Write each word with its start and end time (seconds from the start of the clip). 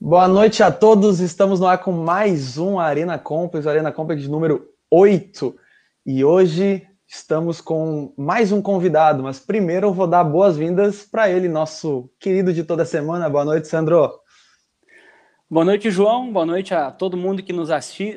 Boa 0.00 0.28
noite 0.28 0.62
a 0.62 0.70
todos. 0.70 1.18
Estamos 1.18 1.58
no 1.58 1.66
ar 1.66 1.78
com 1.78 1.90
mais 1.90 2.56
um 2.56 2.78
Arena 2.78 3.18
Complex, 3.18 3.66
Arena 3.66 3.90
Complex 3.90 4.28
número 4.28 4.72
8. 4.88 5.52
E 6.06 6.24
hoje 6.24 6.86
estamos 7.04 7.60
com 7.60 8.14
mais 8.16 8.52
um 8.52 8.62
convidado, 8.62 9.24
mas 9.24 9.40
primeiro 9.40 9.88
eu 9.88 9.92
vou 9.92 10.06
dar 10.06 10.22
boas-vindas 10.22 11.02
para 11.02 11.28
ele, 11.28 11.48
nosso 11.48 12.08
querido 12.20 12.52
de 12.52 12.62
toda 12.62 12.84
semana. 12.84 13.28
Boa 13.28 13.44
noite, 13.44 13.66
Sandro. 13.66 14.20
Boa 15.50 15.64
noite, 15.64 15.90
João. 15.90 16.32
Boa 16.32 16.46
noite 16.46 16.72
a 16.72 16.92
todo 16.92 17.16
mundo 17.16 17.42
que 17.42 17.52
nos, 17.52 17.68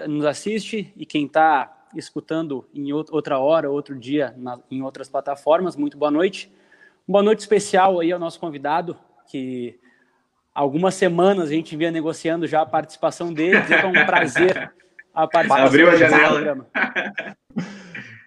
nos 0.08 0.26
assiste 0.26 0.94
e 0.96 1.04
quem 1.04 1.26
está 1.26 1.88
escutando 1.96 2.64
em 2.76 2.94
outra 2.94 3.40
hora, 3.40 3.72
outro 3.72 3.98
dia, 3.98 4.36
na, 4.38 4.60
em 4.70 4.84
outras 4.84 5.10
plataformas. 5.10 5.76
Muito 5.76 5.98
boa 5.98 6.12
noite. 6.12 6.54
Boa 7.08 7.24
noite 7.24 7.40
especial 7.40 8.00
aí 8.00 8.12
ao 8.12 8.20
nosso 8.20 8.40
convidado, 8.40 8.96
que 9.26 9.80
algumas 10.54 10.96
semanas 10.96 11.50
a 11.50 11.54
gente 11.54 11.76
vinha 11.76 11.92
negociando 11.92 12.48
já 12.48 12.62
a 12.62 12.66
participação 12.66 13.34
dele, 13.34 13.58
é 13.58 13.86
um 13.86 14.06
prazer 14.06 14.72
a 15.14 15.28
participação 15.28 15.66
Abriu 15.66 15.90
a 15.90 15.96
janela. 15.96 16.68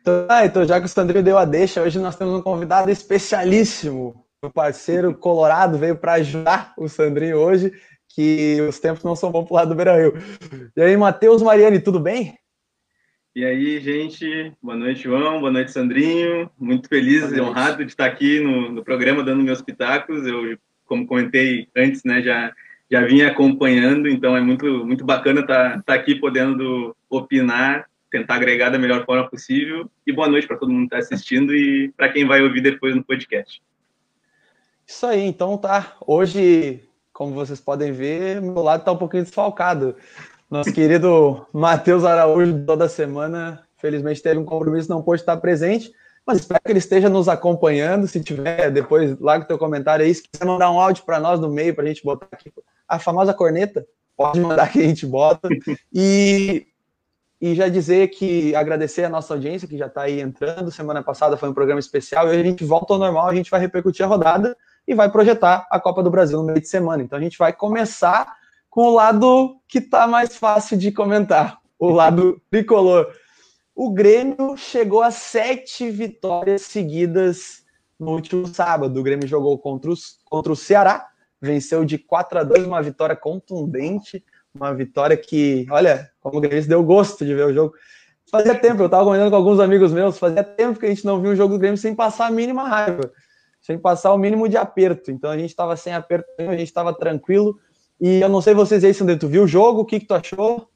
Então, 0.00 0.26
ah, 0.28 0.44
então, 0.44 0.66
já 0.66 0.78
que 0.78 0.84
o 0.84 0.88
Sandrinho 0.88 1.24
deu 1.24 1.38
a 1.38 1.46
deixa, 1.46 1.80
hoje 1.80 1.98
nós 1.98 2.14
temos 2.14 2.34
um 2.34 2.42
convidado 2.42 2.90
especialíssimo. 2.90 4.22
O 4.42 4.50
parceiro 4.50 5.14
Colorado 5.14 5.78
veio 5.78 5.96
para 5.96 6.14
ajudar 6.14 6.74
o 6.76 6.86
Sandrinho 6.88 7.38
hoje, 7.38 7.72
que 8.14 8.60
os 8.68 8.78
tempos 8.78 9.02
não 9.02 9.16
são 9.16 9.30
bons 9.30 9.44
para 9.44 9.52
o 9.52 9.56
lado 9.56 9.68
do 9.70 9.74
Beira 9.74 9.96
Rio. 9.96 10.12
E 10.76 10.82
aí, 10.82 10.94
Matheus 10.94 11.40
Mariani, 11.40 11.80
tudo 11.80 11.98
bem? 11.98 12.36
E 13.34 13.44
aí, 13.46 13.80
gente, 13.80 14.52
boa 14.62 14.76
noite, 14.76 15.04
João, 15.04 15.40
boa 15.40 15.50
noite, 15.50 15.72
Sandrinho. 15.72 16.50
Muito 16.58 16.86
feliz 16.86 17.32
e 17.32 17.40
honrado 17.40 17.82
de 17.82 17.90
estar 17.90 18.04
aqui 18.04 18.40
no, 18.40 18.70
no 18.70 18.84
programa 18.84 19.24
dando 19.24 19.42
meus 19.42 19.62
pitacos. 19.62 20.26
Eu 20.26 20.58
como 20.86 21.06
comentei 21.06 21.68
antes, 21.76 22.02
né, 22.04 22.22
já 22.22 22.52
já 22.90 23.00
vinha 23.00 23.28
acompanhando, 23.28 24.08
então 24.08 24.36
é 24.36 24.40
muito 24.40 24.84
muito 24.84 25.04
bacana 25.04 25.40
estar 25.40 25.76
tá, 25.76 25.82
tá 25.82 25.94
aqui 25.94 26.14
podendo 26.14 26.94
opinar, 27.08 27.86
tentar 28.10 28.34
agregar 28.34 28.70
da 28.70 28.78
melhor 28.78 29.04
forma 29.04 29.28
possível. 29.28 29.90
E 30.06 30.12
boa 30.12 30.28
noite 30.28 30.46
para 30.46 30.56
todo 30.56 30.70
mundo 30.70 30.88
que 30.88 30.94
está 30.94 30.98
assistindo 30.98 31.54
e 31.54 31.92
para 31.96 32.10
quem 32.10 32.26
vai 32.26 32.42
ouvir 32.42 32.60
depois 32.60 32.94
no 32.94 33.02
podcast. 33.02 33.62
Isso 34.86 35.06
aí, 35.06 35.22
então 35.22 35.56
tá. 35.56 35.96
Hoje, 36.06 36.84
como 37.12 37.32
vocês 37.32 37.60
podem 37.60 37.90
ver, 37.90 38.40
meu 38.40 38.62
lado 38.62 38.80
está 38.80 38.92
um 38.92 38.98
pouquinho 38.98 39.24
desfalcado. 39.24 39.96
Nosso 40.50 40.72
querido 40.72 41.46
Matheus 41.52 42.04
Araújo, 42.04 42.64
toda 42.66 42.88
semana, 42.88 43.66
felizmente 43.78 44.22
teve 44.22 44.38
um 44.38 44.44
compromisso, 44.44 44.90
não 44.90 45.02
pôde 45.02 45.22
estar 45.22 45.38
presente 45.38 45.90
mas 46.26 46.38
espero 46.38 46.60
que 46.64 46.72
ele 46.72 46.78
esteja 46.78 47.08
nos 47.08 47.28
acompanhando. 47.28 48.06
Se 48.06 48.22
tiver, 48.22 48.70
depois 48.70 49.18
larga 49.20 49.44
o 49.44 49.48
teu 49.48 49.58
comentário 49.58 50.04
aí. 50.04 50.14
Se 50.14 50.22
quiser 50.22 50.44
mandar 50.44 50.70
um 50.70 50.80
áudio 50.80 51.04
para 51.04 51.20
nós 51.20 51.38
no 51.38 51.50
meio, 51.50 51.74
para 51.74 51.84
a 51.84 51.86
gente 51.86 52.02
botar 52.02 52.28
aqui 52.32 52.52
a 52.88 52.98
famosa 52.98 53.34
corneta, 53.34 53.86
pode 54.16 54.40
mandar 54.40 54.70
que 54.72 54.80
a 54.80 54.86
gente 54.86 55.06
bota. 55.06 55.48
E, 55.92 56.66
e 57.40 57.54
já 57.54 57.68
dizer 57.68 58.08
que 58.08 58.54
agradecer 58.54 59.04
a 59.04 59.08
nossa 59.08 59.34
audiência 59.34 59.68
que 59.68 59.76
já 59.76 59.86
está 59.86 60.02
aí 60.02 60.20
entrando. 60.20 60.70
Semana 60.70 61.02
passada 61.02 61.36
foi 61.36 61.48
um 61.48 61.54
programa 61.54 61.80
especial 61.80 62.26
e 62.26 62.30
hoje 62.30 62.40
a 62.40 62.44
gente 62.44 62.64
volta 62.64 62.94
ao 62.94 62.98
normal. 62.98 63.28
A 63.28 63.34
gente 63.34 63.50
vai 63.50 63.60
repercutir 63.60 64.04
a 64.04 64.08
rodada 64.08 64.56
e 64.88 64.94
vai 64.94 65.10
projetar 65.10 65.66
a 65.70 65.78
Copa 65.78 66.02
do 66.02 66.10
Brasil 66.10 66.38
no 66.38 66.44
meio 66.44 66.60
de 66.60 66.68
semana. 66.68 67.02
Então 67.02 67.18
a 67.18 67.22
gente 67.22 67.38
vai 67.38 67.52
começar 67.52 68.34
com 68.70 68.86
o 68.86 68.94
lado 68.94 69.56
que 69.68 69.78
está 69.78 70.06
mais 70.06 70.36
fácil 70.36 70.76
de 70.76 70.90
comentar, 70.90 71.58
o 71.78 71.90
lado 71.90 72.40
tricolor 72.50 73.08
o 73.74 73.90
Grêmio 73.90 74.56
chegou 74.56 75.02
a 75.02 75.10
sete 75.10 75.90
vitórias 75.90 76.62
seguidas 76.62 77.64
no 77.98 78.12
último 78.12 78.46
sábado. 78.46 78.98
O 78.98 79.02
Grêmio 79.02 79.26
jogou 79.26 79.58
contra, 79.58 79.90
os, 79.90 80.18
contra 80.24 80.52
o 80.52 80.56
Ceará, 80.56 81.08
venceu 81.40 81.84
de 81.84 81.98
4 81.98 82.38
a 82.38 82.44
2, 82.44 82.66
uma 82.66 82.80
vitória 82.80 83.16
contundente, 83.16 84.24
uma 84.54 84.72
vitória 84.72 85.16
que, 85.16 85.66
olha, 85.70 86.08
como 86.20 86.38
o 86.38 86.40
Grêmio 86.40 86.66
deu 86.68 86.82
gosto 86.84 87.24
de 87.24 87.34
ver 87.34 87.46
o 87.46 87.52
jogo. 87.52 87.74
Fazia 88.30 88.54
tempo, 88.54 88.80
eu 88.80 88.86
estava 88.86 89.04
comentando 89.04 89.30
com 89.30 89.36
alguns 89.36 89.58
amigos 89.60 89.92
meus, 89.92 90.18
fazia 90.18 90.44
tempo 90.44 90.78
que 90.78 90.86
a 90.86 90.88
gente 90.88 91.04
não 91.04 91.20
viu 91.20 91.32
um 91.32 91.36
jogo 91.36 91.54
do 91.54 91.58
Grêmio 91.58 91.76
sem 91.76 91.94
passar 91.94 92.26
a 92.26 92.30
mínima 92.30 92.68
raiva, 92.68 93.12
sem 93.60 93.76
passar 93.76 94.12
o 94.12 94.18
mínimo 94.18 94.48
de 94.48 94.56
aperto. 94.56 95.10
Então 95.10 95.30
a 95.30 95.36
gente 95.36 95.50
estava 95.50 95.76
sem 95.76 95.92
aperto, 95.92 96.26
a 96.38 96.56
gente 96.56 96.64
estava 96.64 96.92
tranquilo. 96.94 97.58
E 98.00 98.20
eu 98.20 98.28
não 98.28 98.40
sei 98.40 98.54
vocês 98.54 98.84
aí, 98.84 98.94
Sandro, 98.94 99.18
tu 99.18 99.28
viu 99.28 99.44
o 99.44 99.48
jogo? 99.48 99.80
O 99.80 99.84
que, 99.84 100.00
que 100.00 100.06
tu 100.06 100.14
achou? 100.14 100.68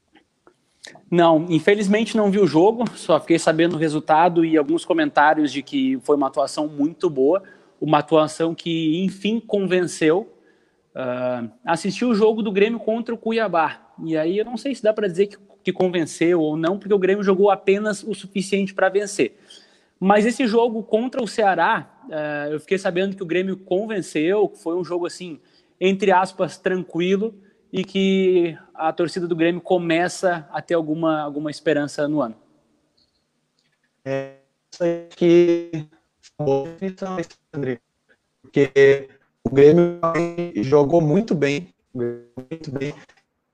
Não, 1.11 1.47
infelizmente 1.49 2.15
não 2.15 2.29
vi 2.29 2.39
o 2.39 2.45
jogo, 2.45 2.85
só 2.95 3.19
fiquei 3.19 3.39
sabendo 3.39 3.75
o 3.75 3.79
resultado 3.79 4.45
e 4.45 4.57
alguns 4.57 4.85
comentários 4.85 5.51
de 5.51 5.63
que 5.63 5.99
foi 6.03 6.15
uma 6.15 6.27
atuação 6.27 6.67
muito 6.67 7.09
boa, 7.09 7.41
uma 7.81 7.99
atuação 7.99 8.53
que 8.53 9.03
enfim 9.03 9.39
convenceu. 9.39 10.31
Uh, 10.89 11.49
assisti 11.65 12.03
o 12.03 12.13
jogo 12.13 12.41
do 12.41 12.51
Grêmio 12.51 12.79
contra 12.79 13.13
o 13.13 13.17
Cuiabá, 13.17 13.93
e 14.03 14.17
aí 14.17 14.37
eu 14.37 14.45
não 14.45 14.57
sei 14.57 14.75
se 14.75 14.83
dá 14.83 14.91
para 14.91 15.07
dizer 15.07 15.27
que, 15.27 15.37
que 15.63 15.71
convenceu 15.71 16.41
ou 16.41 16.57
não, 16.57 16.77
porque 16.77 16.93
o 16.93 16.99
Grêmio 16.99 17.23
jogou 17.23 17.49
apenas 17.49 18.03
o 18.03 18.13
suficiente 18.13 18.73
para 18.73 18.89
vencer. 18.89 19.37
Mas 19.99 20.25
esse 20.25 20.45
jogo 20.47 20.83
contra 20.83 21.23
o 21.23 21.27
Ceará, 21.27 21.89
uh, 22.05 22.53
eu 22.53 22.59
fiquei 22.59 22.77
sabendo 22.77 23.15
que 23.15 23.23
o 23.23 23.25
Grêmio 23.25 23.57
convenceu, 23.57 24.51
foi 24.55 24.75
um 24.75 24.83
jogo 24.83 25.05
assim, 25.05 25.39
entre 25.79 26.11
aspas, 26.11 26.57
tranquilo 26.57 27.33
e 27.71 27.83
que 27.83 28.57
a 28.73 28.91
torcida 28.91 29.27
do 29.27 29.35
Grêmio 29.35 29.61
começa 29.61 30.47
a 30.51 30.61
ter 30.61 30.73
alguma, 30.73 31.21
alguma 31.21 31.51
esperança 31.51 32.07
no 32.07 32.21
ano. 32.21 32.35
É 34.03 34.37
isso 34.71 34.83
aí 34.83 35.07
que 35.15 35.87
André. 37.53 37.79
Porque 38.41 39.09
o 39.43 39.49
Grêmio 39.49 39.99
jogou 40.63 41.01
muito 41.01 41.35
bem, 41.35 41.73
muito 41.93 42.71
bem. 42.71 42.93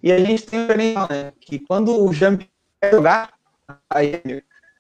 E 0.02 0.12
a 0.12 0.20
gente 0.20 0.46
tem 0.46 0.60
um 0.60 0.62
diferencial, 0.64 1.08
né? 1.10 1.34
Que 1.40 1.60
quando 1.60 2.04
o 2.04 2.14
Jamp 2.14 2.44
jogar, 2.92 3.34
aí, 3.90 4.22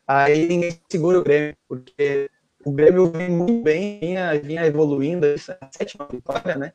aí 0.07 0.47
ninguém 0.47 0.79
segura 0.89 1.19
o 1.19 1.23
Grêmio, 1.23 1.57
porque 1.67 2.29
o 2.63 2.71
Grêmio 2.71 3.11
vem 3.11 3.29
muito 3.29 3.63
bem, 3.63 3.99
vinha, 3.99 4.39
vinha 4.39 4.65
evoluindo, 4.65 5.25
essa 5.25 5.57
é 5.61 5.67
sétima 5.71 6.07
vitória, 6.11 6.55
né? 6.55 6.73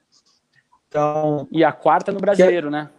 Então, 0.91 1.47
e 1.53 1.62
a 1.62 1.71
quarta 1.71 2.11
no 2.11 2.19
brasileiro, 2.19 2.67
é, 2.67 2.71
né? 2.71 2.91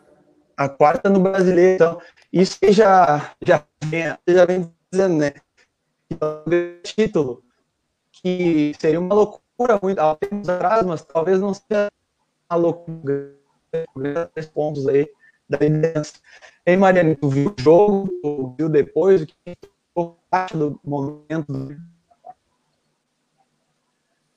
A 0.55 0.69
quarta 0.69 1.09
no 1.09 1.19
brasileiro. 1.19 1.75
Então, 1.75 2.01
isso 2.31 2.57
já, 2.69 3.33
já, 3.45 3.65
vem, 3.83 4.03
já 4.25 4.45
vem 4.45 4.73
dizendo, 4.89 5.15
né? 5.17 5.33
Título, 6.83 7.43
que 8.13 8.73
seria 8.79 8.99
uma 8.99 9.13
loucura 9.13 9.77
muito 9.83 9.99
há 9.99 10.15
tempos 10.15 10.47
atrás, 10.47 10.85
mas 10.85 11.03
talvez 11.03 11.41
não 11.41 11.53
seja 11.53 11.91
uma 12.49 12.57
loucura. 12.57 13.35
Três 14.33 14.47
pontos 14.47 14.87
aí 14.87 15.09
da 15.49 15.57
liderança. 15.57 16.13
Ei, 16.65 16.77
Mariana, 16.77 17.13
tu 17.15 17.27
viu 17.27 17.49
o 17.49 17.61
jogo? 17.61 18.09
Tu 18.23 18.55
viu 18.57 18.69
depois? 18.69 19.21
O 19.21 19.25
que 19.25 19.35
tu 19.93 20.15
parte 20.29 20.55
do 20.55 20.79
momento? 20.81 21.77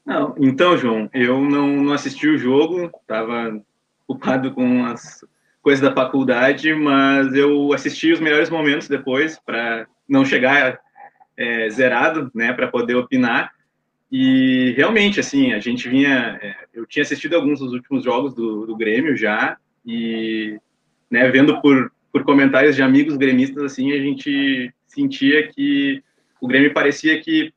Não, 0.05 0.35
então, 0.39 0.77
João, 0.77 1.09
eu 1.15 1.41
não, 1.41 1.83
não 1.83 1.93
assisti 1.95 2.29
o 2.29 2.37
jogo, 2.37 2.91
estava 3.01 3.59
ocupado 4.07 4.53
com 4.53 4.85
as 4.85 5.25
coisas 5.63 5.81
da 5.81 5.95
faculdade, 5.95 6.75
mas 6.75 7.33
eu 7.33 7.73
assisti 7.73 8.13
os 8.13 8.21
melhores 8.21 8.51
momentos 8.51 8.87
depois 8.87 9.39
para 9.39 9.87
não 10.07 10.23
chegar 10.23 10.79
é, 11.37 11.71
zerado, 11.71 12.31
né, 12.35 12.53
para 12.53 12.69
poder 12.69 12.95
opinar. 12.97 13.51
E 14.13 14.75
realmente, 14.77 15.19
assim, 15.19 15.55
a 15.55 15.59
gente 15.59 15.89
vinha. 15.89 16.39
É, 16.43 16.55
eu 16.75 16.85
tinha 16.85 17.03
assistido 17.03 17.35
alguns 17.35 17.61
dos 17.61 17.73
últimos 17.73 18.05
jogos 18.05 18.35
do, 18.35 18.67
do 18.67 18.77
Grêmio 18.77 19.17
já, 19.17 19.57
e 19.87 20.59
né, 21.11 21.29
vendo 21.31 21.61
por, 21.63 21.91
por 22.13 22.25
comentários 22.25 22.77
de 22.77 22.83
amigos 22.83 23.17
gremistas, 23.17 23.63
assim, 23.63 23.93
a 23.93 23.99
gente 23.99 24.71
sentia 24.87 25.49
que 25.49 26.03
o 26.41 26.47
Grêmio 26.47 26.75
parecia 26.75 27.19
que 27.23 27.54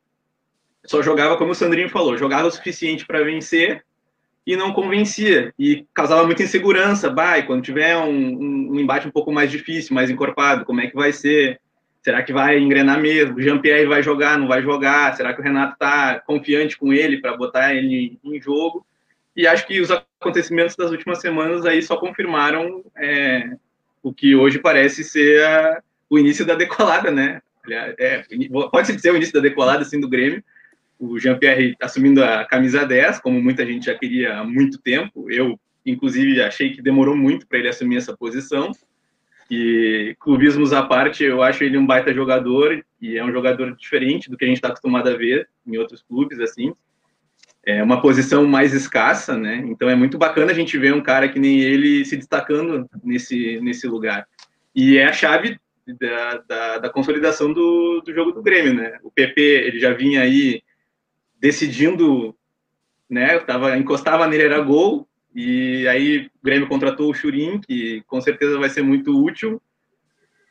só 0.88 1.02
jogava, 1.02 1.36
como 1.36 1.52
o 1.52 1.54
Sandrinho 1.54 1.90
falou, 1.90 2.16
jogava 2.16 2.48
o 2.48 2.50
suficiente 2.50 3.06
para 3.06 3.22
vencer 3.22 3.84
e 4.46 4.56
não 4.56 4.72
convencia. 4.72 5.52
E 5.58 5.86
causava 5.92 6.24
muita 6.24 6.42
insegurança. 6.42 7.12
Vai, 7.12 7.44
quando 7.44 7.62
tiver 7.62 7.94
um, 7.98 8.08
um, 8.08 8.70
um, 8.72 8.80
embate 8.80 9.06
um 9.06 9.10
pouco 9.10 9.30
mais 9.30 9.50
difícil, 9.50 9.94
mais 9.94 10.08
encorpado, 10.08 10.64
como 10.64 10.80
é 10.80 10.86
que 10.86 10.96
vai 10.96 11.12
ser? 11.12 11.60
Será 12.02 12.22
que 12.22 12.32
vai 12.32 12.58
engrenar 12.58 12.98
mesmo? 12.98 13.36
O 13.36 13.42
Jean-Pierre 13.42 13.84
vai 13.84 14.02
jogar, 14.02 14.38
não 14.38 14.48
vai 14.48 14.62
jogar? 14.62 15.14
Será 15.14 15.34
que 15.34 15.40
o 15.40 15.44
Renato 15.44 15.74
está 15.74 16.20
confiante 16.20 16.78
com 16.78 16.90
ele 16.90 17.20
para 17.20 17.36
botar 17.36 17.74
ele 17.74 18.18
em 18.24 18.40
jogo? 18.40 18.86
E 19.36 19.46
acho 19.46 19.66
que 19.66 19.80
os 19.82 19.90
acontecimentos 19.90 20.74
das 20.74 20.90
últimas 20.90 21.20
semanas 21.20 21.66
aí 21.66 21.82
só 21.82 21.98
confirmaram 21.98 22.82
é, 22.96 23.50
o 24.02 24.12
que 24.12 24.34
hoje 24.34 24.58
parece 24.58 25.04
ser 25.04 25.44
a, 25.44 25.82
o 26.08 26.18
início 26.18 26.46
da 26.46 26.54
decolada, 26.54 27.10
né? 27.10 27.42
É, 27.70 28.24
pode-se 28.72 28.96
dizer 28.96 29.12
o 29.12 29.16
início 29.16 29.34
da 29.34 29.40
decolada, 29.40 29.82
assim, 29.82 30.00
do 30.00 30.08
Grêmio, 30.08 30.42
o 30.98 31.18
Jean-Pierre 31.18 31.76
assumindo 31.80 32.22
a 32.22 32.44
camisa 32.44 32.84
10, 32.84 33.20
como 33.20 33.40
muita 33.40 33.64
gente 33.64 33.86
já 33.86 33.94
queria 33.94 34.38
há 34.38 34.44
muito 34.44 34.78
tempo. 34.80 35.30
Eu, 35.30 35.58
inclusive, 35.86 36.42
achei 36.42 36.72
que 36.72 36.82
demorou 36.82 37.16
muito 37.16 37.46
para 37.46 37.58
ele 37.58 37.68
assumir 37.68 37.96
essa 37.96 38.16
posição. 38.16 38.72
E 39.50 40.14
clubismos 40.20 40.72
à 40.72 40.82
parte, 40.82 41.24
eu 41.24 41.42
acho 41.42 41.64
ele 41.64 41.78
um 41.78 41.86
baita 41.86 42.12
jogador 42.12 42.84
e 43.00 43.16
é 43.16 43.24
um 43.24 43.32
jogador 43.32 43.74
diferente 43.76 44.28
do 44.28 44.36
que 44.36 44.44
a 44.44 44.48
gente 44.48 44.58
está 44.58 44.68
acostumado 44.68 45.08
a 45.08 45.16
ver 45.16 45.48
em 45.66 45.78
outros 45.78 46.02
clubes, 46.02 46.38
assim. 46.40 46.72
é 47.64 47.82
uma 47.82 48.02
posição 48.02 48.46
mais 48.46 48.74
escassa, 48.74 49.38
né? 49.38 49.64
Então 49.66 49.88
é 49.88 49.94
muito 49.94 50.18
bacana 50.18 50.52
a 50.52 50.54
gente 50.54 50.76
ver 50.76 50.92
um 50.92 51.02
cara 51.02 51.28
que 51.28 51.38
nem 51.38 51.60
ele 51.60 52.04
se 52.04 52.16
destacando 52.16 52.88
nesse, 53.02 53.60
nesse 53.60 53.86
lugar. 53.86 54.26
E 54.74 54.98
é 54.98 55.06
a 55.06 55.12
chave 55.12 55.58
da, 55.98 56.42
da, 56.46 56.78
da 56.78 56.90
consolidação 56.90 57.52
do, 57.52 58.02
do 58.02 58.12
jogo 58.12 58.32
do 58.32 58.42
Grêmio, 58.42 58.74
né? 58.74 58.98
O 59.02 59.10
PP 59.10 59.40
ele 59.40 59.78
já 59.78 59.94
vinha 59.94 60.22
aí 60.22 60.60
decidindo, 61.38 62.34
né? 63.08 63.38
Tava, 63.40 63.76
encostava 63.76 64.26
nele, 64.26 64.44
era 64.44 64.60
gol, 64.60 65.08
e 65.34 65.86
aí 65.88 66.26
o 66.26 66.30
Grêmio 66.42 66.68
contratou 66.68 67.10
o 67.10 67.14
Churin, 67.14 67.60
que 67.60 68.02
com 68.06 68.20
certeza 68.20 68.58
vai 68.58 68.68
ser 68.68 68.82
muito 68.82 69.16
útil. 69.16 69.60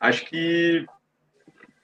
Acho 0.00 0.24
que 0.26 0.86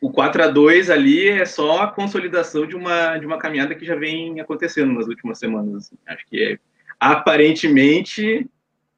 o 0.00 0.10
4 0.10 0.44
a 0.44 0.48
2 0.48 0.90
ali 0.90 1.28
é 1.28 1.44
só 1.44 1.82
a 1.82 1.90
consolidação 1.90 2.66
de 2.66 2.76
uma, 2.76 3.16
de 3.18 3.26
uma 3.26 3.38
caminhada 3.38 3.74
que 3.74 3.86
já 3.86 3.94
vem 3.94 4.40
acontecendo 4.40 4.92
nas 4.92 5.06
últimas 5.06 5.38
semanas. 5.38 5.86
Assim. 5.86 5.96
Acho 6.06 6.26
que 6.26 6.42
é, 6.42 6.58
aparentemente 7.00 8.48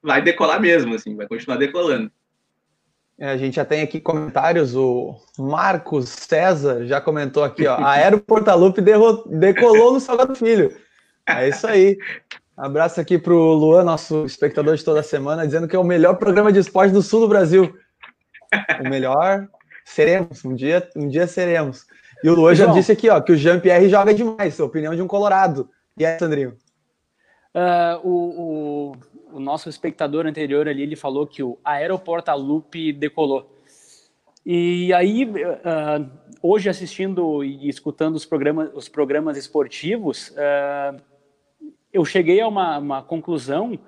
vai 0.02 0.22
decolar 0.22 0.60
mesmo, 0.60 0.94
assim, 0.94 1.16
vai 1.16 1.26
continuar 1.26 1.56
decolando. 1.56 2.10
É, 3.18 3.30
a 3.30 3.36
gente 3.36 3.56
já 3.56 3.64
tem 3.64 3.82
aqui 3.82 3.98
comentários, 3.98 4.76
o 4.76 5.16
Marcos 5.38 6.08
César 6.08 6.84
já 6.84 7.00
comentou 7.00 7.42
aqui, 7.42 7.66
ó, 7.66 7.76
a 7.76 7.92
Aero 7.92 8.20
Portalupe 8.20 8.82
decolou 8.82 9.94
no 9.94 10.00
Salgado 10.00 10.34
Filho. 10.34 10.76
É 11.26 11.48
isso 11.48 11.66
aí. 11.66 11.96
Abraço 12.56 13.00
aqui 13.00 13.18
pro 13.18 13.36
Luan, 13.36 13.84
nosso 13.84 14.24
espectador 14.26 14.76
de 14.76 14.84
toda 14.84 15.02
semana, 15.02 15.46
dizendo 15.46 15.66
que 15.66 15.74
é 15.74 15.78
o 15.78 15.84
melhor 15.84 16.16
programa 16.16 16.52
de 16.52 16.58
esporte 16.58 16.92
do 16.92 17.02
sul 17.02 17.20
do 17.20 17.28
Brasil. 17.28 17.74
O 18.80 18.88
melhor 18.88 19.48
Seremos, 19.86 20.44
um 20.44 20.52
dia, 20.52 20.86
um 20.96 21.08
dia 21.08 21.28
seremos. 21.28 21.86
E 22.22 22.28
o 22.28 22.34
Luan 22.34 22.56
já 22.56 22.66
disse 22.66 22.90
aqui, 22.90 23.08
ó, 23.08 23.20
que 23.20 23.30
o 23.30 23.36
Jean-Pierre 23.36 23.88
joga 23.88 24.12
demais, 24.12 24.58
opinião 24.58 24.96
de 24.96 25.00
um 25.00 25.06
colorado. 25.06 25.70
E 25.96 26.04
aí, 26.04 26.18
Sandrinho? 26.18 26.56
Uh, 27.54 28.00
o, 28.02 28.10
o, 28.10 28.92
o, 29.32 29.40
nosso 29.40 29.68
espectador 29.68 30.26
anterior 30.26 30.68
ali, 30.68 30.82
ele 30.82 30.96
falou 30.96 31.26
que 31.26 31.42
o 31.42 31.58
Aeroporta 31.64 32.34
Loop 32.34 32.92
decolou. 32.92 33.52
E 34.44 34.92
aí, 34.92 35.24
uh, 35.24 36.10
hoje 36.42 36.68
assistindo 36.68 37.42
e 37.42 37.68
escutando 37.68 38.14
os 38.14 38.24
programas, 38.24 38.70
os 38.74 38.88
programas 38.88 39.36
esportivos, 39.36 40.28
uh, 40.30 41.00
eu 41.92 42.04
cheguei 42.04 42.40
a 42.40 42.46
uma, 42.46 42.78
uma 42.78 43.02
conclusão 43.02 43.78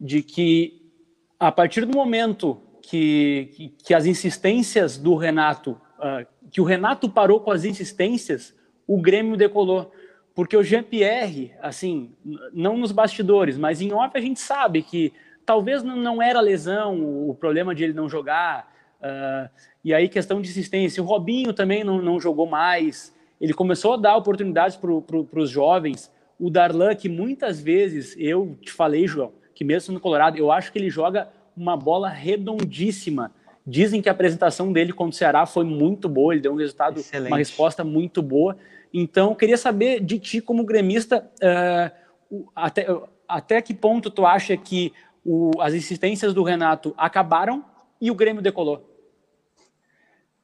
de 0.00 0.22
que 0.22 0.92
a 1.40 1.50
partir 1.50 1.84
do 1.84 1.96
momento 1.96 2.60
que, 2.82 3.50
que, 3.54 3.68
que 3.68 3.94
as 3.94 4.06
insistências 4.06 4.96
do 4.96 5.14
Renato, 5.14 5.72
uh, 5.98 6.26
que 6.50 6.60
o 6.60 6.64
Renato 6.64 7.08
parou 7.10 7.40
com 7.40 7.50
as 7.50 7.64
insistências, 7.64 8.54
o 8.86 9.00
Grêmio 9.00 9.36
decolou. 9.36 9.92
Porque 10.38 10.56
o 10.56 10.62
Jean-Pierre, 10.62 11.50
assim, 11.60 12.12
não 12.52 12.78
nos 12.78 12.92
bastidores, 12.92 13.58
mas 13.58 13.80
em 13.80 13.92
off 13.92 14.16
a 14.16 14.20
gente 14.20 14.38
sabe 14.38 14.84
que 14.84 15.12
talvez 15.44 15.82
não 15.82 16.22
era 16.22 16.40
lesão, 16.40 17.28
o 17.28 17.34
problema 17.34 17.74
de 17.74 17.82
ele 17.82 17.92
não 17.92 18.08
jogar, 18.08 18.72
uh, 19.00 19.50
e 19.82 19.92
aí 19.92 20.08
questão 20.08 20.40
de 20.40 20.48
insistência. 20.48 21.02
O 21.02 21.06
Robinho 21.06 21.52
também 21.52 21.82
não, 21.82 22.00
não 22.00 22.20
jogou 22.20 22.46
mais, 22.46 23.12
ele 23.40 23.52
começou 23.52 23.94
a 23.94 23.96
dar 23.96 24.16
oportunidades 24.16 24.76
para 24.76 24.88
pro, 25.00 25.28
os 25.32 25.50
jovens. 25.50 26.08
O 26.38 26.48
Darlan, 26.48 26.94
que 26.94 27.08
muitas 27.08 27.60
vezes, 27.60 28.14
eu 28.16 28.56
te 28.60 28.70
falei, 28.70 29.08
João, 29.08 29.32
que 29.56 29.64
mesmo 29.64 29.92
no 29.92 29.98
Colorado, 29.98 30.38
eu 30.38 30.52
acho 30.52 30.70
que 30.70 30.78
ele 30.78 30.88
joga 30.88 31.28
uma 31.56 31.76
bola 31.76 32.08
redondíssima. 32.08 33.32
Dizem 33.66 34.00
que 34.00 34.08
a 34.08 34.12
apresentação 34.12 34.72
dele 34.72 34.92
contra 34.92 35.16
o 35.16 35.18
Ceará 35.18 35.46
foi 35.46 35.64
muito 35.64 36.08
boa, 36.08 36.32
ele 36.32 36.42
deu 36.42 36.52
um 36.52 36.56
resultado, 36.56 37.00
Excelente. 37.00 37.26
uma 37.26 37.38
resposta 37.38 37.82
muito 37.82 38.22
boa. 38.22 38.56
Então, 38.92 39.34
queria 39.34 39.56
saber 39.56 40.00
de 40.00 40.18
ti, 40.18 40.40
como 40.40 40.64
gremista, 40.64 41.30
uh, 41.42 42.48
até, 42.54 42.86
até 43.28 43.62
que 43.62 43.74
ponto 43.74 44.10
tu 44.10 44.26
acha 44.26 44.56
que 44.56 44.92
o, 45.24 45.50
as 45.60 45.74
insistências 45.74 46.32
do 46.32 46.42
Renato 46.42 46.94
acabaram 46.96 47.64
e 48.00 48.10
o 48.10 48.14
Grêmio 48.14 48.42
decolou? 48.42 48.88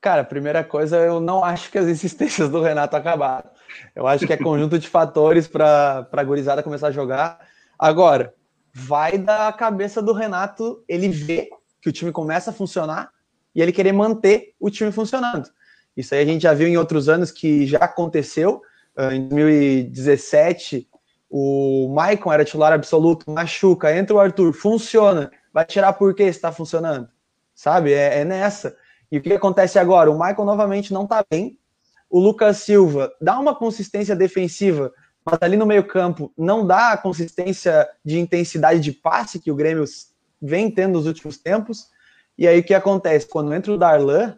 Cara, 0.00 0.22
primeira 0.22 0.62
coisa, 0.62 0.98
eu 0.98 1.18
não 1.18 1.42
acho 1.42 1.70
que 1.70 1.78
as 1.78 1.88
insistências 1.88 2.50
do 2.50 2.60
Renato 2.60 2.94
acabaram. 2.94 3.48
Eu 3.94 4.06
acho 4.06 4.26
que 4.26 4.32
é 4.32 4.36
conjunto 4.36 4.78
de 4.78 4.88
fatores 4.88 5.48
para 5.48 6.06
a 6.12 6.24
gurizada 6.24 6.62
começar 6.62 6.88
a 6.88 6.92
jogar. 6.92 7.40
Agora, 7.78 8.34
vai 8.72 9.16
da 9.16 9.50
cabeça 9.52 10.02
do 10.02 10.12
Renato 10.12 10.84
ele 10.86 11.08
ver 11.08 11.48
que 11.80 11.88
o 11.88 11.92
time 11.92 12.12
começa 12.12 12.50
a 12.50 12.52
funcionar 12.52 13.10
e 13.54 13.62
ele 13.62 13.72
querer 13.72 13.92
manter 13.92 14.54
o 14.60 14.68
time 14.68 14.92
funcionando. 14.92 15.48
Isso 15.96 16.14
aí 16.14 16.22
a 16.22 16.24
gente 16.24 16.42
já 16.42 16.54
viu 16.54 16.68
em 16.68 16.76
outros 16.76 17.08
anos 17.08 17.30
que 17.30 17.66
já 17.66 17.78
aconteceu. 17.78 18.62
Ah, 18.96 19.14
em 19.14 19.28
2017, 19.28 20.88
o 21.30 21.92
Maicon 21.94 22.32
era 22.32 22.44
titular 22.44 22.72
absoluto, 22.72 23.30
machuca, 23.30 23.96
entra 23.96 24.14
o 24.14 24.20
Arthur, 24.20 24.52
funciona. 24.52 25.30
Vai 25.52 25.64
tirar 25.64 25.92
por 25.92 26.14
que 26.14 26.22
está 26.24 26.52
funcionando? 26.52 27.08
Sabe? 27.54 27.92
É, 27.92 28.20
é, 28.20 28.24
nessa. 28.24 28.76
E 29.10 29.18
o 29.18 29.22
que 29.22 29.32
acontece 29.32 29.78
agora? 29.78 30.10
O 30.10 30.18
Maicon 30.18 30.44
novamente 30.44 30.92
não 30.92 31.04
está 31.04 31.24
bem. 31.28 31.58
O 32.10 32.18
Lucas 32.18 32.58
Silva 32.58 33.12
dá 33.20 33.38
uma 33.38 33.54
consistência 33.54 34.14
defensiva 34.14 34.92
mas 35.24 35.38
ali 35.40 35.56
no 35.56 35.64
meio-campo 35.64 36.32
não 36.36 36.66
dá 36.66 36.92
a 36.92 36.96
consistência 36.96 37.88
de 38.04 38.18
intensidade 38.18 38.80
de 38.80 38.92
passe 38.92 39.40
que 39.40 39.50
o 39.50 39.54
Grêmio 39.54 39.84
vem 40.40 40.70
tendo 40.70 40.92
nos 40.92 41.06
últimos 41.06 41.38
tempos. 41.38 41.88
E 42.36 42.46
aí 42.46 42.60
o 42.60 42.64
que 42.64 42.74
acontece? 42.74 43.26
Quando 43.26 43.54
entra 43.54 43.72
o 43.72 43.78
Darlan, 43.78 44.36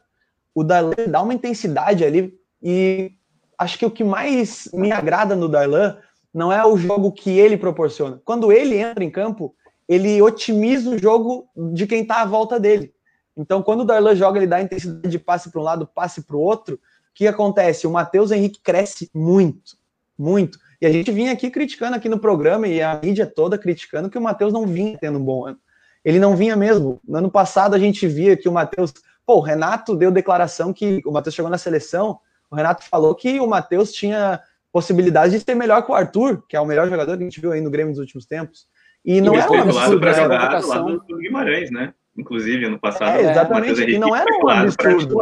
o 0.57 0.65
Darlan 0.65 0.95
dá 1.07 1.21
uma 1.21 1.35
intensidade 1.35 2.03
ali 2.03 2.35
e 2.63 3.13
acho 3.59 3.79
que 3.79 3.85
o 3.85 3.91
que 3.91 4.03
mais 4.03 4.71
me 4.73 4.91
agrada 4.91 5.37
no 5.37 5.51
Darlan 5.51 5.99
não 6.33 6.51
é 6.51 6.65
o 6.65 6.79
jogo 6.79 7.13
que 7.13 7.29
ele 7.29 7.59
proporciona. 7.59 8.23
Quando 8.25 8.51
ele 8.51 8.79
entra 8.79 9.05
em 9.05 9.11
campo, 9.11 9.55
ele 9.87 10.21
otimiza 10.23 10.89
o 10.89 10.99
jogo 10.99 11.47
de 11.75 11.87
quem 11.87 12.01
está 12.01 12.23
à 12.23 12.25
volta 12.25 12.59
dele. 12.59 12.95
Então, 13.37 13.63
quando 13.63 13.81
o 13.81 13.85
Darlan 13.85 14.17
joga, 14.17 14.39
ele 14.39 14.47
dá 14.47 14.63
intensidade 14.63 15.11
de 15.11 15.19
passe 15.19 15.51
para 15.51 15.61
um 15.61 15.65
lado, 15.65 15.87
passe 15.87 16.23
para 16.23 16.37
o 16.37 16.41
outro. 16.41 16.77
O 16.77 16.79
que 17.15 17.27
acontece? 17.27 17.87
O 17.87 17.91
Matheus 17.91 18.31
Henrique 18.31 18.61
cresce 18.63 19.11
muito, 19.15 19.77
muito. 20.19 20.59
E 20.81 20.87
a 20.87 20.91
gente 20.91 21.13
vinha 21.13 21.33
aqui 21.33 21.51
criticando 21.51 21.97
aqui 21.97 22.09
no 22.09 22.19
programa 22.19 22.67
e 22.67 22.81
a 22.81 22.99
mídia 23.03 23.27
toda 23.27 23.59
criticando 23.59 24.09
que 24.09 24.17
o 24.17 24.23
Matheus 24.23 24.55
não 24.55 24.67
vinha 24.67 24.97
tendo 24.99 25.19
um 25.19 25.25
bom 25.25 25.45
ano. 25.45 25.59
Ele 26.03 26.19
não 26.19 26.35
vinha 26.35 26.57
mesmo. 26.57 26.99
No 27.07 27.19
ano 27.19 27.31
passado 27.31 27.75
a 27.75 27.79
gente 27.79 28.07
via 28.07 28.39
que 28.39 28.49
o 28.49 28.53
Matheus. 28.53 28.95
Pô, 29.27 29.39
o 29.39 29.41
Renato 29.41 29.97
deu 29.97 30.11
declaração 30.11 30.73
que 30.73 31.03
o 31.05 31.11
Matheus 31.11 31.35
chegou 31.35 31.51
na 31.51 31.59
seleção. 31.59 32.21
O 32.49 32.55
Renato 32.55 32.85
falou 32.85 33.15
que 33.15 33.41
o 33.41 33.47
Matheus 33.47 33.93
tinha 33.93 34.41
possibilidade 34.73 35.37
de 35.37 35.41
ser 35.41 35.55
melhor 35.57 35.83
que 35.85 35.91
o 35.91 35.95
Arthur, 35.95 36.45
que 36.49 36.57
é 36.57 36.61
o 36.61 36.67
melhor 36.67 36.89
jogador 36.89 37.17
que 37.17 37.23
a 37.23 37.27
gente 37.27 37.41
viu 37.41 37.51
aí 37.51 37.61
no 37.61 37.71
Grêmio 37.71 37.91
nos 37.91 37.99
últimos 37.99 38.25
tempos. 38.25 38.69
E 39.05 39.21
não 39.21 39.35
e 39.35 39.39
era 39.39 39.51
um 39.51 39.61
absurdo. 39.63 40.01
Para 40.01 40.13
jogar 40.13 40.61
do 40.61 40.69
lado 40.69 41.05
do 41.09 41.17
Guimarães, 41.19 41.71
né? 41.71 41.93
Inclusive, 42.17 42.67
ano 42.67 42.79
passado. 42.79 43.19
É, 43.19 43.31
exatamente. 43.31 43.83
E 43.83 43.99
não 43.99 44.15
era 44.15 44.27
um 44.33 44.49
absurdo. 44.49 45.19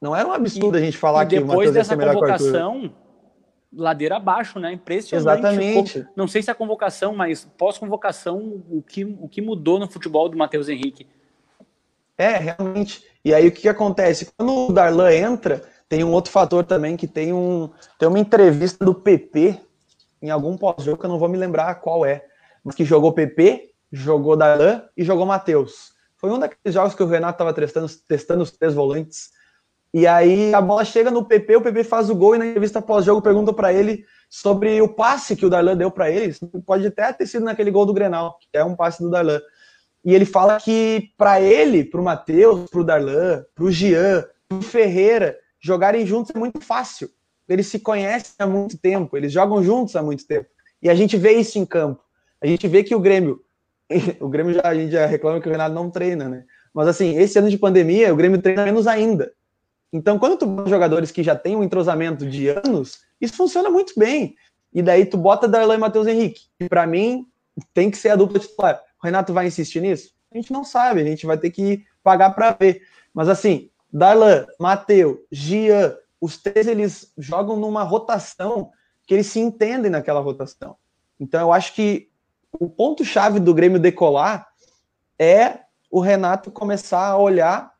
Não 0.00 0.16
era 0.16 0.26
um 0.26 0.32
absurdo 0.32 0.78
a 0.78 0.80
gente 0.80 0.96
falar 0.96 1.26
que 1.26 1.38
o 1.38 1.46
Matheus 1.46 1.74
ia 1.74 1.84
ser 1.84 1.96
melhor 1.96 2.16
que 2.16 2.24
o 2.24 2.32
Arthur 2.32 2.90
ladeira 3.72 4.16
abaixo, 4.16 4.58
né? 4.58 4.72
Impressionante. 4.72 5.38
Exatamente. 5.38 6.06
Não 6.16 6.26
sei 6.26 6.42
se 6.42 6.50
é 6.50 6.52
a 6.52 6.54
convocação, 6.54 7.14
mas 7.14 7.44
pós-convocação, 7.58 8.62
o 8.70 8.82
que, 8.82 9.04
o 9.04 9.28
que 9.28 9.42
mudou 9.42 9.78
no 9.78 9.88
futebol 9.88 10.28
do 10.28 10.36
Matheus 10.36 10.68
Henrique? 10.68 11.06
É, 12.18 12.36
realmente. 12.36 13.02
E 13.24 13.32
aí 13.32 13.46
o 13.46 13.52
que, 13.52 13.62
que 13.62 13.68
acontece? 13.68 14.28
Quando 14.36 14.68
o 14.68 14.72
Darlan 14.72 15.12
entra, 15.12 15.62
tem 15.88 16.02
um 16.02 16.12
outro 16.12 16.32
fator 16.32 16.64
também 16.64 16.96
que 16.96 17.06
tem 17.06 17.32
um 17.32 17.70
tem 17.98 18.08
uma 18.08 18.18
entrevista 18.18 18.84
do 18.84 18.94
PP 18.94 19.60
em 20.20 20.30
algum 20.30 20.56
pós-jogo 20.56 20.98
que 20.98 21.06
eu 21.06 21.10
não 21.10 21.18
vou 21.18 21.28
me 21.28 21.38
lembrar 21.38 21.76
qual 21.76 22.04
é, 22.04 22.24
mas 22.64 22.74
que 22.74 22.84
jogou 22.84 23.12
PP, 23.12 23.70
jogou 23.92 24.36
Darlan 24.36 24.82
e 24.96 25.04
jogou 25.04 25.24
Matheus. 25.24 25.92
Foi 26.16 26.30
um 26.30 26.38
daqueles 26.38 26.74
jogos 26.74 26.94
que 26.94 27.02
o 27.02 27.06
Renato 27.06 27.34
estava 27.34 27.52
testando, 27.52 27.88
testando 28.08 28.42
os 28.42 28.50
três 28.50 28.74
volantes 28.74 29.30
e 29.92 30.06
aí 30.06 30.52
a 30.52 30.60
bola 30.60 30.84
chega 30.84 31.10
no 31.10 31.24
PP, 31.24 31.56
o 31.56 31.62
PP 31.62 31.82
faz 31.84 32.10
o 32.10 32.14
gol 32.14 32.34
e 32.34 32.38
na 32.38 32.46
entrevista 32.46 32.82
pós-jogo 32.82 33.22
pergunta 33.22 33.52
para 33.52 33.72
ele 33.72 34.04
sobre 34.28 34.82
o 34.82 34.88
passe 34.88 35.34
que 35.34 35.46
o 35.46 35.50
Darlan 35.50 35.76
deu 35.76 35.90
para 35.90 36.10
ele. 36.10 36.34
Pode 36.66 36.86
até 36.86 37.10
ter 37.12 37.26
sido 37.26 37.44
naquele 37.44 37.70
gol 37.70 37.86
do 37.86 37.94
Grenal, 37.94 38.38
que 38.38 38.48
é 38.52 38.62
um 38.62 38.76
passe 38.76 39.02
do 39.02 39.10
Darlan. 39.10 39.40
E 40.04 40.14
ele 40.14 40.24
fala 40.24 40.58
que 40.58 41.10
para 41.16 41.40
ele, 41.40 41.84
para 41.84 42.00
o 42.00 42.04
Matheus, 42.04 42.70
para 42.70 42.80
o 42.80 42.84
Darlan, 42.84 43.44
para 43.54 43.64
o 43.64 43.70
Jean, 43.70 44.24
para 44.48 44.58
o 44.58 44.62
Ferreira, 44.62 45.36
jogarem 45.60 46.06
juntos 46.06 46.34
é 46.34 46.38
muito 46.38 46.60
fácil. 46.60 47.10
Eles 47.48 47.66
se 47.66 47.78
conhecem 47.78 48.34
há 48.38 48.46
muito 48.46 48.78
tempo, 48.78 49.16
eles 49.16 49.32
jogam 49.32 49.62
juntos 49.62 49.96
há 49.96 50.02
muito 50.02 50.26
tempo. 50.26 50.46
E 50.82 50.88
a 50.88 50.94
gente 50.94 51.16
vê 51.16 51.32
isso 51.32 51.58
em 51.58 51.64
campo. 51.64 52.02
A 52.40 52.46
gente 52.46 52.68
vê 52.68 52.84
que 52.84 52.94
o 52.94 53.00
Grêmio, 53.00 53.42
o 54.20 54.28
Grêmio 54.28 54.54
já, 54.54 54.62
a 54.64 54.74
gente 54.74 54.92
já 54.92 55.06
reclama 55.06 55.40
que 55.40 55.48
o 55.48 55.50
Renato 55.52 55.74
não 55.74 55.90
treina, 55.90 56.28
né? 56.28 56.44
Mas 56.72 56.86
assim, 56.86 57.16
esse 57.16 57.38
ano 57.38 57.50
de 57.50 57.58
pandemia, 57.58 58.12
o 58.12 58.16
Grêmio 58.16 58.40
treina 58.40 58.64
menos 58.64 58.86
ainda. 58.86 59.32
Então, 59.92 60.18
quando 60.18 60.36
tu 60.36 60.46
bota 60.46 60.68
jogadores 60.68 61.10
que 61.10 61.22
já 61.22 61.34
têm 61.34 61.56
um 61.56 61.64
entrosamento 61.64 62.28
de 62.28 62.48
anos, 62.48 63.00
isso 63.20 63.34
funciona 63.34 63.70
muito 63.70 63.94
bem. 63.98 64.36
E 64.72 64.82
daí 64.82 65.06
tu 65.06 65.16
bota 65.16 65.48
Darlan 65.48 65.74
e 65.76 65.78
Matheus 65.78 66.06
Henrique. 66.06 66.42
E 66.60 66.68
para 66.68 66.86
mim, 66.86 67.26
tem 67.72 67.90
que 67.90 67.96
ser 67.96 68.10
a 68.10 68.16
dupla 68.16 68.38
titular. 68.38 68.80
O 69.02 69.06
Renato 69.06 69.32
vai 69.32 69.46
insistir 69.46 69.80
nisso? 69.80 70.12
A 70.32 70.36
gente 70.36 70.52
não 70.52 70.64
sabe, 70.64 71.00
a 71.00 71.04
gente 71.04 71.26
vai 71.26 71.38
ter 71.38 71.50
que 71.50 71.84
pagar 72.02 72.30
para 72.30 72.52
ver. 72.52 72.82
Mas 73.14 73.28
assim, 73.28 73.70
Darlan, 73.92 74.46
Matheus, 74.58 75.18
Gian, 75.30 75.96
os 76.20 76.36
três 76.36 76.66
eles 76.66 77.12
jogam 77.16 77.56
numa 77.56 77.82
rotação 77.82 78.70
que 79.06 79.14
eles 79.14 79.26
se 79.26 79.40
entendem 79.40 79.90
naquela 79.90 80.20
rotação. 80.20 80.76
Então 81.18 81.40
eu 81.40 81.52
acho 81.52 81.74
que 81.74 82.10
o 82.52 82.68
ponto-chave 82.68 83.40
do 83.40 83.54
Grêmio 83.54 83.78
decolar 83.78 84.46
é 85.18 85.60
o 85.90 86.00
Renato 86.00 86.50
começar 86.50 87.06
a 87.06 87.16
olhar 87.16 87.72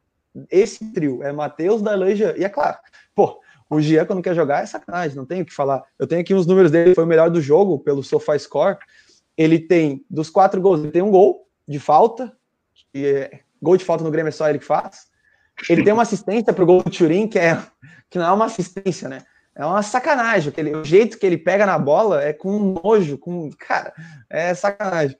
esse 0.50 0.92
trio. 0.92 1.22
É 1.22 1.32
Matheus, 1.32 1.82
Darlan 1.82 2.10
e 2.10 2.16
Jean. 2.16 2.34
E 2.36 2.44
é 2.44 2.48
claro, 2.48 2.78
pô, 3.14 3.40
o 3.68 3.80
Jean 3.80 4.06
quando 4.06 4.22
quer 4.22 4.34
jogar 4.34 4.62
é 4.62 4.66
sacanagem, 4.66 5.16
não 5.16 5.26
tenho 5.26 5.42
o 5.42 5.46
que 5.46 5.52
falar. 5.52 5.84
Eu 5.98 6.06
tenho 6.06 6.20
aqui 6.20 6.32
os 6.32 6.46
números 6.46 6.70
dele, 6.70 6.94
foi 6.94 7.04
o 7.04 7.06
melhor 7.06 7.30
do 7.30 7.40
jogo 7.40 7.78
pelo 7.78 8.02
SofaScore. 8.02 8.78
Ele 9.38 9.60
tem, 9.60 10.04
dos 10.10 10.28
quatro 10.28 10.60
gols, 10.60 10.80
ele 10.80 10.90
tem 10.90 11.00
um 11.00 11.12
gol 11.12 11.46
de 11.66 11.78
falta, 11.78 12.36
e 12.92 13.06
é, 13.06 13.40
gol 13.62 13.76
de 13.76 13.84
falta 13.84 14.02
no 14.02 14.10
Grêmio 14.10 14.28
é 14.28 14.32
só 14.32 14.50
ele 14.50 14.58
que 14.58 14.64
faz. 14.64 15.06
Ele 15.70 15.84
tem 15.84 15.92
uma 15.92 16.02
assistência 16.02 16.52
para 16.52 16.64
o 16.64 16.66
gol 16.66 16.82
do 16.82 16.90
Turin, 16.90 17.28
que, 17.28 17.38
é, 17.38 17.56
que 18.10 18.18
não 18.18 18.26
é 18.26 18.32
uma 18.32 18.46
assistência, 18.46 19.08
né? 19.08 19.22
É 19.54 19.64
uma 19.64 19.82
sacanagem. 19.82 20.52
Ele, 20.56 20.76
o 20.76 20.84
jeito 20.84 21.18
que 21.18 21.26
ele 21.26 21.38
pega 21.38 21.66
na 21.66 21.78
bola 21.78 22.22
é 22.22 22.32
com 22.32 22.80
nojo, 22.82 23.18
com. 23.18 23.50
Cara, 23.58 23.92
é 24.30 24.54
sacanagem. 24.54 25.16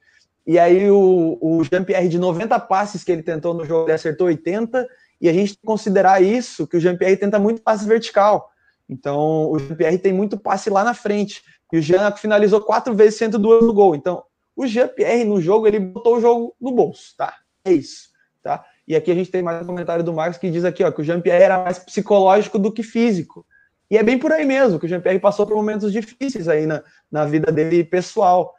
E 0.47 0.57
aí 0.57 0.89
o, 0.89 1.37
o 1.41 1.63
Jean-Pierre, 1.63 2.07
de 2.07 2.17
90 2.17 2.57
passes 2.61 3.03
que 3.03 3.11
ele 3.11 3.21
tentou 3.21 3.53
no 3.53 3.65
jogo, 3.65 3.85
ele 3.85 3.93
acertou 3.93 4.27
80, 4.27 4.87
e 5.21 5.27
a 5.29 5.33
gente 5.33 5.57
considerar 5.63 6.23
isso, 6.23 6.65
que 6.65 6.77
o 6.77 6.79
Jean-Pierre 6.79 7.17
tenta 7.17 7.37
muito 7.37 7.61
passe 7.61 7.85
vertical. 7.85 8.49
Então, 8.87 9.51
o 9.51 9.59
Jean-Pierre 9.59 9.99
tem 9.99 10.11
muito 10.11 10.37
passe 10.37 10.69
lá 10.69 10.83
na 10.83 10.93
frente. 10.93 11.43
E 11.71 11.77
o 11.77 11.81
Jean 11.81 12.11
finalizou 12.11 12.61
quatro 12.61 12.93
vezes, 12.93 13.17
102 13.19 13.65
no 13.65 13.73
gol. 13.73 13.95
Então, 13.95 14.23
o 14.55 14.67
Jean-Pierre 14.67 15.23
no 15.23 15.41
jogo, 15.41 15.67
ele 15.67 15.79
botou 15.79 16.17
o 16.17 16.21
jogo 16.21 16.55
no 16.59 16.71
bolso, 16.71 17.15
tá? 17.17 17.35
É 17.63 17.71
isso, 17.71 18.09
tá? 18.41 18.65
E 18.87 18.95
aqui 18.95 19.11
a 19.11 19.15
gente 19.15 19.31
tem 19.31 19.41
mais 19.41 19.63
um 19.63 19.67
comentário 19.67 20.03
do 20.03 20.13
Marcos 20.13 20.39
que 20.39 20.49
diz 20.49 20.65
aqui, 20.65 20.83
ó, 20.83 20.91
que 20.91 21.01
o 21.01 21.03
Jean-Pierre 21.03 21.43
era 21.43 21.63
mais 21.63 21.79
psicológico 21.79 22.57
do 22.57 22.71
que 22.71 22.83
físico. 22.83 23.45
E 23.89 23.97
é 23.97 24.03
bem 24.03 24.17
por 24.17 24.31
aí 24.31 24.45
mesmo, 24.45 24.79
que 24.79 24.85
o 24.85 24.89
Jean-Pierre 24.89 25.19
passou 25.19 25.45
por 25.45 25.55
momentos 25.55 25.91
difíceis 25.91 26.47
aí 26.47 26.65
na, 26.65 26.83
na 27.11 27.25
vida 27.25 27.51
dele 27.51 27.83
pessoal. 27.83 28.53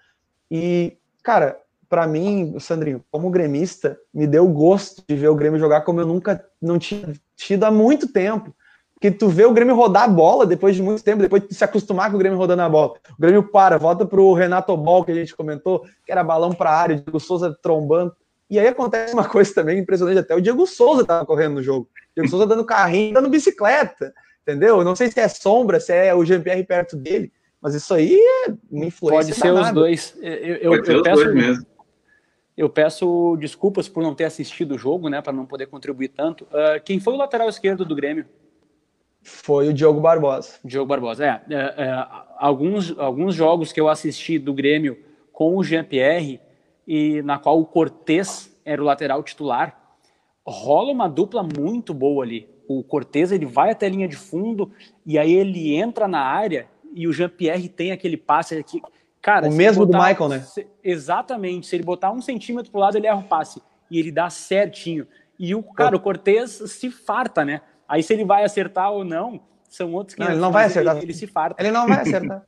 E, 0.51 0.97
cara, 1.23 1.61
para 1.91 2.07
mim, 2.07 2.57
Sandrinho, 2.61 3.05
como 3.11 3.31
gremista, 3.31 3.99
me 4.15 4.25
deu 4.25 4.47
gosto 4.47 5.03
de 5.09 5.17
ver 5.17 5.29
o 5.29 5.35
Grêmio 5.35 5.59
jogar 5.59 5.81
como 5.81 6.01
eu 6.01 6.07
nunca 6.07 6.45
não 6.63 6.79
tinha 6.79 7.13
tido 7.37 7.65
há 7.65 7.71
muito 7.71 8.07
tempo. 8.07 8.55
Porque 9.01 9.11
tu 9.11 9.31
vê 9.31 9.47
o 9.47 9.53
Grêmio 9.53 9.75
rodar 9.75 10.03
a 10.03 10.09
bola 10.09 10.45
depois 10.45 10.77
de 10.77 10.83
muito 10.83 11.03
tempo, 11.03 11.23
depois 11.23 11.43
de 11.49 11.55
se 11.55 11.65
acostumar 11.65 12.11
com 12.11 12.17
o 12.17 12.19
Grêmio 12.19 12.37
rodando 12.37 12.61
a 12.61 12.69
bola. 12.69 12.93
O 13.19 13.21
Grêmio 13.21 13.43
para, 13.43 13.79
volta 13.79 14.05
pro 14.05 14.35
Renato 14.35 14.77
Ball, 14.77 15.03
que 15.03 15.11
a 15.11 15.15
gente 15.15 15.35
comentou, 15.35 15.87
que 16.05 16.13
era 16.13 16.23
balão 16.23 16.53
para 16.53 16.69
a 16.69 16.77
área, 16.77 16.97
o 16.97 17.01
Diego 17.01 17.19
Souza 17.19 17.57
trombando. 17.63 18.15
E 18.51 18.59
aí 18.59 18.69
acontece 18.69 19.15
uma 19.15 19.25
coisa 19.27 19.55
também 19.55 19.79
impressionante, 19.79 20.19
até 20.19 20.35
o 20.35 20.41
Diego 20.41 20.67
Souza 20.67 21.03
tava 21.03 21.25
correndo 21.25 21.55
no 21.55 21.63
jogo. 21.63 21.89
O 22.11 22.15
Diego 22.15 22.29
Souza 22.29 22.47
dando 22.47 22.63
carrinho, 22.63 23.15
dando 23.15 23.31
bicicleta, 23.31 24.13
entendeu? 24.43 24.85
Não 24.85 24.95
sei 24.95 25.11
se 25.11 25.19
é 25.19 25.29
sombra, 25.29 25.81
se 25.81 25.95
é 25.95 26.15
o 26.15 26.23
Jean-Pierre 26.23 26.65
perto 26.65 26.95
dele, 26.95 27.33
mas 27.59 27.75
isso 27.75 27.95
aí 27.95 28.15
é 28.15 28.53
uma 28.71 28.85
influência 28.85 29.29
Pode 29.29 29.35
ser 29.35 29.49
danada. 29.49 29.69
os 29.69 29.73
dois. 29.73 30.15
Eu, 30.21 30.57
eu, 30.57 30.71
Pode 30.73 30.87
ser 30.87 30.93
eu 30.93 30.99
os 30.99 31.03
peço, 31.05 31.25
dois 31.25 31.35
mesmo. 31.35 31.67
Eu 32.55 32.69
peço 32.69 33.37
desculpas 33.41 33.89
por 33.89 34.03
não 34.03 34.15
ter 34.15 34.25
assistido 34.25 34.75
o 34.75 34.79
jogo, 34.79 35.09
né, 35.09 35.23
para 35.23 35.33
não 35.33 35.47
poder 35.47 35.69
contribuir 35.69 36.09
tanto. 36.09 36.45
Uh, 36.45 36.79
quem 36.85 37.01
foi 37.01 37.15
o 37.15 37.17
lateral 37.17 37.49
esquerdo 37.49 37.87
do 37.87 37.95
Grêmio? 37.95 38.27
Foi 39.23 39.69
o 39.69 39.73
Diogo 39.73 40.01
Barbosa. 40.01 40.55
Diogo 40.65 40.89
Barbosa, 40.89 41.25
é. 41.25 41.43
é, 41.51 41.85
é 41.85 42.07
alguns, 42.39 42.99
alguns 42.99 43.35
jogos 43.35 43.73
que 43.73 43.81
eu 43.81 43.89
assisti 43.89 44.39
do 44.39 44.53
Grêmio 44.55 44.99
com 45.33 45.57
o 45.57 45.63
Jean-Pierre, 45.63 46.41
e 46.87 47.23
na 47.23 47.39
qual 47.39 47.61
o 47.61 47.67
Cortez 47.67 48.55
era 48.65 48.83
o 48.83 48.85
lateral 48.85 49.23
titular, 49.23 49.79
rola 50.45 50.93
uma 50.93 51.09
dupla 51.09 51.43
muito 51.43 51.95
boa 51.95 52.25
ali. 52.25 52.49
O 52.67 52.83
Cortez 52.83 53.33
ele 53.33 53.47
vai 53.47 53.71
até 53.71 53.87
a 53.87 53.91
linha 53.91 54.09
de 54.09 54.17
fundo 54.17 54.71
e 55.05 55.19
aí 55.19 55.33
ele 55.33 55.75
entra 55.75 56.07
na 56.07 56.21
área 56.21 56.69
e 56.93 57.07
o 57.07 57.13
Jean-Pierre 57.13 57.69
tem 57.69 57.93
aquele 57.93 58.17
passe 58.17 58.57
aqui 58.57 58.81
Cara, 59.23 59.49
o 59.49 59.53
mesmo 59.53 59.85
botar, 59.85 59.99
do 59.99 60.09
Michael, 60.09 60.29
né? 60.31 60.41
Se, 60.41 60.67
exatamente. 60.83 61.67
Se 61.67 61.77
ele 61.77 61.85
botar 61.85 62.11
um 62.11 62.23
centímetro 62.23 62.71
pro 62.71 62.81
lado, 62.81 62.97
ele 62.97 63.07
erra 63.07 63.19
o 63.19 63.25
passe. 63.25 63.61
E 63.91 63.99
ele 63.99 64.11
dá 64.11 64.31
certinho. 64.31 65.07
E 65.39 65.55
o 65.55 65.63
cara, 65.63 65.97
o 65.97 66.01
Cortez 66.01 66.51
se 66.51 66.91
farta, 66.91 67.45
né? 67.45 67.61
Aí 67.91 68.03
se 68.03 68.13
ele 68.13 68.25
vai 68.25 68.45
acertar 68.45 68.93
ou 68.93 69.05
não, 69.05 69.41
são 69.69 69.93
outros 69.93 70.15
que 70.15 70.21
não, 70.21 70.31
ele 70.31 70.41
não 70.41 70.53
vai 70.53 70.67
acertar. 70.67 70.97
Ele, 70.97 71.07
ele 71.07 71.15
se 71.15 71.27
farta. 71.27 71.63
Ele 71.63 71.71
não 71.71 71.87
vai 71.87 72.01
acertar. 72.01 72.43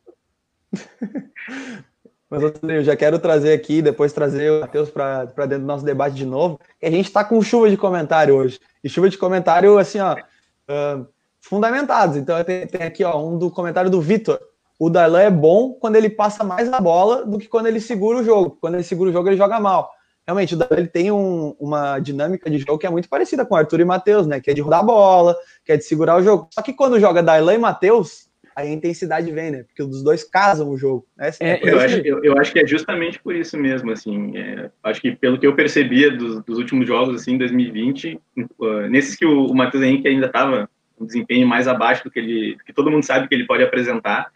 Mas 2.30 2.42
eu 2.62 2.82
já 2.82 2.96
quero 2.96 3.18
trazer 3.18 3.52
aqui, 3.52 3.82
depois 3.82 4.12
trazer 4.12 4.50
o 4.50 4.60
Matheus 4.60 4.88
para 4.88 5.24
dentro 5.24 5.60
do 5.60 5.66
nosso 5.66 5.84
debate 5.84 6.14
de 6.14 6.24
novo. 6.24 6.58
A 6.82 6.88
gente 6.88 7.06
está 7.06 7.22
com 7.22 7.42
chuva 7.42 7.68
de 7.68 7.76
comentário 7.76 8.34
hoje. 8.34 8.58
E 8.82 8.88
chuva 8.88 9.10
de 9.10 9.18
comentário, 9.18 9.76
assim, 9.76 10.00
ó, 10.00 10.14
uh, 10.14 11.06
fundamentados. 11.42 12.16
Então 12.16 12.42
tem, 12.42 12.66
tem 12.66 12.84
aqui, 12.84 13.04
ó, 13.04 13.22
um 13.22 13.36
do 13.36 13.50
comentário 13.50 13.90
do 13.90 14.00
Vitor 14.00 14.40
o 14.82 14.90
Darlan 14.90 15.20
é 15.20 15.30
bom 15.30 15.74
quando 15.74 15.94
ele 15.94 16.10
passa 16.10 16.42
mais 16.42 16.72
a 16.72 16.80
bola 16.80 17.24
do 17.24 17.38
que 17.38 17.46
quando 17.46 17.68
ele 17.68 17.78
segura 17.78 18.18
o 18.18 18.24
jogo. 18.24 18.58
Quando 18.60 18.74
ele 18.74 18.82
segura 18.82 19.10
o 19.10 19.12
jogo, 19.12 19.28
ele 19.28 19.36
joga 19.36 19.60
mal. 19.60 19.88
Realmente, 20.26 20.54
o 20.54 20.56
Darlan 20.56 20.78
ele 20.78 20.88
tem 20.88 21.10
um, 21.10 21.54
uma 21.58 21.98
dinâmica 21.98 22.48
de 22.48 22.58
jogo 22.58 22.78
que 22.78 22.86
é 22.86 22.90
muito 22.90 23.08
parecida 23.08 23.44
com 23.44 23.56
Arthur 23.56 23.80
e 23.80 23.84
Matheus, 23.84 24.26
né? 24.26 24.40
Que 24.40 24.50
é 24.52 24.54
de 24.54 24.60
rodar 24.60 24.80
a 24.80 24.84
bola, 24.84 25.36
que 25.64 25.72
é 25.72 25.76
de 25.76 25.84
segurar 25.84 26.16
o 26.16 26.22
jogo. 26.22 26.48
Só 26.52 26.62
que 26.62 26.72
quando 26.72 27.00
joga 27.00 27.22
Darlan 27.22 27.54
e 27.54 27.58
Matheus, 27.58 28.28
aí 28.54 28.68
a 28.68 28.72
intensidade 28.72 29.30
vem, 29.32 29.50
né? 29.50 29.64
Porque 29.64 29.82
os 29.82 30.02
dois 30.02 30.22
casam 30.22 30.70
o 30.70 30.78
jogo. 30.78 31.04
Né? 31.16 31.30
É, 31.40 31.68
eu, 31.68 31.80
acho, 31.80 31.96
eu, 32.04 32.22
eu, 32.22 32.38
acho 32.38 32.52
que 32.52 32.60
é 32.60 32.66
justamente 32.66 33.18
por 33.18 33.34
isso 33.34 33.58
mesmo, 33.58 33.90
assim. 33.90 34.36
É, 34.36 34.70
acho 34.84 35.00
que 35.00 35.10
pelo 35.16 35.38
que 35.38 35.46
eu 35.46 35.56
percebia 35.56 36.10
dos, 36.10 36.42
dos 36.44 36.58
últimos 36.58 36.86
jogos, 36.86 37.20
assim, 37.20 37.36
2020, 37.36 38.20
uh, 38.58 38.66
nesses 38.88 39.16
que 39.16 39.26
o, 39.26 39.46
o 39.46 39.54
Matheus 39.54 39.82
Henrique 39.82 40.06
ainda 40.06 40.26
estava 40.26 40.68
um 41.00 41.04
desempenho 41.04 41.48
mais 41.48 41.66
abaixo 41.66 42.04
do 42.04 42.10
que 42.10 42.20
ele, 42.20 42.56
que 42.64 42.72
todo 42.72 42.90
mundo 42.90 43.04
sabe 43.04 43.26
que 43.26 43.34
ele 43.34 43.46
pode 43.46 43.64
apresentar, 43.64 44.30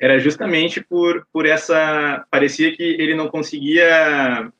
era 0.00 0.18
justamente 0.18 0.82
por, 0.82 1.24
por 1.32 1.46
essa. 1.46 2.26
Parecia 2.28 2.74
que 2.74 2.82
ele 2.82 3.14
não 3.14 3.28
conseguia 3.28 4.50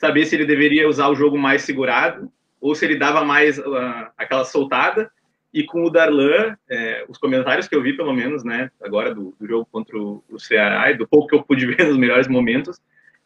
saber 0.00 0.24
se 0.26 0.34
ele 0.34 0.44
deveria 0.44 0.88
usar 0.88 1.08
o 1.08 1.14
jogo 1.14 1.38
mais 1.38 1.62
segurado 1.62 2.30
ou 2.60 2.74
se 2.74 2.84
ele 2.84 2.96
dava 2.96 3.24
mais 3.24 3.58
uh, 3.58 4.06
aquela 4.16 4.44
soltada. 4.44 5.10
E 5.52 5.64
com 5.64 5.84
o 5.84 5.90
Darlan, 5.90 6.54
é, 6.68 7.04
os 7.08 7.16
comentários 7.16 7.66
que 7.66 7.74
eu 7.74 7.82
vi, 7.82 7.96
pelo 7.96 8.12
menos, 8.12 8.44
né, 8.44 8.70
agora 8.82 9.14
do, 9.14 9.34
do 9.40 9.46
jogo 9.46 9.66
contra 9.72 9.96
o, 9.96 10.22
Ceará 10.38 10.90
e 10.90 10.98
do 10.98 11.08
pouco 11.08 11.28
que 11.28 11.34
eu 11.34 11.42
pude 11.42 11.64
ver 11.74 11.86
nos 11.86 11.96
melhores 11.96 12.28
momentos, 12.28 12.78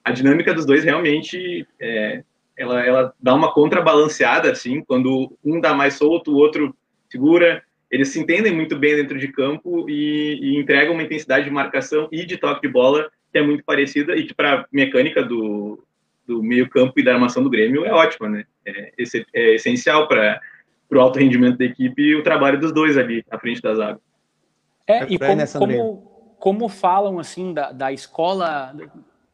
a 0.05 0.13
dinâmica 0.13 0.55
dos 0.55 0.65
dois 0.65 0.85
realmente 0.85 1.67
é, 1.81 2.23
ela, 2.57 2.87
ela 2.87 3.15
dá 3.21 3.35
uma 3.35 3.53
contrabalanceada, 3.53 4.51
assim, 4.53 4.83
quando 4.85 5.37
um 5.45 5.61
dá 5.61 5.75
mais 5.75 5.95
solto, 5.95 6.33
o 6.33 6.37
outro 6.37 6.75
segura 7.09 7.63
eles 7.91 8.09
se 8.09 8.21
entendem 8.21 8.55
muito 8.55 8.79
bem 8.79 8.95
dentro 8.95 9.19
de 9.19 9.29
campo 9.29 9.89
e, 9.91 10.39
e 10.41 10.57
entregam 10.59 10.95
uma 10.95 11.03
intensidade 11.03 11.45
de 11.45 11.51
marcação 11.51 12.09
e 12.13 12.25
de 12.25 12.37
toque 12.37 12.63
de 12.63 12.73
bola 12.73 13.11
que 13.33 13.39
é 13.39 13.43
muito 13.43 13.65
parecida 13.65 14.15
e 14.17 14.25
que 14.25 14.35
para 14.35 14.67
mecânica 14.73 15.23
do, 15.23 15.83
do 16.31 16.43
meio 16.43 16.71
campo 16.71 16.93
e 16.97 17.05
da 17.05 17.15
armação 17.15 17.43
do 17.43 17.51
Grêmio 17.51 17.85
é 17.85 17.93
ótima, 17.93 18.29
né? 18.29 18.45
É, 18.65 18.93
é 19.35 19.55
essencial 19.57 20.07
para 20.07 20.41
o 20.93 21.01
alto 21.01 21.19
rendimento 21.19 21.59
da 21.59 21.65
equipe 21.65 22.15
o 22.15 22.23
trabalho 22.23 22.61
dos 22.61 22.73
dois 22.73 22.97
ali 22.97 23.25
à 23.29 23.39
frente 23.39 23.61
da 23.61 23.75
zaga. 23.75 24.01
É, 24.87 25.05
e 25.09 25.19
como, 25.19 25.47
como, 25.59 26.37
como 26.39 26.69
falam 26.69 27.19
assim 27.19 27.53
da, 27.53 27.73
da 27.73 27.93
escola 27.93 28.75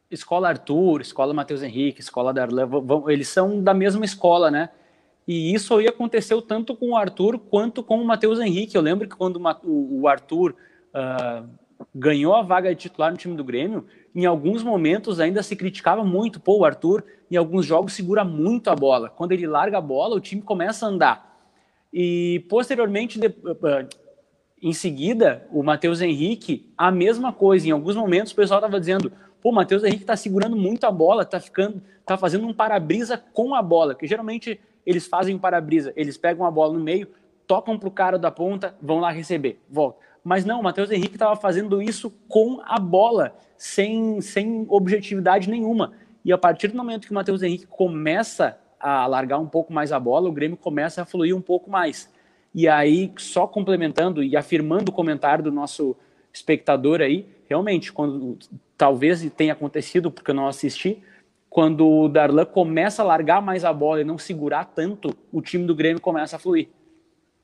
escola 0.09 0.49
Arthur, 0.49 1.01
escola 1.01 1.33
Matheus 1.33 1.61
Henrique, 1.61 1.99
escola 1.99 2.33
Darlan, 2.33 2.67
eles 3.09 3.27
são 3.27 3.61
da 3.61 3.73
mesma 3.73 4.05
escola, 4.05 4.49
né? 4.49 4.69
E 5.27 5.53
isso 5.53 5.75
aí 5.75 5.87
aconteceu 5.87 6.41
tanto 6.41 6.75
com 6.75 6.91
o 6.91 6.97
Arthur 6.97 7.37
quanto 7.37 7.83
com 7.83 8.01
o 8.01 8.05
Matheus 8.05 8.39
Henrique. 8.39 8.75
Eu 8.75 8.81
lembro 8.81 9.07
que 9.07 9.15
quando 9.15 9.39
o 9.63 10.07
Arthur 10.07 10.55
uh, 10.95 11.47
ganhou 11.93 12.33
a 12.33 12.41
vaga 12.41 12.69
de 12.73 12.81
titular 12.81 13.11
no 13.11 13.17
time 13.17 13.35
do 13.35 13.43
Grêmio, 13.43 13.85
em 14.17 14.25
alguns 14.25 14.63
momentos 14.63 15.19
ainda 15.19 15.43
se 15.43 15.55
criticava 15.55 16.03
muito. 16.03 16.39
Pô, 16.39 16.57
o 16.57 16.65
Arthur, 16.65 17.03
em 17.29 17.35
alguns 17.35 17.67
jogos, 17.67 17.93
segura 17.93 18.23
muito 18.23 18.67
a 18.71 18.75
bola. 18.75 19.09
Quando 19.11 19.31
ele 19.31 19.45
larga 19.45 19.77
a 19.77 19.81
bola, 19.81 20.15
o 20.15 20.19
time 20.19 20.41
começa 20.41 20.87
a 20.87 20.89
andar. 20.89 21.37
E 21.93 22.43
posteriormente, 22.49 23.19
de, 23.19 23.27
uh, 23.27 23.87
em 24.59 24.73
seguida, 24.73 25.47
o 25.51 25.61
Matheus 25.61 26.01
Henrique, 26.01 26.73
a 26.75 26.89
mesma 26.89 27.31
coisa. 27.31 27.67
Em 27.67 27.71
alguns 27.71 27.95
momentos, 27.95 28.31
o 28.31 28.35
pessoal 28.35 28.59
estava 28.59 28.79
dizendo: 28.79 29.11
pô, 29.39 29.51
o 29.51 29.53
Matheus 29.53 29.83
Henrique 29.83 30.01
está 30.01 30.15
segurando 30.15 30.55
muito 30.55 30.85
a 30.85 30.91
bola, 30.91 31.21
está 31.21 31.39
ficando, 31.39 31.79
tá 32.03 32.17
fazendo 32.17 32.47
um 32.47 32.53
para-brisa 32.55 33.23
com 33.33 33.53
a 33.53 33.61
bola, 33.61 33.93
que 33.93 34.07
geralmente 34.07 34.59
eles 34.83 35.05
fazem 35.05 35.37
para-brisa, 35.37 35.93
eles 35.95 36.17
pegam 36.17 36.43
a 36.43 36.49
bola 36.49 36.73
no 36.73 36.83
meio, 36.83 37.07
tocam 37.45 37.77
para 37.77 37.87
o 37.87 37.91
cara 37.91 38.17
da 38.17 38.31
ponta, 38.31 38.75
vão 38.81 38.99
lá 38.99 39.11
receber, 39.11 39.61
volta. 39.69 40.06
Mas 40.27 40.43
não, 40.43 40.59
o 40.59 40.63
Matheus 40.63 40.91
Henrique 40.91 41.15
estava 41.15 41.37
fazendo 41.37 41.81
isso 41.81 42.11
com 42.27 42.59
a 42.65 42.77
bola, 42.77 43.33
sem, 43.57 44.19
sem 44.19 44.65
objetividade 44.67 45.49
nenhuma. 45.49 45.93
E 46.25 46.33
a 46.33 46.37
partir 46.37 46.67
do 46.67 46.75
momento 46.75 47.05
que 47.05 47.11
o 47.11 47.15
Matheus 47.15 47.41
Henrique 47.41 47.65
começa 47.65 48.59
a 48.77 49.07
largar 49.07 49.39
um 49.39 49.47
pouco 49.47 49.71
mais 49.71 49.93
a 49.93 49.97
bola, 49.97 50.27
o 50.27 50.33
Grêmio 50.33 50.57
começa 50.57 51.01
a 51.01 51.05
fluir 51.05 51.33
um 51.33 51.39
pouco 51.39 51.71
mais. 51.71 52.11
E 52.53 52.67
aí, 52.67 53.13
só 53.17 53.47
complementando 53.47 54.21
e 54.21 54.35
afirmando 54.35 54.91
o 54.91 54.93
comentário 54.93 55.45
do 55.45 55.51
nosso 55.51 55.95
espectador 56.33 56.99
aí, 56.99 57.25
realmente, 57.47 57.93
quando 57.93 58.37
talvez 58.77 59.25
tenha 59.31 59.53
acontecido, 59.53 60.11
porque 60.11 60.31
eu 60.31 60.35
não 60.35 60.49
assisti, 60.49 61.01
quando 61.49 61.87
o 61.87 62.09
Darlan 62.09 62.43
começa 62.43 63.01
a 63.01 63.05
largar 63.05 63.41
mais 63.41 63.63
a 63.63 63.71
bola 63.71 64.01
e 64.01 64.03
não 64.03 64.17
segurar 64.17 64.65
tanto, 64.65 65.15
o 65.31 65.41
time 65.41 65.65
do 65.65 65.73
Grêmio 65.73 66.01
começa 66.01 66.35
a 66.35 66.39
fluir. 66.39 66.67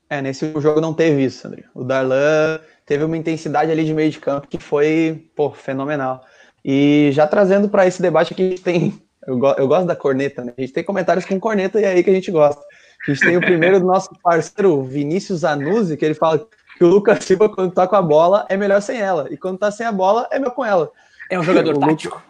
É, 0.08 0.20
nesse 0.20 0.52
jogo 0.60 0.80
não 0.80 0.92
teve 0.92 1.24
isso, 1.24 1.46
André. 1.46 1.64
O 1.74 1.82
Darlan, 1.82 2.60
teve 2.86 3.04
uma 3.04 3.16
intensidade 3.16 3.70
ali 3.70 3.84
de 3.84 3.94
meio 3.94 4.10
de 4.10 4.18
campo 4.18 4.48
que 4.48 4.58
foi, 4.58 5.28
pô, 5.34 5.50
fenomenal. 5.50 6.22
E 6.64 7.10
já 7.12 7.26
trazendo 7.26 7.68
para 7.68 7.86
esse 7.86 8.00
debate 8.00 8.32
aqui, 8.32 8.42
a 8.42 8.50
gente 8.50 8.62
tem. 8.62 9.02
Eu, 9.26 9.38
go, 9.38 9.54
eu 9.56 9.66
gosto 9.66 9.86
da 9.86 9.96
corneta, 9.96 10.44
né? 10.44 10.52
A 10.56 10.60
gente 10.60 10.72
tem 10.72 10.84
comentários 10.84 11.24
com 11.24 11.40
corneta 11.40 11.80
e 11.80 11.84
é 11.84 11.88
aí 11.88 12.04
que 12.04 12.10
a 12.10 12.14
gente 12.14 12.30
gosta. 12.30 12.60
A 13.06 13.10
gente 13.10 13.20
tem 13.24 13.36
o 13.36 13.40
primeiro 13.40 13.80
do 13.80 13.86
nosso 13.86 14.10
parceiro 14.22 14.82
Vinícius 14.82 15.44
Anuzzi, 15.44 15.96
que 15.96 16.04
ele 16.04 16.14
fala 16.14 16.46
que 16.76 16.84
o 16.84 16.88
Lucas 16.88 17.24
Silva, 17.24 17.48
quando 17.48 17.72
tá 17.72 17.86
com 17.86 17.96
a 17.96 18.02
bola, 18.02 18.46
é 18.48 18.56
melhor 18.56 18.82
sem 18.82 19.00
ela. 19.00 19.28
E 19.30 19.36
quando 19.36 19.58
tá 19.58 19.70
sem 19.70 19.86
a 19.86 19.92
bola, 19.92 20.28
é 20.30 20.38
melhor 20.38 20.54
com 20.54 20.64
ela. 20.64 20.90
É 21.30 21.38
um 21.38 21.42
jogador 21.42 21.78
tático. 21.78 22.22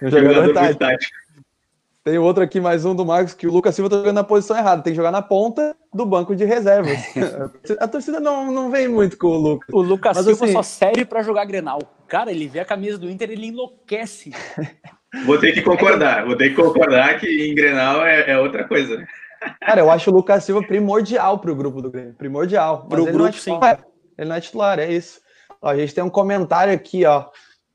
É 0.00 0.06
um 0.06 0.10
jogador, 0.10 0.34
jogador 0.34 0.54
tático. 0.54 0.78
tático. 0.78 1.19
Tem 2.02 2.16
outro 2.16 2.42
aqui, 2.42 2.58
mais 2.60 2.86
um 2.86 2.94
do 2.94 3.04
Marcos, 3.04 3.34
que 3.34 3.46
o 3.46 3.52
Lucas 3.52 3.74
Silva 3.74 3.90
tá 3.90 3.96
jogando 3.96 4.14
na 4.14 4.24
posição 4.24 4.56
errada. 4.56 4.82
Tem 4.82 4.92
que 4.92 4.96
jogar 4.96 5.10
na 5.10 5.20
ponta 5.20 5.76
do 5.92 6.06
banco 6.06 6.34
de 6.34 6.46
reservas. 6.46 6.98
a 7.78 7.86
torcida 7.86 8.18
não, 8.18 8.50
não 8.50 8.70
vem 8.70 8.88
muito 8.88 9.18
com 9.18 9.26
o 9.26 9.36
Lucas. 9.36 9.68
O 9.70 9.82
Lucas 9.82 10.16
Mas, 10.16 10.24
Silva 10.24 10.44
assim... 10.46 10.52
só 10.54 10.62
serve 10.62 11.04
para 11.04 11.22
jogar 11.22 11.44
Grenal. 11.44 11.78
Cara, 12.08 12.30
ele 12.30 12.48
vê 12.48 12.60
a 12.60 12.64
camisa 12.64 12.96
do 12.96 13.10
Inter, 13.10 13.30
ele 13.30 13.48
enlouquece. 13.48 14.32
Vou 15.26 15.38
ter 15.38 15.52
que 15.52 15.60
concordar. 15.60 16.24
Vou 16.24 16.36
ter 16.36 16.50
que 16.50 16.54
concordar 16.54 17.20
que 17.20 17.26
em 17.26 17.54
Grenal 17.54 18.02
é, 18.06 18.30
é 18.30 18.38
outra 18.38 18.66
coisa. 18.66 19.06
Cara, 19.60 19.80
eu 19.80 19.90
acho 19.90 20.10
o 20.10 20.14
Lucas 20.14 20.44
Silva 20.44 20.62
primordial 20.62 21.38
para 21.38 21.52
o 21.52 21.56
grupo 21.56 21.82
do 21.82 21.90
Grêmio. 21.90 22.14
Primordial. 22.14 22.86
Mas 22.88 22.88
pro 22.88 23.02
ele 23.02 23.12
grupo, 23.12 23.18
não 23.18 23.28
é 23.28 23.32
titular. 23.32 23.76
sim. 23.76 23.84
Ele 24.16 24.28
não 24.28 24.36
é 24.36 24.40
titular, 24.40 24.78
é 24.78 24.90
isso. 24.90 25.20
Ó, 25.60 25.68
a 25.68 25.76
gente 25.76 25.94
tem 25.94 26.02
um 26.02 26.10
comentário 26.10 26.72
aqui, 26.72 27.04
ó. 27.04 27.26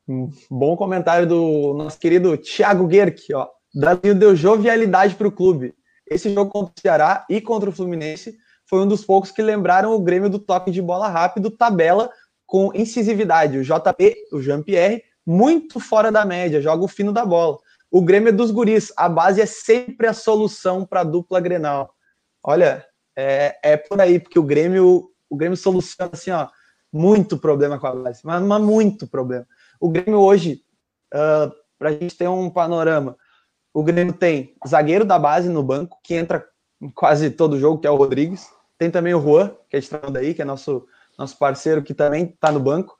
Um 0.07 0.29
bom 0.49 0.75
comentário 0.75 1.27
do 1.27 1.75
nosso 1.75 1.99
querido 1.99 2.35
Thiago 2.37 2.87
Guerck, 2.87 3.31
ó. 3.33 3.54
Danilo 3.75 4.17
deu 4.17 4.35
jovialidade 4.35 5.15
para 5.15 5.27
o 5.27 5.31
clube. 5.31 5.75
Esse 6.09 6.33
jogo 6.33 6.49
contra 6.49 6.73
o 6.77 6.81
Ceará 6.81 7.25
e 7.29 7.41
contra 7.41 7.69
o 7.69 7.73
Fluminense 7.73 8.37
foi 8.65 8.79
um 8.79 8.87
dos 8.87 9.03
poucos 9.03 9.31
que 9.31 9.41
lembraram 9.41 9.93
o 9.93 9.99
Grêmio 9.99 10.29
do 10.29 10.39
toque 10.39 10.71
de 10.71 10.81
bola 10.81 11.09
rápido, 11.09 11.51
tabela 11.51 12.09
com 12.45 12.71
incisividade. 12.73 13.57
O 13.57 13.63
JP, 13.63 14.15
o 14.31 14.41
Jean-Pierre, 14.41 15.03
muito 15.25 15.79
fora 15.79 16.09
da 16.09 16.23
média, 16.23 16.61
joga 16.61 16.85
o 16.85 16.87
fino 16.87 17.11
da 17.11 17.25
bola. 17.25 17.57
O 17.91 18.01
Grêmio 18.01 18.29
é 18.29 18.31
dos 18.31 18.49
guris, 18.49 18.93
a 18.95 19.09
base 19.09 19.41
é 19.41 19.45
sempre 19.45 20.07
a 20.07 20.13
solução 20.13 20.85
para 20.85 21.01
a 21.01 21.03
dupla 21.03 21.41
Grenal. 21.41 21.93
Olha, 22.41 22.85
é, 23.15 23.57
é 23.61 23.77
por 23.77 23.99
aí, 23.99 24.19
porque 24.19 24.39
o 24.39 24.43
Grêmio, 24.43 25.09
o 25.29 25.35
Grêmio 25.35 25.57
soluciona 25.57 26.11
assim, 26.13 26.31
ó, 26.31 26.47
muito 26.93 27.37
problema 27.37 27.77
com 27.77 27.87
a 27.87 27.95
base, 27.95 28.21
mas, 28.23 28.41
mas 28.41 28.61
muito 28.61 29.05
problema. 29.05 29.45
O 29.81 29.89
Grêmio 29.89 30.19
hoje, 30.19 30.61
uh, 31.13 31.17
ah, 31.17 31.51
para 31.77 31.89
a 31.89 31.91
gente 31.91 32.15
ter 32.15 32.27
um 32.27 32.49
panorama, 32.49 33.17
o 33.75 33.83
Grêmio 33.83 34.13
tem 34.13 34.55
zagueiro 34.65 35.03
da 35.03 35.19
base 35.19 35.49
no 35.49 35.61
banco, 35.61 35.99
que 36.01 36.13
entra 36.13 36.47
quase 36.93 37.29
todo 37.29 37.59
jogo, 37.59 37.81
que 37.81 37.85
é 37.85 37.91
o 37.91 37.97
Rodrigues. 37.97 38.47
Tem 38.77 38.89
também 38.89 39.13
o 39.13 39.21
Juan, 39.21 39.51
que 39.69 39.75
é 39.75 39.79
de 39.81 39.89
daí, 40.13 40.33
que 40.33 40.41
é 40.41 40.45
nosso, 40.45 40.87
nosso 41.19 41.37
parceiro, 41.37 41.83
que 41.83 41.93
também 41.93 42.23
está 42.23 42.53
no 42.53 42.59
banco. 42.61 42.97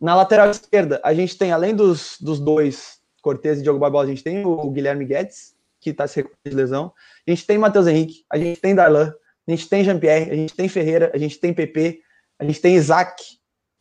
Na 0.00 0.16
lateral 0.16 0.50
esquerda, 0.50 1.00
a 1.04 1.14
gente 1.14 1.38
tem, 1.38 1.52
além 1.52 1.76
dos, 1.76 2.16
dos 2.20 2.40
dois, 2.40 2.98
Cortez 3.22 3.60
e 3.60 3.62
Diogo 3.62 3.78
Barbosa, 3.78 4.06
a 4.06 4.08
gente 4.08 4.24
tem 4.24 4.44
o 4.44 4.68
Guilherme 4.68 5.04
Guedes, 5.04 5.54
que 5.80 5.90
está 5.90 6.08
se 6.08 6.16
recuperando 6.16 6.50
de 6.50 6.56
lesão. 6.56 6.92
A 7.24 7.30
gente 7.30 7.46
tem 7.46 7.56
Matheus 7.56 7.86
Henrique, 7.86 8.24
a 8.28 8.36
gente 8.36 8.60
tem 8.60 8.74
Darlan, 8.74 9.14
a 9.46 9.50
gente 9.52 9.68
tem 9.68 9.84
Jean-Pierre, 9.84 10.32
a 10.32 10.34
gente 10.34 10.56
tem 10.56 10.68
Ferreira, 10.68 11.12
a 11.14 11.18
gente 11.18 11.38
tem 11.38 11.54
PP, 11.54 12.00
a 12.36 12.44
gente 12.44 12.60
tem 12.60 12.74
Isaac. 12.74 13.22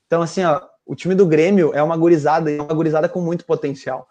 Então, 0.06 0.22
assim, 0.22 0.44
ó, 0.44 0.62
o 0.86 0.94
time 0.94 1.16
do 1.16 1.26
Grêmio 1.26 1.74
é 1.74 1.82
uma 1.82 1.98
gurizada, 1.98 2.52
é 2.52 2.62
uma 2.62 2.74
gurizada 2.76 3.10
com 3.10 3.20
muito 3.20 3.44
potencial. 3.46 4.08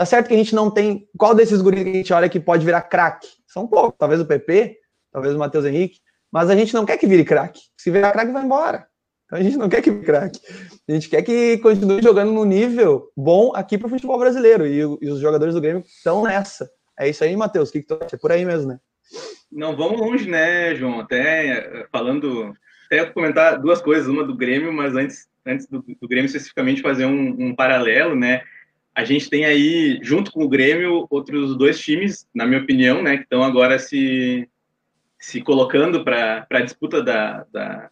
Tá 0.00 0.06
certo 0.06 0.28
que 0.28 0.34
a 0.34 0.36
gente 0.38 0.54
não 0.54 0.70
tem. 0.70 1.06
Qual 1.14 1.34
desses 1.34 1.60
guris 1.60 1.84
que 1.84 1.90
a 1.90 1.92
gente 1.92 2.12
olha 2.14 2.26
que 2.26 2.40
pode 2.40 2.64
virar 2.64 2.80
craque? 2.80 3.28
São 3.46 3.66
poucos. 3.66 3.98
Talvez 3.98 4.18
o 4.18 4.24
PP, 4.24 4.78
talvez 5.12 5.34
o 5.34 5.38
Matheus 5.38 5.66
Henrique. 5.66 5.98
Mas 6.32 6.48
a 6.48 6.56
gente 6.56 6.72
não 6.72 6.86
quer 6.86 6.96
que 6.96 7.06
vire 7.06 7.22
craque. 7.22 7.60
Se 7.76 7.90
virar 7.90 8.10
craque, 8.10 8.32
vai 8.32 8.42
embora. 8.42 8.86
Então 9.26 9.38
a 9.38 9.42
gente 9.42 9.58
não 9.58 9.68
quer 9.68 9.82
que 9.82 9.90
vire 9.90 10.06
craque. 10.06 10.40
A 10.88 10.92
gente 10.92 11.06
quer 11.06 11.20
que 11.20 11.58
continue 11.58 12.00
jogando 12.00 12.32
no 12.32 12.46
nível 12.46 13.12
bom 13.14 13.52
aqui 13.54 13.76
para 13.76 13.88
o 13.88 13.90
futebol 13.90 14.18
brasileiro. 14.18 14.66
E, 14.66 14.78
e, 14.78 15.10
os 15.10 15.20
jogadores 15.20 15.54
do 15.54 15.60
Grêmio 15.60 15.84
estão 15.86 16.22
nessa. 16.22 16.70
É 16.98 17.06
isso 17.06 17.22
aí, 17.22 17.36
Matheus. 17.36 17.68
O 17.68 17.72
que, 17.72 17.82
que 17.82 17.86
tu 17.86 17.98
acha? 18.02 18.16
É 18.16 18.18
por 18.18 18.32
aí 18.32 18.42
mesmo, 18.42 18.68
né? 18.68 18.78
Não 19.52 19.76
vamos 19.76 20.00
longe, 20.00 20.26
né, 20.26 20.74
João? 20.76 21.00
Até 21.00 21.58
eh, 21.58 21.86
falando. 21.92 22.54
Até 22.86 23.04
comentar 23.04 23.60
duas 23.60 23.82
coisas. 23.82 24.08
Uma 24.08 24.24
do 24.24 24.34
Grêmio, 24.34 24.72
mas 24.72 24.96
antes, 24.96 25.28
antes 25.44 25.66
do, 25.66 25.84
do 26.00 26.08
Grêmio 26.08 26.24
especificamente 26.24 26.80
fazer 26.80 27.04
um, 27.04 27.36
um 27.38 27.54
paralelo, 27.54 28.16
né? 28.16 28.40
A 28.94 29.04
gente 29.04 29.30
tem 29.30 29.44
aí, 29.44 29.98
junto 30.02 30.32
com 30.32 30.44
o 30.44 30.48
Grêmio, 30.48 31.06
outros 31.10 31.56
dois 31.56 31.78
times, 31.78 32.26
na 32.34 32.46
minha 32.46 32.60
opinião, 32.60 33.02
né, 33.02 33.16
que 33.16 33.22
estão 33.22 33.42
agora 33.42 33.78
se, 33.78 34.48
se 35.18 35.40
colocando 35.40 36.04
para 36.04 36.46
a 36.50 36.60
disputa 36.60 37.02
da, 37.02 37.46
da, 37.52 37.90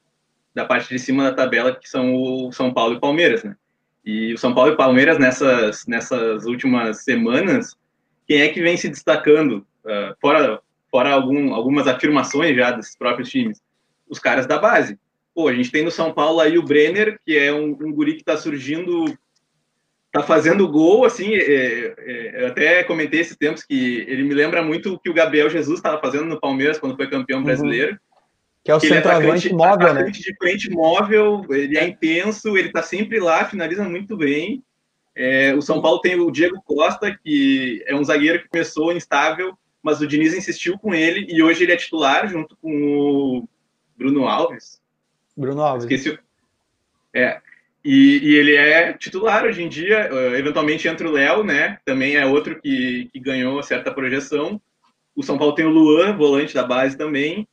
da, 0.55 0.65
parte 0.65 0.89
de 0.89 0.99
cima 0.99 1.25
da 1.25 1.35
tabela, 1.35 1.75
que 1.75 1.89
são 1.89 2.15
o 2.15 2.53
São 2.53 2.73
Paulo 2.73 2.97
e 2.97 3.01
Palmeiras, 3.01 3.45
né? 3.45 3.57
E 4.05 4.33
o 4.33 4.39
São 4.39 4.55
Paulo 4.55 4.73
e 4.73 4.77
Palmeiras, 4.77 5.19
nessas, 5.19 5.87
nessas 5.87 6.47
últimas 6.47 7.05
semanas, 7.05 7.77
quem 8.27 8.41
é 8.41 8.49
que 8.49 8.63
vem 8.63 8.77
se 8.77 8.89
destacando, 8.89 9.67
uh, 9.85 10.15
fora, 10.21 10.61
fora 10.91 11.11
algum, 11.11 11.55
algumas 11.55 11.87
afirmações 11.87 12.57
já 12.57 12.71
desses 12.71 12.97
próprios 12.97 13.29
times? 13.29 13.61
Os 14.09 14.19
caras 14.19 14.47
da 14.47 14.59
base. 14.59 14.99
Pô, 15.35 15.49
a 15.49 15.55
gente 15.55 15.71
tem 15.71 15.85
no 15.85 15.91
São 15.91 16.13
Paulo 16.13 16.41
aí 16.41 16.59
o 16.59 16.63
Brenner, 16.63 17.21
que 17.25 17.37
é 17.37 17.53
um, 17.53 17.71
um 17.71 17.93
guri 17.93 18.15
que 18.15 18.23
está 18.23 18.37
surgindo 18.37 19.05
tá 20.13 20.23
fazendo 20.23 20.69
gol, 20.71 21.05
assim, 21.05 21.35
é, 21.35 21.95
é, 21.99 22.43
eu 22.43 22.47
até 22.49 22.83
comentei 22.85 23.21
esses 23.21 23.37
tempos 23.37 23.63
que 23.63 24.05
ele 24.09 24.23
me 24.23 24.35
lembra 24.35 24.63
muito 24.63 24.95
o 24.95 24.99
que 24.99 25.11
o 25.11 25.15
Gabriel 25.15 25.51
Jesus 25.51 25.79
estava 25.79 26.01
fazendo 26.01 26.25
no 26.25 26.41
Palmeiras 26.41 26.79
quando 26.79 26.97
foi 26.97 27.09
campeão 27.09 27.41
uhum. 27.41 27.45
brasileiro. 27.45 27.93
Uhum. 27.93 27.99
Que 28.65 28.71
é 28.71 28.75
o 28.75 28.81
centroavante 28.81 29.49
é 29.49 29.53
móvel, 29.53 29.95
né? 29.95 30.03
de 30.05 30.37
frente 30.37 30.71
móvel, 30.71 31.45
ele 31.51 31.79
é 31.79 31.87
intenso, 31.87 32.57
ele 32.57 32.71
tá 32.71 32.83
sempre 32.83 33.19
lá, 33.21 33.45
finaliza 33.45 33.85
muito 33.85 34.17
bem. 34.17 34.63
É, 35.15 35.55
o 35.55 35.63
São 35.63 35.81
Paulo 35.81 36.01
tem 36.01 36.19
o 36.19 36.31
Diego 36.31 36.63
Costa, 36.65 37.17
que 37.25 37.83
é 37.87 37.95
um 37.95 38.05
zagueiro 38.05 38.43
que 38.43 38.49
começou 38.49 38.93
instável, 38.93 39.57
mas 39.83 40.01
o 40.01 40.07
Diniz 40.07 40.35
insistiu 40.35 40.79
com 40.79 40.95
ele 40.95 41.27
e 41.29 41.43
hoje 41.43 41.65
ele 41.65 41.73
é 41.73 41.77
titular 41.77 42.29
junto 42.29 42.57
com 42.57 42.71
o 42.71 43.49
Bruno 43.97 44.29
Alves. 44.29 44.81
Bruno 45.37 45.63
Alves. 45.63 45.85
Esqueci. 45.85 46.19
É, 47.15 47.41
e, 47.85 48.19
e, 48.23 48.35
ele 48.37 48.57
é 48.57 48.93
titular 48.93 49.45
hoje 49.45 49.63
em 49.63 49.69
dia, 49.69 50.09
eh, 50.13 50.39
eventualmente 50.39 50.89
entra 50.89 51.09
o 51.09 51.13
Léo, 51.13 51.45
né? 51.45 51.79
Também 51.85 52.17
é 52.17 52.27
outro 52.27 52.61
que, 52.61 53.09
que 53.13 53.21
ganhou 53.21 53.63
certa 53.63 53.93
projeção. 53.93 54.61
O 55.15 55.23
São 55.23 55.39
Paulo 55.39 55.55
tem 55.55 55.65
o 55.65 55.71
Luan, 55.71 56.17
volante 56.17 56.55
da 56.55 56.65
base 56.65 56.97
também. 56.97 57.47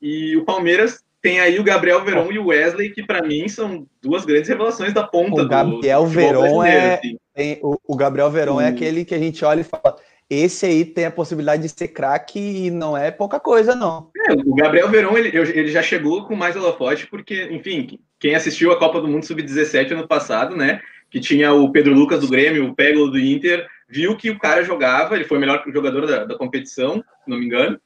E 0.00 0.36
o 0.36 0.44
Palmeiras 0.44 1.02
tem 1.22 1.40
aí 1.40 1.58
o 1.58 1.64
Gabriel 1.64 2.02
Verón 2.02 2.32
e 2.32 2.38
o 2.38 2.46
Wesley, 2.46 2.90
que 2.90 3.02
para 3.02 3.22
mim 3.22 3.48
são 3.48 3.86
duas 4.02 4.24
grandes 4.24 4.48
revelações 4.48 4.94
da 4.94 5.06
ponta 5.06 5.42
o 5.42 5.48
Gabriel 5.48 6.04
do, 6.04 6.08
Verón 6.08 6.64
é 6.64 6.94
assim. 6.94 7.18
tem, 7.34 7.58
o, 7.62 7.76
o, 7.86 7.96
Gabriel 7.96 8.30
Verón 8.30 8.60
é 8.60 8.68
aquele 8.68 9.04
que 9.04 9.14
a 9.14 9.18
gente 9.18 9.44
olha 9.44 9.60
e 9.60 9.64
fala 9.64 9.89
esse 10.30 10.64
aí 10.64 10.84
tem 10.84 11.06
a 11.06 11.10
possibilidade 11.10 11.62
de 11.62 11.68
ser 11.68 11.88
craque 11.88 12.38
e 12.38 12.70
não 12.70 12.96
é 12.96 13.10
pouca 13.10 13.40
coisa, 13.40 13.74
não. 13.74 14.12
É, 14.28 14.32
o 14.32 14.54
Gabriel 14.54 14.88
Verón, 14.88 15.18
ele, 15.18 15.36
ele 15.36 15.68
já 15.68 15.82
chegou 15.82 16.24
com 16.24 16.36
mais 16.36 16.54
holofote, 16.54 17.08
porque, 17.08 17.48
enfim, 17.50 17.98
quem 18.16 18.36
assistiu 18.36 18.70
a 18.70 18.78
Copa 18.78 19.00
do 19.00 19.08
Mundo 19.08 19.26
Sub-17 19.26 19.90
ano 19.90 20.06
passado, 20.06 20.56
né, 20.56 20.80
que 21.10 21.18
tinha 21.18 21.52
o 21.52 21.72
Pedro 21.72 21.92
Lucas 21.92 22.20
do 22.20 22.28
Grêmio, 22.28 22.68
o 22.68 22.74
Peglo 22.74 23.10
do 23.10 23.18
Inter, 23.18 23.66
viu 23.88 24.16
que 24.16 24.30
o 24.30 24.38
cara 24.38 24.62
jogava, 24.62 25.16
ele 25.16 25.24
foi 25.24 25.36
o 25.36 25.40
melhor 25.40 25.64
jogador 25.66 26.06
da, 26.06 26.24
da 26.24 26.38
competição, 26.38 27.02
se 27.24 27.28
não 27.28 27.36
me 27.36 27.46
engano, 27.46 27.80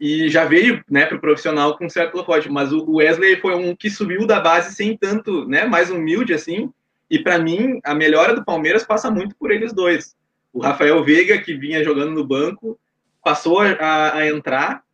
e 0.00 0.30
já 0.30 0.46
veio, 0.46 0.82
né, 0.90 1.04
para 1.04 1.18
o 1.18 1.20
profissional 1.20 1.76
com 1.76 1.86
certo 1.90 2.14
holofote, 2.14 2.50
mas 2.50 2.72
o 2.72 2.94
Wesley 2.94 3.36
foi 3.36 3.54
um 3.54 3.76
que 3.76 3.90
subiu 3.90 4.26
da 4.26 4.40
base 4.40 4.74
sem 4.74 4.96
tanto, 4.96 5.46
né, 5.46 5.66
mais 5.66 5.90
humilde 5.90 6.32
assim, 6.32 6.70
e 7.10 7.18
para 7.18 7.38
mim, 7.38 7.78
a 7.84 7.94
melhora 7.94 8.34
do 8.34 8.42
Palmeiras 8.42 8.84
passa 8.84 9.10
muito 9.10 9.36
por 9.36 9.50
eles 9.50 9.74
dois 9.74 10.16
o 10.54 10.60
Rafael 10.60 11.02
Veiga, 11.02 11.36
que 11.38 11.52
vinha 11.52 11.82
jogando 11.82 12.12
no 12.12 12.24
banco, 12.24 12.78
passou 13.22 13.60
a, 13.60 14.16
a 14.16 14.28
entrar 14.28 14.84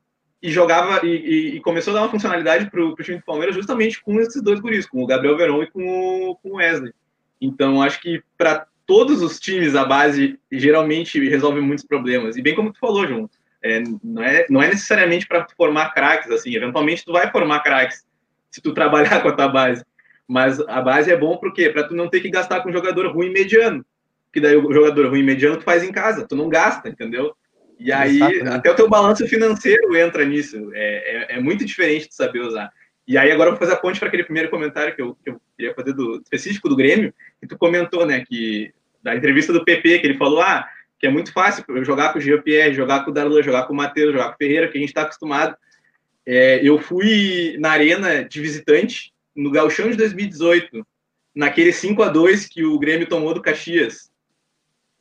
e 0.42 0.50
jogava 0.50 1.06
e, 1.06 1.56
e, 1.56 1.60
começou 1.60 1.92
a 1.92 1.96
dar 1.96 2.02
uma 2.02 2.10
funcionalidade 2.10 2.70
para 2.70 2.82
o 2.82 2.94
time 2.94 3.18
do 3.18 3.24
Palmeiras 3.24 3.54
justamente 3.54 4.02
com 4.02 4.18
esses 4.18 4.42
dois 4.42 4.58
guris, 4.58 4.86
com 4.86 5.02
o 5.02 5.06
Gabriel 5.06 5.36
Verón 5.36 5.62
e 5.62 5.70
com 5.70 6.30
o, 6.30 6.36
com 6.36 6.52
o 6.52 6.54
Wesley. 6.54 6.94
Então, 7.38 7.82
acho 7.82 8.00
que 8.00 8.22
para 8.38 8.66
todos 8.86 9.20
os 9.20 9.38
times 9.38 9.74
a 9.74 9.84
base 9.84 10.40
geralmente 10.50 11.20
resolve 11.28 11.60
muitos 11.60 11.84
problemas. 11.84 12.38
E 12.38 12.42
bem 12.42 12.54
como 12.54 12.72
tu 12.72 12.78
falou, 12.78 13.06
João, 13.06 13.28
é, 13.62 13.82
não, 14.02 14.22
é, 14.22 14.46
não 14.48 14.62
é 14.62 14.68
necessariamente 14.68 15.26
para 15.26 15.46
formar 15.54 15.92
craques, 15.92 16.30
assim, 16.30 16.54
eventualmente 16.54 17.04
tu 17.04 17.12
vai 17.12 17.30
formar 17.30 17.60
craques 17.60 18.02
se 18.50 18.62
tu 18.62 18.72
trabalhar 18.72 19.20
com 19.22 19.28
a 19.28 19.32
tua 19.32 19.48
base. 19.48 19.84
Mas 20.26 20.58
a 20.60 20.80
base 20.80 21.12
é 21.12 21.16
bom 21.18 21.36
para 21.36 21.52
quê? 21.52 21.68
Para 21.68 21.86
tu 21.86 21.94
não 21.94 22.08
ter 22.08 22.20
que 22.20 22.30
gastar 22.30 22.62
com 22.62 22.70
um 22.70 22.72
jogador 22.72 23.12
ruim 23.12 23.28
mediano 23.28 23.84
que 24.32 24.40
daí 24.40 24.56
o 24.56 24.72
jogador 24.72 25.08
ruim 25.08 25.22
mediano 25.22 25.56
tu 25.56 25.64
faz 25.64 25.82
em 25.82 25.92
casa, 25.92 26.26
tu 26.26 26.36
não 26.36 26.48
gasta, 26.48 26.88
entendeu? 26.88 27.34
E 27.78 27.90
aí 27.90 28.16
Exatamente. 28.16 28.48
até 28.48 28.70
o 28.70 28.74
teu 28.74 28.88
balanço 28.88 29.26
financeiro 29.26 29.96
entra 29.96 30.24
nisso. 30.24 30.70
É, 30.74 31.34
é, 31.34 31.36
é, 31.36 31.40
muito 31.40 31.64
diferente 31.64 32.08
de 32.08 32.14
saber 32.14 32.40
usar. 32.40 32.70
E 33.08 33.16
aí 33.16 33.32
agora 33.32 33.48
eu 33.48 33.52
vou 33.52 33.58
fazer 33.58 33.72
a 33.72 33.76
ponte 33.76 33.98
para 33.98 34.08
aquele 34.08 34.24
primeiro 34.24 34.50
comentário 34.50 34.94
que 34.94 35.02
eu, 35.02 35.16
que 35.24 35.30
eu 35.30 35.40
queria 35.56 35.74
fazer 35.74 35.94
do 35.94 36.20
específico 36.22 36.68
do 36.68 36.76
Grêmio, 36.76 37.12
que 37.40 37.46
tu 37.46 37.56
comentou, 37.56 38.06
né, 38.06 38.24
que 38.24 38.72
da 39.02 39.16
entrevista 39.16 39.52
do 39.52 39.64
PP, 39.64 39.98
que 39.98 40.06
ele 40.06 40.18
falou, 40.18 40.42
ah, 40.42 40.68
que 40.98 41.06
é 41.06 41.10
muito 41.10 41.32
fácil 41.32 41.64
jogar 41.82 42.12
com 42.12 42.18
o 42.18 42.20
Jean-Pierre, 42.20 42.74
jogar 42.74 43.02
com 43.04 43.10
o 43.10 43.14
Darlan, 43.14 43.42
jogar 43.42 43.62
com 43.64 43.72
o 43.72 43.76
Matheus, 43.76 44.12
jogar 44.12 44.28
com 44.28 44.34
o 44.34 44.36
Ferreira, 44.36 44.68
que 44.68 44.76
a 44.76 44.80
gente 44.80 44.90
está 44.90 45.02
acostumado. 45.02 45.56
É, 46.26 46.60
eu 46.62 46.78
fui 46.78 47.56
na 47.58 47.70
arena 47.70 48.22
de 48.22 48.40
visitante 48.40 49.12
no 49.34 49.50
Gauchão 49.50 49.90
de 49.90 49.96
2018, 49.96 50.86
naquele 51.34 51.72
5 51.72 52.02
a 52.02 52.08
2 52.08 52.46
que 52.46 52.64
o 52.64 52.78
Grêmio 52.78 53.08
tomou 53.08 53.32
do 53.32 53.40
Caxias. 53.40 54.09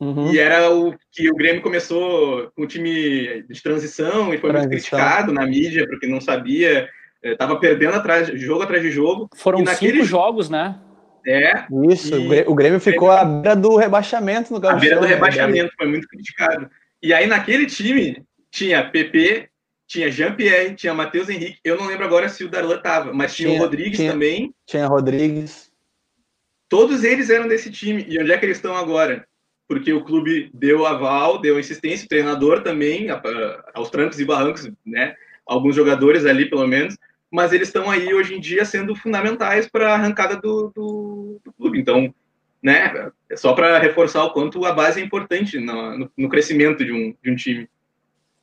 Uhum. 0.00 0.32
E 0.32 0.38
era 0.38 0.74
o 0.74 0.94
que 1.12 1.30
o 1.30 1.34
Grêmio 1.34 1.60
começou 1.60 2.50
com 2.56 2.62
o 2.62 2.66
time 2.66 3.42
de 3.42 3.62
transição 3.62 4.32
e 4.32 4.38
foi 4.38 4.50
transição. 4.50 4.58
muito 4.60 4.70
criticado 4.70 5.32
na 5.32 5.46
mídia, 5.46 5.86
porque 5.86 6.06
não 6.06 6.22
sabia, 6.22 6.88
estava 7.22 7.52
eh, 7.52 7.58
perdendo 7.58 7.96
atrás, 7.96 8.28
jogo 8.40 8.62
atrás 8.62 8.82
de 8.82 8.90
jogo. 8.90 9.28
Foram 9.36 9.62
naquele... 9.62 9.98
cinco 9.98 10.06
jogos, 10.06 10.48
né? 10.48 10.80
É. 11.26 11.66
Isso, 11.90 12.14
e... 12.16 12.44
o 12.46 12.54
Grêmio 12.54 12.80
ficou 12.80 13.10
à 13.10 13.24
beira 13.24 13.54
do 13.54 13.76
rebaixamento 13.76 14.52
no 14.52 14.58
Gauchão. 14.58 14.78
À 14.78 14.80
beira 14.80 14.96
do 14.96 15.02
né, 15.02 15.08
rebaixamento, 15.08 15.70
foi 15.76 15.86
muito 15.86 16.08
criticado. 16.08 16.70
E 17.02 17.12
aí 17.12 17.26
naquele 17.26 17.66
time 17.66 18.24
tinha 18.50 18.82
PP, 18.82 19.50
tinha 19.86 20.10
Jean-Pierre, 20.10 20.74
tinha 20.74 20.94
Matheus 20.94 21.28
Henrique. 21.28 21.58
Eu 21.62 21.76
não 21.76 21.86
lembro 21.86 22.06
agora 22.06 22.28
se 22.30 22.42
o 22.42 22.48
Darlan 22.48 22.78
tava, 22.78 23.12
mas 23.12 23.34
tinha, 23.34 23.50
tinha 23.50 23.60
o 23.60 23.62
Rodrigues 23.62 23.98
tinha, 23.98 24.12
também. 24.12 24.54
Tinha 24.66 24.86
Rodrigues. 24.86 25.70
Todos 26.70 27.04
eles 27.04 27.28
eram 27.28 27.48
desse 27.48 27.70
time. 27.70 28.06
E 28.08 28.18
onde 28.18 28.32
é 28.32 28.38
que 28.38 28.46
eles 28.46 28.56
estão 28.56 28.74
agora? 28.74 29.26
Porque 29.70 29.92
o 29.92 30.04
clube 30.04 30.50
deu 30.52 30.84
aval, 30.84 31.40
deu 31.40 31.58
insistência, 31.58 32.04
o 32.04 32.08
treinador 32.08 32.62
também, 32.62 33.06
aos 33.72 33.88
trancos 33.88 34.18
e 34.18 34.24
barrancos, 34.24 34.68
né? 34.84 35.14
Alguns 35.46 35.76
jogadores 35.76 36.26
ali, 36.26 36.50
pelo 36.50 36.66
menos 36.66 36.98
mas 37.30 37.52
eles 37.52 37.68
estão 37.68 37.88
aí 37.88 38.12
hoje 38.12 38.34
em 38.34 38.40
dia 38.40 38.64
sendo 38.64 38.94
fundamentais 38.94 39.68
para 39.68 39.92
a 39.92 39.94
arrancada 39.94 40.36
do, 40.36 40.72
do, 40.74 41.40
do, 41.44 41.52
clube. 41.52 41.78
Então, 41.78 42.12
né, 42.60 43.10
é 43.30 43.36
só 43.36 43.52
para 43.52 43.78
reforçar 43.78 44.24
o 44.24 44.32
quanto 44.32 44.64
a 44.64 44.72
base 44.72 45.00
é 45.00 45.04
importante 45.04 45.58
no, 45.58 46.10
no, 46.16 46.28
crescimento 46.28 46.84
de 46.84 46.92
um, 46.92 47.14
de 47.22 47.30
um 47.30 47.36
time. 47.36 47.68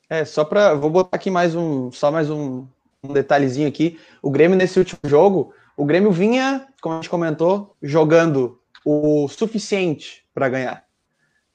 É, 0.08 0.24
só 0.24 0.42
para. 0.42 0.74
Vou 0.74 0.88
botar 0.88 1.16
aqui 1.16 1.30
mais 1.30 1.54
um. 1.54 1.92
Só 1.92 2.10
mais 2.10 2.30
um, 2.30 2.66
um 3.04 3.12
detalhezinho 3.12 3.68
aqui. 3.68 4.00
O 4.22 4.30
Grêmio, 4.30 4.56
nesse 4.56 4.78
último 4.78 5.00
jogo, 5.04 5.52
o 5.76 5.84
Grêmio 5.84 6.10
vinha, 6.10 6.66
como 6.80 6.94
a 6.94 6.98
gente 6.98 7.10
comentou, 7.10 7.76
jogando 7.82 8.58
o 8.84 9.28
suficiente 9.28 10.24
para 10.32 10.48
ganhar. 10.48 10.87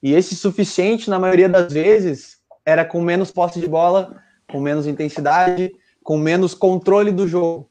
E 0.04 0.12
esse 0.12 0.36
suficiente, 0.36 1.08
na 1.08 1.18
maioria 1.18 1.48
das 1.48 1.72
vezes, 1.72 2.36
era 2.62 2.84
com 2.84 3.00
menos 3.00 3.30
posse 3.30 3.58
de 3.58 3.66
bola, 3.66 4.22
com 4.52 4.60
menos 4.60 4.86
intensidade, 4.86 5.72
com 6.02 6.18
menos 6.18 6.52
controle 6.52 7.10
do 7.10 7.26
jogo. 7.26 7.70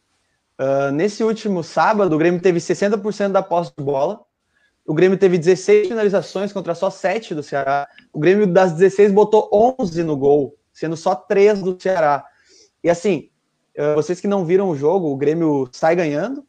Uh, 0.59 0.91
nesse 0.91 1.23
último 1.23 1.63
sábado, 1.63 2.15
o 2.15 2.17
Grêmio 2.17 2.41
teve 2.41 2.57
60% 2.57 3.31
da 3.31 3.43
posse 3.43 3.71
de 3.77 3.83
bola. 3.83 4.19
O 4.83 4.95
Grêmio 4.95 5.15
teve 5.15 5.37
16 5.37 5.89
finalizações 5.89 6.51
contra 6.51 6.73
só 6.73 6.89
7 6.89 7.35
do 7.35 7.43
Ceará. 7.43 7.87
O 8.11 8.19
Grêmio 8.19 8.47
das 8.47 8.71
16 8.71 9.11
botou 9.11 9.47
11 9.79 10.01
no 10.01 10.17
gol, 10.17 10.57
sendo 10.73 10.97
só 10.97 11.13
3 11.13 11.61
do 11.61 11.79
Ceará. 11.79 12.25
E 12.83 12.89
assim, 12.89 13.29
uh, 13.77 13.93
vocês 13.93 14.19
que 14.19 14.27
não 14.27 14.43
viram 14.43 14.71
o 14.71 14.75
jogo, 14.75 15.11
o 15.11 15.17
Grêmio 15.17 15.69
sai 15.71 15.95
ganhando. 15.95 16.43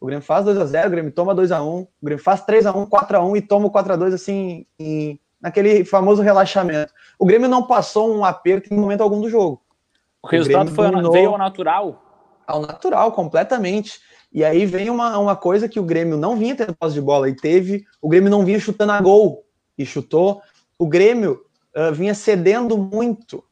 O 0.00 0.06
Grêmio 0.06 0.24
faz 0.24 0.46
2 0.46 0.56
a 0.56 0.64
0 0.64 0.88
o 0.88 0.90
Grêmio 0.90 1.12
toma 1.12 1.34
2 1.34 1.52
a 1.52 1.62
1 1.62 1.66
o 1.66 1.88
Grêmio 2.02 2.24
faz 2.24 2.42
3 2.42 2.64
a 2.64 2.72
1 2.72 2.86
4 2.86 3.16
a 3.18 3.24
1 3.24 3.36
e 3.36 3.42
toma 3.42 3.66
o 3.66 3.70
4 3.70 3.94
a 3.94 3.96
2 3.96 4.14
assim, 4.14 4.66
em, 4.78 5.18
naquele 5.46 5.84
famoso 5.84 6.22
relaxamento. 6.22 6.92
O 7.16 7.24
Grêmio 7.24 7.48
não 7.48 7.64
passou 7.64 8.12
um 8.12 8.24
aperto 8.24 8.74
em 8.74 8.76
momento 8.76 9.00
algum 9.00 9.20
do 9.20 9.30
jogo. 9.30 9.62
O 10.20 10.26
resultado 10.26 10.72
foi, 10.72 10.90
veio 11.12 11.30
ao 11.30 11.38
natural? 11.38 12.02
Ao 12.44 12.60
natural, 12.60 13.12
completamente. 13.12 14.00
E 14.32 14.44
aí 14.44 14.66
vem 14.66 14.90
uma, 14.90 15.16
uma 15.16 15.36
coisa 15.36 15.68
que 15.68 15.78
o 15.78 15.84
Grêmio 15.84 16.16
não 16.16 16.36
vinha 16.36 16.56
tendo 16.56 16.74
posse 16.74 16.94
de 16.94 17.00
bola 17.00 17.28
e 17.28 17.36
teve, 17.36 17.84
o 18.02 18.08
Grêmio 18.08 18.28
não 18.28 18.44
vinha 18.44 18.58
chutando 18.58 18.90
a 18.90 19.00
gol 19.00 19.46
e 19.78 19.86
chutou. 19.86 20.42
O 20.76 20.88
Grêmio 20.88 21.40
uh, 21.76 21.94
vinha 21.94 22.12
cedendo 22.12 22.76
muito, 22.76 23.44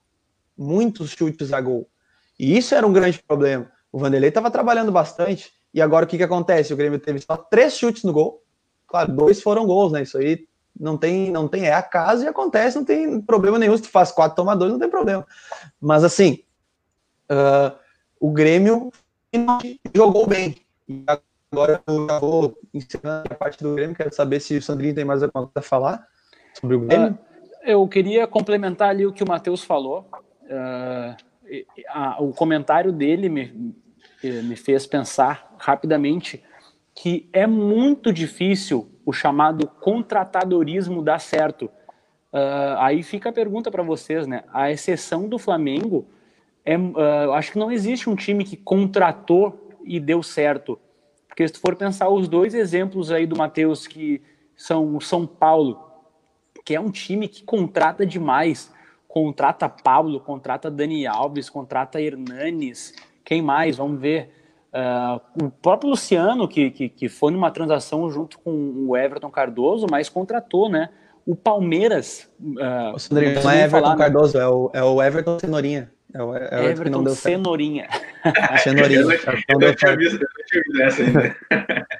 muitos 0.59 1.11
chutes 1.11 1.52
a 1.52 1.61
gol. 1.61 1.88
E 2.37 2.59
isso 2.59 2.74
era 2.74 2.85
um 2.85 2.92
grande 2.92 3.22
problema. 3.22 3.70
O 3.92 4.00
Vanderlei 4.00 4.30
estava 4.30 4.50
trabalhando 4.50 4.90
bastante. 4.90 5.52
E 5.72 5.80
agora 5.80 6.07
o 6.07 6.09
que, 6.09 6.16
que 6.16 6.24
acontece? 6.24 6.74
O 6.74 6.76
Grêmio 6.76 6.98
teve 6.98 7.20
só 7.20 7.37
três 7.37 7.76
chutes 7.76 8.02
no 8.02 8.12
gol. 8.12 8.42
Claro, 8.88 9.12
dois 9.12 9.40
foram 9.40 9.64
gols, 9.64 9.92
né? 9.92 10.02
Isso 10.02 10.18
aí 10.18 10.44
não 10.78 10.96
tem, 10.96 11.30
não 11.30 11.46
tem, 11.46 11.66
é 11.66 11.72
acaso 11.72 12.24
e 12.24 12.28
acontece, 12.28 12.76
não 12.76 12.84
tem 12.84 13.20
problema 13.20 13.58
nenhum. 13.58 13.76
Se 13.76 13.84
tu 13.84 13.90
faz 13.90 14.10
quatro 14.10 14.37
tomadores, 14.37 14.72
não 14.72 14.80
tem 14.80 14.90
problema. 14.90 15.26
Mas 15.80 16.02
assim, 16.02 16.42
uh, 17.30 17.76
o 18.20 18.30
Grêmio 18.32 18.90
jogou 19.94 20.26
bem. 20.26 20.56
E 20.88 21.04
agora 21.52 21.82
eu 21.87 22.06
já 22.06 22.18
vou 22.18 22.58
encerrando 22.72 23.28
a 23.30 23.34
parte 23.34 23.62
do 23.62 23.74
Grêmio, 23.74 23.96
quero 23.96 24.14
saber 24.14 24.40
se 24.40 24.56
o 24.56 24.62
Sandrinho 24.62 24.94
tem 24.94 25.04
mais 25.04 25.22
alguma 25.22 25.46
coisa 25.46 25.66
a 25.66 25.68
falar 25.68 26.06
sobre 26.58 26.76
o 26.76 26.80
Grêmio. 26.80 27.12
Uh, 27.12 27.18
eu 27.64 27.88
queria 27.88 28.26
complementar 28.26 28.90
ali 28.90 29.06
o 29.06 29.12
que 29.12 29.22
o 29.22 29.28
Matheus 29.28 29.62
falou. 29.62 30.08
Uh, 30.42 31.16
a, 31.88 32.22
o 32.22 32.32
comentário 32.32 32.92
dele 32.92 33.28
me, 33.28 33.74
me 34.22 34.56
fez 34.56 34.87
pensar 34.87 35.54
rapidamente 35.58 36.42
que 36.94 37.28
é 37.32 37.46
muito 37.46 38.12
difícil 38.12 38.93
o 39.04 39.12
chamado 39.12 39.66
contratadorismo 39.66 41.02
dar 41.02 41.20
certo. 41.20 41.66
Uh, 42.32 42.76
aí 42.78 43.02
fica 43.02 43.28
a 43.28 43.32
pergunta 43.32 43.70
para 43.70 43.82
vocês, 43.82 44.26
né? 44.26 44.42
A 44.52 44.70
exceção 44.70 45.28
do 45.28 45.38
Flamengo, 45.38 46.06
é, 46.64 46.76
uh, 46.76 47.32
acho 47.34 47.52
que 47.52 47.58
não 47.58 47.70
existe 47.70 48.10
um 48.10 48.16
time 48.16 48.44
que 48.44 48.56
contratou 48.56 49.70
e 49.84 50.00
deu 50.00 50.22
certo. 50.22 50.78
Porque 51.28 51.46
se 51.46 51.54
tu 51.54 51.60
for 51.60 51.76
pensar 51.76 52.08
os 52.08 52.28
dois 52.28 52.54
exemplos 52.54 53.10
aí 53.10 53.26
do 53.26 53.36
Matheus, 53.36 53.86
que 53.86 54.22
são 54.56 54.96
o 54.96 55.00
São 55.00 55.26
Paulo, 55.26 55.80
que 56.64 56.74
é 56.74 56.80
um 56.80 56.90
time 56.90 57.28
que 57.28 57.44
contrata 57.44 58.06
demais. 58.06 58.72
Contrata 59.06 59.68
Paulo, 59.68 60.18
contrata 60.18 60.70
Dani 60.70 61.06
Alves, 61.06 61.48
contrata 61.48 62.00
Hernanes, 62.00 62.94
quem 63.24 63.40
mais? 63.40 63.76
Vamos 63.76 64.00
ver. 64.00 64.43
Uh, 64.74 65.44
o 65.44 65.50
próprio 65.50 65.90
Luciano, 65.90 66.48
que, 66.48 66.68
que, 66.68 66.88
que, 66.88 67.08
foi 67.08 67.30
numa 67.30 67.48
transação 67.48 68.10
junto 68.10 68.40
com 68.40 68.87
o 68.88 68.96
Everton 68.96 69.30
Cardoso, 69.30 69.87
mas 69.88 70.08
contratou, 70.08 70.68
né? 70.68 70.88
O 71.24 71.37
Palmeiras. 71.37 72.28
Uh, 72.40 72.92
o 72.92 72.98
Sandrinho, 72.98 73.40
não 73.40 73.50
é 73.52 73.58
Everton 73.58 73.70
falar, 73.70 73.90
né? 73.90 73.98
Cardoso, 73.98 74.37
né? 74.37 74.42
é, 74.42 74.48
o, 74.48 74.70
é 74.74 74.82
o 74.82 75.00
Everton 75.00 75.38
Cenourinha. 75.38 75.92
É 76.12 76.20
o, 76.20 76.37
é 76.37 76.60
o 76.60 76.64
Everton 76.64 76.90
não 76.98 77.04
deu 77.04 77.14
Cenourinha. 77.14 77.87
Cenourinha. 78.64 79.00
Eu 79.48 79.60
não, 79.60 79.74
tinha 79.76 79.96
visto, 79.96 80.26
essa 80.82 81.02
ainda. 81.04 81.37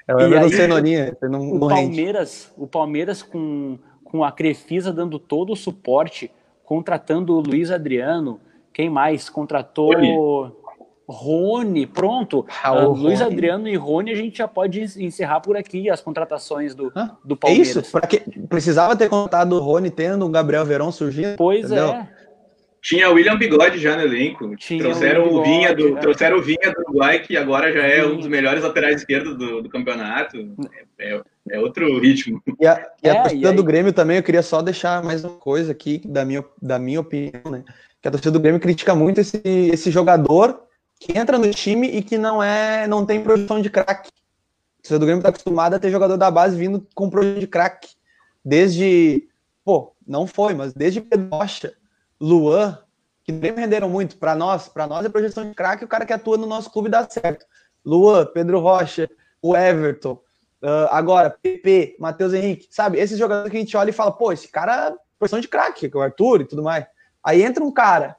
É 0.05 0.13
o 0.13 0.19
Everton 0.19 0.49
Cenourinha. 0.49 1.17
Não, 1.21 1.51
o, 1.51 1.59
não 1.59 1.67
Palmeiras, 1.69 2.53
o 2.57 2.67
Palmeiras 2.67 3.23
com, 3.23 3.79
com 4.03 4.21
a 4.21 4.33
Crefisa 4.33 4.91
dando 4.91 5.17
todo 5.17 5.53
o 5.53 5.55
suporte, 5.55 6.29
contratando 6.65 7.37
o 7.37 7.39
Luiz 7.39 7.71
Adriano, 7.71 8.41
quem 8.73 8.89
mais? 8.89 9.29
Contratou... 9.29 10.61
Rony 11.07 11.85
pronto. 11.85 12.45
Ah, 12.63 12.85
uh, 12.85 12.91
Luiz 12.91 13.21
Adriano 13.21 13.67
e 13.67 13.75
Rony 13.75 14.11
a 14.11 14.15
gente 14.15 14.37
já 14.37 14.47
pode 14.47 14.81
encerrar 14.81 15.39
por 15.39 15.55
aqui 15.55 15.89
as 15.89 16.01
contratações 16.01 16.73
do, 16.73 16.91
do 17.23 17.35
Palmeiras. 17.35 17.77
É 17.77 17.79
isso? 17.79 17.91
Pra 17.91 18.01
que, 18.01 18.19
precisava 18.47 18.95
ter 18.95 19.09
contratado 19.09 19.55
o 19.55 19.59
Rony 19.59 19.91
tendo 19.91 20.25
um 20.25 20.31
Gabriel 20.31 20.65
Verón 20.65 20.91
surgindo? 20.91 21.35
Pois 21.37 21.65
entendeu? 21.65 21.89
é. 21.89 22.09
Tinha 22.85 23.09
o 23.09 23.15
William 23.15 23.35
Bigode 23.35 23.79
já 23.79 23.95
no 23.95 24.03
elenco. 24.03 24.55
Tinha 24.57 24.79
trouxeram 24.79 25.27
o, 25.33 25.43
Vinha 25.43 25.73
do, 25.73 25.97
é. 25.97 25.99
trouxeram 25.99 26.37
o 26.37 26.41
Vinha 26.41 26.71
do 26.71 26.81
Uruguai, 26.81 27.17
que 27.17 27.35
agora 27.35 27.73
já 27.73 27.81
é 27.81 28.03
Sim. 28.03 28.11
um 28.11 28.17
dos 28.17 28.27
melhores 28.27 28.61
laterais 28.61 28.97
esquerdos 28.97 29.35
do, 29.35 29.63
do 29.63 29.69
campeonato. 29.69 30.37
É, 30.99 31.15
é, 31.15 31.21
é, 31.49 31.59
outro 31.59 31.99
ritmo. 31.99 32.43
E 32.59 32.67
a, 32.67 32.87
e 33.03 33.09
a 33.09 33.13
é, 33.13 33.21
torcida 33.23 33.49
e 33.49 33.55
do 33.55 33.63
Grêmio 33.63 33.91
também, 33.91 34.17
eu 34.17 34.23
queria 34.23 34.43
só 34.43 34.61
deixar 34.61 35.03
mais 35.03 35.25
uma 35.25 35.35
coisa 35.35 35.71
aqui, 35.71 35.99
da 36.05 36.23
minha, 36.23 36.45
da 36.61 36.77
minha 36.77 36.99
opinião, 36.99 37.41
né? 37.49 37.63
Que 37.99 38.07
a 38.07 38.11
torcida 38.11 38.29
do 38.29 38.39
Grêmio 38.39 38.61
critica 38.61 38.93
muito 38.93 39.19
esse, 39.19 39.41
esse 39.43 39.89
jogador 39.89 40.61
que 40.99 41.17
entra 41.17 41.37
no 41.37 41.49
time 41.51 41.87
e 41.87 42.01
que 42.01 42.17
não 42.17 42.41
é 42.41 42.87
não 42.87 43.05
tem 43.05 43.21
projeção 43.23 43.61
de 43.61 43.69
craque. 43.69 44.09
A 44.09 44.81
torcida 44.81 44.99
do 44.99 45.05
Grêmio 45.05 45.19
está 45.19 45.29
acostumada 45.29 45.75
a 45.75 45.79
ter 45.79 45.91
jogador 45.91 46.17
da 46.17 46.29
base 46.29 46.57
vindo 46.57 46.87
com 46.93 47.09
projeção 47.09 47.39
de 47.39 47.47
craque. 47.47 47.89
Desde. 48.43 49.27
Pô, 49.63 49.95
não 50.05 50.27
foi, 50.27 50.53
mas 50.53 50.73
desde 50.73 51.01
Pedro 51.01 51.29
Rocha 51.35 51.73
Luan, 52.19 52.77
que 53.23 53.31
nem 53.31 53.53
renderam 53.53 53.89
muito. 53.89 54.17
Para 54.17 54.35
nós, 54.35 54.69
para 54.69 54.87
nós 54.87 55.05
é 55.05 55.09
projeção 55.09 55.47
de 55.47 55.55
craque, 55.55 55.83
o 55.83 55.87
cara 55.87 56.05
que 56.05 56.13
atua 56.13 56.37
no 56.37 56.45
nosso 56.45 56.71
clube 56.71 56.89
dá 56.89 57.07
certo. 57.09 57.45
Luan, 57.83 58.25
Pedro 58.27 58.59
Rocha, 58.59 59.09
o 59.41 59.55
Everton, 59.55 60.13
uh, 60.61 60.87
agora 60.89 61.29
PP, 61.29 61.97
Matheus 61.99 62.33
Henrique, 62.33 62.67
sabe? 62.71 62.99
Esses 62.99 63.17
jogadores 63.17 63.51
que 63.51 63.57
a 63.57 63.59
gente 63.59 63.77
olha 63.77 63.89
e 63.89 63.93
fala, 63.93 64.11
pô, 64.11 64.31
esse 64.31 64.47
cara 64.47 64.89
é 64.89 64.95
projeção 65.17 65.39
de 65.39 65.47
craque, 65.47 65.89
que 65.89 65.97
o 65.97 66.01
Arthur 66.01 66.41
e 66.41 66.45
tudo 66.45 66.63
mais. 66.63 66.85
Aí 67.23 67.43
entra 67.43 67.63
um 67.63 67.71
cara, 67.71 68.15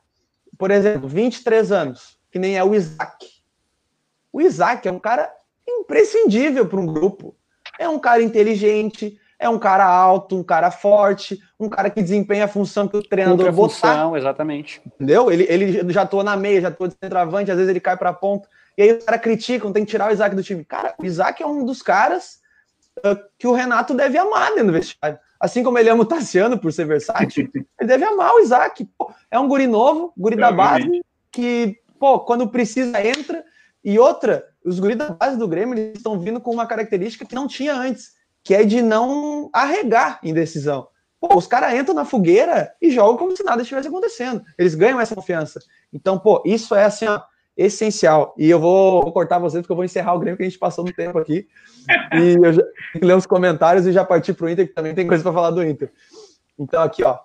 por 0.59 0.71
exemplo, 0.71 1.09
23 1.09 1.73
anos, 1.73 2.16
que 2.37 2.39
nem 2.39 2.59
é 2.59 2.63
o 2.63 2.75
Isaac. 2.75 3.27
O 4.31 4.43
Isaac 4.43 4.87
é 4.87 4.93
um 4.93 4.99
cara 4.99 5.33
imprescindível 5.67 6.67
para 6.67 6.79
um 6.79 6.85
grupo. 6.85 7.35
É 7.79 7.89
um 7.89 7.99
cara 7.99 8.23
inteligente, 8.23 9.19
é 9.39 9.49
um 9.49 9.59
cara 9.59 9.87
alto, 9.87 10.37
um 10.37 10.43
cara 10.43 10.71
forte, 10.71 11.41
um 11.59 11.67
cara 11.67 11.89
que 11.89 12.03
desempenha 12.03 12.45
a 12.45 12.49
função 12.49 12.87
que 12.87 12.99
o 12.99 13.03
treinador 13.03 13.51
botar. 13.53 13.75
Função, 13.75 14.17
exatamente. 14.19 14.83
Entendeu? 14.87 15.33
Ele, 15.33 15.47
ele 15.49 15.91
já 15.91 16.03
atua 16.03 16.23
na 16.23 16.37
meia, 16.37 16.61
já 16.61 16.69
atua 16.69 16.89
de 16.89 16.97
centroavante, 17.03 17.51
às 17.51 17.57
vezes 17.57 17.71
ele 17.71 17.81
cai 17.81 17.97
para 17.97 18.13
ponta. 18.13 18.47
E 18.77 18.83
aí 18.83 18.93
os 18.93 19.03
caras 19.03 19.23
criticam, 19.23 19.73
tem 19.73 19.87
que 19.87 19.91
tirar 19.91 20.11
o 20.11 20.13
Isaac 20.13 20.37
do 20.37 20.43
time. 20.43 20.63
Cara, 20.63 20.95
o 20.99 21.07
Isaac 21.07 21.43
é 21.43 21.47
um 21.47 21.65
dos 21.65 21.81
caras 21.81 22.43
uh, 22.99 23.17
que 23.39 23.47
o 23.47 23.55
Renato 23.55 23.95
deve 23.95 24.19
amar 24.19 24.51
dentro 24.51 24.67
do 24.67 24.73
vestiário. 24.73 25.19
Assim 25.41 25.63
como 25.63 25.79
ele 25.79 25.89
ama 25.89 26.03
o 26.03 26.07
Tassiano 26.07 26.59
por 26.59 26.71
ser 26.71 26.85
versátil, 26.85 27.49
ele 27.81 27.89
deve 27.89 28.05
amar 28.05 28.35
o 28.35 28.41
Isaac. 28.41 28.87
Pô, 28.99 29.11
é 29.31 29.39
um 29.39 29.49
guri 29.49 29.67
novo, 29.67 30.13
guri 30.19 30.37
da 30.37 30.53
base, 30.53 31.03
que, 31.33 31.79
pô, 32.07 32.21
quando 32.21 32.49
precisa, 32.49 33.05
entra. 33.05 33.45
E 33.83 33.99
outra, 33.99 34.45
os 34.65 34.79
guris 34.79 34.97
da 34.97 35.11
base 35.11 35.37
do 35.37 35.49
Grêmio 35.49 35.77
estão 35.93 36.17
vindo 36.21 36.41
com 36.41 36.53
uma 36.53 36.67
característica 36.67 37.25
que 37.25 37.35
não 37.35 37.49
tinha 37.49 37.75
antes, 37.75 38.13
que 38.45 38.55
é 38.55 38.63
de 38.63 38.81
não 38.81 39.51
arregar 39.53 40.21
em 40.23 40.33
decisão. 40.33 40.87
Pô, 41.21 41.37
os 41.37 41.49
caras 41.49 41.75
entram 41.75 41.97
na 41.97 42.05
fogueira 42.05 42.73
e 42.81 42.93
jogam 42.93 43.17
como 43.17 43.37
se 43.37 43.43
nada 43.43 43.63
estivesse 43.63 43.89
acontecendo. 43.89 44.41
Eles 44.57 44.77
ganham 44.77 45.01
essa 45.01 45.17
confiança. 45.17 45.61
Então, 45.93 46.17
pô, 46.17 46.45
isso 46.47 46.77
é 46.77 46.85
assim, 46.85 47.07
ó, 47.07 47.21
essencial. 47.57 48.37
E 48.39 48.49
eu 48.49 48.61
vou, 48.61 49.03
vou 49.03 49.13
cortar 49.13 49.41
vocês, 49.41 49.63
porque 49.63 49.73
eu 49.73 49.77
vou 49.77 49.85
encerrar 49.85 50.15
o 50.15 50.21
Grêmio, 50.21 50.37
que 50.37 50.45
a 50.45 50.49
gente 50.49 50.61
passou 50.61 50.85
no 50.85 50.93
tempo 50.93 51.19
aqui. 51.19 51.49
E 52.13 52.37
eu 52.41 52.53
já 52.53 52.63
ler 53.03 53.17
os 53.17 53.27
comentários 53.27 53.85
e 53.85 53.93
já 53.93 54.05
partir 54.05 54.33
para 54.35 54.47
o 54.47 54.49
Inter, 54.49 54.69
que 54.69 54.75
também 54.75 54.95
tem 54.95 55.09
coisa 55.09 55.25
para 55.25 55.33
falar 55.33 55.51
do 55.51 55.65
Inter. 55.65 55.91
Então, 56.57 56.81
aqui, 56.83 57.03
ó. 57.03 57.19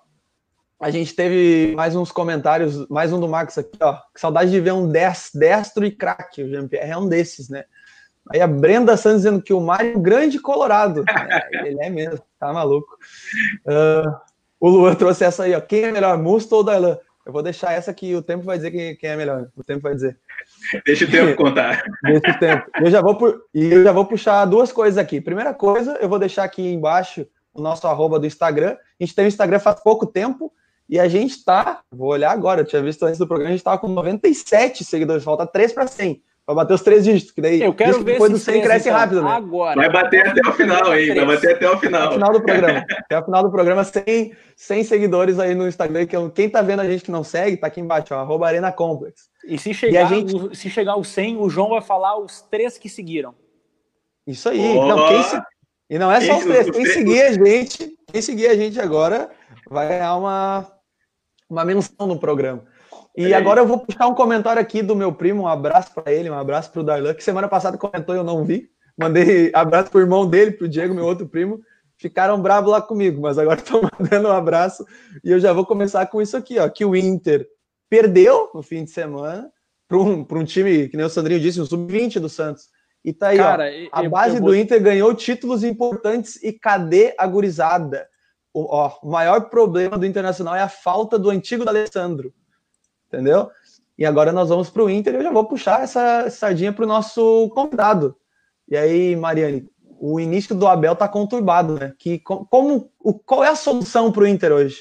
A 0.82 0.90
gente 0.90 1.14
teve 1.14 1.72
mais 1.76 1.94
uns 1.94 2.10
comentários, 2.10 2.88
mais 2.88 3.12
um 3.12 3.20
do 3.20 3.28
Max 3.28 3.56
aqui, 3.56 3.78
ó. 3.80 3.98
Que 4.12 4.20
saudade 4.20 4.50
de 4.50 4.58
ver 4.58 4.72
um 4.72 4.88
destro 4.88 5.84
e 5.84 5.92
craque. 5.92 6.42
O 6.42 6.48
Jean-Pierre 6.48 6.90
é 6.90 6.98
um 6.98 7.08
desses, 7.08 7.48
né? 7.48 7.62
Aí 8.28 8.40
a 8.40 8.48
Brenda 8.48 8.96
Santos 8.96 9.18
dizendo 9.18 9.40
que 9.40 9.52
o 9.52 9.60
Mário 9.60 9.92
é 9.92 9.96
um 9.96 10.02
grande 10.02 10.40
colorado. 10.40 11.04
É, 11.54 11.68
ele 11.68 11.80
é 11.80 11.88
mesmo, 11.88 12.20
tá 12.36 12.52
maluco. 12.52 12.98
Uh, 13.64 14.12
o 14.58 14.68
Luan 14.68 14.96
trouxe 14.96 15.22
essa 15.22 15.44
aí, 15.44 15.54
ó. 15.54 15.60
Quem 15.60 15.84
é 15.84 15.92
melhor, 15.92 16.18
Musto 16.18 16.56
ou 16.56 16.64
Darlan? 16.64 16.98
Eu 17.24 17.32
vou 17.32 17.44
deixar 17.44 17.72
essa 17.74 17.94
que 17.94 18.16
o 18.16 18.20
tempo 18.20 18.42
vai 18.42 18.56
dizer 18.56 18.72
quem, 18.72 18.96
quem 18.96 19.10
é 19.10 19.16
melhor. 19.16 19.48
O 19.56 19.62
tempo 19.62 19.82
vai 19.82 19.94
dizer. 19.94 20.18
Deixa 20.84 21.04
o 21.04 21.10
tempo 21.10 21.36
contar. 21.40 21.84
Deixa 22.02 22.28
o 22.28 22.38
tempo. 22.40 22.66
Eu 22.80 22.90
já 22.90 23.00
vou 23.00 23.16
pu... 23.16 23.40
E 23.54 23.72
eu 23.72 23.84
já 23.84 23.92
vou 23.92 24.04
puxar 24.04 24.44
duas 24.46 24.72
coisas 24.72 24.98
aqui. 24.98 25.20
Primeira 25.20 25.54
coisa, 25.54 25.96
eu 26.00 26.08
vou 26.08 26.18
deixar 26.18 26.42
aqui 26.42 26.72
embaixo 26.72 27.24
o 27.54 27.62
nosso 27.62 27.86
arroba 27.86 28.18
do 28.18 28.26
Instagram. 28.26 28.72
A 28.72 29.04
gente 29.04 29.14
tem 29.14 29.26
o 29.26 29.28
Instagram 29.28 29.60
faz 29.60 29.80
pouco 29.80 30.04
tempo 30.04 30.52
e 30.88 30.98
a 30.98 31.08
gente 31.08 31.44
tá. 31.44 31.80
Vou 31.90 32.08
olhar 32.08 32.30
agora, 32.30 32.60
eu 32.60 32.64
tinha 32.64 32.82
visto 32.82 33.04
antes 33.04 33.18
do 33.18 33.26
programa, 33.26 33.50
a 33.50 33.52
gente 33.56 33.64
tava 33.64 33.78
com 33.78 33.88
97 33.88 34.84
seguidores, 34.84 35.24
falta 35.24 35.46
3 35.46 35.72
para 35.72 35.86
100. 35.86 36.22
Vai 36.44 36.56
bater 36.56 36.74
os 36.74 36.82
três 36.82 37.04
dígitos, 37.04 37.30
que 37.30 37.40
daí 37.40 37.62
eu 37.62 37.72
quero 37.72 37.98
ver 38.02 38.14
depois 38.14 38.32
do 38.32 38.38
100 38.38 38.62
cresce 38.62 38.88
então, 38.88 38.98
rápido, 38.98 39.22
né? 39.22 39.30
Agora. 39.30 39.76
Vai 39.76 39.92
bater 39.92 40.26
até 40.26 40.40
o 40.40 40.52
final 40.52 40.90
aí, 40.90 41.14
vai 41.14 41.24
bater 41.24 41.54
até 41.54 41.70
o 41.70 41.78
final. 41.78 42.02
Até 42.02 42.10
o 42.10 42.14
final 42.14 42.32
do 42.32 42.42
programa. 42.42 42.86
até 42.98 43.18
o 43.18 43.24
final 43.24 43.42
do 43.44 43.50
programa, 43.50 43.84
100, 43.84 44.32
100 44.56 44.84
seguidores 44.84 45.38
aí 45.38 45.54
no 45.54 45.68
Instagram. 45.68 46.04
Que 46.04 46.16
quem 46.30 46.50
tá 46.50 46.60
vendo 46.60 46.80
a 46.80 46.84
gente 46.84 47.04
que 47.04 47.12
não 47.12 47.22
segue, 47.22 47.56
tá 47.56 47.68
aqui 47.68 47.80
embaixo, 47.80 48.12
ó, 48.12 48.18
arroba 48.18 48.48
Arena 48.48 48.72
Complex. 48.72 49.30
E 49.46 49.56
se 49.56 49.72
chegar, 49.72 50.10
e 50.10 50.14
gente... 50.14 50.56
se 50.56 50.68
chegar 50.68 50.96
o 50.96 51.04
100, 51.04 51.36
o 51.36 51.48
João 51.48 51.70
vai 51.70 51.80
falar 51.80 52.18
os 52.18 52.40
três 52.42 52.76
que 52.76 52.88
seguiram. 52.88 53.36
Isso 54.26 54.48
aí. 54.48 54.76
Oh. 54.76 54.86
Não, 54.88 55.08
quem 55.08 55.22
se... 55.22 55.40
E 55.88 55.98
não 55.98 56.10
é 56.10 56.20
só 56.22 56.38
os 56.38 56.44
três. 56.44 56.70
Quem 56.70 56.86
seguir 56.86 57.22
a 57.22 57.32
gente, 57.32 57.96
quem 58.10 58.20
seguir 58.20 58.48
a 58.48 58.56
gente 58.56 58.80
agora 58.80 59.30
vai 59.68 59.88
ganhar 59.88 60.16
uma, 60.16 60.70
uma 61.48 61.64
menção 61.64 62.06
no 62.06 62.18
programa. 62.18 62.64
E 63.16 63.34
agora 63.34 63.60
eu 63.60 63.66
vou 63.66 63.78
puxar 63.78 64.06
um 64.06 64.14
comentário 64.14 64.60
aqui 64.60 64.82
do 64.82 64.96
meu 64.96 65.12
primo, 65.12 65.42
um 65.42 65.48
abraço 65.48 65.92
para 65.94 66.12
ele, 66.12 66.30
um 66.30 66.38
abraço 66.38 66.70
para 66.72 66.80
o 66.80 66.84
Darlan, 66.84 67.12
que 67.12 67.22
semana 67.22 67.46
passada 67.46 67.76
comentou 67.76 68.14
e 68.14 68.18
eu 68.18 68.24
não 68.24 68.44
vi. 68.44 68.70
Mandei 68.96 69.50
abraço 69.54 69.90
pro 69.90 70.00
irmão 70.00 70.26
dele, 70.26 70.52
pro 70.52 70.68
Diego, 70.68 70.94
meu 70.94 71.04
outro 71.04 71.28
primo. 71.28 71.60
Ficaram 71.96 72.40
bravos 72.40 72.70
lá 72.70 72.80
comigo, 72.80 73.20
mas 73.20 73.38
agora 73.38 73.60
estão 73.60 73.82
mandando 73.98 74.28
um 74.28 74.32
abraço. 74.32 74.84
E 75.22 75.30
eu 75.30 75.38
já 75.38 75.52
vou 75.52 75.66
começar 75.66 76.06
com 76.06 76.22
isso 76.22 76.36
aqui, 76.36 76.58
ó. 76.58 76.68
Que 76.68 76.84
o 76.84 76.96
Inter 76.96 77.46
perdeu 77.88 78.50
no 78.54 78.62
fim 78.62 78.84
de 78.84 78.90
semana 78.90 79.50
para 79.86 79.98
um, 79.98 80.26
um 80.28 80.44
time, 80.44 80.88
que 80.88 80.96
nem 80.96 81.04
o 81.04 81.10
Sandrinho 81.10 81.40
disse, 81.40 81.60
um 81.60 81.66
sub-20 81.66 82.18
do 82.18 82.28
Santos. 82.28 82.68
E 83.04 83.12
tá 83.12 83.28
aí, 83.28 83.36
Cara, 83.36 83.64
ó, 83.92 84.00
a 84.00 84.08
base 84.08 84.38
vou... 84.38 84.50
do 84.50 84.56
Inter 84.56 84.82
ganhou 84.82 85.14
títulos 85.14 85.62
importantes 85.62 86.42
e 86.42 86.52
cadê 86.52 87.14
a 87.18 87.26
gurizada? 87.26 88.08
O, 88.54 88.64
ó, 88.74 88.98
o 89.02 89.10
maior 89.10 89.48
problema 89.48 89.96
do 89.96 90.06
Internacional 90.06 90.54
é 90.54 90.60
a 90.60 90.68
falta 90.68 91.18
do 91.18 91.30
antigo 91.30 91.68
Alessandro 91.68 92.34
entendeu? 93.12 93.50
E 93.98 94.06
agora 94.06 94.32
nós 94.32 94.48
vamos 94.48 94.70
para 94.70 94.82
o 94.82 94.90
Inter 94.90 95.14
e 95.14 95.16
eu 95.18 95.22
já 95.22 95.30
vou 95.30 95.44
puxar 95.44 95.82
essa 95.82 96.30
sardinha 96.30 96.72
para 96.72 96.84
o 96.84 96.88
nosso 96.88 97.50
convidado. 97.50 98.16
E 98.66 98.76
aí, 98.76 99.14
Mariane, 99.14 99.68
o 100.00 100.18
início 100.18 100.54
do 100.54 100.66
Abel 100.66 100.94
está 100.94 101.06
conturbado, 101.06 101.78
né? 101.78 101.92
Que, 101.98 102.18
como, 102.18 102.90
o, 102.98 103.12
qual 103.12 103.44
é 103.44 103.48
a 103.48 103.54
solução 103.54 104.10
para 104.10 104.22
o 104.22 104.26
Inter 104.26 104.50
hoje? 104.50 104.78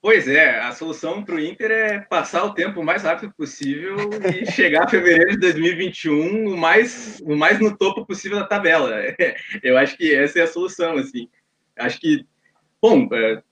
Pois 0.00 0.26
é, 0.26 0.58
a 0.60 0.72
solução 0.72 1.22
para 1.22 1.34
o 1.34 1.40
Inter 1.40 1.70
é 1.70 2.00
passar 2.00 2.44
o 2.44 2.54
tempo 2.54 2.80
o 2.80 2.84
mais 2.84 3.02
rápido 3.02 3.32
possível 3.36 3.96
e 4.34 4.50
chegar 4.50 4.84
a 4.84 4.88
fevereiro 4.88 5.32
de 5.32 5.38
2021 5.38 6.48
o 6.48 6.56
mais, 6.56 7.20
o 7.24 7.36
mais 7.36 7.60
no 7.60 7.76
topo 7.76 8.06
possível 8.06 8.38
da 8.38 8.46
tabela. 8.46 8.90
Eu 9.62 9.76
acho 9.78 9.96
que 9.96 10.12
essa 10.14 10.40
é 10.40 10.42
a 10.42 10.48
solução, 10.48 10.96
assim. 10.96 11.28
Acho 11.76 12.00
que, 12.00 12.26
bom, 12.82 13.08
é, 13.12 13.42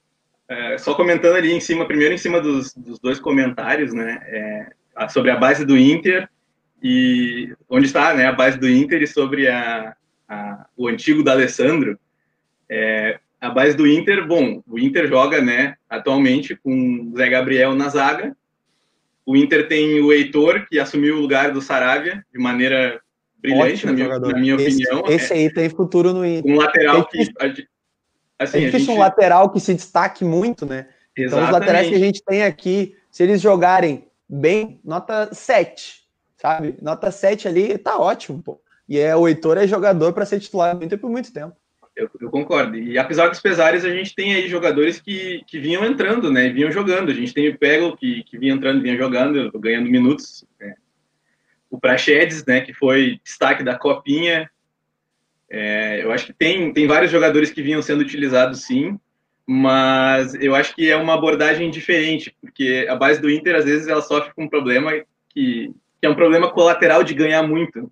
é, 0.49 0.77
só 0.77 0.93
comentando 0.93 1.37
ali 1.37 1.53
em 1.53 1.61
cima, 1.61 1.85
primeiro 1.85 2.13
em 2.13 2.17
cima 2.17 2.41
dos, 2.41 2.73
dos 2.73 2.99
dois 2.99 3.17
comentários, 3.17 3.93
né, 3.93 4.19
é, 4.25 5.07
sobre 5.07 5.31
a 5.31 5.37
base 5.37 5.65
do 5.65 5.77
Inter 5.77 6.29
e 6.83 7.55
onde 7.69 7.85
está, 7.85 8.13
né, 8.13 8.25
a 8.25 8.33
base 8.33 8.59
do 8.59 8.69
Inter 8.69 9.01
e 9.01 9.07
sobre 9.07 9.47
a, 9.47 9.95
a 10.27 10.65
o 10.75 10.89
antigo 10.89 11.23
da 11.23 11.31
Alessandro. 11.31 11.97
É, 12.69 13.17
a 13.39 13.49
base 13.49 13.75
do 13.75 13.87
Inter, 13.87 14.27
bom, 14.27 14.61
o 14.67 14.77
Inter 14.77 15.07
joga, 15.07 15.41
né, 15.41 15.75
atualmente 15.89 16.55
com 16.55 17.11
o 17.13 17.17
Zé 17.17 17.29
Gabriel 17.29 17.73
na 17.73 17.87
zaga. 17.87 18.35
O 19.25 19.37
Inter 19.37 19.67
tem 19.67 20.01
o 20.01 20.11
Heitor, 20.11 20.67
que 20.67 20.79
assumiu 20.79 21.15
o 21.15 21.21
lugar 21.21 21.51
do 21.51 21.61
Saravia 21.61 22.25
de 22.33 22.39
maneira 22.39 22.99
brilhante, 23.39 23.85
na 23.85 23.93
minha, 23.93 24.19
na 24.19 24.37
minha, 24.37 24.55
opinião. 24.55 25.03
Esse 25.07 25.33
aí 25.33 25.51
tem 25.51 25.69
futuro 25.69 26.13
no 26.13 26.25
Inter. 26.25 26.51
Um 26.51 26.57
lateral 26.57 27.05
que 27.05 27.19
Assim, 28.41 28.57
é 28.57 28.61
difícil 28.61 28.87
gente... 28.87 28.97
um 28.97 28.99
lateral 28.99 29.49
que 29.49 29.59
se 29.59 29.73
destaque 29.73 30.25
muito, 30.25 30.65
né? 30.65 30.87
Exatamente. 31.15 31.27
Então, 31.27 31.43
os 31.43 31.49
laterais 31.51 31.87
que 31.87 31.95
a 31.95 31.99
gente 31.99 32.23
tem 32.23 32.43
aqui, 32.43 32.95
se 33.09 33.23
eles 33.23 33.41
jogarem 33.41 34.07
bem, 34.27 34.79
nota 34.83 35.29
7, 35.33 36.03
sabe? 36.37 36.75
Nota 36.81 37.11
7 37.11 37.47
ali, 37.47 37.77
tá 37.77 37.97
ótimo, 37.97 38.41
pô. 38.41 38.61
E 38.87 38.97
é, 38.97 39.15
o 39.15 39.27
Heitor 39.27 39.57
é 39.57 39.67
jogador 39.67 40.11
para 40.13 40.25
ser 40.25 40.39
titular 40.39 40.75
Inter 40.81 40.97
por 40.97 41.09
muito 41.09 41.31
tempo. 41.31 41.55
Eu, 41.95 42.09
eu, 42.19 42.29
concordo. 42.29 42.77
E 42.77 42.97
apesar 42.97 43.27
dos 43.27 43.39
pesares, 43.39 43.83
a 43.83 43.89
gente 43.89 44.15
tem 44.15 44.33
aí 44.33 44.47
jogadores 44.47 44.99
que, 44.99 45.43
que 45.45 45.59
vinham 45.59 45.85
entrando, 45.85 46.31
né? 46.31 46.49
Vinham 46.49 46.71
jogando. 46.71 47.11
A 47.11 47.13
gente 47.13 47.33
tem 47.33 47.49
o 47.49 47.57
Pego, 47.57 47.95
que, 47.97 48.23
que 48.23 48.37
vinha 48.37 48.53
entrando, 48.53 48.81
vinha 48.81 48.97
jogando, 48.97 49.51
ganhando 49.59 49.89
minutos. 49.89 50.45
Né? 50.59 50.75
O 51.69 51.79
Praxedes, 51.79 52.45
né? 52.45 52.61
Que 52.61 52.73
foi 52.73 53.19
destaque 53.23 53.61
da 53.61 53.77
Copinha, 53.77 54.49
é, 55.53 56.01
eu 56.01 56.13
acho 56.13 56.27
que 56.27 56.33
tem, 56.33 56.71
tem 56.71 56.87
vários 56.87 57.11
jogadores 57.11 57.51
que 57.51 57.61
vinham 57.61 57.81
sendo 57.81 57.99
utilizados 57.99 58.61
sim, 58.61 58.97
mas 59.45 60.33
eu 60.35 60.55
acho 60.55 60.73
que 60.73 60.89
é 60.89 60.95
uma 60.95 61.13
abordagem 61.13 61.69
diferente, 61.69 62.33
porque 62.39 62.87
a 62.89 62.95
base 62.95 63.19
do 63.19 63.29
Inter, 63.29 63.57
às 63.57 63.65
vezes, 63.65 63.87
ela 63.87 64.01
sofre 64.01 64.33
com 64.33 64.45
um 64.45 64.49
problema 64.49 64.93
que, 65.29 65.73
que 65.99 66.07
é 66.07 66.09
um 66.09 66.15
problema 66.15 66.49
colateral 66.49 67.03
de 67.03 67.13
ganhar 67.13 67.43
muito 67.43 67.91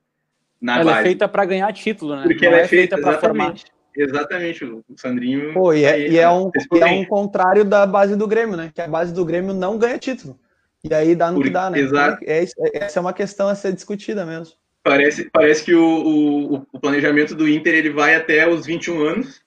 na 0.61 0.79
ela 0.79 0.81
é 0.81 0.85
base. 0.85 0.99
é 0.99 1.03
feita 1.03 1.27
para 1.27 1.43
ganhar 1.43 1.73
título, 1.73 2.15
né? 2.15 2.23
Porque 2.23 2.45
Não 2.45 2.53
ela 2.53 2.61
é, 2.61 2.65
é 2.65 2.67
feita, 2.67 2.95
feita 2.95 3.11
para 3.11 3.19
formar. 3.19 3.53
Exatamente, 3.93 4.63
o 4.63 4.83
Sandrinho. 4.95 5.53
Pô, 5.53 5.73
e 5.73 5.83
é, 5.83 6.09
e 6.09 6.17
é 6.17 6.29
um, 6.29 6.49
e 6.73 6.79
é 6.79 6.85
um 6.85 7.03
contrário 7.03 7.65
da 7.65 7.85
base 7.85 8.15
do 8.15 8.27
Grêmio, 8.27 8.55
né? 8.55 8.71
Que 8.73 8.79
a 8.79 8.87
base 8.87 9.13
do 9.13 9.25
Grêmio 9.25 9.53
não 9.53 9.77
ganha 9.77 9.97
título. 9.97 10.39
E 10.81 10.93
aí 10.93 11.13
dá 11.13 11.29
no 11.29 11.37
Por, 11.37 11.43
que 11.43 11.49
dá, 11.49 11.69
né? 11.69 11.79
Exato. 11.79 12.23
É, 12.23 12.43
é, 12.43 12.47
essa 12.85 12.99
é 12.99 13.01
uma 13.01 13.11
questão 13.11 13.49
a 13.49 13.55
ser 13.55 13.73
discutida 13.73 14.25
mesmo. 14.25 14.55
Parece, 14.89 15.29
parece 15.29 15.63
que 15.63 15.75
o, 15.75 15.85
o, 15.85 16.67
o, 16.73 16.79
planejamento 16.79 17.35
do 17.35 17.47
Inter 17.47 17.75
ele 17.75 17.91
vai 17.91 18.15
até 18.15 18.49
os 18.49 18.65
21 18.65 19.03
anos. 19.03 19.39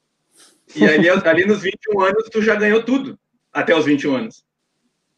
E 0.76 0.84
ali, 0.84 1.10
ali 1.26 1.44
nos 1.44 1.62
21 1.62 2.00
anos 2.00 2.28
tu 2.30 2.40
já 2.40 2.54
ganhou 2.54 2.80
tudo 2.84 3.18
até 3.52 3.76
os 3.76 3.84
21 3.84 4.14
anos. 4.14 4.44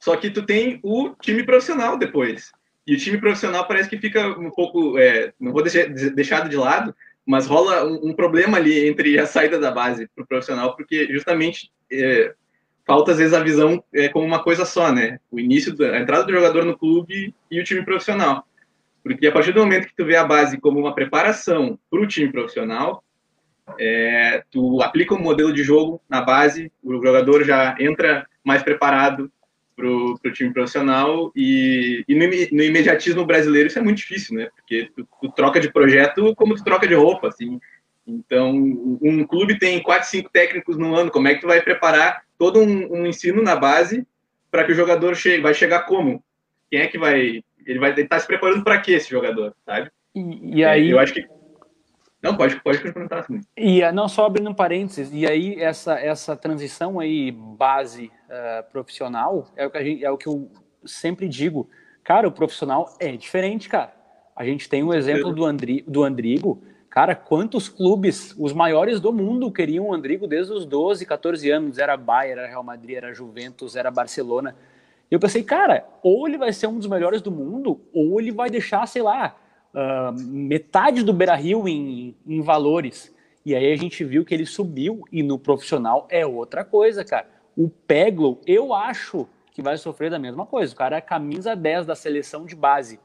Só 0.00 0.16
que 0.16 0.30
tu 0.30 0.42
tem 0.42 0.80
o 0.82 1.10
time 1.20 1.44
profissional 1.44 1.98
depois. 1.98 2.52
E 2.86 2.94
o 2.94 2.98
time 2.98 3.18
profissional 3.18 3.68
parece 3.68 3.90
que 3.90 3.98
fica 3.98 4.26
um 4.28 4.50
pouco. 4.50 4.98
É, 4.98 5.34
não 5.38 5.52
vou 5.52 5.62
deixar 5.62 5.90
deixado 5.90 6.48
de 6.48 6.56
lado, 6.56 6.96
mas 7.26 7.46
rola 7.46 7.84
um, 7.84 8.08
um, 8.08 8.14
problema 8.14 8.56
ali 8.56 8.88
entre 8.88 9.18
a 9.18 9.26
saída 9.26 9.58
da 9.58 9.70
base 9.70 10.08
para 10.14 10.24
o 10.24 10.26
profissional, 10.26 10.74
porque 10.74 11.06
justamente 11.12 11.70
é, 11.92 12.32
falta 12.86 13.12
às 13.12 13.18
vezes 13.18 13.34
a 13.34 13.42
visão 13.42 13.84
é, 13.92 14.08
como 14.08 14.24
uma 14.24 14.42
coisa 14.42 14.64
só, 14.64 14.90
né? 14.90 15.20
O 15.30 15.38
início, 15.38 15.76
da, 15.76 15.90
a 15.90 16.00
entrada 16.00 16.24
do 16.24 16.32
jogador 16.32 16.64
no 16.64 16.78
clube 16.78 17.34
e 17.50 17.60
o 17.60 17.64
time 17.64 17.84
profissional. 17.84 18.46
Porque 19.04 19.26
a 19.26 19.32
partir 19.32 19.52
do 19.52 19.60
momento 19.60 19.86
que 19.86 19.94
tu 19.94 20.06
vê 20.06 20.16
a 20.16 20.24
base 20.24 20.58
como 20.58 20.80
uma 20.80 20.94
preparação 20.94 21.78
para 21.90 22.00
o 22.00 22.06
time 22.06 22.32
profissional, 22.32 23.04
é, 23.78 24.42
tu 24.50 24.80
aplica 24.82 25.14
um 25.14 25.20
modelo 25.20 25.52
de 25.52 25.62
jogo 25.62 26.00
na 26.08 26.22
base, 26.22 26.72
o 26.82 26.94
jogador 26.94 27.44
já 27.44 27.76
entra 27.78 28.26
mais 28.42 28.62
preparado 28.62 29.30
para 29.76 29.86
o 29.86 30.32
time 30.32 30.52
profissional 30.52 31.30
e, 31.36 32.02
e 32.08 32.14
no, 32.14 32.26
no, 32.56 32.62
imediatismo 32.62 33.26
brasileiro 33.26 33.66
isso 33.66 33.78
é 33.78 33.82
muito 33.82 33.98
difícil, 33.98 34.36
né? 34.36 34.48
Porque 34.54 34.90
tu, 34.96 35.06
tu, 35.20 35.32
troca 35.32 35.60
de 35.60 35.70
projeto 35.70 36.34
como 36.34 36.54
tu 36.54 36.64
troca 36.64 36.86
de 36.86 36.94
roupa, 36.94 37.28
assim. 37.28 37.60
Então, 38.06 38.52
um 38.52 39.26
clube 39.26 39.58
tem 39.58 39.82
quatro, 39.82 40.08
cinco 40.08 40.30
técnicos 40.30 40.78
no 40.78 40.94
ano, 40.94 41.10
como 41.10 41.28
é 41.28 41.34
que 41.34 41.40
tu 41.40 41.46
vai 41.46 41.60
preparar 41.60 42.22
todo 42.38 42.60
um, 42.60 43.00
um 43.00 43.06
ensino 43.06 43.42
na 43.42 43.56
base 43.56 44.06
para 44.50 44.64
que 44.64 44.72
o 44.72 44.74
jogador 44.74 45.14
chegue? 45.14 45.42
Vai 45.42 45.54
chegar 45.54 45.80
como? 45.80 46.22
Quem 46.70 46.80
é 46.80 46.86
que 46.86 46.98
vai 46.98 47.42
ele 47.66 47.78
vai 47.78 47.90
estar 47.90 48.06
tá 48.16 48.20
se 48.20 48.26
preparando 48.26 48.62
para 48.62 48.80
quê 48.80 48.92
esse 48.92 49.10
jogador, 49.10 49.54
sabe? 49.64 49.90
E, 50.14 50.58
e 50.58 50.64
aí. 50.64 50.90
Eu 50.90 50.98
acho 50.98 51.12
que. 51.12 51.26
Não, 52.22 52.36
pode, 52.36 52.58
pode 52.62 52.80
perguntar 52.80 53.20
assim. 53.20 53.40
E 53.56 53.82
ah, 53.82 53.92
não 53.92 54.08
só 54.08 54.24
abrindo 54.24 54.54
parênteses, 54.54 55.12
e 55.12 55.26
aí 55.26 55.60
essa, 55.60 55.98
essa 55.98 56.34
transição 56.34 56.98
aí, 56.98 57.30
base 57.30 58.06
uh, 58.06 58.70
profissional, 58.72 59.52
é 59.54 59.66
o, 59.66 59.70
que 59.70 59.76
a 59.76 59.84
gente, 59.84 60.04
é 60.04 60.10
o 60.10 60.16
que 60.16 60.26
eu 60.26 60.50
sempre 60.86 61.28
digo. 61.28 61.68
Cara, 62.02 62.26
o 62.26 62.32
profissional 62.32 62.96
é 62.98 63.14
diferente, 63.14 63.68
cara. 63.68 63.92
A 64.34 64.44
gente 64.44 64.68
tem 64.68 64.82
o 64.82 64.88
um 64.88 64.94
exemplo 64.94 65.32
do, 65.32 65.44
Andri, 65.44 65.84
do 65.86 66.02
Andrigo. 66.02 66.62
Cara, 66.88 67.14
quantos 67.14 67.68
clubes, 67.68 68.34
os 68.38 68.52
maiores 68.52 69.00
do 69.00 69.12
mundo, 69.12 69.50
queriam 69.50 69.88
o 69.88 69.94
Andrigo 69.94 70.26
desde 70.26 70.52
os 70.52 70.64
12, 70.64 71.04
14 71.04 71.50
anos? 71.50 71.78
Era 71.78 71.96
Bayern, 71.96 72.40
era 72.40 72.48
Real 72.48 72.62
Madrid, 72.62 72.96
era 72.96 73.12
Juventus, 73.12 73.76
era 73.76 73.90
Barcelona. 73.90 74.56
Eu 75.10 75.20
pensei, 75.20 75.42
cara, 75.42 75.86
ou 76.02 76.26
ele 76.26 76.38
vai 76.38 76.52
ser 76.52 76.66
um 76.66 76.78
dos 76.78 76.86
melhores 76.86 77.22
do 77.22 77.30
mundo, 77.30 77.80
ou 77.92 78.20
ele 78.20 78.32
vai 78.32 78.50
deixar, 78.50 78.86
sei 78.86 79.02
lá, 79.02 79.36
uh, 79.74 80.12
metade 80.28 81.02
do 81.02 81.12
Beira 81.12 81.34
Rio 81.34 81.68
em, 81.68 82.16
em 82.26 82.40
valores. 82.40 83.14
E 83.44 83.54
aí 83.54 83.72
a 83.72 83.76
gente 83.76 84.02
viu 84.04 84.24
que 84.24 84.34
ele 84.34 84.46
subiu 84.46 85.02
e 85.12 85.22
no 85.22 85.38
profissional 85.38 86.06
é 86.10 86.26
outra 86.26 86.64
coisa, 86.64 87.04
cara. 87.04 87.28
O 87.56 87.68
Peglo, 87.68 88.40
eu 88.46 88.74
acho 88.74 89.28
que 89.52 89.62
vai 89.62 89.76
sofrer 89.76 90.10
da 90.10 90.18
mesma 90.18 90.46
coisa. 90.46 90.72
O 90.72 90.76
cara 90.76 90.96
é 90.96 91.00
camisa 91.00 91.54
10 91.54 91.86
da 91.86 91.94
seleção 91.94 92.46
de 92.46 92.56
base. 92.56 92.98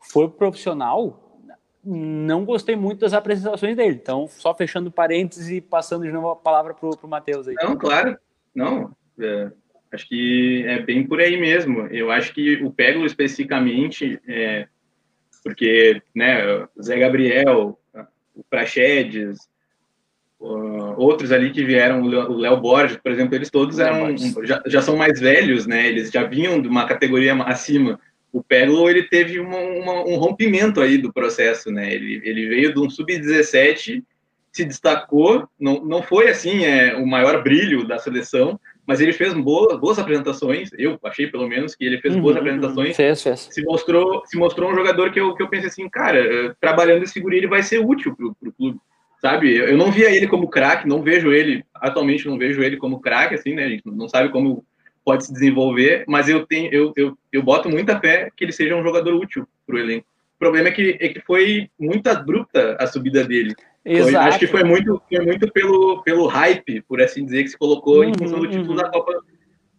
Foi 0.00 0.28
profissional, 0.28 1.40
não 1.84 2.44
gostei 2.44 2.76
muito 2.76 3.00
das 3.00 3.12
apresentações 3.12 3.76
dele. 3.76 3.98
Então, 4.00 4.26
só 4.28 4.54
fechando 4.54 4.90
parênteses 4.90 5.50
e 5.50 5.60
passando 5.60 6.04
de 6.04 6.12
novo 6.12 6.30
a 6.30 6.36
palavra 6.36 6.74
para 6.74 6.88
o 6.88 7.08
Matheus 7.08 7.48
aí. 7.48 7.54
Não, 7.60 7.76
claro. 7.76 8.16
Não, 8.54 8.94
é, 9.18 9.50
acho 9.92 10.08
que 10.08 10.64
é 10.66 10.80
bem 10.80 11.06
por 11.06 11.20
aí 11.20 11.38
mesmo. 11.38 11.86
Eu 11.88 12.10
acho 12.10 12.32
que 12.32 12.56
o 12.62 12.70
Peglo 12.70 13.04
especificamente, 13.04 14.20
é, 14.26 14.66
porque 15.44 16.00
né, 16.14 16.66
Zé 16.80 16.98
Gabriel, 16.98 17.78
o 18.34 18.42
Praxedes, 18.44 19.38
uh, 20.40 20.94
outros 20.96 21.30
ali 21.30 21.50
que 21.50 21.64
vieram, 21.64 22.02
o 22.02 22.36
Léo 22.36 22.60
Borges, 22.60 22.96
por 22.96 23.12
exemplo, 23.12 23.34
eles 23.34 23.50
todos 23.50 23.78
eram 23.78 24.16
já, 24.44 24.62
já, 24.66 24.82
são 24.82 24.96
mais 24.96 25.20
velhos, 25.20 25.66
né? 25.66 25.88
Eles 25.88 26.10
já 26.10 26.24
vinham 26.24 26.60
de 26.60 26.68
uma 26.68 26.86
categoria 26.86 27.34
acima. 27.44 28.00
O 28.32 28.42
Peglo 28.42 28.88
ele 28.88 29.02
teve 29.02 29.38
uma, 29.38 29.58
uma, 29.58 30.04
um 30.06 30.16
rompimento 30.16 30.80
aí 30.80 30.96
do 30.96 31.12
processo, 31.12 31.70
né? 31.70 31.92
Ele, 31.92 32.20
ele 32.24 32.48
veio 32.48 32.72
de 32.72 32.80
um 32.80 32.88
sub-17, 32.88 34.02
se 34.52 34.64
destacou, 34.64 35.48
não, 35.58 35.84
não 35.84 36.02
foi 36.02 36.28
assim 36.28 36.64
é, 36.64 36.94
o 36.94 37.06
maior 37.06 37.42
brilho 37.42 37.86
da 37.86 37.98
seleção, 37.98 38.60
mas 38.86 39.00
ele 39.00 39.12
fez 39.12 39.32
boas, 39.32 39.78
boas 39.78 39.98
apresentações. 39.98 40.70
Eu 40.76 40.98
achei, 41.04 41.26
pelo 41.26 41.48
menos, 41.48 41.74
que 41.74 41.84
ele 41.84 42.00
fez 42.00 42.14
uhum, 42.14 42.20
boas 42.20 42.34
uhum. 42.34 42.42
apresentações. 42.42 42.96
Fez, 42.96 43.22
fez. 43.22 43.48
Se 43.50 43.62
mostrou, 43.64 44.22
se 44.26 44.36
mostrou 44.36 44.70
um 44.70 44.74
jogador 44.74 45.10
que 45.10 45.20
eu, 45.20 45.34
que 45.34 45.42
eu 45.42 45.48
pensei 45.48 45.68
assim, 45.68 45.88
cara, 45.88 46.18
eh, 46.18 46.54
trabalhando 46.60 47.04
esse 47.04 47.18
guri, 47.18 47.38
ele 47.38 47.46
vai 47.46 47.62
ser 47.62 47.78
útil 47.78 48.14
pro, 48.14 48.34
pro 48.34 48.52
clube 48.52 48.78
sabe? 49.22 49.54
Eu 49.54 49.78
não 49.78 49.92
via 49.92 50.10
ele 50.10 50.26
como 50.26 50.48
craque, 50.48 50.88
não 50.88 51.00
vejo 51.00 51.32
ele, 51.32 51.64
atualmente 51.72 52.26
não 52.26 52.36
vejo 52.36 52.60
ele 52.60 52.76
como 52.76 53.00
craque, 53.00 53.36
assim, 53.36 53.54
né? 53.54 53.64
A 53.64 53.68
gente 53.68 53.84
não 53.86 54.08
sabe 54.08 54.30
como 54.30 54.66
pode 55.04 55.26
se 55.26 55.32
desenvolver, 55.32 56.04
mas 56.08 56.28
eu 56.28 56.44
tenho, 56.44 56.72
eu, 56.72 56.92
eu, 56.96 57.16
eu 57.32 57.42
boto 57.42 57.68
muita 57.68 57.98
fé 58.00 58.30
que 58.36 58.44
ele 58.44 58.52
seja 58.52 58.74
um 58.74 58.82
jogador 58.82 59.14
útil 59.14 59.46
para 59.64 59.76
o 59.76 59.78
elenco. 59.78 60.06
O 60.36 60.38
problema 60.38 60.68
é 60.68 60.72
que, 60.72 60.98
é 61.00 61.08
que 61.08 61.20
foi 61.20 61.70
muito 61.78 62.08
abrupta 62.08 62.76
a 62.80 62.86
subida 62.88 63.22
dele. 63.22 63.54
Exato. 63.84 64.12
Foi, 64.12 64.16
acho 64.16 64.38
que 64.38 64.46
foi 64.46 64.64
muito, 64.64 65.02
foi 65.08 65.24
muito 65.24 65.52
pelo, 65.52 66.02
pelo 66.02 66.26
hype, 66.26 66.82
por 66.82 67.02
assim 67.02 67.24
dizer, 67.24 67.42
que 67.42 67.50
se 67.50 67.58
colocou 67.58 67.98
uhum, 67.98 68.10
em 68.10 68.14
função 68.14 68.40
do 68.40 68.48
título 68.48 68.70
uhum. 68.70 68.76
da 68.76 68.90
Copa 68.90 69.22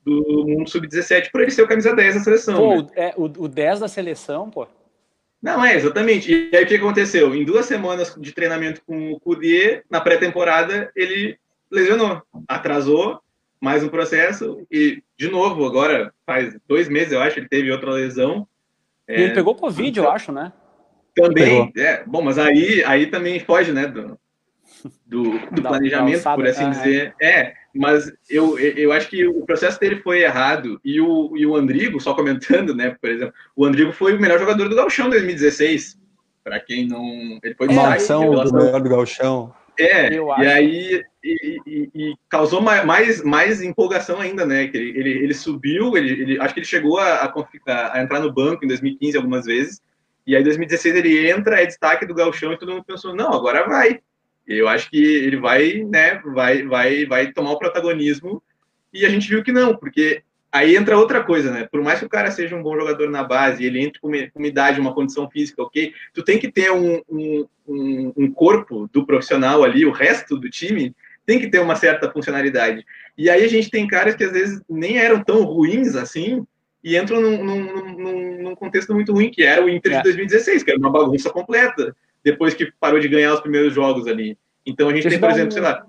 do 0.04 0.46
Mundo 0.46 0.70
Sub-17, 0.70 1.32
por 1.32 1.42
ele 1.42 1.52
ser 1.52 1.62
o 1.62 1.68
camisa 1.68 1.96
10 1.96 2.16
da 2.16 2.22
seleção. 2.22 2.58
Pô, 2.58 2.82
né? 2.82 2.88
é, 2.96 3.13
o, 3.16 3.24
o 3.24 3.48
10 3.48 3.80
da 3.80 3.88
seleção, 3.88 4.50
pô, 4.50 4.68
não, 5.44 5.63
é, 5.63 5.76
exatamente. 5.76 6.32
E 6.32 6.56
aí 6.56 6.63
o 6.63 6.68
que 6.68 6.76
aconteceu? 6.76 7.36
Em 7.36 7.44
duas 7.44 7.66
semanas 7.66 8.16
de 8.18 8.32
treinamento 8.32 8.82
com 8.88 9.12
o 9.12 9.20
Cudier, 9.20 9.84
na 9.89 10.00
pré-temporada, 10.00 10.89
ele 10.96 11.38
lesionou. 11.70 12.22
Atrasou 12.48 13.20
mais 13.60 13.84
um 13.84 13.89
processo 13.89 14.66
e, 14.72 15.04
de 15.18 15.30
novo, 15.30 15.66
agora 15.66 16.13
faz 16.26 16.58
dois 16.66 16.88
meses, 16.88 17.12
eu 17.12 17.22
acho, 17.22 17.39
ele 17.39 17.50
teve 17.50 17.70
outra 17.72 17.92
lesão. 17.92 18.48
E 19.06 19.13
ele 19.13 19.26
é, 19.26 19.34
pegou 19.34 19.54
Covid, 19.54 20.00
eu 20.00 20.10
acho, 20.10 20.32
né? 20.32 20.54
Também, 21.15 21.71
é. 21.78 22.04
Bom, 22.06 22.21
mas 22.21 22.38
aí, 22.38 22.84
aí 22.86 23.08
também 23.08 23.39
foge, 23.39 23.71
né, 23.71 23.88
do, 23.88 24.17
do, 25.06 25.39
do 25.52 25.62
planejamento, 25.62 26.23
por 26.23 26.47
assim 26.47 26.65
é. 26.65 26.69
dizer. 26.69 27.15
É, 27.21 27.54
mas 27.73 28.12
eu, 28.30 28.58
eu 28.58 28.91
acho 28.91 29.10
que 29.10 29.26
o 29.28 29.45
processo 29.45 29.80
dele 29.80 29.97
foi 29.97 30.23
errado. 30.23 30.80
E 30.84 30.99
o, 30.99 31.36
e 31.36 31.45
o 31.45 31.56
Andrigo, 31.56 31.99
só 31.99 32.13
comentando, 32.13 32.76
né, 32.76 32.95
por 32.99 33.10
exemplo, 33.10 33.34
o 33.56 33.65
Andrigo 33.65 33.91
foi 33.91 34.15
o 34.15 34.19
melhor 34.19 34.39
jogador 34.39 34.67
do 34.67 34.76
Galchão 34.76 35.08
em 35.08 35.12
2016. 35.12 36.02
Para 36.43 36.60
quem 36.60 36.88
não. 36.88 37.39
Ele 37.41 37.56
foi 37.56 37.67
Maldição 37.67 38.30
do 38.30 38.54
melhor 38.54 38.82
do 38.82 38.89
Galchão. 38.89 39.54
É, 39.80 40.13
e 40.13 40.47
aí 40.47 41.04
e, 41.23 41.60
e, 41.65 41.89
e, 41.95 42.13
causou 42.30 42.62
mais, 42.62 43.23
mais 43.23 43.62
empolgação 43.62 44.19
ainda, 44.19 44.45
né? 44.45 44.67
Que 44.67 44.78
ele, 44.78 44.99
ele, 44.99 45.10
ele 45.23 45.34
subiu, 45.34 45.97
ele, 45.97 46.12
ele, 46.12 46.39
acho 46.39 46.54
que 46.54 46.60
ele 46.60 46.67
chegou 46.67 46.99
a, 46.99 47.26
a, 47.26 47.93
a, 47.93 48.04
entrar 48.04 48.19
no 48.19 48.32
banco 48.32 48.63
em 48.63 48.67
2015 48.67 49.17
algumas 49.17 49.45
vezes, 49.45 49.82
e 50.25 50.36
aí 50.36 50.41
em 50.41 50.45
2016 50.45 50.95
ele 50.95 51.29
entra, 51.29 51.62
é 51.62 51.65
destaque 51.65 52.05
do 52.05 52.13
Galchão, 52.13 52.53
e 52.53 52.57
todo 52.57 52.71
mundo 52.71 52.86
pensou, 52.86 53.15
não, 53.15 53.33
agora 53.33 53.67
vai. 53.67 53.99
Eu 54.47 54.67
acho 54.67 54.89
que 54.89 55.01
ele 55.01 55.38
vai, 55.38 55.83
né, 55.83 56.21
vai, 56.25 56.63
vai, 56.63 57.05
vai 57.05 57.31
tomar 57.31 57.51
o 57.51 57.59
protagonismo 57.59 58.43
e 58.93 59.05
a 59.05 59.09
gente 59.09 59.27
viu 59.27 59.43
que 59.43 59.51
não, 59.51 59.75
porque 59.75 60.21
aí 60.51 60.75
entra 60.75 60.97
outra 60.97 61.23
coisa, 61.23 61.49
né? 61.49 61.67
Por 61.71 61.81
mais 61.81 61.99
que 61.99 62.05
o 62.05 62.09
cara 62.09 62.29
seja 62.29 62.55
um 62.55 62.62
bom 62.62 62.77
jogador 62.77 63.09
na 63.09 63.23
base, 63.23 63.65
ele 63.65 63.81
entre 63.81 63.99
com 63.99 64.09
uma 64.09 64.47
idade, 64.47 64.79
uma 64.79 64.93
condição 64.93 65.27
física, 65.29 65.63
ok? 65.63 65.93
Tu 66.13 66.23
tem 66.23 66.38
que 66.38 66.51
ter 66.51 66.71
um, 66.71 67.01
um, 67.09 68.13
um, 68.15 68.31
corpo 68.31 68.88
do 68.93 69.05
profissional 69.05 69.63
ali, 69.63 69.83
o 69.86 69.91
resto 69.91 70.38
do 70.38 70.49
time 70.49 70.95
tem 71.25 71.39
que 71.39 71.49
ter 71.49 71.59
uma 71.59 71.75
certa 71.75 72.12
funcionalidade. 72.12 72.86
E 73.17 73.29
aí 73.29 73.43
a 73.43 73.47
gente 73.47 73.71
tem 73.71 73.88
caras 73.88 74.13
que 74.13 74.23
às 74.23 74.31
vezes 74.31 74.62
nem 74.69 74.97
eram 74.97 75.23
tão 75.23 75.43
ruins 75.43 75.95
assim 75.95 76.45
e 76.84 76.98
entram 76.98 77.22
num, 77.22 77.43
num, 77.43 77.98
num, 77.98 78.43
num 78.43 78.56
contexto 78.56 78.93
muito 78.93 79.13
ruim, 79.13 79.32
que 79.32 79.43
era 79.43 79.63
o 79.63 79.69
Inter 79.69 79.93
é. 79.93 79.98
de 79.98 80.04
2016, 80.04 80.63
que 80.63 80.72
era 80.72 80.80
uma 80.80 80.91
bagunça 80.91 81.30
completa 81.30 81.96
depois 82.24 82.54
que 82.54 82.72
parou 82.80 83.00
de 83.00 83.08
ganhar 83.08 83.34
os 83.34 83.41
primeiros 83.41 83.74
jogos 83.74 84.08
ali. 84.08 84.38
Então 84.65 84.89
a 84.89 84.93
gente 84.93 85.04
Deixa 85.04 85.19
tem, 85.19 85.19
por 85.19 85.32
exemplo, 85.32 85.50
um... 85.50 85.52
sei 85.52 85.62
lá. 85.62 85.86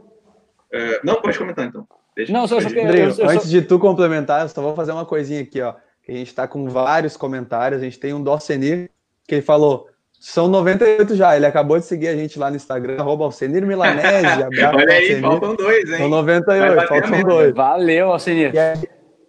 Uh, 0.72 1.00
não, 1.04 1.20
pode 1.20 1.38
comentar 1.38 1.66
então. 1.66 1.87
Deixa, 2.16 2.33
não, 2.33 2.46
só, 2.46 2.61
só 2.61 2.68
que, 2.68 2.78
André, 2.78 3.04
eu, 3.04 3.11
eu, 3.11 3.28
antes 3.28 3.48
de 3.50 3.62
tu 3.62 3.78
complementar, 3.78 4.42
eu 4.42 4.48
só 4.48 4.62
vou 4.62 4.74
fazer 4.74 4.92
uma 4.92 5.04
coisinha 5.04 5.40
aqui, 5.40 5.61
ó. 5.61 5.74
A 6.07 6.12
gente 6.12 6.28
está 6.28 6.46
com 6.46 6.68
vários 6.68 7.16
comentários. 7.16 7.80
A 7.80 7.85
gente 7.85 7.98
tem 7.98 8.12
um 8.12 8.22
Dorcenir 8.22 8.90
que 9.26 9.37
ele 9.37 9.42
falou: 9.42 9.88
são 10.20 10.48
98 10.48 11.16
já. 11.16 11.37
Ele 11.37 11.46
acabou 11.46 11.78
de 11.78 11.87
seguir 11.87 12.09
a 12.09 12.16
gente 12.16 12.38
lá 12.38 12.50
no 12.50 12.57
Instagram, 12.57 12.98
arroba 12.98 13.24
Alcenir 13.24 13.66
Milanese. 13.66 14.26
Olha 14.74 14.92
aí, 14.92 15.20
faltam 15.20 15.57
dois, 15.57 15.90
hein? 15.90 15.98
São 15.98 16.09
98, 16.09 16.88
faltam 16.88 17.22
dois. 17.22 17.54
Valeu, 17.54 18.12
Alcenir. 18.12 18.54
E, 18.54 18.59
a, 18.59 18.74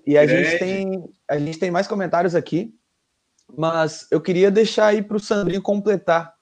e 0.05 0.17
a 0.17 0.25
gente, 0.27 0.59
tem, 0.59 1.03
a 1.29 1.37
gente 1.37 1.59
tem 1.59 1.71
mais 1.71 1.87
comentários 1.87 2.35
aqui, 2.35 2.73
mas 3.57 4.07
eu 4.11 4.21
queria 4.21 4.51
deixar 4.51 4.87
aí 4.87 5.01
para 5.01 5.17
o 5.17 5.19
Sandrinho 5.19 5.61
completar 5.61 6.35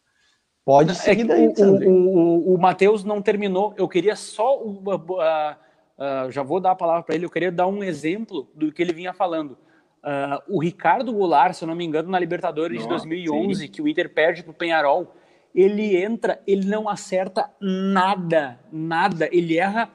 Pode 0.65 0.91
é 0.91 0.93
seguir 0.93 1.25
daí. 1.25 1.47
O, 1.47 1.61
o, 1.61 2.17
o, 2.51 2.55
o 2.55 2.57
Matheus 2.61 3.03
não 3.03 3.21
terminou. 3.21 3.73
Eu 3.77 3.87
queria 3.87 4.15
só. 4.15 4.61
Uh, 4.61 4.79
uh, 4.89 6.31
já 6.31 6.41
vou 6.41 6.59
dar 6.59 6.71
a 6.71 6.75
palavra 6.75 7.03
para 7.03 7.15
ele. 7.15 7.25
Eu 7.25 7.29
queria 7.29 7.51
dar 7.51 7.67
um 7.67 7.83
exemplo 7.83 8.49
do 8.55 8.71
que 8.71 8.81
ele 8.81 8.93
vinha 8.93 9.13
falando. 9.13 9.57
Uh, 10.03 10.55
o 10.55 10.61
Ricardo 10.61 11.13
Goulart, 11.13 11.53
se 11.53 11.63
eu 11.63 11.67
não 11.67 11.75
me 11.75 11.85
engano, 11.85 12.09
na 12.09 12.19
Libertadores 12.19 12.85
Nossa, 12.85 13.03
de 13.03 13.09
2011, 13.09 13.59
sim. 13.59 13.71
que 13.71 13.81
o 13.81 13.87
Inter 13.87 14.13
perde 14.13 14.43
para 14.43 14.51
o 14.51 14.53
Penharol, 14.53 15.13
ele 15.53 15.95
entra, 15.95 16.41
ele 16.47 16.65
não 16.65 16.89
acerta 16.89 17.49
nada, 17.59 18.59
nada. 18.71 19.29
Ele 19.31 19.57
erra 19.57 19.89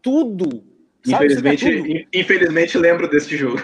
tudo. 0.00 0.64
Infelizmente, 1.06 1.82
tudo. 1.82 2.08
infelizmente 2.12 2.78
lembro 2.78 3.08
desse 3.08 3.36
jogo. 3.36 3.60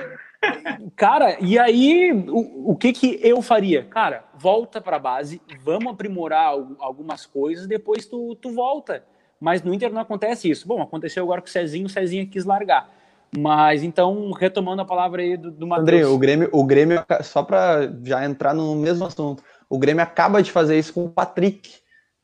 Cara, 0.96 1.36
e 1.40 1.58
aí 1.58 2.12
o, 2.12 2.72
o 2.72 2.76
que 2.76 2.92
que 2.92 3.18
eu 3.22 3.42
faria? 3.42 3.84
Cara, 3.84 4.24
volta 4.34 4.80
para 4.80 4.96
a 4.96 5.00
base, 5.00 5.40
vamos 5.62 5.92
aprimorar 5.92 6.52
algumas 6.78 7.26
coisas, 7.26 7.66
depois 7.66 8.06
tu, 8.06 8.36
tu 8.36 8.52
volta. 8.52 9.04
Mas 9.40 9.62
no 9.62 9.72
Inter 9.72 9.92
não 9.92 10.00
acontece 10.00 10.50
isso. 10.50 10.66
Bom, 10.66 10.82
aconteceu 10.82 11.22
agora 11.22 11.40
com 11.40 11.46
o 11.46 11.50
Cezinho, 11.50 11.86
o 11.86 11.90
Cezinho 11.90 12.28
quis 12.28 12.44
largar. 12.44 12.90
Mas 13.36 13.82
então, 13.82 14.32
retomando 14.32 14.82
a 14.82 14.86
palavra 14.86 15.22
aí 15.22 15.36
do, 15.36 15.50
do 15.50 15.66
Matheus. 15.66 15.88
André, 15.88 16.06
o 16.06 16.18
Grêmio, 16.18 16.48
o 16.52 16.64
Grêmio, 16.64 17.04
só 17.22 17.42
para 17.42 17.92
já 18.02 18.24
entrar 18.24 18.54
no 18.54 18.74
mesmo 18.74 19.04
assunto, 19.04 19.42
o 19.68 19.78
Grêmio 19.78 20.02
acaba 20.02 20.42
de 20.42 20.50
fazer 20.50 20.78
isso 20.78 20.94
com 20.94 21.04
o 21.04 21.10
Patrick, 21.10 21.70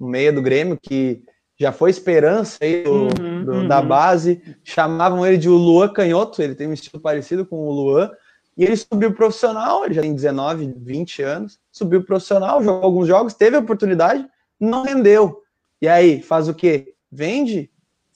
no 0.01 0.09
meio 0.09 0.35
do 0.35 0.43
Grêmio, 0.43 0.79
que 0.81 1.23
já 1.65 1.73
foi 1.73 1.89
esperança 1.89 2.59
aí 2.61 2.83
do, 2.83 2.93
uhum, 2.93 3.45
do, 3.45 3.53
uhum. 3.53 3.69
da 3.69 3.81
base. 3.81 4.43
Chamavam 4.63 5.27
ele 5.27 5.39
de 5.39 5.49
o 5.49 5.55
Luan 5.55 5.89
Canhoto, 5.89 6.43
ele 6.43 6.55
tem 6.55 6.69
um 6.69 6.75
estilo 6.75 7.01
parecido 7.01 7.47
com 7.47 7.57
o 7.57 7.73
Luan. 7.73 8.11
E 8.57 8.65
ele 8.65 8.77
subiu 8.77 9.15
profissional, 9.15 9.85
ele 9.85 9.95
já 9.95 10.03
tem 10.03 10.15
19, 10.15 10.75
20 10.77 11.23
anos, 11.23 11.59
subiu 11.73 12.05
profissional, 12.05 12.63
jogou 12.63 12.85
alguns 12.85 13.09
jogos, 13.09 13.35
teve 13.35 13.57
oportunidade, 13.57 14.25
não 14.61 14.85
rendeu. 14.85 15.43
E 15.81 15.89
aí, 15.89 16.23
faz 16.23 16.49
o 16.49 16.55
quê? 16.55 16.95
Vende? 17.11 17.71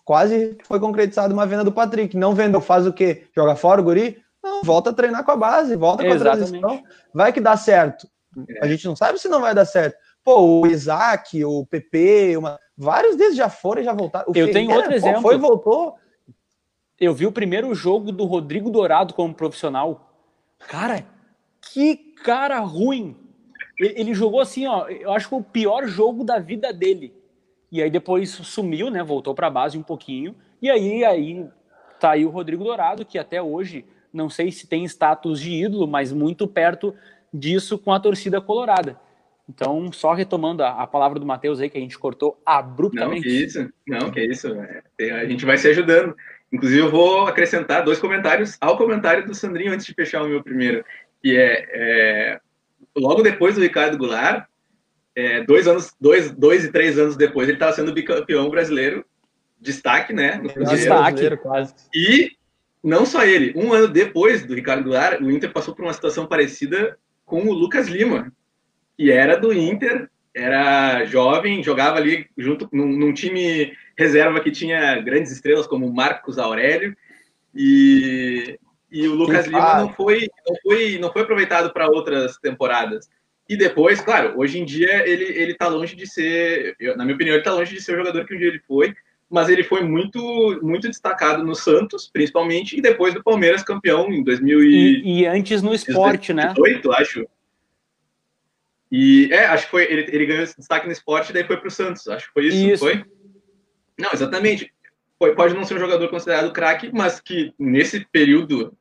Quase 0.05 0.57
foi 0.65 0.79
concretizada 0.79 1.33
uma 1.33 1.47
venda 1.47 1.65
do 1.65 1.73
Patrick. 1.73 2.17
Não 2.17 2.35
vendeu, 2.35 2.61
faz 2.61 2.87
o 2.87 2.93
quê? 2.93 3.25
Joga 3.35 3.57
fora 3.57 3.81
o 3.81 3.85
guri? 3.85 4.19
Não, 4.43 4.63
volta 4.63 4.91
a 4.91 4.93
treinar 4.93 5.25
com 5.25 5.33
a 5.33 5.37
base, 5.37 5.75
volta 5.75 6.05
com 6.05 6.13
a 6.13 6.19
transição. 6.19 6.83
Vai 7.15 7.33
que 7.33 7.41
dá 7.41 7.57
certo. 7.57 8.07
A 8.61 8.69
gente 8.69 8.87
não 8.87 8.95
sabe 8.95 9.19
se 9.19 9.29
não 9.29 9.41
vai 9.41 9.55
dar 9.55 9.65
certo. 9.65 9.97
Pô, 10.23 10.61
o 10.61 10.67
Isaac, 10.67 11.43
o 11.45 11.67
PP, 11.67 12.37
uma... 12.37 12.59
vários 12.79 13.17
deles 13.17 13.37
já 13.37 13.51
foram 13.51 13.83
e 13.83 13.85
já 13.85 13.93
voltaram. 13.93 14.27
O 14.29 14.31
Eu 14.31 14.47
Ferreira, 14.47 14.53
tenho 14.53 14.75
outro 14.75 14.95
exemplo. 14.95 15.23
Foi 15.23 15.37
voltou. 15.37 15.97
Eu 16.99 17.13
vi 17.13 17.27
o 17.27 17.33
primeiro 17.33 17.75
jogo 17.75 18.13
do 18.13 18.25
Rodrigo 18.25 18.71
Dourado 18.71 19.13
como 19.15 19.35
profissional. 19.35 20.13
Cara, 20.59 21.05
que 21.61 21.97
cara 21.97 22.61
ruim. 22.61 23.17
Ele 23.79 24.13
jogou 24.15 24.41
assim, 24.41 24.67
ó, 24.67 24.89
eu 24.89 25.13
acho 25.13 25.29
que 25.29 25.35
o 25.35 25.43
pior 25.43 25.87
jogo 25.87 26.25
da 26.25 26.39
vida 26.39 26.73
dele. 26.73 27.15
E 27.71 27.83
aí 27.83 27.91
depois 27.91 28.31
sumiu, 28.31 28.91
né? 28.91 29.03
Voltou 29.03 29.35
para 29.35 29.47
a 29.47 29.51
base 29.51 29.79
um 29.79 29.83
pouquinho. 29.83 30.35
E 30.61 30.71
aí, 30.71 31.05
aí 31.05 31.47
tá 32.01 32.13
aí 32.13 32.25
o 32.25 32.31
Rodrigo 32.31 32.65
Dourado, 32.65 33.05
que 33.05 33.19
até 33.19 33.41
hoje, 33.41 33.85
não 34.13 34.29
sei 34.29 34.51
se 34.51 34.67
tem 34.67 34.85
status 34.85 35.41
de 35.41 35.53
ídolo, 35.53 35.87
mas 35.87 36.13
muito 36.13 36.49
perto 36.49 36.95
disso 37.33 37.79
com 37.79 37.93
a 37.93 38.01
torcida 38.01 38.41
colorada. 38.41 38.99
Então, 39.49 39.91
só 39.93 40.13
retomando 40.13 40.63
a, 40.63 40.83
a 40.83 40.87
palavra 40.87 41.19
do 41.19 41.25
Matheus 41.25 41.59
aí, 41.59 41.71
que 41.71 41.79
a 41.79 41.81
gente 41.81 41.99
cortou 41.99 42.41
abruptamente. 42.45 43.17
Não, 43.17 43.23
que 43.23 43.45
isso, 43.45 43.73
não, 43.87 44.11
que 44.11 44.21
isso. 44.21 44.49
É, 44.99 45.11
a 45.13 45.25
gente 45.25 45.47
vai 45.47 45.57
se 45.57 45.69
ajudando. 45.69 46.15
Inclusive, 46.53 46.81
eu 46.81 46.91
vou 46.91 47.27
acrescentar 47.27 47.83
dois 47.83 47.99
comentários 47.99 48.57
ao 48.61 48.77
comentário 48.77 49.27
do 49.27 49.35
Sandrinho 49.35 49.73
antes 49.73 49.87
de 49.87 49.95
fechar 49.95 50.23
o 50.23 50.29
meu 50.29 50.43
primeiro, 50.43 50.85
que 51.23 51.37
é, 51.37 51.67
é 51.73 52.41
logo 52.97 53.23
depois 53.23 53.55
do 53.55 53.61
Ricardo 53.63 53.97
Goulart, 53.97 54.47
é, 55.15 55.43
dois 55.45 55.67
anos, 55.67 55.95
dois, 56.01 56.31
dois 56.31 56.65
e 56.65 56.73
três 56.73 56.99
anos 56.99 57.17
depois, 57.17 57.49
ele 57.49 57.57
estava 57.57 57.73
sendo 57.73 57.93
bicampeão 57.93 58.49
brasileiro, 58.51 59.05
destaque, 59.61 60.13
né? 60.13 60.37
No 60.37 60.65
destaque, 60.65 61.37
quase. 61.39 61.75
E 61.95 62.33
não 62.83 63.05
só 63.05 63.25
ele, 63.25 63.53
um 63.57 63.73
ano 63.73 63.89
depois 63.89 64.47
do 64.47 64.55
Ricardo 64.55 64.85
Goulart, 64.85 65.21
o 65.21 65.31
Inter 65.31 65.53
passou 65.53 65.75
por 65.75 65.85
uma 65.85 65.93
situação 65.93 66.27
parecida 66.27 66.99
com 67.25 67.43
o 67.47 67.53
Lucas 67.53 67.89
Lima, 67.89 68.33
que 68.99 69.13
era 69.13 69.37
do 69.37 69.53
Inter, 69.53 70.11
era 70.35 71.05
jovem, 71.05 71.63
jogava 71.63 71.99
ali 71.99 72.27
junto 72.37 72.69
num, 72.73 72.89
num 72.89 73.13
time 73.13 73.73
reserva 73.97 74.41
que 74.41 74.51
tinha 74.51 75.01
grandes 75.01 75.31
estrelas 75.31 75.69
como 75.69 75.93
Marcos 75.93 76.37
Aurélio 76.37 76.97
e, 77.55 78.59
e 78.91 79.07
o 79.07 79.15
Lucas 79.15 79.45
que 79.45 79.51
Lima 79.51 79.81
não 79.81 79.93
foi, 79.93 80.29
não 80.47 80.57
foi, 80.63 80.99
não 80.99 81.13
foi 81.13 81.23
aproveitado 81.23 81.73
para 81.73 81.89
outras 81.89 82.37
temporadas. 82.39 83.09
E 83.49 83.57
depois, 83.57 84.01
claro, 84.01 84.35
hoje 84.37 84.59
em 84.59 84.65
dia 84.65 85.09
ele, 85.09 85.25
ele 85.25 85.55
tá 85.55 85.69
longe 85.69 85.97
de 85.97 86.07
ser, 86.07 86.77
na 86.97 87.05
minha 87.05 87.15
opinião, 87.15 87.35
ele 87.35 87.45
tá 87.45 87.53
longe 87.53 87.75
de 87.75 87.81
ser 87.81 87.95
o 87.95 87.99
jogador 87.99 88.27
que 88.27 88.35
um 88.35 88.39
dia 88.39 88.49
ele 88.49 88.61
foi, 88.67 88.95
mas 89.31 89.49
ele 89.49 89.63
foi 89.63 89.83
muito 89.83 90.59
muito 90.61 90.89
destacado 90.89 91.45
no 91.45 91.55
Santos, 91.55 92.11
principalmente, 92.13 92.77
e 92.77 92.83
depois 92.83 93.15
do 93.15 93.23
Palmeiras 93.23 93.63
campeão 93.63 94.11
em 94.13 94.25
2000 94.25 94.63
e, 94.63 94.67
e, 94.67 95.21
e 95.21 95.27
antes 95.27 95.63
no 95.63 95.73
esporte, 95.73 96.33
2018, 96.33 96.89
né? 96.89 96.97
acho. 96.99 97.27
E 98.91 99.29
é, 99.33 99.47
acho 99.47 99.67
que 99.67 99.71
foi 99.71 99.85
ele, 99.85 100.07
ele 100.11 100.27
ganhou 100.27 100.45
destaque 100.45 100.87
no 100.87 100.93
esporte 100.93 101.31
e 101.31 101.33
daí 101.33 101.45
foi 101.45 101.57
para 101.57 101.69
o 101.69 101.71
Santos. 101.71 102.07
Acho 102.09 102.27
que 102.27 102.33
foi 102.33 102.47
isso, 102.47 102.57
isso. 102.57 102.85
foi? 102.85 103.05
Não, 103.99 104.11
exatamente. 104.13 104.73
Pode 105.19 105.55
não 105.55 105.65
ser 105.65 105.75
um 105.75 105.81
jogador 105.81 106.09
considerado 106.09 106.53
craque, 106.53 106.91
mas 106.93 107.21
que 107.21 107.53
nesse 107.59 108.07
período 108.13 108.73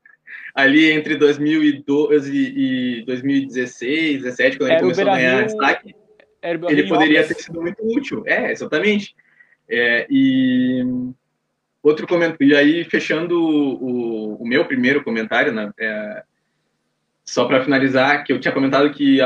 ali 0.53 0.91
entre 0.91 1.15
2012 1.15 2.31
e 2.33 3.03
2016, 3.05 4.21
2017, 4.21 4.57
quando 4.57 4.71
ele 4.71 4.79
começou 4.79 5.09
a 5.09 5.15
ganhar 5.15 5.45
destaque, 5.45 5.95
ele 6.43 6.87
poderia 6.87 7.27
ter 7.27 7.35
sido 7.35 7.61
muito 7.61 7.77
útil. 7.83 8.23
É, 8.25 8.51
exatamente. 8.51 9.15
É, 9.69 10.07
e 10.09 10.83
outro 11.83 12.07
comentário, 12.07 12.47
e 12.47 12.55
aí 12.55 12.83
fechando 12.85 13.39
o, 13.39 14.41
o 14.41 14.47
meu 14.47 14.65
primeiro 14.65 15.03
comentário, 15.03 15.51
né, 15.51 15.71
é, 15.79 16.23
só 17.27 17.45
para 17.45 17.61
finalizar, 17.61 18.23
que 18.23 18.31
eu 18.31 18.39
tinha 18.39 18.53
comentado 18.53 18.89
que 18.93 19.19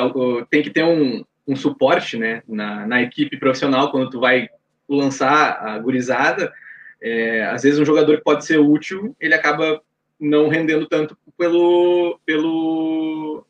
tem 0.49 0.63
que 0.63 0.71
ter 0.71 0.83
um, 0.83 1.23
um 1.47 1.55
suporte 1.55 2.17
né, 2.17 2.41
na, 2.47 2.87
na 2.87 3.01
equipe 3.01 3.37
profissional 3.37 3.91
quando 3.91 4.09
tu 4.09 4.19
vai 4.19 4.49
lançar 4.89 5.59
a 5.61 5.77
gurizada. 5.77 6.51
É, 6.99 7.43
às 7.45 7.61
vezes 7.61 7.79
um 7.79 7.85
jogador 7.85 8.17
que 8.17 8.23
pode 8.23 8.43
ser 8.43 8.57
útil, 8.57 9.15
ele 9.19 9.35
acaba 9.35 9.79
não 10.19 10.49
rendendo 10.49 10.87
tanto 10.87 11.15
pelo 11.37 12.19
pelo 12.25 13.45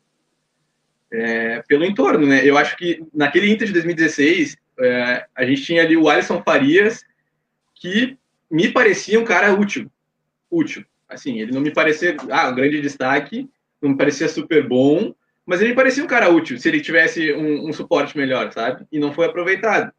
é, 1.10 1.62
pelo 1.66 1.84
entorno, 1.84 2.26
né? 2.26 2.46
Eu 2.46 2.56
acho 2.58 2.76
que 2.76 3.02
naquele 3.12 3.50
Inter 3.50 3.66
de 3.66 3.72
2016 3.72 4.56
é, 4.80 5.26
a 5.34 5.44
gente 5.44 5.62
tinha 5.62 5.82
ali 5.82 5.96
o 5.96 6.08
Alisson 6.08 6.42
Farias 6.42 7.02
que 7.74 8.18
me 8.50 8.68
parecia 8.70 9.18
um 9.18 9.24
cara 9.24 9.52
útil, 9.54 9.90
útil. 10.50 10.84
Assim, 11.08 11.40
ele 11.40 11.52
não 11.52 11.60
me 11.60 11.70
parecia 11.70 12.16
ah, 12.30 12.48
um 12.50 12.54
grande 12.54 12.80
destaque, 12.80 13.48
não 13.82 13.96
parecia 13.96 14.28
super 14.28 14.66
bom, 14.66 15.14
mas 15.44 15.60
ele 15.60 15.74
parecia 15.74 16.04
um 16.04 16.06
cara 16.06 16.30
útil 16.30 16.58
se 16.58 16.68
ele 16.68 16.80
tivesse 16.80 17.32
um, 17.32 17.68
um 17.68 17.72
suporte 17.72 18.16
melhor, 18.16 18.52
sabe? 18.52 18.86
E 18.92 18.98
não 18.98 19.12
foi 19.12 19.26
aproveitado. 19.26 19.92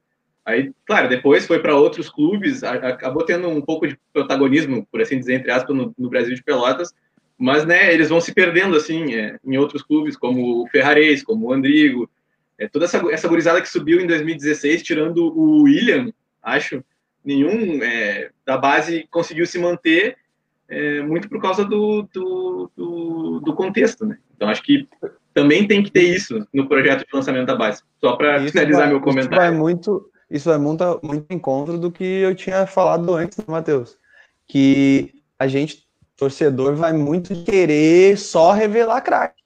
Aí, 0.46 0.72
claro, 0.86 1.08
depois 1.08 1.46
foi 1.46 1.60
para 1.60 1.76
outros 1.76 2.10
clubes, 2.10 2.64
acabou 2.64 3.24
tendo 3.26 3.48
um 3.48 3.62
pouco 3.62 3.88
de 3.88 3.98
protagonismo, 4.12 4.86
por 4.92 5.02
assim 5.02 5.20
dizer, 5.20 5.36
entre 5.36 5.52
aspas, 5.52 5.76
no, 5.76 5.94
no 5.98 6.10
Brasil 6.10 6.36
de 6.36 6.44
Pelotas, 6.44 6.94
mas, 7.38 7.66
né, 7.66 7.94
eles 7.94 8.10
vão 8.10 8.22
se 8.22 8.34
perdendo, 8.34 8.76
assim, 8.76 9.16
é, 9.16 9.38
em 9.44 9.58
outros 9.58 9.82
clubes, 9.82 10.16
como 10.16 10.64
o 10.64 10.68
Ferrarese, 10.68 11.26
como 11.26 11.48
o 11.48 11.54
Andrigo, 11.54 12.10
é, 12.58 12.68
toda 12.68 12.86
essa, 12.86 12.98
essa 13.12 13.28
gurizada 13.28 13.62
que 13.62 13.70
subiu 13.70 14.00
em 14.00 14.08
2016, 14.08 14.84
tirando 14.84 15.26
o 15.38 15.64
William, 15.64 16.12
acho, 16.42 16.84
nenhum 17.24 17.82
é, 17.82 18.30
da 18.46 18.58
base 18.58 19.08
conseguiu 19.10 19.46
se 19.46 19.58
manter, 19.58 20.18
é, 20.74 21.02
muito 21.04 21.30
por 21.30 21.40
causa 21.40 21.64
do, 21.64 22.08
do, 22.12 22.72
do, 22.76 23.40
do, 23.42 23.54
contexto, 23.54 24.06
né? 24.06 24.18
Então, 24.36 24.50
acho 24.50 24.64
que 24.64 24.88
também 25.32 25.68
tem 25.68 25.84
que 25.84 25.92
ter 25.92 26.02
isso 26.02 26.48
no 26.52 26.68
projeto 26.68 27.06
de 27.06 27.14
lançamento 27.14 27.46
da 27.46 27.56
base. 27.56 27.84
Só 28.02 28.16
para 28.16 28.40
finalizar 28.48 28.82
vai, 28.82 28.90
meu 28.90 29.00
comentário. 29.00 29.36
Isso 29.36 29.42
vai 29.42 29.52
muito, 29.52 30.12
isso 30.30 30.50
vai 30.50 30.58
muito, 30.58 31.00
muito 31.04 31.26
em 31.30 31.38
contra 31.38 31.78
do 31.78 31.92
que 31.92 32.04
eu 32.04 32.34
tinha 32.34 32.66
falado 32.66 33.14
antes, 33.14 33.38
né, 33.38 33.46
Matheus? 33.48 33.98
Que 34.48 35.14
a 35.38 35.48
gente, 35.48 35.88
torcedor, 36.18 36.76
vai 36.76 36.92
muito 36.92 37.36
querer 37.44 38.18
só 38.18 38.52
revelar 38.52 39.02
craque. 39.02 39.44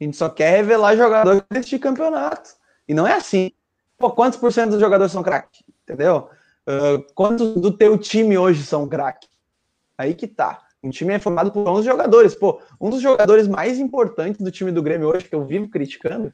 A 0.00 0.04
gente 0.04 0.16
só 0.16 0.28
quer 0.28 0.58
revelar 0.58 0.96
jogador 0.96 1.44
deste 1.50 1.76
campeonato. 1.78 2.50
E 2.86 2.94
não 2.94 3.06
é 3.06 3.14
assim. 3.14 3.50
Pô, 3.98 4.12
quantos 4.12 4.38
por 4.38 4.52
cento 4.52 4.70
dos 4.70 4.80
jogadores 4.80 5.12
são 5.12 5.24
craque? 5.24 5.64
Entendeu? 5.82 6.28
Uh, 6.68 7.02
quantos 7.14 7.54
do 7.54 7.72
teu 7.72 7.98
time 7.98 8.38
hoje 8.38 8.62
são 8.62 8.88
craque? 8.88 9.26
Aí 9.96 10.14
que 10.14 10.28
tá. 10.28 10.67
Um 10.82 10.90
time 10.90 11.14
é 11.14 11.18
formado 11.18 11.50
por 11.50 11.66
11 11.66 11.84
jogadores. 11.84 12.34
Pô, 12.34 12.60
um 12.80 12.90
dos 12.90 13.00
jogadores 13.00 13.48
mais 13.48 13.78
importantes 13.78 14.40
do 14.40 14.50
time 14.50 14.70
do 14.70 14.82
Grêmio 14.82 15.08
hoje, 15.08 15.28
que 15.28 15.34
eu 15.34 15.44
vivo 15.44 15.68
criticando, 15.68 16.32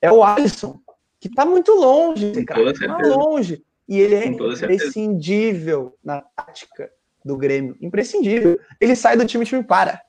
é 0.00 0.10
o 0.10 0.22
Alisson 0.22 0.80
que 1.24 1.28
está 1.28 1.46
muito 1.46 1.72
longe, 1.72 2.44
cara, 2.44 2.74
tá 2.74 2.98
longe. 2.98 3.64
E 3.88 3.98
ele 3.98 4.14
é 4.14 4.26
imprescindível 4.26 5.96
na 6.04 6.20
tática 6.20 6.90
do 7.24 7.34
Grêmio. 7.34 7.74
Imprescindível. 7.80 8.60
Ele 8.78 8.94
sai 8.94 9.16
do 9.16 9.24
time 9.24 9.42
e 9.42 9.46
o 9.46 9.48
time 9.48 9.64
para. 9.64 10.02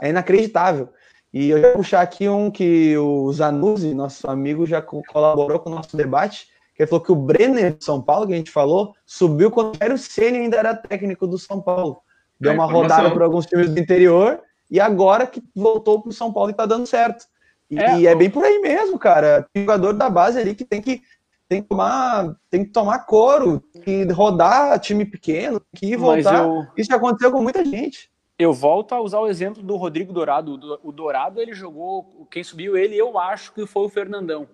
É 0.00 0.08
inacreditável. 0.08 0.88
E 1.34 1.50
eu 1.50 1.60
vou 1.60 1.72
puxar 1.72 2.00
aqui 2.00 2.30
um 2.30 2.50
que 2.50 2.96
o 2.96 3.30
Zanuzzi, 3.30 3.92
nosso 3.92 4.30
amigo, 4.30 4.64
já 4.64 4.80
colaborou 4.80 5.58
com 5.58 5.68
o 5.68 5.74
nosso 5.74 5.94
debate, 5.94 6.46
que 6.74 6.82
ele 6.82 6.88
falou 6.88 7.04
que 7.04 7.12
o 7.12 7.16
Brenner 7.16 7.76
de 7.76 7.84
São 7.84 8.00
Paulo, 8.00 8.26
que 8.26 8.32
a 8.32 8.36
gente 8.36 8.50
falou, 8.50 8.94
subiu 9.04 9.50
quando 9.50 9.76
era 9.78 9.92
o 9.92 9.98
Ceni 9.98 10.38
ainda 10.38 10.56
era 10.56 10.74
técnico 10.74 11.26
do 11.26 11.38
São 11.38 11.60
Paulo. 11.60 12.00
Deu 12.40 12.52
é 12.52 12.54
uma 12.54 12.66
rodada 12.66 13.10
para 13.10 13.24
alguns 13.24 13.46
times 13.46 13.70
do 13.70 13.78
interior 13.78 14.40
e 14.70 14.78
agora 14.78 15.26
que 15.26 15.42
voltou 15.54 16.00
para 16.00 16.10
o 16.10 16.12
São 16.14 16.32
Paulo 16.32 16.50
e 16.50 16.52
está 16.52 16.66
dando 16.66 16.86
certo. 16.86 17.26
E 17.70 17.78
é, 17.78 18.00
e 18.00 18.06
é 18.06 18.14
bem 18.14 18.30
por 18.30 18.44
aí 18.44 18.60
mesmo, 18.60 18.98
cara. 18.98 19.46
Tem 19.52 19.62
jogador 19.62 19.92
da 19.92 20.08
base 20.08 20.38
ali 20.38 20.54
que 20.54 20.64
tem 20.64 20.80
que, 20.80 21.02
tem 21.48 21.62
que 21.62 21.68
tomar, 21.68 22.36
tem 22.50 22.64
que 22.64 22.70
tomar 22.70 23.00
couro, 23.00 23.62
que 23.82 24.04
rodar 24.04 24.78
time 24.78 25.04
pequeno, 25.04 25.60
que 25.74 25.96
voltar. 25.96 26.44
Eu... 26.44 26.66
Isso 26.76 26.88
já 26.88 26.96
aconteceu 26.96 27.30
com 27.30 27.42
muita 27.42 27.64
gente. 27.64 28.10
Eu 28.38 28.52
volto 28.52 28.94
a 28.94 29.00
usar 29.00 29.18
o 29.18 29.26
exemplo 29.26 29.62
do 29.62 29.76
Rodrigo 29.76 30.12
Dourado. 30.12 30.78
O 30.84 30.92
Dourado 30.92 31.40
ele 31.40 31.52
jogou, 31.52 32.26
quem 32.30 32.44
subiu 32.44 32.76
ele, 32.76 32.96
eu 32.96 33.18
acho 33.18 33.52
que 33.52 33.66
foi 33.66 33.84
o 33.84 33.88
Fernandão. 33.88 34.48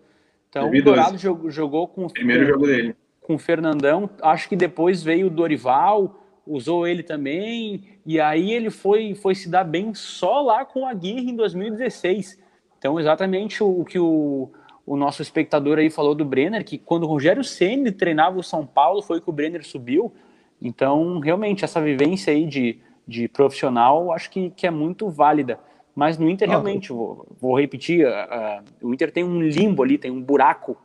Então 0.49 0.71
o 0.71 0.83
Dourado 0.83 1.19
jogou, 1.19 1.51
jogou 1.51 1.87
com 1.87 2.09
primeiro 2.09 2.47
com, 2.47 2.53
jogo 2.53 2.67
dele 2.67 2.97
com 3.25 3.35
o 3.35 3.39
Fernandão. 3.39 4.09
Acho 4.23 4.49
que 4.49 4.55
depois 4.55 5.03
veio 5.03 5.27
o 5.27 5.31
Dorival, 5.31 6.24
usou 6.47 6.87
ele 6.87 7.03
também. 7.03 7.83
E 8.05 8.21
aí 8.21 8.53
ele 8.53 8.71
foi 8.71 9.15
foi 9.15 9.35
se 9.35 9.49
dar 9.49 9.65
bem 9.65 9.95
só 9.95 10.41
lá 10.41 10.65
com 10.65 10.87
a 10.87 10.91
Aguirre 10.91 11.31
em 11.31 11.37
2016. 11.37 12.39
Então, 12.79 13.01
exatamente 13.01 13.63
o, 13.63 13.81
o 13.81 13.85
que 13.85 13.99
o, 13.99 14.51
o 14.87 14.97
nosso 14.97 15.23
espectador 15.23 15.79
aí 15.79 15.89
falou 15.89 16.15
do 16.15 16.25
Brenner, 16.25 16.65
que 16.65 16.77
quando 16.77 17.05
o 17.05 17.07
Rogério 17.07 17.43
Ceni 17.43 17.91
treinava 17.91 18.39
o 18.39 18.43
São 18.43 18.67
Paulo, 18.67 19.01
foi 19.01 19.21
que 19.21 19.31
o 19.31 19.33
Brenner 19.33 19.65
subiu. 19.65 20.13
Então, 20.61 21.19
realmente, 21.19 21.65
essa 21.65 21.81
vivência 21.81 22.33
aí 22.33 22.47
de, 22.47 22.79
de 23.07 23.29
profissional, 23.29 24.13
acho 24.13 24.31
que, 24.31 24.51
que 24.51 24.67
é 24.67 24.71
muito 24.71 25.09
válida. 25.09 25.59
Mas 25.95 26.19
no 26.19 26.29
Inter, 26.29 26.49
realmente, 26.49 26.93
vou, 26.93 27.27
vou 27.41 27.59
repetir, 27.59 28.07
uh, 28.07 28.11
uh, 28.11 28.89
o 28.89 28.93
Inter 28.93 29.13
tem 29.13 29.23
um 29.23 29.41
limbo 29.41 29.83
ali, 29.83 29.97
tem 29.97 30.11
um 30.11 30.21
buraco 30.21 30.77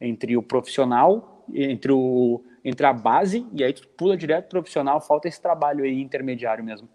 entre 0.00 0.36
o 0.36 0.42
profissional, 0.42 1.44
entre, 1.52 1.92
o, 1.92 2.42
entre 2.64 2.86
a 2.86 2.92
base, 2.92 3.46
e 3.52 3.62
aí 3.62 3.72
tu 3.72 3.86
pula 3.88 4.16
direto 4.16 4.48
profissional, 4.48 5.00
falta 5.00 5.28
esse 5.28 5.40
trabalho 5.40 5.84
aí 5.84 6.00
intermediário 6.00 6.64
mesmo. 6.64 6.88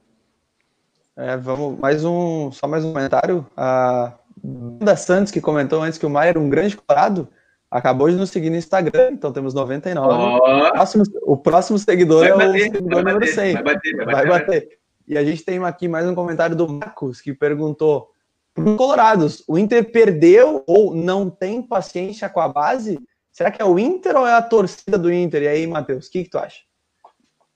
É, 1.16 1.38
vamos, 1.38 1.78
mais 1.80 2.04
um, 2.04 2.52
só 2.52 2.68
mais 2.68 2.84
um 2.84 2.94
comentário. 2.94 3.46
A 3.56 4.16
da 4.44 4.96
Santos, 4.96 5.32
que 5.32 5.42
comentou 5.42 5.82
antes 5.82 6.00
que 6.00 6.06
o 6.06 6.10
Maia 6.10 6.30
era 6.30 6.40
um 6.40 6.50
grande 6.50 6.78
colorado, 6.78 7.28
acabou 7.70 8.10
de 8.10 8.16
nos 8.16 8.30
seguir 8.30 8.50
no 8.50 8.56
Instagram, 8.56 9.12
então 9.12 9.32
temos 9.32 9.54
99. 9.54 10.08
Oh. 10.08 10.38
O, 10.38 10.72
próximo, 10.72 11.04
o 11.24 11.38
próximo 11.38 11.78
seguidor 11.78 12.22
vai 12.22 12.30
é 12.30 12.34
bater, 12.34 12.50
o 12.50 12.60
seguidor 12.60 13.04
número 13.04 13.28
100. 13.28 13.54
Vai 13.54 13.64
bater, 13.64 13.96
vai 13.96 14.06
bater, 14.06 14.28
vai 14.28 14.40
bater. 14.40 14.80
E 15.08 15.18
a 15.18 15.24
gente 15.24 15.44
tem 15.44 15.64
aqui 15.64 15.88
mais 15.88 16.08
um 16.08 16.16
comentário 16.16 16.56
do 16.56 16.68
Marcos, 16.68 17.20
que 17.20 17.34
perguntou 17.34 18.12
para 18.54 18.64
os 18.64 18.78
Colorados, 18.78 19.44
o 19.48 19.58
Inter 19.58 19.92
perdeu 19.92 20.64
ou 20.68 20.94
não 20.94 21.30
tem 21.30 21.62
paciência 21.62 22.30
com 22.30 22.40
a 22.40 22.48
base? 22.48 23.00
Será 23.32 23.52
que 23.52 23.62
é 23.62 23.66
o 23.66 23.80
Inter 23.80 24.16
ou 24.16 24.28
é 24.28 24.34
a 24.34 24.42
torcida 24.42 24.98
do 24.98 25.12
Inter? 25.12 25.44
E 25.44 25.48
aí, 25.48 25.68
Matheus, 25.68 26.08
o 26.08 26.12
que, 26.12 26.24
que 26.24 26.30
tu 26.30 26.38
acha? 26.38 26.60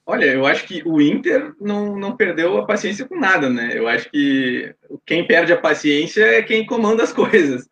Olha, 0.05 0.25
eu 0.25 0.45
acho 0.45 0.65
que 0.65 0.83
o 0.85 1.01
Inter 1.01 1.53
não, 1.61 1.97
não 1.97 2.17
perdeu 2.17 2.57
a 2.57 2.65
paciência 2.65 3.05
com 3.05 3.17
nada, 3.17 3.49
né? 3.49 3.71
Eu 3.73 3.87
acho 3.87 4.09
que 4.09 4.75
quem 5.05 5.25
perde 5.25 5.53
a 5.53 5.59
paciência 5.59 6.23
é 6.23 6.41
quem 6.41 6.65
comanda 6.65 7.03
as 7.03 7.11
coisas. 7.13 7.63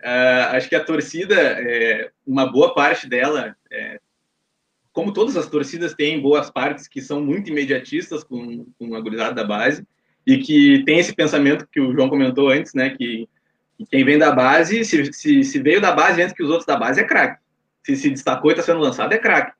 Uh, 0.00 0.52
acho 0.52 0.68
que 0.68 0.76
a 0.76 0.84
torcida, 0.84 1.34
é, 1.34 2.10
uma 2.26 2.50
boa 2.50 2.74
parte 2.74 3.08
dela, 3.08 3.56
é, 3.70 4.00
como 4.92 5.12
todas 5.12 5.36
as 5.36 5.48
torcidas, 5.48 5.92
tem 5.92 6.20
boas 6.20 6.48
partes 6.50 6.86
que 6.86 7.00
são 7.00 7.20
muito 7.20 7.50
imediatistas 7.50 8.22
com, 8.22 8.66
com 8.78 8.94
a 8.94 9.00
gurizada 9.00 9.34
da 9.34 9.44
base 9.44 9.86
e 10.26 10.38
que 10.38 10.84
tem 10.84 10.98
esse 10.98 11.14
pensamento 11.14 11.66
que 11.70 11.80
o 11.80 11.92
João 11.92 12.08
comentou 12.08 12.48
antes, 12.48 12.72
né? 12.72 12.90
Que, 12.90 13.28
que 13.76 13.84
quem 13.86 14.04
vem 14.04 14.16
da 14.16 14.30
base, 14.30 14.84
se, 14.84 15.12
se, 15.12 15.42
se, 15.42 15.58
veio 15.60 15.80
da 15.80 15.92
base 15.92 16.22
antes 16.22 16.34
que 16.34 16.42
os 16.42 16.50
outros 16.50 16.66
da 16.66 16.76
base, 16.76 17.00
é 17.00 17.04
craque. 17.04 17.40
Se 17.82 17.96
se 17.96 18.10
destacou 18.10 18.50
e 18.50 18.54
está 18.54 18.62
sendo 18.62 18.80
lançado, 18.80 19.12
é 19.12 19.18
craque. 19.18 19.52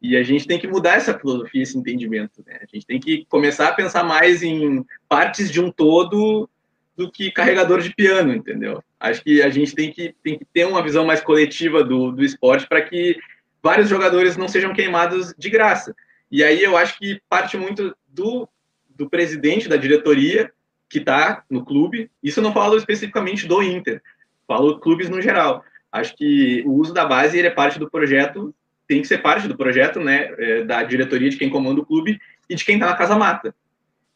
E 0.00 0.16
a 0.16 0.22
gente 0.22 0.46
tem 0.46 0.58
que 0.58 0.68
mudar 0.68 0.96
essa 0.96 1.18
filosofia, 1.18 1.62
esse 1.62 1.76
entendimento. 1.76 2.42
Né? 2.46 2.58
A 2.60 2.66
gente 2.66 2.86
tem 2.86 3.00
que 3.00 3.24
começar 3.26 3.68
a 3.68 3.74
pensar 3.74 4.04
mais 4.04 4.42
em 4.42 4.84
partes 5.08 5.50
de 5.50 5.60
um 5.60 5.70
todo 5.70 6.48
do 6.96 7.10
que 7.10 7.30
carregador 7.30 7.80
de 7.80 7.94
piano, 7.94 8.34
entendeu? 8.34 8.82
Acho 8.98 9.22
que 9.22 9.42
a 9.42 9.50
gente 9.50 9.74
tem 9.74 9.92
que, 9.92 10.14
tem 10.22 10.38
que 10.38 10.44
ter 10.46 10.66
uma 10.66 10.82
visão 10.82 11.04
mais 11.04 11.20
coletiva 11.20 11.84
do, 11.84 12.10
do 12.10 12.24
esporte 12.24 12.66
para 12.66 12.80
que 12.80 13.16
vários 13.62 13.88
jogadores 13.88 14.36
não 14.36 14.48
sejam 14.48 14.72
queimados 14.72 15.34
de 15.36 15.50
graça. 15.50 15.94
E 16.30 16.42
aí 16.42 16.62
eu 16.62 16.76
acho 16.76 16.98
que 16.98 17.20
parte 17.28 17.56
muito 17.56 17.94
do, 18.08 18.48
do 18.88 19.08
presidente 19.08 19.68
da 19.68 19.76
diretoria 19.76 20.50
que 20.88 20.98
está 20.98 21.44
no 21.50 21.64
clube. 21.64 22.10
Isso 22.22 22.40
eu 22.40 22.44
não 22.44 22.52
falo 22.52 22.76
especificamente 22.76 23.46
do 23.46 23.62
Inter, 23.62 24.02
falo 24.46 24.78
clubes 24.78 25.08
no 25.08 25.20
geral. 25.20 25.62
Acho 25.90 26.14
que 26.16 26.62
o 26.66 26.72
uso 26.72 26.92
da 26.92 27.04
base 27.04 27.38
ele 27.38 27.48
é 27.48 27.50
parte 27.50 27.78
do 27.78 27.90
projeto, 27.90 28.54
tem 28.86 29.00
que 29.00 29.08
ser 29.08 29.18
parte 29.18 29.48
do 29.48 29.56
projeto, 29.56 30.00
né, 30.00 30.32
é, 30.38 30.64
da 30.64 30.82
diretoria 30.82 31.30
de 31.30 31.36
quem 31.36 31.50
comanda 31.50 31.80
o 31.80 31.86
clube 31.86 32.20
e 32.48 32.54
de 32.54 32.64
quem 32.64 32.76
está 32.76 32.86
na 32.86 32.96
casa 32.96 33.16
mata. 33.16 33.54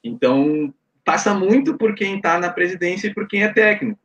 Então 0.03 0.73
passa 1.05 1.35
muito 1.35 1.77
por 1.77 1.95
quem 1.95 2.16
está 2.16 2.39
na 2.39 2.51
presidência 2.51 3.09
e 3.09 3.14
por 3.14 3.27
quem 3.27 3.43
é 3.43 3.53
técnico. 3.53 3.99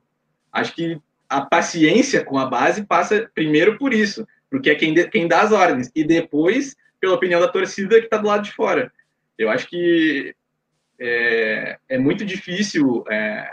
Acho 0.51 0.73
que 0.73 0.99
a 1.29 1.41
paciência 1.41 2.23
com 2.23 2.37
a 2.37 2.45
base 2.45 2.85
passa 2.85 3.29
primeiro 3.33 3.77
por 3.77 3.93
isso, 3.93 4.27
porque 4.49 4.69
é 4.69 4.75
quem, 4.75 4.93
de, 4.93 5.07
quem 5.09 5.27
dá 5.27 5.41
as 5.41 5.51
ordens, 5.51 5.91
e 5.93 6.03
depois 6.03 6.75
pela 6.99 7.15
opinião 7.15 7.39
da 7.39 7.47
torcida 7.47 7.99
que 7.99 8.05
está 8.05 8.17
do 8.17 8.27
lado 8.27 8.43
de 8.43 8.51
fora. 8.51 8.91
Eu 9.37 9.49
acho 9.49 9.67
que 9.67 10.33
é, 10.99 11.77
é 11.89 11.97
muito 11.97 12.23
difícil, 12.25 13.03
é, 13.09 13.51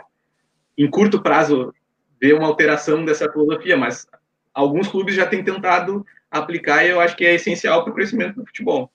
em 0.78 0.88
curto 0.88 1.20
prazo, 1.20 1.74
ver 2.22 2.34
uma 2.34 2.46
alteração 2.46 3.04
dessa 3.04 3.30
filosofia, 3.30 3.76
mas 3.76 4.06
alguns 4.54 4.86
clubes 4.86 5.16
já 5.16 5.26
têm 5.26 5.42
tentado 5.42 6.06
aplicar 6.30 6.84
e 6.84 6.90
eu 6.90 7.00
acho 7.00 7.16
que 7.16 7.26
é 7.26 7.34
essencial 7.34 7.82
para 7.82 7.90
o 7.90 7.94
crescimento 7.94 8.36
do 8.36 8.46
futebol. 8.46 8.88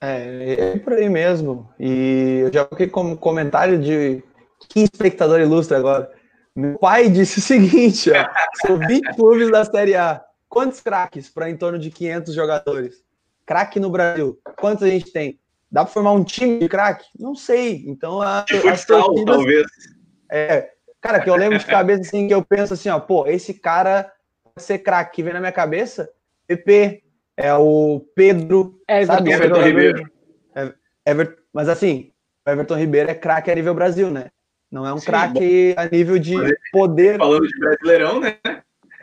É, 0.00 0.74
é 0.74 0.78
por 0.78 0.92
aí 0.92 1.08
mesmo. 1.08 1.68
E 1.80 2.42
eu 2.42 2.52
já 2.52 2.64
coloquei 2.64 2.86
como 2.86 3.16
comentário 3.16 3.80
de 3.80 4.22
que 4.68 4.80
espectador 4.80 5.40
ilustre 5.40 5.76
agora. 5.76 6.10
Meu 6.54 6.78
pai 6.78 7.10
disse 7.10 7.40
o 7.40 7.42
seguinte: 7.42 8.10
ó, 8.10 8.66
são 8.66 8.78
20 8.78 9.14
clubes 9.16 9.50
da 9.50 9.64
Série 9.64 9.96
A. 9.96 10.22
Quantos 10.48 10.80
craques 10.80 11.28
para 11.28 11.50
em 11.50 11.56
torno 11.56 11.78
de 11.78 11.90
500 11.90 12.34
jogadores? 12.34 13.02
Craque 13.44 13.80
no 13.80 13.90
Brasil. 13.90 14.38
Quantos 14.58 14.84
a 14.84 14.88
gente 14.88 15.10
tem? 15.10 15.40
Dá 15.70 15.84
para 15.84 15.92
formar 15.92 16.12
um 16.12 16.22
time 16.22 16.58
de 16.58 16.68
craque? 16.68 17.06
Não 17.18 17.34
sei. 17.34 17.84
Então, 17.86 18.20
a, 18.20 18.42
de 18.42 18.60
futsal, 18.60 19.06
torcidas, 19.06 19.36
talvez. 19.36 19.66
É, 20.30 20.72
cara, 21.02 21.20
que 21.20 21.28
eu 21.28 21.36
lembro 21.36 21.58
de 21.58 21.66
cabeça 21.66 22.02
assim, 22.02 22.28
que 22.28 22.34
eu 22.34 22.42
penso 22.42 22.72
assim, 22.72 22.88
ó, 22.88 22.98
pô, 23.00 23.26
esse 23.26 23.52
cara 23.52 24.10
vai 24.54 24.64
ser 24.64 24.78
craque 24.78 25.16
que 25.16 25.22
vem 25.22 25.34
na 25.34 25.40
minha 25.40 25.52
cabeça, 25.52 26.08
PP, 26.46 27.02
é 27.36 27.52
o 27.54 28.06
Pedro, 28.14 28.80
Everton, 28.88 29.12
sabe? 29.12 29.32
Everton, 29.32 29.56
Everton 29.56 29.66
Ribeiro. 29.66 30.12
É, 30.54 30.72
Everton, 31.04 31.42
mas 31.52 31.68
assim, 31.68 32.12
o 32.46 32.50
Everton 32.50 32.76
Ribeiro 32.76 33.10
é 33.10 33.14
craque 33.14 33.50
a 33.50 33.54
nível 33.54 33.74
Brasil, 33.74 34.10
né? 34.10 34.30
Não 34.70 34.86
é 34.86 34.92
um 34.94 35.00
craque 35.00 35.74
a 35.76 35.84
nível 35.86 36.18
de 36.18 36.34
poder. 36.70 37.18
Falando 37.18 37.46
de 37.46 37.58
brasileirão, 37.58 38.20
né? 38.20 38.38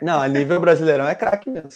Não, 0.02 0.20
a 0.20 0.26
nível 0.26 0.58
brasileirão 0.58 1.06
é 1.06 1.14
craque 1.14 1.50
mesmo. 1.50 1.70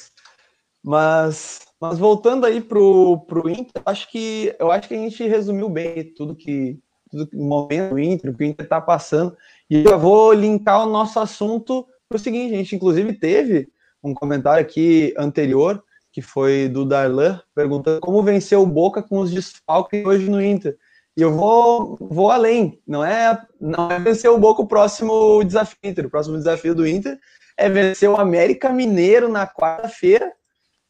Mas, 0.82 1.60
mas 1.80 1.98
voltando 1.98 2.44
aí 2.44 2.60
pro, 2.60 3.20
pro 3.26 3.48
Inter, 3.48 3.82
acho 3.86 4.10
que 4.10 4.54
eu 4.58 4.70
acho 4.72 4.88
que 4.88 4.94
a 4.94 4.98
gente 4.98 5.26
resumiu 5.28 5.68
bem 5.68 6.12
tudo 6.14 6.34
que 6.34 6.78
tudo 7.10 7.28
o 7.32 7.44
momento 7.44 7.90
do 7.90 7.98
Inter, 8.00 8.30
o 8.30 8.34
que 8.34 8.42
o 8.42 8.46
Inter 8.46 8.64
está 8.64 8.80
passando. 8.80 9.36
E 9.74 9.84
eu 9.84 9.98
vou 9.98 10.32
linkar 10.32 10.86
o 10.86 10.88
nosso 10.88 11.18
assunto 11.18 11.84
para 12.08 12.14
o 12.14 12.18
seguinte: 12.20 12.54
a 12.54 12.58
gente 12.58 12.76
inclusive 12.76 13.12
teve 13.12 13.68
um 14.04 14.14
comentário 14.14 14.62
aqui 14.62 15.12
anterior 15.18 15.82
que 16.12 16.22
foi 16.22 16.68
do 16.68 16.84
Darlan, 16.84 17.40
perguntando 17.52 17.98
como 17.98 18.22
vencer 18.22 18.56
o 18.56 18.64
Boca 18.64 19.02
com 19.02 19.18
os 19.18 19.32
desfalques 19.32 20.06
hoje 20.06 20.30
no 20.30 20.40
Inter. 20.40 20.78
E 21.16 21.22
eu 21.22 21.32
vou, 21.32 21.96
vou 22.00 22.30
além, 22.30 22.80
não 22.86 23.04
é, 23.04 23.36
não 23.60 23.90
é 23.90 23.98
vencer 23.98 24.30
o 24.30 24.38
Boca 24.38 24.62
o 24.62 24.68
próximo 24.68 25.42
desafio 25.42 25.76
Inter. 25.82 26.06
O 26.06 26.10
próximo 26.10 26.36
desafio 26.36 26.72
do 26.72 26.86
Inter 26.86 27.18
é 27.56 27.68
vencer 27.68 28.08
o 28.08 28.16
América 28.16 28.70
Mineiro 28.70 29.28
na 29.28 29.44
quarta-feira. 29.44 30.32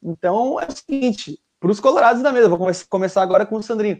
Então 0.02 0.60
é 0.60 0.66
o 0.66 0.76
seguinte, 0.76 1.38
para 1.58 1.70
os 1.70 1.80
colorados 1.80 2.22
da 2.22 2.30
mesa, 2.30 2.50
vou 2.50 2.58
começar 2.90 3.22
agora 3.22 3.46
com 3.46 3.56
o 3.56 3.62
Sandrinho. 3.62 3.98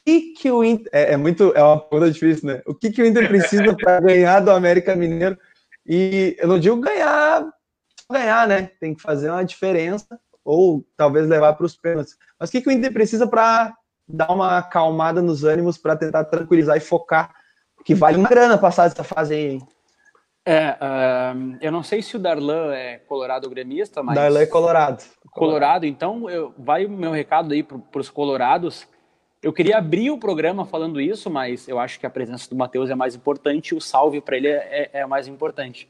O 0.00 0.04
que 0.04 0.20
que 0.32 0.50
o 0.50 0.64
Inter 0.64 0.90
é, 0.92 1.12
é 1.12 1.16
muito 1.16 1.52
é 1.54 1.62
uma 1.62 1.78
pergunta 1.78 2.10
difícil, 2.10 2.48
né? 2.48 2.62
O 2.66 2.74
que 2.74 2.90
que 2.90 3.02
o 3.02 3.06
Inter 3.06 3.28
precisa 3.28 3.76
para 3.76 4.00
ganhar 4.00 4.40
do 4.40 4.50
América 4.50 4.96
Mineiro? 4.96 5.38
E 5.86 6.36
eu 6.38 6.48
não 6.48 6.58
digo 6.58 6.80
ganhar, 6.80 7.46
ganhar, 8.10 8.48
né? 8.48 8.70
Tem 8.80 8.94
que 8.94 9.02
fazer 9.02 9.30
uma 9.30 9.44
diferença 9.44 10.18
ou 10.44 10.84
talvez 10.96 11.28
levar 11.28 11.52
para 11.52 11.66
os 11.66 11.76
pênaltis. 11.76 12.16
Mas 12.38 12.48
o 12.48 12.52
que, 12.52 12.60
que 12.60 12.68
o 12.68 12.72
Inter 12.72 12.92
precisa 12.92 13.26
para 13.26 13.74
dar 14.08 14.32
uma 14.32 14.58
acalmada 14.58 15.20
nos 15.20 15.44
ânimos, 15.44 15.76
para 15.78 15.96
tentar 15.96 16.24
tranquilizar 16.24 16.76
e 16.76 16.80
focar? 16.80 17.32
Que 17.84 17.94
vale 17.94 18.16
uma 18.16 18.28
grana 18.28 18.58
passar 18.58 18.86
essa 18.86 19.04
fase 19.04 19.34
aí, 19.34 19.46
hein? 19.52 19.68
É, 20.44 20.70
uh, 20.70 21.58
eu 21.60 21.70
não 21.70 21.82
sei 21.82 22.02
se 22.02 22.16
o 22.16 22.18
Darlan 22.18 22.74
é 22.74 22.98
colorado 22.98 23.44
ou 23.44 23.50
gremista, 23.50 24.02
mas. 24.02 24.14
Darlan 24.14 24.40
é 24.40 24.46
colorado. 24.46 25.04
Colorado, 25.30 25.86
então 25.86 26.28
eu, 26.30 26.54
vai 26.58 26.86
o 26.86 26.90
meu 26.90 27.12
recado 27.12 27.52
aí 27.52 27.62
para 27.62 28.00
os 28.00 28.10
colorados. 28.10 28.88
Eu 29.42 29.52
queria 29.52 29.78
abrir 29.78 30.10
o 30.10 30.18
programa 30.18 30.66
falando 30.66 31.00
isso, 31.00 31.30
mas 31.30 31.66
eu 31.66 31.78
acho 31.78 31.98
que 31.98 32.04
a 32.04 32.10
presença 32.10 32.48
do 32.50 32.56
Matheus 32.56 32.90
é 32.90 32.94
mais 32.94 33.14
importante 33.14 33.68
e 33.68 33.74
o 33.74 33.80
salve 33.80 34.20
para 34.20 34.36
ele 34.36 34.48
é, 34.48 34.90
é, 34.92 35.00
é 35.00 35.06
mais 35.06 35.26
importante. 35.26 35.88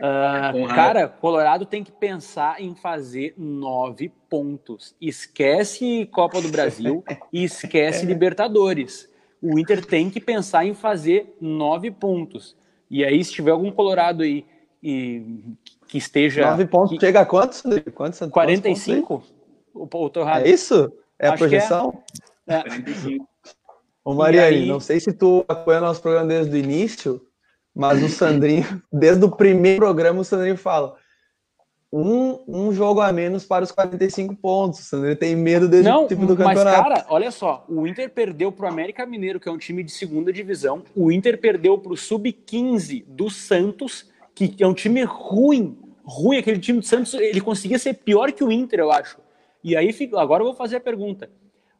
Uh, 0.00 0.66
cara, 0.68 1.08
Colorado 1.08 1.64
tem 1.64 1.82
que 1.82 1.92
pensar 1.92 2.60
em 2.60 2.74
fazer 2.74 3.34
nove 3.36 4.12
pontos. 4.28 4.94
Esquece 5.00 6.08
Copa 6.12 6.40
do 6.40 6.48
Brasil 6.48 7.04
e 7.32 7.44
esquece 7.44 8.06
Libertadores. 8.06 9.08
O 9.40 9.58
Inter 9.58 9.84
tem 9.84 10.10
que 10.10 10.20
pensar 10.20 10.64
em 10.64 10.74
fazer 10.74 11.36
nove 11.40 11.90
pontos. 11.90 12.56
E 12.90 13.04
aí, 13.04 13.22
se 13.22 13.32
tiver 13.32 13.52
algum 13.52 13.70
Colorado 13.70 14.22
aí 14.22 14.44
e, 14.82 15.38
que 15.86 15.98
esteja. 15.98 16.50
Nove 16.50 16.66
pontos 16.66 16.90
que... 16.90 17.00
chega 17.04 17.20
a 17.20 17.26
quantos? 17.26 17.62
quantos 17.94 18.18
45? 18.30 19.22
O, 19.74 19.82
o 19.82 20.10
Torrado. 20.10 20.46
É 20.46 20.50
isso? 20.50 20.92
É 21.18 21.28
a 21.28 21.32
Acho 21.32 21.38
projeção? 21.38 22.02
É. 22.24 22.27
É. 22.48 22.62
45. 22.62 23.28
Ô, 24.04 24.14
Mariane, 24.14 24.56
aí... 24.56 24.66
não 24.66 24.80
sei 24.80 24.98
se 24.98 25.12
tu 25.12 25.44
acompanha 25.46 25.80
nosso 25.80 26.00
programa 26.00 26.28
desde 26.28 26.54
o 26.54 26.58
início, 26.58 27.20
mas 27.74 28.02
o 28.02 28.08
Sandrinho, 28.08 28.82
desde 28.92 29.24
o 29.24 29.30
primeiro 29.30 29.80
programa, 29.80 30.20
o 30.20 30.24
Sandrinho 30.24 30.56
fala: 30.56 30.96
um, 31.92 32.38
um 32.48 32.72
jogo 32.72 33.00
a 33.00 33.12
menos 33.12 33.44
para 33.44 33.64
os 33.64 33.72
45 33.72 34.36
pontos. 34.36 34.80
O 34.80 34.82
Sandrinho 34.82 35.16
tem 35.16 35.34
medo 35.34 35.68
desse 35.68 35.88
Não, 35.88 36.06
tipo 36.06 36.26
do 36.26 36.36
campeonato. 36.36 36.64
Mas, 36.64 36.74
cara, 36.74 37.06
olha 37.08 37.30
só: 37.30 37.64
o 37.68 37.86
Inter 37.86 38.10
perdeu 38.10 38.52
para 38.52 38.66
o 38.66 38.68
América 38.68 39.06
Mineiro, 39.06 39.40
que 39.40 39.48
é 39.48 39.52
um 39.52 39.58
time 39.58 39.82
de 39.82 39.92
segunda 39.92 40.32
divisão. 40.32 40.82
O 40.94 41.10
Inter 41.10 41.38
perdeu 41.38 41.78
para 41.78 41.92
o 41.92 41.96
Sub-15 41.96 43.04
do 43.06 43.30
Santos, 43.30 44.10
que 44.34 44.54
é 44.60 44.66
um 44.66 44.74
time 44.74 45.02
ruim. 45.04 45.78
Ruim, 46.04 46.38
aquele 46.38 46.58
time 46.58 46.80
do 46.80 46.86
Santos, 46.86 47.12
ele 47.14 47.40
conseguia 47.40 47.78
ser 47.78 47.94
pior 47.94 48.32
que 48.32 48.42
o 48.42 48.50
Inter, 48.50 48.80
eu 48.80 48.90
acho. 48.90 49.18
E 49.62 49.76
aí, 49.76 49.90
agora 50.14 50.42
eu 50.42 50.46
vou 50.46 50.54
fazer 50.54 50.76
a 50.76 50.80
pergunta. 50.80 51.30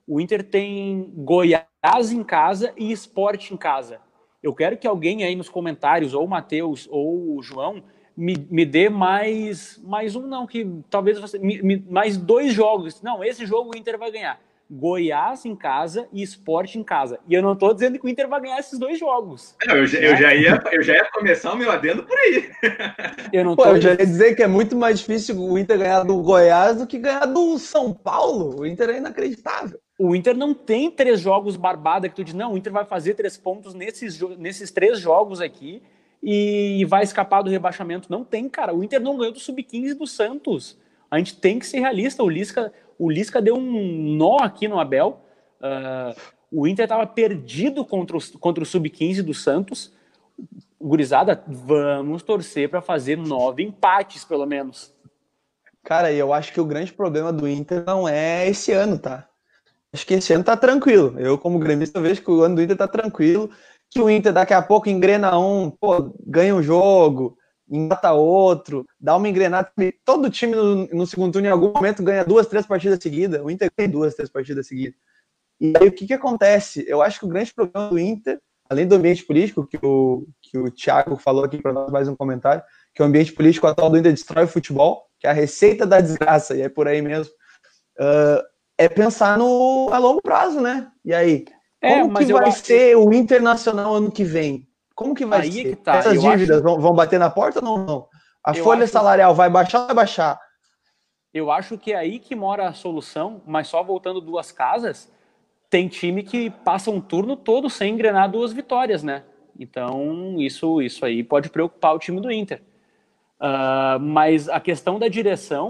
O 0.09 0.19
Inter 0.19 0.43
tem 0.43 1.13
Goiás 1.15 2.11
em 2.11 2.25
casa 2.25 2.73
e 2.79 2.91
Esporte 2.91 3.53
em 3.53 3.59
casa. 3.59 4.01
Eu 4.43 4.55
quero 4.55 4.79
que 4.79 4.87
alguém 4.87 5.23
aí 5.23 5.37
nos 5.37 5.51
comentários, 5.51 6.15
ou 6.15 6.25
o 6.25 6.29
Matheus 6.29 6.89
ou 6.91 7.37
o 7.37 7.43
João, 7.43 7.83
me, 8.17 8.35
me 8.51 8.65
dê 8.65 8.89
mais, 8.89 9.79
mais 9.85 10.17
um, 10.17 10.27
não, 10.27 10.47
que 10.47 10.67
talvez 10.89 11.19
você. 11.19 11.39
Me, 11.39 11.63
me, 11.63 11.85
mais 11.91 12.17
dois 12.17 12.55
jogos. 12.55 13.03
Não, 13.03 13.23
esse 13.23 13.45
jogo 13.45 13.73
o 13.75 13.77
Inter 13.77 13.99
vai 13.99 14.11
ganhar. 14.11 14.41
Goiás 14.71 15.47
em 15.47 15.57
casa 15.57 16.07
e 16.12 16.23
Esporte 16.23 16.79
em 16.79 16.83
casa. 16.83 17.19
E 17.27 17.35
eu 17.35 17.43
não 17.43 17.55
estou 17.55 17.73
dizendo 17.73 17.99
que 17.99 18.05
o 18.05 18.09
Inter 18.09 18.29
vai 18.29 18.41
ganhar 18.41 18.59
esses 18.59 18.79
dois 18.79 18.99
jogos. 18.99 19.57
Não, 19.66 19.77
eu, 19.77 19.87
já, 19.87 19.99
eu, 19.99 20.16
já 20.16 20.35
ia, 20.35 20.62
eu 20.73 20.83
já 20.83 20.95
ia 20.95 21.11
começar 21.11 21.53
o 21.53 21.57
meu 21.57 21.71
adendo 21.71 22.03
por 22.05 22.16
aí. 22.19 22.51
Eu, 23.33 23.45
não 23.45 23.57
tô... 23.57 23.62
Pô, 23.62 23.71
eu 23.71 23.81
já 23.81 23.91
ia 23.91 23.97
dizer 23.97 24.35
que 24.35 24.43
é 24.43 24.47
muito 24.47 24.75
mais 24.75 25.01
difícil 25.01 25.39
o 25.39 25.59
Inter 25.59 25.79
ganhar 25.79 26.03
do 26.03 26.21
Goiás 26.23 26.79
do 26.79 26.87
que 26.87 26.99
ganhar 26.99 27.27
do 27.27 27.59
São 27.59 27.93
Paulo. 27.93 28.61
O 28.61 28.66
Inter 28.66 28.91
é 28.91 28.97
inacreditável. 28.99 29.79
o 29.99 30.14
Inter 30.14 30.37
não 30.37 30.55
tem 30.55 30.91
três 30.91 31.21
jogos 31.21 31.57
barbada 31.57 32.09
que 32.09 32.14
tu 32.14 32.25
diz, 32.25 32.35
não, 32.35 32.55
o 32.55 32.57
Inter 32.57 32.73
vai 32.73 32.85
fazer 32.85 33.14
três 33.14 33.37
pontos 33.37 33.75
nesses, 33.75 34.19
nesses 34.39 34.71
três 34.71 34.99
jogos 34.99 35.41
aqui 35.41 35.83
e 36.23 36.85
vai 36.87 37.03
escapar 37.03 37.43
do 37.43 37.51
rebaixamento. 37.51 38.11
Não 38.11 38.25
tem, 38.25 38.49
cara. 38.49 38.75
O 38.75 38.83
Inter 38.83 39.01
não 39.01 39.16
ganhou 39.16 39.33
do 39.33 39.41
Sub-15 39.41 39.95
do 39.95 40.07
Santos. 40.07 40.79
A 41.11 41.19
gente 41.19 41.37
tem 41.37 41.59
que 41.59 41.66
ser 41.66 41.81
realista. 41.81 42.23
O 42.23 42.29
Lisca, 42.29 42.73
o 42.99 43.11
Lisca 43.11 43.40
deu 43.40 43.57
um 43.57 44.16
nó 44.16 44.38
aqui 44.38 44.66
no 44.66 44.80
Abel. 44.80 45.20
Uh, 45.61 46.20
o 46.51 46.66
Inter 46.66 46.84
estava 46.84 47.07
perdido 47.07 47.84
contra 47.84 48.16
o, 48.16 48.38
contra 48.38 48.62
o 48.62 48.66
Sub-15 48.66 49.22
do 49.22 49.34
Santos. 49.34 49.92
Gurizada, 50.80 51.42
vamos 51.46 52.22
torcer 52.22 52.68
para 52.68 52.80
fazer 52.80 53.16
nove 53.16 53.62
empates, 53.62 54.24
pelo 54.24 54.46
menos. 54.46 54.94
Cara, 55.84 56.12
eu 56.12 56.32
acho 56.32 56.53
que 56.53 56.61
o 56.61 56.64
grande 56.64 56.92
problema 56.92 57.32
do 57.32 57.49
Inter 57.49 57.84
não 57.86 58.09
é 58.09 58.49
esse 58.49 58.72
ano, 58.72 58.99
tá? 58.99 59.28
Acho 59.92 60.07
que 60.07 60.14
esse 60.14 60.32
ano 60.32 60.44
tá 60.44 60.57
tranquilo. 60.57 61.18
Eu, 61.18 61.38
como 61.38 61.59
gremista, 61.59 62.01
vejo 62.01 62.22
que 62.22 62.30
o 62.30 62.42
ano 62.42 62.57
do 62.57 62.62
Inter 62.62 62.76
tá 62.76 62.86
tranquilo. 62.86 63.51
Que 63.90 64.01
o 64.01 64.11
Inter 64.11 64.32
daqui 64.32 64.53
a 64.53 64.61
pouco 64.61 64.88
engrena 64.88 65.38
um, 65.38 65.70
pô, 65.70 66.14
ganha 66.26 66.55
um 66.55 66.62
jogo, 66.62 67.38
engata 67.71 68.12
outro, 68.12 68.87
dá 68.99 69.16
uma 69.16 69.29
engrenada. 69.29 69.71
Todo 70.05 70.31
time 70.31 70.55
no, 70.55 70.87
no, 70.87 71.07
segundo 71.07 71.33
turno, 71.33 71.49
em 71.49 71.51
algum 71.51 71.73
momento, 71.73 72.03
ganha 72.03 72.25
duas, 72.25 72.47
três 72.47 72.66
partidas 72.66 72.99
seguidas. 73.03 73.41
O 73.43 73.51
Inter 73.51 73.71
tem 73.75 73.89
duas, 73.89 74.14
três 74.14 74.31
partidas 74.31 74.66
seguidas. 74.66 74.95
E 75.61 75.73
aí 75.77 75.89
o 75.89 75.93
que, 75.93 76.07
que 76.07 76.14
acontece? 76.14 76.85
Eu 76.89 77.03
acho 77.03 77.19
que 77.19 77.27
o 77.27 77.29
grande 77.29 77.53
problema 77.53 77.91
do 77.91 77.99
Inter, 77.99 78.39
além 78.71 78.87
do 78.87 78.95
ambiente 78.95 79.25
político, 79.25 79.66
que 79.66 79.79
o, 79.83 80.27
que 80.41 80.59
o 80.59 80.71
Thiago 80.71 81.16
falou 81.16 81.45
aqui 81.45 81.61
para 81.61 81.73
nós 81.73 81.91
mais 81.91 82.09
um 82.09 82.16
comentário, 82.16 82.62
que 82.95 83.03
o 83.03 83.05
ambiente 83.05 83.33
político 83.33 83.66
atual 83.66 83.91
do 83.91 83.99
Inter 83.99 84.12
destrói 84.12 84.45
o 84.45 84.49
futebol, 84.49 85.07
que 85.19 85.27
é 85.27 85.31
a 85.31 85.35
receita 85.35 85.87
da 85.87 86.01
desgraça, 86.01 86.57
e 86.57 86.62
é 86.62 86.69
por 86.69 86.87
aí 86.87 87.03
mesmo. 87.03 87.33
Uh, 87.99 88.43
é 88.77 88.89
pensar 88.89 89.37
no 89.37 89.91
a 89.93 89.99
longo 89.99 90.23
prazo, 90.23 90.61
né? 90.61 90.89
E 91.05 91.12
aí, 91.12 91.45
é, 91.83 92.01
como 92.01 92.16
que 92.16 92.33
vai 92.33 92.53
ser 92.53 92.97
o 92.97 93.12
Internacional 93.12 93.97
ano 93.97 94.11
que 94.11 94.23
vem? 94.23 94.68
Como 94.99 95.14
que 95.14 95.24
vai 95.24 95.42
aí 95.42 95.53
ser? 95.53 95.62
Que 95.62 95.76
tá. 95.76 95.99
Essas 95.99 96.14
eu 96.16 96.22
dívidas 96.22 96.57
acho... 96.57 96.80
vão, 96.80 96.92
bater 96.92 97.20
na 97.20 97.30
porta 97.30 97.64
ou 97.64 97.78
não? 97.78 98.09
A 98.44 98.51
eu 98.51 98.64
folha 98.64 98.82
acho... 98.82 98.92
salarial 98.92 99.32
vai 99.32 99.49
baixar 99.49 99.82
ou 99.82 99.86
vai 99.86 99.94
baixar? 99.94 100.40
Eu 101.32 101.53
acho 101.53 101.78
que 101.78 101.92
é 101.92 101.96
aí 101.96 102.18
que 102.18 102.34
mora 102.34 102.66
a 102.66 102.72
solução, 102.72 103.40
mas 103.46 103.68
só 103.68 103.80
voltando 103.80 104.20
duas 104.20 104.51
casas, 104.51 105.09
tem 105.70 105.86
time 105.86 106.24
que 106.24 106.51
passa 106.51 106.90
um 106.90 107.01
turno 107.01 107.36
todo 107.36 107.70
sem 107.70 107.94
engrenar 107.94 108.28
duas 108.28 108.53
vitórias, 108.53 109.05
né? 109.05 109.22
Então, 109.57 110.34
isso, 110.40 110.82
isso 110.82 111.07
aí 111.07 111.22
pode 111.22 111.49
preocupar 111.49 111.94
o 111.94 112.01
time 112.01 112.20
do 112.20 112.32
Inter. 112.32 112.61
Uh, 113.40 114.01
mas 114.01 114.49
a 114.49 114.59
questão 114.59 114.99
da 114.99 115.07
direção, 115.07 115.68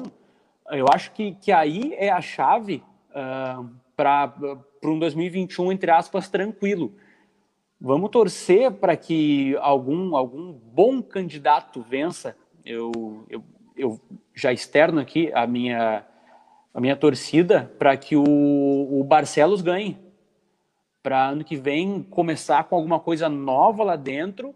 eu 0.70 0.86
acho 0.90 1.12
que, 1.12 1.34
que 1.34 1.52
aí 1.52 1.92
é 1.98 2.08
a 2.08 2.22
chave 2.22 2.82
uh, 3.10 3.68
para 3.94 4.32
um 4.82 4.98
2021, 4.98 5.70
entre 5.70 5.90
aspas, 5.90 6.30
tranquilo. 6.30 6.94
Vamos 7.80 8.10
torcer 8.10 8.72
para 8.72 8.96
que 8.96 9.56
algum, 9.58 10.16
algum 10.16 10.52
bom 10.52 11.00
candidato 11.00 11.80
vença. 11.80 12.36
Eu, 12.64 13.24
eu, 13.30 13.42
eu 13.76 14.00
já 14.34 14.52
externo 14.52 15.00
aqui 15.00 15.32
a 15.32 15.46
minha, 15.46 16.04
a 16.74 16.80
minha 16.80 16.96
torcida 16.96 17.72
para 17.78 17.96
que 17.96 18.16
o, 18.16 18.24
o 18.24 19.04
Barcelos 19.04 19.62
ganhe. 19.62 19.96
Para 21.02 21.28
ano 21.28 21.44
que 21.44 21.56
vem 21.56 22.02
começar 22.02 22.64
com 22.64 22.74
alguma 22.74 22.98
coisa 22.98 23.28
nova 23.28 23.84
lá 23.84 23.96
dentro 23.96 24.52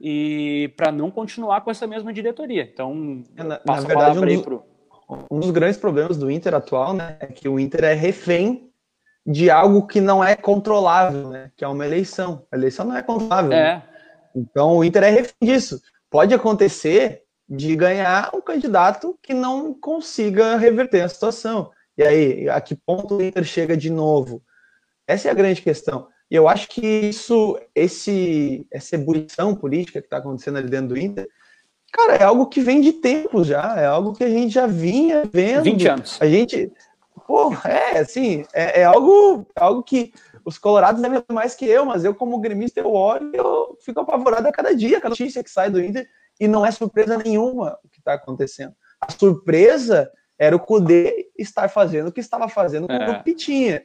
e 0.00 0.72
para 0.76 0.90
não 0.90 1.10
continuar 1.10 1.60
com 1.60 1.70
essa 1.70 1.86
mesma 1.86 2.12
diretoria. 2.12 2.68
Então, 2.70 3.22
é, 3.36 3.44
na, 3.44 3.60
na 3.64 3.80
verdade, 3.80 4.18
um 4.18 4.26
dos, 4.26 4.42
pro... 4.42 4.62
um 5.30 5.38
dos 5.38 5.50
grandes 5.52 5.78
problemas 5.78 6.18
do 6.18 6.28
Inter 6.28 6.54
atual 6.54 6.92
né, 6.92 7.16
é 7.20 7.26
que 7.26 7.48
o 7.48 7.58
Inter 7.58 7.84
é 7.84 7.94
refém 7.94 8.68
de 9.26 9.50
algo 9.50 9.86
que 9.86 10.00
não 10.00 10.22
é 10.22 10.36
controlável, 10.36 11.30
né? 11.30 11.50
Que 11.56 11.64
é 11.64 11.68
uma 11.68 11.84
eleição. 11.84 12.46
A 12.52 12.56
eleição 12.56 12.84
não 12.84 12.96
é 12.96 13.02
controlável. 13.02 13.52
É. 13.52 13.74
Né? 13.76 13.82
Então 14.34 14.76
o 14.76 14.84
Inter 14.84 15.04
é 15.04 15.10
refém 15.10 15.34
disso. 15.42 15.80
Pode 16.10 16.34
acontecer 16.34 17.22
de 17.48 17.76
ganhar 17.76 18.30
um 18.34 18.40
candidato 18.40 19.18
que 19.22 19.34
não 19.34 19.74
consiga 19.74 20.56
reverter 20.56 21.02
a 21.02 21.08
situação. 21.08 21.70
E 21.96 22.02
aí, 22.02 22.48
a 22.48 22.60
que 22.60 22.74
ponto 22.74 23.16
o 23.16 23.22
Inter 23.22 23.44
chega 23.44 23.76
de 23.76 23.90
novo? 23.90 24.42
Essa 25.06 25.28
é 25.28 25.30
a 25.30 25.34
grande 25.34 25.62
questão. 25.62 26.08
E 26.30 26.34
eu 26.34 26.48
acho 26.48 26.68
que 26.68 26.84
isso, 26.84 27.58
esse, 27.74 28.66
essa 28.72 28.96
ebulição 28.96 29.54
política 29.54 30.00
que 30.00 30.06
está 30.06 30.16
acontecendo 30.16 30.58
ali 30.58 30.68
dentro 30.68 30.88
do 30.88 30.98
Inter, 30.98 31.28
cara, 31.92 32.16
é 32.16 32.24
algo 32.24 32.46
que 32.46 32.60
vem 32.60 32.80
de 32.80 32.94
tempo 32.94 33.44
já, 33.44 33.76
é 33.78 33.86
algo 33.86 34.14
que 34.14 34.24
a 34.24 34.28
gente 34.28 34.52
já 34.52 34.66
vinha 34.66 35.22
vendo. 35.30 35.64
20 35.64 35.88
anos. 35.88 36.18
A 36.20 36.26
gente, 36.26 36.72
Pô, 37.26 37.52
é, 37.64 37.98
assim, 37.98 38.44
é, 38.52 38.82
é 38.82 38.84
algo, 38.84 39.46
algo 39.56 39.82
que 39.82 40.12
os 40.44 40.58
colorados 40.58 41.00
devem 41.00 41.22
mais 41.32 41.54
que 41.54 41.64
eu, 41.64 41.84
mas 41.84 42.04
eu, 42.04 42.14
como 42.14 42.40
gremista, 42.40 42.80
eu 42.80 42.92
olho 42.92 43.30
e 43.32 43.36
eu 43.36 43.78
fico 43.80 44.00
apavorado 44.00 44.46
a 44.46 44.52
cada 44.52 44.74
dia, 44.74 45.00
cada 45.00 45.10
notícia 45.10 45.42
que 45.42 45.50
sai 45.50 45.70
do 45.70 45.82
Inter, 45.82 46.06
e 46.38 46.46
não 46.46 46.66
é 46.66 46.70
surpresa 46.70 47.16
nenhuma 47.16 47.78
o 47.82 47.88
que 47.88 47.98
está 47.98 48.14
acontecendo. 48.14 48.74
A 49.00 49.10
surpresa 49.10 50.10
era 50.38 50.54
o 50.54 50.60
Cudê 50.60 51.30
estar 51.38 51.68
fazendo 51.68 52.08
o 52.08 52.12
que 52.12 52.20
estava 52.20 52.48
fazendo 52.48 52.86
com 52.86 52.92
é. 52.92 53.10
o 53.10 53.22
Pitinha. 53.22 53.82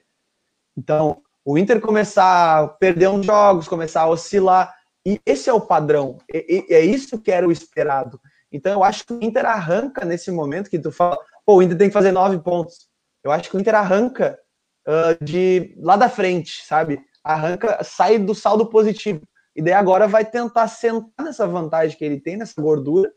Então, 0.77 1.21
o 1.45 1.57
Inter 1.57 1.79
começar 1.79 2.59
a 2.59 2.67
perder 2.67 3.07
uns 3.07 3.25
jogos, 3.25 3.67
começar 3.67 4.01
a 4.01 4.09
oscilar, 4.09 4.73
e 5.05 5.19
esse 5.25 5.49
é 5.49 5.53
o 5.53 5.61
padrão, 5.61 6.17
e, 6.31 6.65
e, 6.69 6.73
é 6.73 6.81
isso 6.81 7.19
que 7.19 7.31
era 7.31 7.47
o 7.47 7.51
esperado. 7.51 8.19
Então, 8.51 8.73
eu 8.73 8.83
acho 8.83 9.05
que 9.05 9.13
o 9.13 9.23
Inter 9.23 9.45
arranca 9.45 10.03
nesse 10.03 10.29
momento 10.31 10.69
que 10.69 10.79
tu 10.79 10.91
fala, 10.91 11.17
pô, 11.45 11.55
o 11.55 11.61
Inter 11.61 11.77
tem 11.77 11.87
que 11.87 11.93
fazer 11.93 12.11
nove 12.11 12.39
pontos. 12.39 12.88
Eu 13.23 13.31
acho 13.31 13.49
que 13.49 13.57
o 13.57 13.59
Inter 13.59 13.75
arranca 13.75 14.39
uh, 14.87 15.23
de 15.23 15.75
lá 15.77 15.95
da 15.95 16.09
frente, 16.09 16.63
sabe? 16.65 16.99
Arranca, 17.23 17.83
sai 17.83 18.17
do 18.17 18.33
saldo 18.33 18.65
positivo. 18.67 19.21
E 19.55 19.61
daí 19.61 19.73
agora 19.73 20.07
vai 20.07 20.23
tentar 20.23 20.67
sentar 20.67 21.25
nessa 21.25 21.45
vantagem 21.45 21.97
que 21.97 22.05
ele 22.05 22.19
tem, 22.19 22.37
nessa 22.37 22.61
gordura, 22.61 23.11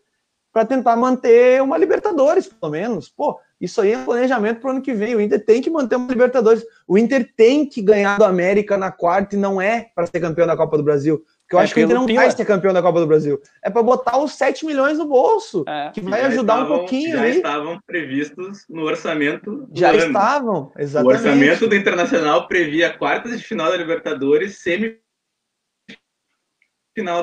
para 0.53 0.64
tentar 0.66 0.96
manter 0.96 1.62
uma 1.62 1.78
Libertadores, 1.78 2.46
pelo 2.46 2.72
menos. 2.72 3.09
Pô, 3.09 3.38
isso 3.61 3.80
aí 3.80 3.92
é 3.92 4.05
planejamento 4.05 4.61
para 4.61 4.68
o 4.68 4.70
ano 4.72 4.82
que 4.82 4.92
vem. 4.92 5.14
O 5.14 5.20
Inter 5.20 5.44
tem 5.44 5.62
que 5.62 5.70
manter 5.70 5.96
uma 5.96 6.09
Libertadores. 6.09 6.64
O 6.86 6.98
Inter 6.98 7.32
tem 7.36 7.66
que 7.66 7.80
ganhar 7.80 8.18
do 8.18 8.24
América 8.24 8.76
na 8.76 8.90
quarta 8.90 9.36
e 9.36 9.38
não 9.38 9.61
é 9.61 9.90
para 9.94 10.07
ser 10.07 10.20
campeão 10.20 10.46
da 10.46 10.57
Copa 10.57 10.76
do 10.76 10.82
Brasil. 10.82 11.24
Porque 11.53 11.57
eu 11.57 11.61
é 11.61 11.62
acho 11.64 11.74
que 11.74 11.80
o 11.80 11.84
Inter 11.84 11.96
não 11.96 12.07
vai 12.07 12.30
ser 12.30 12.46
campeão 12.46 12.72
da 12.72 12.80
Copa 12.80 12.98
do 13.00 13.07
Brasil. 13.07 13.38
É 13.62 13.68
para 13.68 13.82
botar 13.82 14.16
os 14.16 14.32
7 14.32 14.64
milhões 14.64 14.96
no 14.96 15.05
bolso, 15.07 15.64
é, 15.68 15.90
que 15.90 16.00
vai 16.00 16.22
ajudar 16.22 16.55
estavam, 16.55 16.74
um 16.74 16.78
pouquinho. 16.78 17.12
Já 17.12 17.22
aí. 17.22 17.36
estavam 17.36 17.78
previstos 17.86 18.64
no 18.70 18.82
orçamento. 18.84 19.68
já 19.70 19.90
ano. 19.90 19.98
estavam, 19.98 20.72
exatamente. 20.78 21.14
O 21.14 21.18
orçamento 21.18 21.68
do 21.68 21.76
Internacional 21.76 22.48
previa 22.48 22.96
quartas 22.96 23.38
de 23.38 23.46
final 23.46 23.70
da 23.70 23.76
Libertadores, 23.76 24.62
semifinal 24.62 25.03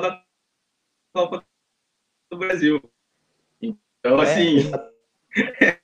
da 0.00 0.22
Copa 1.12 1.44
do 2.30 2.38
Brasil. 2.38 2.80
Então, 3.60 4.22
é, 4.22 4.32
assim, 4.32 4.70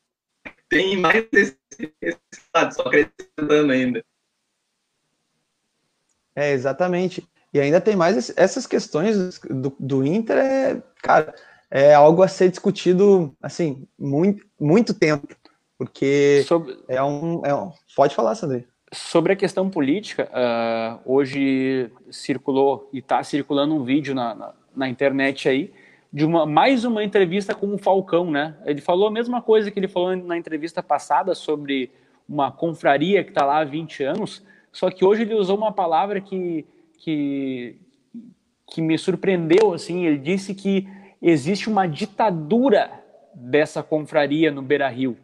tem 0.70 0.96
mais 0.96 1.26
esse, 1.32 1.58
esse 2.00 2.20
lado, 2.54 2.74
só 2.74 2.82
acrescentando 2.82 3.72
ainda. 3.72 4.04
É, 6.36 6.52
exatamente. 6.52 7.26
E 7.56 7.60
ainda 7.60 7.80
tem 7.80 7.96
mais 7.96 8.30
essas 8.36 8.66
questões 8.66 9.40
do, 9.48 9.74
do 9.80 10.06
Inter, 10.06 10.36
é, 10.36 10.82
cara, 11.02 11.34
é 11.70 11.94
algo 11.94 12.22
a 12.22 12.28
ser 12.28 12.50
discutido, 12.50 13.34
assim, 13.42 13.88
muito, 13.98 14.44
muito 14.60 14.92
tempo, 14.92 15.26
porque 15.78 16.44
Sobre... 16.46 16.76
é, 16.86 17.02
um, 17.02 17.40
é 17.46 17.54
um... 17.54 17.72
Pode 17.96 18.14
falar, 18.14 18.34
Sandri. 18.34 18.68
Sobre 18.92 19.32
a 19.32 19.36
questão 19.36 19.70
política, 19.70 20.30
uh, 20.30 21.00
hoje 21.10 21.90
circulou 22.10 22.90
e 22.92 22.98
está 22.98 23.22
circulando 23.22 23.74
um 23.74 23.84
vídeo 23.84 24.14
na, 24.14 24.34
na, 24.34 24.54
na, 24.76 24.86
internet 24.86 25.48
aí 25.48 25.72
de 26.12 26.26
uma, 26.26 26.44
mais 26.44 26.84
uma 26.84 27.02
entrevista 27.02 27.54
com 27.54 27.74
o 27.74 27.78
Falcão, 27.78 28.30
né? 28.30 28.54
Ele 28.66 28.82
falou 28.82 29.08
a 29.08 29.10
mesma 29.10 29.40
coisa 29.40 29.70
que 29.70 29.80
ele 29.80 29.88
falou 29.88 30.14
na 30.14 30.36
entrevista 30.36 30.82
passada 30.82 31.34
sobre 31.34 31.90
uma 32.28 32.52
confraria 32.52 33.24
que 33.24 33.30
está 33.30 33.46
lá 33.46 33.60
há 33.60 33.64
20 33.64 34.04
anos, 34.04 34.42
só 34.70 34.90
que 34.90 35.06
hoje 35.06 35.22
ele 35.22 35.34
usou 35.34 35.56
uma 35.56 35.72
palavra 35.72 36.20
que 36.20 36.66
que, 36.98 37.78
que 38.66 38.80
me 38.82 38.98
surpreendeu, 38.98 39.72
assim, 39.72 40.06
ele 40.06 40.18
disse 40.18 40.54
que 40.54 40.88
existe 41.20 41.68
uma 41.68 41.86
ditadura 41.86 42.90
dessa 43.34 43.82
confraria 43.82 44.50
no 44.50 44.62
Beira-Rio. 44.62 45.16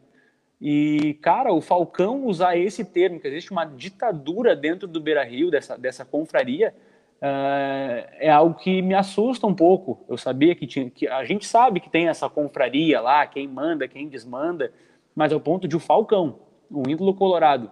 E, 0.60 1.14
cara, 1.20 1.52
o 1.52 1.60
Falcão 1.60 2.24
usar 2.26 2.56
esse 2.56 2.84
termo, 2.84 3.18
que 3.18 3.26
existe 3.26 3.50
uma 3.50 3.64
ditadura 3.64 4.54
dentro 4.54 4.86
do 4.86 5.00
Beira-Rio, 5.00 5.50
dessa, 5.50 5.76
dessa 5.76 6.04
confraria, 6.04 6.72
uh, 7.20 8.06
é 8.18 8.30
algo 8.30 8.54
que 8.54 8.80
me 8.80 8.94
assusta 8.94 9.46
um 9.46 9.54
pouco. 9.54 10.04
Eu 10.08 10.16
sabia 10.16 10.54
que 10.54 10.66
tinha, 10.66 10.88
que 10.88 11.08
a 11.08 11.24
gente 11.24 11.46
sabe 11.46 11.80
que 11.80 11.90
tem 11.90 12.08
essa 12.08 12.28
confraria 12.28 13.00
lá, 13.00 13.26
quem 13.26 13.48
manda, 13.48 13.88
quem 13.88 14.08
desmanda, 14.08 14.72
mas 15.16 15.32
ao 15.32 15.40
ponto 15.40 15.66
de 15.66 15.74
o 15.74 15.80
Falcão, 15.80 16.38
um 16.70 16.88
ídolo 16.88 17.12
colorado, 17.14 17.70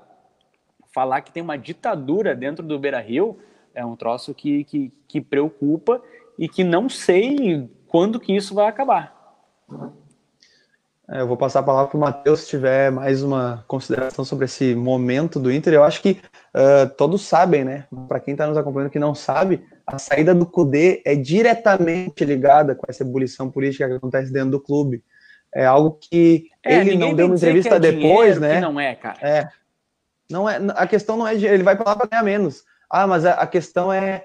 falar 0.93 1.21
que 1.21 1.33
tem 1.33 1.43
uma 1.43 1.57
ditadura 1.57 2.35
dentro 2.35 2.67
do 2.67 2.79
Beira-Rio, 2.79 3.39
é 3.75 3.85
um 3.85 3.97
troço 3.97 4.35
que, 4.35 4.65
que, 4.65 4.93
que 5.07 5.21
preocupa 5.21 6.03
e 6.39 6.49
que 6.49 6.65
não 6.65 6.89
sei 6.89 7.69
quando 7.87 8.21
que 8.21 8.35
isso 8.35 8.55
vai 8.55 8.67
acabar. 8.67 9.15
É, 11.09 11.21
eu 11.21 11.27
vou 11.27 11.37
passar 11.37 11.59
a 11.59 11.65
palavra 11.65 11.91
para 11.91 11.97
o 11.97 12.01
Matheus 12.01 12.41
se 12.41 12.49
tiver 12.49 12.91
mais 12.93 13.21
uma 13.23 13.65
consideração 13.67 14.25
sobre 14.25 14.45
esse 14.45 14.77
momento 14.77 15.41
do 15.41 15.51
Inter. 15.51 15.75
Eu 15.75 15.83
acho 15.83 16.01
que 16.01 16.21
uh, 16.55 16.89
todos 16.97 17.23
sabem, 17.23 17.65
né? 17.65 17.85
Para 18.07 18.21
quem 18.21 18.33
está 18.33 18.47
nos 18.47 18.57
acompanhando 18.57 18.93
que 18.93 18.99
não 18.99 19.13
sabe, 19.13 19.65
a 19.85 19.99
saída 19.99 20.33
do 20.33 20.47
Cudê 20.47 21.03
é 21.05 21.17
diretamente 21.17 22.25
ligada 22.25 22.77
com 22.77 22.87
essa 22.89 23.03
ebulição 23.03 23.51
política 23.51 23.89
que 23.89 23.95
acontece 23.95 24.33
dentro 24.33 24.53
do 24.53 24.61
clube. 24.61 25.03
É 25.53 25.67
algo 25.67 25.99
que 26.01 26.49
é, 26.63 26.77
ele 26.79 26.97
não 26.97 27.13
deu 27.13 27.27
uma 27.27 27.35
entrevista 27.35 27.75
é 27.75 27.81
depois, 27.81 28.39
né? 28.39 28.61
não 28.61 28.79
é, 28.79 28.95
cara. 28.95 29.19
É. 29.21 29.49
Não 30.31 30.49
é, 30.49 30.61
a 30.77 30.87
questão 30.87 31.17
não 31.17 31.27
é 31.27 31.35
de, 31.35 31.45
ele 31.45 31.65
vai 31.65 31.75
para 31.75 31.91
lá 31.91 31.97
para 31.97 32.07
ganhar 32.07 32.23
menos. 32.23 32.63
Ah, 32.91 33.07
mas 33.07 33.25
a, 33.25 33.35
a 33.35 33.47
questão 33.47 33.93
é 33.93 34.25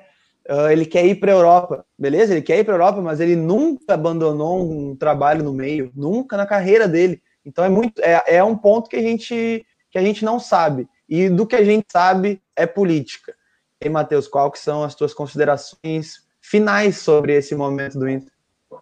uh, 0.49 0.69
ele 0.69 0.85
quer 0.85 1.05
ir 1.05 1.15
para 1.15 1.31
a 1.31 1.35
Europa, 1.35 1.85
beleza? 1.97 2.33
Ele 2.33 2.41
quer 2.41 2.59
ir 2.59 2.63
para 2.63 2.73
a 2.73 2.77
Europa, 2.77 3.01
mas 3.01 3.19
ele 3.19 3.35
nunca 3.35 3.93
abandonou 3.93 4.69
um 4.69 4.95
trabalho 4.95 5.43
no 5.43 5.53
meio, 5.53 5.91
nunca 5.95 6.35
na 6.35 6.45
carreira 6.45 6.87
dele. 6.87 7.21
Então 7.45 7.63
é 7.63 7.69
muito, 7.69 8.01
é, 8.01 8.23
é 8.27 8.43
um 8.43 8.57
ponto 8.57 8.89
que 8.89 8.95
a 8.95 9.01
gente 9.01 9.65
que 9.91 9.99
a 9.99 10.01
gente 10.01 10.25
não 10.25 10.39
sabe. 10.39 10.89
E 11.07 11.29
do 11.29 11.47
que 11.47 11.55
a 11.55 11.63
gente 11.63 11.85
sabe 11.89 12.41
é 12.55 12.65
política. 12.65 13.33
E 13.79 13.87
Matheus, 13.87 14.27
qual 14.27 14.51
que 14.51 14.59
são 14.59 14.83
as 14.83 14.93
tuas 14.93 15.13
considerações 15.13 16.25
finais 16.41 16.97
sobre 16.97 17.33
esse 17.33 17.55
momento 17.55 17.97
do 17.97 18.09
Inter? 18.09 18.31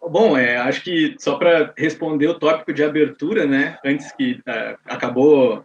Bom, 0.10 0.36
é, 0.36 0.58
acho 0.58 0.84
que 0.84 1.16
só 1.20 1.36
para 1.36 1.72
responder 1.78 2.28
o 2.28 2.40
tópico 2.40 2.74
de 2.74 2.84
abertura, 2.84 3.46
né, 3.46 3.78
antes 3.86 4.12
que 4.12 4.40
uh, 4.48 4.78
acabou 4.86 5.64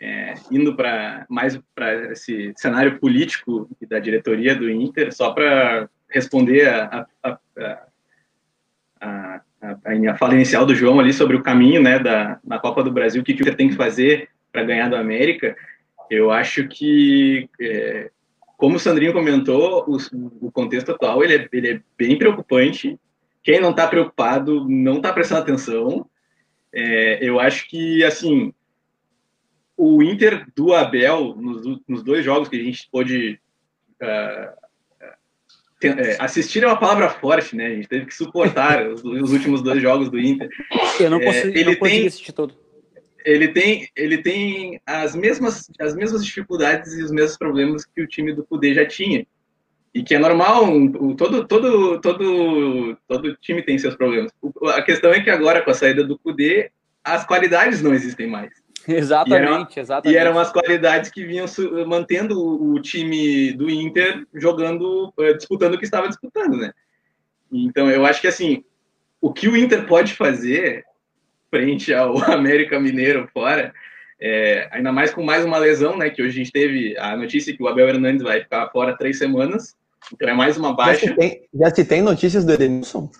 é, 0.00 0.34
indo 0.50 0.74
para 0.74 1.26
mais 1.28 1.60
para 1.74 2.12
esse 2.12 2.52
cenário 2.56 2.98
político 2.98 3.68
da 3.88 3.98
diretoria 3.98 4.54
do 4.54 4.70
Inter, 4.70 5.14
só 5.14 5.32
para 5.32 5.88
responder 6.08 6.68
a, 6.68 7.06
a, 7.22 7.38
a, 9.00 9.40
a, 9.60 10.16
fala 10.16 10.34
inicial 10.34 10.64
do 10.64 10.74
João 10.74 10.98
ali 10.98 11.12
sobre 11.12 11.36
o 11.36 11.42
caminho, 11.42 11.82
né, 11.82 11.98
da 11.98 12.40
na 12.42 12.58
Copa 12.58 12.82
do 12.82 12.92
Brasil, 12.92 13.20
o 13.20 13.24
que, 13.24 13.34
que 13.34 13.40
o 13.40 13.44
Inter 13.44 13.56
tem 13.56 13.68
que 13.68 13.76
fazer 13.76 14.28
para 14.50 14.64
ganhar 14.64 14.88
do 14.88 14.96
América. 14.96 15.56
Eu 16.10 16.30
acho 16.30 16.66
que 16.66 17.48
é, 17.60 18.10
como 18.56 18.76
o 18.76 18.80
Sandrinho 18.80 19.12
comentou, 19.12 19.84
o, 19.86 19.96
o 20.46 20.50
contexto 20.50 20.92
atual 20.92 21.22
ele 21.22 21.36
é, 21.36 21.48
ele 21.52 21.72
é 21.72 21.80
bem 21.96 22.18
preocupante 22.18 22.98
quem 23.42 23.60
não 23.60 23.70
está 23.70 23.88
preocupado 23.88 24.68
não 24.68 24.96
está 24.96 25.12
prestando 25.12 25.40
atenção. 25.40 26.06
É, 26.72 27.18
eu 27.26 27.40
acho 27.40 27.68
que, 27.68 28.04
assim, 28.04 28.52
o 29.82 30.02
Inter 30.02 30.46
do 30.54 30.74
Abel, 30.74 31.34
nos, 31.34 31.80
nos 31.88 32.02
dois 32.02 32.22
jogos 32.22 32.50
que 32.50 32.60
a 32.60 32.62
gente 32.62 32.86
pôde 32.92 33.40
uh, 34.02 34.60
assistir 36.18 36.62
é 36.62 36.66
uma 36.66 36.78
palavra 36.78 37.08
forte, 37.08 37.56
né? 37.56 37.68
A 37.68 37.74
gente 37.76 37.88
teve 37.88 38.04
que 38.04 38.14
suportar 38.14 38.84
os, 38.92 39.02
os 39.02 39.32
últimos 39.32 39.62
dois 39.62 39.80
jogos 39.80 40.10
do 40.10 40.20
Inter. 40.20 40.50
Eu 41.00 41.08
não, 41.08 41.18
consegui, 41.18 41.56
é, 41.56 41.60
ele 41.60 41.70
não 41.70 41.76
consegui 41.76 42.06
assistir 42.06 42.32
todo. 42.32 42.54
Ele 43.24 43.48
tem, 43.48 43.88
ele 43.96 44.18
tem 44.18 44.78
as 44.84 45.14
mesmas, 45.14 45.70
as 45.80 45.94
mesmas 45.94 46.22
dificuldades 46.22 46.92
e 46.98 47.02
os 47.02 47.10
mesmos 47.10 47.38
problemas 47.38 47.86
que 47.86 48.02
o 48.02 48.06
time 48.06 48.34
do 48.34 48.44
Cudê 48.44 48.74
já 48.74 48.84
tinha 48.84 49.26
e 49.94 50.02
que 50.02 50.14
é 50.14 50.18
normal, 50.18 50.64
um, 50.64 51.16
todo, 51.16 51.46
todo, 51.48 52.00
todo, 52.02 52.96
todo 53.08 53.36
time 53.36 53.62
tem 53.62 53.78
seus 53.78 53.96
problemas. 53.96 54.30
A 54.74 54.82
questão 54.82 55.10
é 55.10 55.20
que 55.20 55.30
agora, 55.30 55.62
com 55.62 55.70
a 55.70 55.74
saída 55.74 56.04
do 56.04 56.18
Kudê, 56.18 56.70
as 57.02 57.24
qualidades 57.24 57.82
não 57.82 57.94
existem 57.94 58.26
mais. 58.26 58.59
Exatamente, 58.88 59.40
e 59.40 59.46
eram, 59.46 59.68
exatamente. 59.76 60.14
E 60.14 60.18
eram 60.18 60.38
as 60.38 60.52
qualidades 60.52 61.10
que 61.10 61.24
vinham 61.24 61.46
mantendo 61.86 62.40
o, 62.40 62.74
o 62.74 62.82
time 62.82 63.52
do 63.52 63.68
Inter 63.68 64.26
jogando, 64.34 65.12
eh, 65.18 65.34
disputando 65.34 65.74
o 65.74 65.78
que 65.78 65.84
estava 65.84 66.08
disputando, 66.08 66.56
né? 66.56 66.72
Então, 67.52 67.90
eu 67.90 68.06
acho 68.06 68.20
que, 68.20 68.28
assim, 68.28 68.64
o 69.20 69.32
que 69.32 69.48
o 69.48 69.56
Inter 69.56 69.86
pode 69.86 70.14
fazer 70.14 70.84
frente 71.50 71.92
ao 71.92 72.16
América 72.30 72.78
Mineiro 72.78 73.28
fora, 73.32 73.72
é, 74.20 74.68
ainda 74.70 74.92
mais 74.92 75.12
com 75.12 75.22
mais 75.22 75.44
uma 75.44 75.58
lesão, 75.58 75.96
né? 75.96 76.10
Que 76.10 76.22
hoje 76.22 76.30
a 76.30 76.44
gente 76.44 76.52
teve 76.52 76.96
a 76.98 77.16
notícia 77.16 77.56
que 77.56 77.62
o 77.62 77.68
Abel 77.68 77.88
Hernandes 77.88 78.22
vai 78.22 78.40
ficar 78.40 78.68
fora 78.70 78.96
três 78.96 79.18
semanas. 79.18 79.74
Então 80.12 80.28
é 80.28 80.34
mais 80.34 80.56
uma 80.56 80.74
baixa. 80.74 81.06
Já 81.06 81.12
se 81.12 81.18
tem, 81.18 81.48
já 81.54 81.74
se 81.74 81.84
tem 81.84 82.02
notícias 82.02 82.44
do 82.44 82.52
Edenilson? 82.52 83.10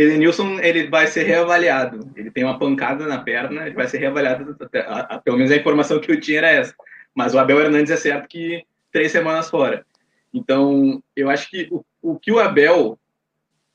Edenilson 0.00 0.58
ele 0.60 0.88
vai 0.88 1.06
ser 1.06 1.24
reavaliado. 1.24 2.10
Ele 2.16 2.30
tem 2.30 2.44
uma 2.44 2.58
pancada 2.58 3.06
na 3.06 3.18
perna, 3.18 3.66
ele 3.66 3.74
vai 3.74 3.86
ser 3.86 3.98
reavaliado. 3.98 4.56
A, 4.86 5.16
a, 5.16 5.18
pelo 5.18 5.36
menos 5.36 5.52
a 5.52 5.56
informação 5.56 6.00
que 6.00 6.10
eu 6.10 6.20
tinha 6.20 6.38
era 6.38 6.50
essa. 6.50 6.74
Mas 7.14 7.34
o 7.34 7.38
Abel 7.38 7.60
Hernandes 7.60 7.90
é 7.90 7.96
certo 7.96 8.28
que 8.28 8.64
três 8.92 9.12
semanas 9.12 9.50
fora. 9.50 9.84
Então, 10.32 11.02
eu 11.14 11.28
acho 11.28 11.50
que 11.50 11.68
o, 11.70 11.84
o 12.00 12.18
que 12.18 12.32
o 12.32 12.38
Abel 12.38 12.98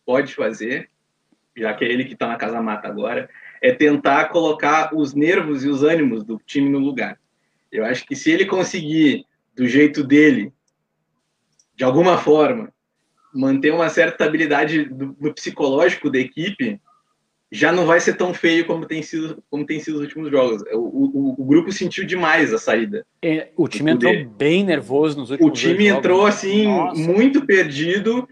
pode 0.05 0.33
fazer, 0.33 0.89
já 1.55 1.73
que 1.73 1.83
é 1.83 1.89
ele 1.89 2.05
que 2.05 2.13
está 2.13 2.27
na 2.27 2.37
casa 2.37 2.61
mata 2.61 2.87
agora, 2.87 3.29
é 3.61 3.73
tentar 3.73 4.29
colocar 4.29 4.95
os 4.95 5.13
nervos 5.13 5.65
e 5.65 5.69
os 5.69 5.83
ânimos 5.83 6.23
do 6.23 6.39
time 6.45 6.69
no 6.69 6.79
lugar. 6.79 7.19
Eu 7.71 7.83
acho 7.83 8.05
que 8.05 8.15
se 8.15 8.31
ele 8.31 8.45
conseguir, 8.45 9.25
do 9.55 9.67
jeito 9.67 10.03
dele, 10.03 10.53
de 11.75 11.83
alguma 11.83 12.17
forma, 12.17 12.73
manter 13.35 13.71
uma 13.71 13.89
certa 13.89 14.23
estabilidade 14.23 14.85
do, 14.85 15.13
do, 15.13 15.33
psicológico 15.33 16.09
da 16.09 16.17
equipe, 16.17 16.79
já 17.51 17.71
não 17.71 17.85
vai 17.85 17.99
ser 17.99 18.15
tão 18.15 18.33
feio 18.33 18.65
como 18.65 18.85
tem 18.85 19.01
sido, 19.01 19.43
como 19.49 19.65
tem 19.65 19.79
sido 19.79 19.95
os 19.95 20.01
últimos 20.01 20.31
jogos. 20.31 20.63
O, 20.73 20.77
o, 20.77 21.35
o 21.41 21.45
grupo 21.45 21.71
sentiu 21.71 22.05
demais 22.05 22.53
a 22.53 22.57
saída. 22.57 23.05
É, 23.21 23.49
o 23.55 23.67
time 23.67 23.91
entrou 23.91 24.25
bem 24.25 24.63
nervoso 24.63 25.17
nos 25.19 25.29
últimos 25.29 25.51
O 25.51 25.53
time 25.53 25.87
entrou 25.87 26.21
jogos. 26.21 26.35
assim 26.35 26.65
Nossa. 26.65 26.99
muito 26.99 27.45
perdido 27.45 28.27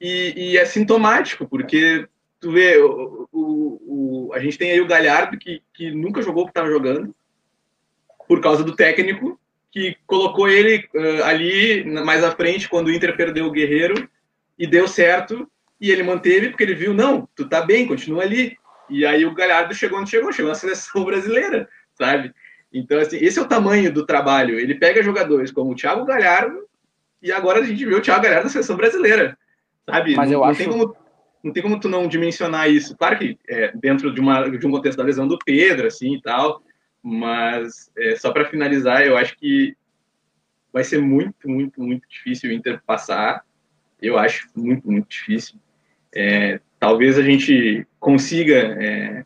e, 0.00 0.52
e, 0.52 0.56
é 0.58 0.64
sintomático 0.64 1.46
porque 1.48 2.06
tu 2.40 2.52
vê 2.52 2.78
o, 2.78 3.28
o, 3.32 4.30
a 4.32 4.38
gente 4.38 4.58
tem 4.58 4.70
aí 4.70 4.80
o 4.80 4.86
Galhardo 4.86 5.38
que, 5.38 5.60
que 5.74 5.90
nunca 5.90 6.22
jogou 6.22 6.42
o 6.42 6.46
que 6.46 6.50
estava 6.50 6.70
jogando 6.70 7.14
por 8.28 8.40
causa 8.40 8.62
do 8.62 8.76
técnico 8.76 9.40
que 9.72 9.96
colocou 10.06 10.48
ele 10.48 10.88
uh, 10.94 11.24
ali 11.24 11.84
mais 11.84 12.22
à 12.22 12.30
frente 12.30 12.68
quando 12.68 12.86
o 12.86 12.92
Inter 12.92 13.16
perdeu 13.16 13.46
o 13.46 13.50
Guerreiro 13.50 14.08
e 14.58 14.66
deu 14.66 14.88
certo 14.88 15.48
e 15.80 15.90
ele 15.90 16.02
manteve 16.02 16.48
porque 16.48 16.64
ele 16.64 16.74
viu 16.74 16.92
não, 16.92 17.28
tu 17.34 17.48
tá 17.48 17.62
bem, 17.62 17.86
continua 17.86 18.22
ali. 18.22 18.56
E 18.90 19.06
aí 19.06 19.24
o 19.24 19.34
Galhardo 19.34 19.74
chegou 19.74 20.00
onde 20.00 20.10
chegou, 20.10 20.32
chegou 20.32 20.48
na 20.48 20.54
seleção 20.56 21.04
brasileira, 21.04 21.68
sabe? 21.94 22.34
Então 22.72 22.98
assim, 22.98 23.18
esse 23.18 23.38
é 23.38 23.42
o 23.42 23.48
tamanho 23.48 23.92
do 23.92 24.04
trabalho. 24.04 24.58
Ele 24.58 24.74
pega 24.74 25.02
jogadores 25.02 25.50
como 25.50 25.72
o 25.72 25.74
Thiago 25.74 26.04
Galhardo 26.04 26.66
e 27.22 27.30
agora 27.30 27.60
a 27.60 27.64
gente 27.64 27.84
vê 27.84 27.94
o 27.94 28.02
Thiago 28.02 28.22
Galhardo 28.22 28.44
na 28.44 28.50
seleção 28.50 28.76
brasileira, 28.76 29.38
sabe? 29.88 30.16
Mas 30.16 30.30
não, 30.30 30.34
eu 30.34 30.40
não 30.40 30.48
acho 30.48 30.58
tem 30.58 30.68
como 30.68 30.96
não 31.42 31.52
tem 31.52 31.62
como 31.62 31.78
tu 31.78 31.88
não 31.88 32.08
dimensionar 32.08 32.68
isso. 32.68 32.96
Claro 32.96 33.18
que 33.18 33.38
é, 33.48 33.72
dentro 33.74 34.12
de, 34.12 34.20
uma, 34.20 34.48
de 34.48 34.66
um 34.66 34.70
contexto 34.70 34.98
da 34.98 35.04
lesão 35.04 35.26
do 35.26 35.38
Pedro, 35.38 35.86
assim 35.86 36.14
e 36.14 36.20
tal, 36.20 36.62
mas 37.02 37.90
é, 37.96 38.16
só 38.16 38.32
para 38.32 38.44
finalizar, 38.44 39.06
eu 39.06 39.16
acho 39.16 39.36
que 39.36 39.76
vai 40.72 40.84
ser 40.84 41.00
muito, 41.00 41.48
muito, 41.48 41.80
muito 41.80 42.08
difícil 42.08 42.50
o 42.50 42.52
Inter 42.52 42.82
passar. 42.84 43.44
Eu 44.00 44.18
acho 44.18 44.48
muito, 44.54 44.90
muito 44.90 45.08
difícil. 45.08 45.56
É, 46.14 46.60
talvez 46.78 47.18
a 47.18 47.22
gente 47.22 47.86
consiga 47.98 48.54
é, 48.54 49.24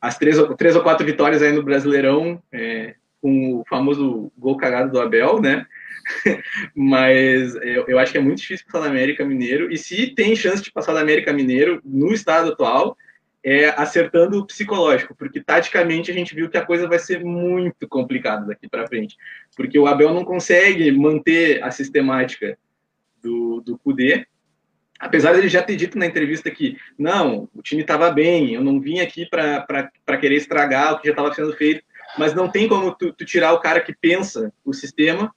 as 0.00 0.18
três, 0.18 0.36
três 0.56 0.76
ou 0.76 0.82
quatro 0.82 1.06
vitórias 1.06 1.42
aí 1.42 1.52
no 1.52 1.62
Brasileirão 1.62 2.42
é, 2.52 2.94
com 3.20 3.60
o 3.60 3.64
famoso 3.68 4.30
gol 4.36 4.56
cagado 4.56 4.90
do 4.90 5.00
Abel, 5.00 5.40
né? 5.40 5.66
Mas 6.74 7.54
eu, 7.56 7.86
eu, 7.88 7.98
acho 7.98 8.12
que 8.12 8.18
é 8.18 8.20
muito 8.20 8.38
difícil 8.38 8.66
passar 8.66 8.84
da 8.84 8.90
América 8.90 9.24
Mineiro. 9.24 9.72
E 9.72 9.78
se 9.78 10.08
tem 10.08 10.36
chance 10.36 10.62
de 10.62 10.70
passar 10.70 10.92
da 10.92 11.00
América 11.00 11.32
Mineiro 11.32 11.80
no 11.84 12.12
estado 12.12 12.52
atual, 12.52 12.96
é, 13.42 13.68
acertando 13.76 14.38
o 14.38 14.46
psicológico, 14.46 15.14
porque 15.14 15.40
taticamente 15.40 16.10
a 16.10 16.14
gente 16.14 16.34
viu 16.34 16.48
que 16.48 16.56
a 16.56 16.64
coisa 16.64 16.88
vai 16.88 16.98
ser 16.98 17.22
muito 17.22 17.86
complicada 17.86 18.46
daqui 18.46 18.66
para 18.66 18.86
frente, 18.86 19.16
porque 19.54 19.78
o 19.78 19.86
Abel 19.86 20.14
não 20.14 20.24
consegue 20.24 20.90
manter 20.92 21.62
a 21.62 21.70
sistemática 21.70 22.58
do, 23.24 23.60
do 23.62 23.78
Kudê, 23.78 24.26
apesar 25.00 25.32
de 25.32 25.38
ele 25.38 25.48
já 25.48 25.62
ter 25.62 25.76
dito 25.76 25.98
na 25.98 26.06
entrevista 26.06 26.50
que 26.50 26.76
não, 26.98 27.48
o 27.54 27.62
time 27.62 27.80
estava 27.80 28.10
bem, 28.10 28.54
eu 28.54 28.62
não 28.62 28.80
vim 28.80 29.00
aqui 29.00 29.26
para 29.26 30.18
querer 30.20 30.36
estragar 30.36 30.92
o 30.92 30.98
que 30.98 31.06
já 31.06 31.12
estava 31.12 31.32
sendo 31.32 31.52
feito, 31.54 31.82
mas 32.18 32.34
não 32.34 32.48
tem 32.48 32.68
como 32.68 32.94
tu, 32.94 33.12
tu, 33.12 33.24
tirar 33.24 33.52
o 33.52 33.60
cara 33.60 33.80
que 33.80 33.94
pensa 33.94 34.52
o 34.64 34.72
sistema 34.72 35.34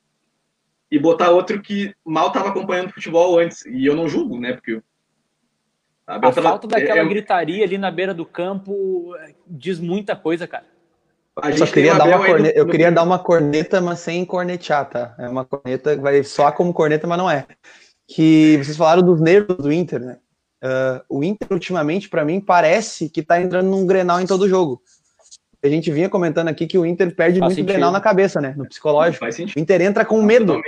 e 0.92 1.00
botar 1.00 1.32
outro 1.32 1.62
que 1.62 1.94
mal 2.06 2.28
estava 2.28 2.50
acompanhando 2.50 2.90
o 2.90 2.94
futebol 2.94 3.40
antes, 3.40 3.66
e 3.66 3.86
eu 3.86 3.96
não 3.96 4.08
julgo, 4.08 4.40
né, 4.40 4.54
porque 4.54 4.82
a, 6.06 6.26
a 6.26 6.32
falta 6.32 6.68
daquela 6.68 7.02
é, 7.02 7.06
gritaria 7.06 7.66
ali 7.66 7.78
na 7.78 7.92
beira 7.92 8.14
do 8.14 8.26
campo 8.26 9.14
é, 9.18 9.36
diz 9.46 9.80
muita 9.80 10.16
coisa, 10.16 10.48
cara. 10.48 10.66
Eu, 11.44 11.68
queria 11.68 11.96
dar 11.96 12.06
uma 12.06 12.26
corneta, 12.26 12.58
eu 12.58 12.66
queria 12.66 12.92
dar 12.92 13.04
uma 13.04 13.20
corneta, 13.20 13.82
mas 13.82 14.00
sem 14.00 14.26
cornetear, 14.26 14.90
tá? 14.90 15.16
É 15.20 15.30
uma 15.30 15.46
corneta 15.46 15.96
que 15.96 16.02
vai 16.02 16.24
só 16.24 16.52
como 16.52 16.74
corneta, 16.74 17.06
mas 17.06 17.18
não 17.18 17.30
é. 17.30 17.46
Que 18.08 18.58
vocês 18.58 18.76
falaram 18.78 19.04
dos 19.04 19.22
nervos 19.22 19.58
do 19.58 19.72
Inter, 19.72 20.00
né? 20.00 20.18
Uh, 20.64 21.18
o 21.20 21.24
Inter, 21.24 21.48
ultimamente, 21.52 22.10
para 22.10 22.26
mim, 22.26 22.40
parece 22.40 23.10
que 23.10 23.22
tá 23.22 23.40
entrando 23.40 23.70
num 23.70 23.86
grenal 23.86 24.20
em 24.20 24.26
todo 24.26 24.50
jogo. 24.50 24.82
A 25.64 25.68
gente 25.68 25.92
vinha 25.92 26.10
comentando 26.10 26.48
aqui 26.48 26.66
que 26.66 26.78
o 26.78 26.86
Inter 26.86 27.16
perde 27.16 27.40
Faz 27.40 27.50
muito 27.50 27.56
sentido. 27.56 27.68
grenal 27.68 27.92
na 27.92 28.02
cabeça, 28.02 28.40
né? 28.42 28.54
No 28.58 28.68
psicológico. 28.68 29.26
O 29.26 29.60
Inter 29.60 29.82
entra 29.82 30.06
com 30.06 30.22
medo, 30.22 30.62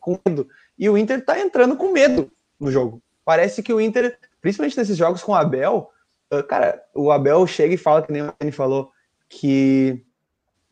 com 0.00 0.18
medo. 0.26 0.48
E 0.78 0.88
o 0.88 0.98
Inter 0.98 1.24
tá 1.24 1.38
entrando 1.38 1.76
com 1.76 1.92
medo 1.92 2.30
no 2.58 2.70
jogo. 2.70 3.00
Parece 3.24 3.62
que 3.62 3.72
o 3.72 3.80
Inter 3.80 4.18
principalmente 4.40 4.76
nesses 4.76 4.96
jogos 4.96 5.22
com 5.22 5.32
o 5.32 5.36
Abel, 5.36 5.88
Uh, 6.32 6.42
cara, 6.42 6.82
o 6.94 7.12
Abel 7.12 7.46
chega 7.46 7.74
e 7.74 7.76
fala, 7.76 8.00
que 8.00 8.10
nem 8.10 8.22
o 8.22 8.32
Dani 8.40 8.50
falou, 8.50 8.90
que, 9.32 10.04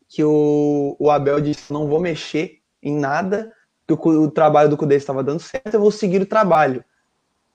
que 0.07 0.23
o, 0.23 0.95
o 0.99 1.09
Abel 1.09 1.41
disse: 1.41 1.73
não 1.73 1.87
vou 1.87 1.99
mexer 1.99 2.59
em 2.81 2.95
nada, 2.95 3.51
que 3.87 3.93
o, 3.93 3.97
o 3.97 4.31
trabalho 4.31 4.69
do 4.69 4.77
Cudê 4.77 4.95
estava 4.95 5.23
dando 5.23 5.39
certo, 5.39 5.73
eu 5.73 5.79
vou 5.79 5.91
seguir 5.91 6.21
o 6.21 6.25
trabalho. 6.25 6.85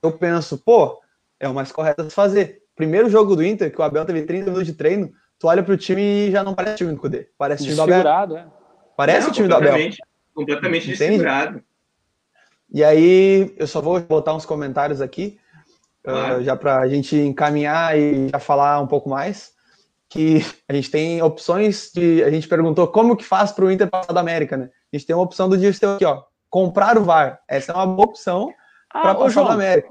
Eu 0.03 0.11
penso, 0.11 0.57
pô, 0.57 1.01
é 1.39 1.47
o 1.47 1.53
mais 1.53 1.71
correto 1.71 2.01
a 2.01 2.09
se 2.09 2.15
fazer. 2.15 2.61
Primeiro 2.75 3.09
jogo 3.09 3.35
do 3.35 3.43
Inter, 3.43 3.71
que 3.71 3.79
o 3.79 3.83
Abel 3.83 4.05
teve 4.05 4.23
30 4.23 4.45
minutos 4.45 4.67
de 4.67 4.73
treino, 4.73 5.11
tu 5.39 5.47
olha 5.47 5.63
pro 5.63 5.77
time 5.77 6.01
e 6.01 6.31
já 6.31 6.43
não 6.43 6.53
parece 6.53 6.77
time 6.77 6.93
do 6.93 6.99
Cudê. 6.99 7.29
Parece 7.37 7.63
time 7.63 7.75
do 7.75 7.81
Abel. 7.81 8.37
É. 8.37 8.45
Parece 8.95 9.21
não, 9.21 9.29
o 9.29 9.33
time 9.33 9.47
do 9.47 9.55
Abel. 9.55 9.89
Completamente 10.33 10.87
desfigurado. 10.87 11.63
E 12.71 12.83
aí, 12.83 13.55
eu 13.57 13.65
só 13.65 13.81
vou 13.81 13.99
botar 14.01 14.35
uns 14.35 14.45
comentários 14.45 14.99
aqui, 14.99 15.39
uh, 16.05 16.43
já 16.43 16.55
para 16.55 16.79
a 16.79 16.87
gente 16.87 17.15
encaminhar 17.15 17.97
e 17.97 18.27
já 18.27 18.39
falar 18.39 18.81
um 18.81 18.87
pouco 18.87 19.09
mais. 19.09 19.56
Que 20.09 20.39
a 20.67 20.73
gente 20.73 20.89
tem 20.89 21.21
opções 21.21 21.91
de. 21.93 22.23
A 22.23 22.29
gente 22.29 22.47
perguntou 22.47 22.87
como 22.87 23.15
que 23.15 23.23
faz 23.23 23.51
para 23.51 23.65
o 23.65 23.71
Inter 23.71 23.89
passar 23.89 24.13
da 24.13 24.21
América, 24.21 24.55
né? 24.55 24.69
A 24.91 24.97
gente 24.97 25.05
tem 25.05 25.15
uma 25.15 25.25
opção 25.25 25.49
do 25.49 25.57
Dirceu 25.57 25.95
aqui, 25.95 26.05
ó. 26.05 26.23
Comprar 26.49 26.97
o 26.97 27.03
VAR. 27.03 27.39
Essa 27.47 27.73
é 27.73 27.75
uma 27.75 27.85
boa 27.85 28.07
opção 28.07 28.49
ah, 28.89 29.01
para 29.01 29.15
passar 29.15 29.29
João, 29.29 29.47
da 29.47 29.53
América. 29.53 29.89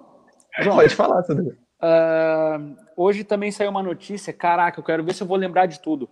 João, 0.60 0.76
Pode 0.76 0.94
falar, 0.94 1.22
Sandro. 1.22 1.56
Uh, 1.76 2.76
hoje 2.96 3.24
também 3.24 3.50
saiu 3.52 3.70
uma 3.70 3.82
notícia. 3.82 4.32
Caraca, 4.32 4.80
eu 4.80 4.84
quero 4.84 5.04
ver 5.04 5.14
se 5.14 5.22
eu 5.22 5.26
vou 5.26 5.36
lembrar 5.36 5.66
de 5.66 5.80
tudo. 5.80 6.08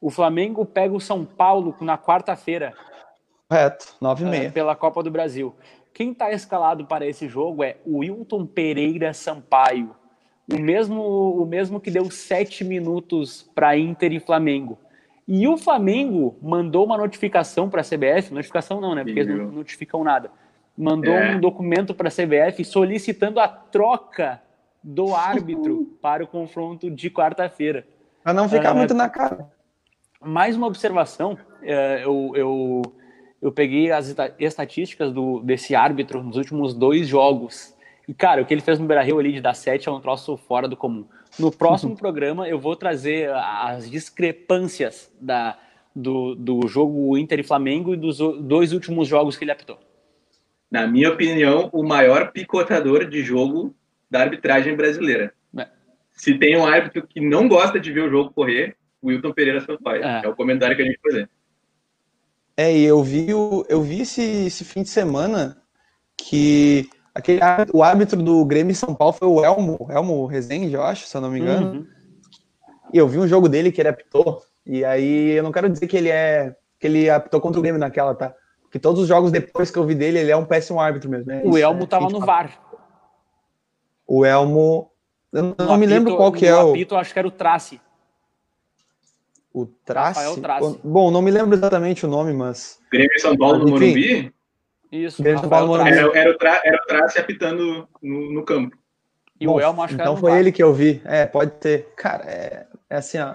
O 0.00 0.10
Flamengo 0.10 0.64
pega 0.64 0.94
o 0.94 1.00
São 1.00 1.24
Paulo 1.24 1.74
na 1.80 1.98
quarta-feira. 1.98 2.72
Correto, 3.48 3.96
9 4.00 4.24
e 4.24 4.28
meia. 4.28 4.48
Uh, 4.50 4.52
pela 4.52 4.76
Copa 4.76 5.02
do 5.02 5.10
Brasil. 5.10 5.54
Quem 5.92 6.12
está 6.12 6.30
escalado 6.30 6.86
para 6.86 7.06
esse 7.06 7.26
jogo 7.26 7.64
é 7.64 7.78
o 7.84 7.98
Wilton 7.98 8.46
Pereira 8.46 9.12
Sampaio, 9.12 9.96
o 10.52 10.58
mesmo, 10.60 11.02
o 11.42 11.46
mesmo 11.46 11.80
que 11.80 11.90
deu 11.90 12.10
sete 12.10 12.64
minutos 12.64 13.48
para 13.54 13.76
Inter 13.76 14.12
e 14.12 14.20
Flamengo. 14.20 14.78
E 15.26 15.46
o 15.46 15.58
Flamengo 15.58 16.36
mandou 16.40 16.84
uma 16.84 16.96
notificação 16.96 17.68
para 17.68 17.82
a 17.82 17.84
CBF, 17.84 18.32
notificação 18.32 18.80
não, 18.80 18.94
né? 18.94 19.04
Porque 19.04 19.20
eles 19.20 19.36
não 19.36 19.50
notificam 19.50 20.02
nada. 20.02 20.30
Mandou 20.76 21.14
é. 21.14 21.34
um 21.34 21.40
documento 21.40 21.94
para 21.94 22.08
a 22.08 22.10
CBF 22.10 22.64
solicitando 22.64 23.38
a 23.38 23.48
troca 23.48 24.40
do 24.82 25.14
árbitro 25.14 25.96
para 26.00 26.24
o 26.24 26.26
confronto 26.26 26.90
de 26.90 27.10
quarta-feira. 27.10 27.86
Para 28.24 28.32
não 28.32 28.48
ficar 28.48 28.72
uh, 28.72 28.76
muito 28.76 28.94
na 28.94 29.08
cara. 29.08 29.50
Mais 30.20 30.56
uma 30.56 30.66
observação, 30.66 31.32
uh, 31.32 31.66
eu, 32.02 32.32
eu 32.34 32.82
eu 33.40 33.52
peguei 33.52 33.90
as 33.92 34.14
estatísticas 34.38 35.12
do, 35.12 35.40
desse 35.40 35.74
árbitro 35.74 36.22
nos 36.22 36.36
últimos 36.36 36.74
dois 36.74 37.06
jogos. 37.06 37.74
E, 38.08 38.14
cara, 38.14 38.40
o 38.40 38.46
que 38.46 38.54
ele 38.54 38.62
fez 38.62 38.78
no 38.78 38.86
Beira-Rio 38.86 39.18
ali 39.18 39.32
de 39.32 39.40
dar 39.42 39.52
7 39.52 39.86
é 39.86 39.92
um 39.92 40.00
troço 40.00 40.34
fora 40.38 40.66
do 40.66 40.74
comum. 40.74 41.06
No 41.38 41.52
próximo 41.52 41.94
programa, 41.94 42.48
eu 42.48 42.58
vou 42.58 42.74
trazer 42.74 43.30
as 43.30 43.90
discrepâncias 43.90 45.12
da, 45.20 45.58
do, 45.94 46.34
do 46.34 46.66
jogo 46.66 47.18
Inter 47.18 47.40
e 47.40 47.42
Flamengo 47.42 47.92
e 47.92 47.98
dos 47.98 48.16
dois 48.16 48.72
últimos 48.72 49.06
jogos 49.06 49.36
que 49.36 49.44
ele 49.44 49.52
apitou. 49.52 49.78
Na 50.70 50.86
minha 50.86 51.10
opinião, 51.10 51.68
o 51.70 51.82
maior 51.82 52.32
picotador 52.32 53.06
de 53.06 53.22
jogo 53.22 53.74
da 54.10 54.20
arbitragem 54.20 54.74
brasileira. 54.74 55.34
É. 55.58 55.68
Se 56.12 56.32
tem 56.38 56.56
um 56.56 56.66
árbitro 56.66 57.06
que 57.06 57.20
não 57.20 57.46
gosta 57.46 57.78
de 57.78 57.92
ver 57.92 58.04
o 58.04 58.10
jogo 58.10 58.32
correr, 58.32 58.74
o 59.02 59.08
Wilton 59.08 59.32
Pereira 59.32 59.60
Sampaio. 59.60 60.02
É, 60.02 60.22
é 60.24 60.28
o 60.28 60.34
comentário 60.34 60.74
que 60.74 60.82
a 60.82 60.84
gente 60.86 60.98
fazer. 61.02 61.28
É, 62.56 62.74
e 62.74 62.84
eu 62.84 63.02
vi, 63.02 63.32
o, 63.34 63.66
eu 63.68 63.82
vi 63.82 64.00
esse, 64.00 64.22
esse 64.46 64.64
fim 64.64 64.82
de 64.82 64.88
semana 64.88 65.62
que 66.16 66.88
aquele, 67.18 67.40
o 67.72 67.82
árbitro 67.82 68.22
do 68.22 68.44
Grêmio 68.44 68.74
São 68.74 68.94
Paulo 68.94 69.12
foi 69.12 69.26
o 69.26 69.44
Elmo, 69.44 69.88
Elmo 69.90 70.24
Rezende, 70.26 70.72
eu 70.72 70.82
acho, 70.82 71.06
se 71.06 71.16
eu 71.16 71.20
não 71.20 71.30
me 71.30 71.40
engano. 71.40 71.72
Uhum. 71.72 71.86
E 72.94 72.96
eu 72.96 73.08
vi 73.08 73.18
um 73.18 73.26
jogo 73.26 73.48
dele 73.48 73.72
que 73.72 73.80
ele 73.80 73.88
apitou, 73.88 74.42
e 74.64 74.84
aí 74.84 75.30
eu 75.30 75.42
não 75.42 75.52
quero 75.52 75.68
dizer 75.68 75.86
que 75.88 75.96
ele 75.96 76.08
é 76.08 76.54
que 76.78 76.86
ele 76.86 77.10
apitou 77.10 77.40
contra 77.40 77.58
o 77.58 77.62
Grêmio 77.62 77.80
naquela, 77.80 78.14
tá? 78.14 78.32
Porque 78.62 78.78
todos 78.78 79.02
os 79.02 79.08
jogos 79.08 79.32
depois 79.32 79.70
que 79.70 79.78
eu 79.78 79.84
vi 79.84 79.96
dele, 79.96 80.20
ele 80.20 80.30
é 80.30 80.36
um 80.36 80.44
péssimo 80.44 80.80
árbitro 80.80 81.10
mesmo. 81.10 81.26
Né? 81.26 81.42
O 81.44 81.58
Elmo 81.58 81.82
é, 81.82 81.86
tava 81.86 82.08
no 82.08 82.20
VAR. 82.20 82.60
O 84.06 84.24
Elmo. 84.24 84.92
Eu 85.32 85.42
não, 85.42 85.66
não 85.66 85.76
me 85.76 85.86
lembro 85.86 86.16
qual 86.16 86.30
que 86.30 86.46
é 86.46 86.54
o. 86.54 86.70
apito, 86.70 86.94
acho 86.94 87.12
que 87.12 87.18
era 87.18 87.26
o 87.26 87.32
Trace. 87.32 87.80
O 89.52 89.66
Trace? 89.66 90.40
Trace? 90.40 90.80
Bom, 90.84 91.10
não 91.10 91.20
me 91.20 91.30
lembro 91.30 91.56
exatamente 91.56 92.06
o 92.06 92.08
nome, 92.08 92.32
mas. 92.32 92.78
Grêmio 92.92 93.20
São 93.20 93.36
Paulo 93.36 93.58
no 93.58 93.70
Morumbi? 93.70 94.32
Isso, 94.90 95.22
Grêmio 95.22 95.40
São 95.40 95.50
Paulo 95.50 95.68
Morumbi. 95.68 95.90
Era, 95.90 96.18
era, 96.18 96.30
o 96.30 96.38
tra, 96.38 96.60
era 96.64 96.76
o 96.76 96.86
Trace 96.86 97.18
apitando 97.18 97.88
no, 98.02 98.32
no 98.32 98.44
campo. 98.44 98.76
E 99.40 99.46
Bom, 99.46 99.54
o 99.54 99.60
Elmo 99.60 99.82
acho 99.82 99.94
que 99.94 100.00
Então 100.00 100.16
foi 100.16 100.38
ele 100.38 100.50
que 100.50 100.62
eu 100.62 100.72
vi. 100.72 101.00
É, 101.04 101.26
pode 101.26 101.52
ter. 101.52 101.92
Cara, 101.96 102.24
é, 102.24 102.66
é 102.90 102.96
assim, 102.96 103.18
ó. 103.18 103.34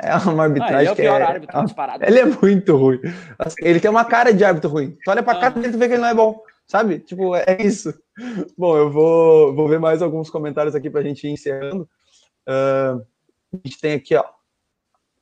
É 0.00 0.14
uma 0.16 0.44
arbitragem 0.44 0.76
ah, 0.76 0.80
ele 0.80 0.88
é 0.88 0.92
o 0.92 0.96
pior 0.96 1.20
é, 1.20 1.24
árbitro 1.24 1.64
disparado. 1.64 2.04
Ele 2.04 2.20
é 2.20 2.24
muito 2.24 2.76
ruim. 2.76 3.00
Assim, 3.38 3.56
ele 3.62 3.80
tem 3.80 3.90
uma 3.90 4.04
cara 4.04 4.32
de 4.32 4.44
árbitro 4.44 4.70
ruim. 4.70 4.96
Tu 5.04 5.10
olha 5.10 5.22
pra 5.22 5.32
ah. 5.32 5.40
cara 5.40 5.54
dele 5.54 5.74
e 5.74 5.76
vê 5.76 5.88
que 5.88 5.94
ele 5.94 6.02
não 6.02 6.08
é 6.08 6.14
bom. 6.14 6.40
Sabe? 6.66 7.00
Tipo, 7.00 7.34
é 7.34 7.58
isso. 7.60 7.92
Bom, 8.56 8.76
eu 8.76 8.90
vou, 8.90 9.54
vou 9.54 9.68
ver 9.68 9.80
mais 9.80 10.00
alguns 10.00 10.30
comentários 10.30 10.74
aqui 10.74 10.88
pra 10.88 11.02
gente 11.02 11.26
ir 11.26 11.30
encerrando. 11.30 11.88
Uh, 12.46 13.04
a 13.52 13.56
gente 13.64 13.80
tem 13.80 13.94
aqui, 13.94 14.14
ó. 14.14 14.24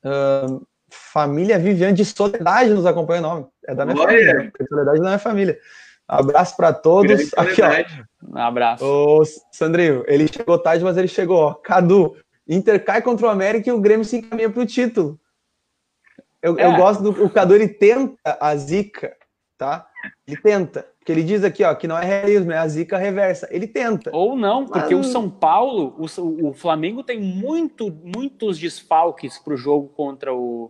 Uh, 0.05 0.67
família 0.89 1.59
Viviane 1.59 1.95
de 1.95 2.05
Soledade 2.05 2.69
nos 2.69 2.85
acompanha 2.85 3.19
o 3.19 3.23
nome. 3.23 3.45
É 3.65 3.75
da 3.75 3.85
minha 3.85 3.97
Olha. 3.97 4.07
família. 4.07 4.51
Soledade 4.69 4.99
não 4.99 5.09
é 5.09 5.17
família. 5.17 5.59
Abraço 6.07 6.55
para 6.55 6.71
todos. 6.71 7.33
Aqui, 7.35 7.61
ó. 7.61 8.27
Um 8.33 8.37
abraço. 8.37 8.85
Ô, 8.85 9.23
Sandrinho, 9.51 10.03
ele 10.07 10.27
chegou 10.27 10.57
tarde, 10.57 10.83
mas 10.83 10.97
ele 10.97 11.07
chegou. 11.07 11.37
Ó. 11.37 11.53
Cadu, 11.53 12.15
Inter 12.47 12.83
cai 12.83 13.01
contra 13.01 13.27
o 13.27 13.29
América 13.29 13.69
e 13.69 13.73
o 13.73 13.81
Grêmio 13.81 14.05
se 14.05 14.17
encaminha 14.17 14.49
para 14.49 14.61
o 14.61 14.65
título. 14.65 15.19
Eu, 16.41 16.57
é. 16.57 16.65
eu 16.65 16.75
gosto 16.77 17.03
do. 17.03 17.25
O 17.25 17.29
Cadu, 17.29 17.53
ele 17.53 17.67
tenta 17.67 18.37
a 18.39 18.55
zica, 18.55 19.15
tá? 19.57 19.85
Ele 20.25 20.37
tenta. 20.37 20.87
Porque 20.97 21.11
ele 21.11 21.23
diz 21.23 21.43
aqui, 21.43 21.63
ó, 21.63 21.73
que 21.73 21.87
não 21.87 21.97
é 21.97 22.05
realismo, 22.05 22.51
é 22.51 22.57
a 22.57 22.67
zica 22.67 22.97
reversa. 22.97 23.47
Ele 23.49 23.65
tenta. 23.65 24.09
Ou 24.13 24.35
não, 24.35 24.65
porque 24.65 24.93
mas... 24.95 25.07
o 25.07 25.09
São 25.09 25.29
Paulo, 25.29 25.95
o, 25.97 26.47
o 26.49 26.53
Flamengo 26.53 27.01
tem 27.03 27.19
muito, 27.19 27.89
muitos 28.03 28.59
desfalques 28.59 29.37
para 29.37 29.53
o 29.53 29.57
jogo 29.57 29.87
contra 29.89 30.33
o, 30.33 30.69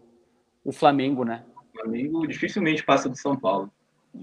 o 0.68 0.72
Flamengo, 0.74 1.24
né? 1.24 1.44
O 1.56 1.80
Flamengo 1.80 2.28
dificilmente 2.28 2.84
passa 2.84 3.08
do 3.08 3.18
São 3.18 3.38
Paulo. 3.38 3.72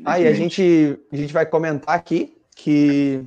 Ah, 0.04 0.20
e 0.20 0.28
a 0.28 0.34
gente, 0.34 0.98
a 1.10 1.16
gente 1.16 1.32
vai 1.32 1.46
comentar 1.46 1.94
aqui 1.94 2.36
que 2.54 3.24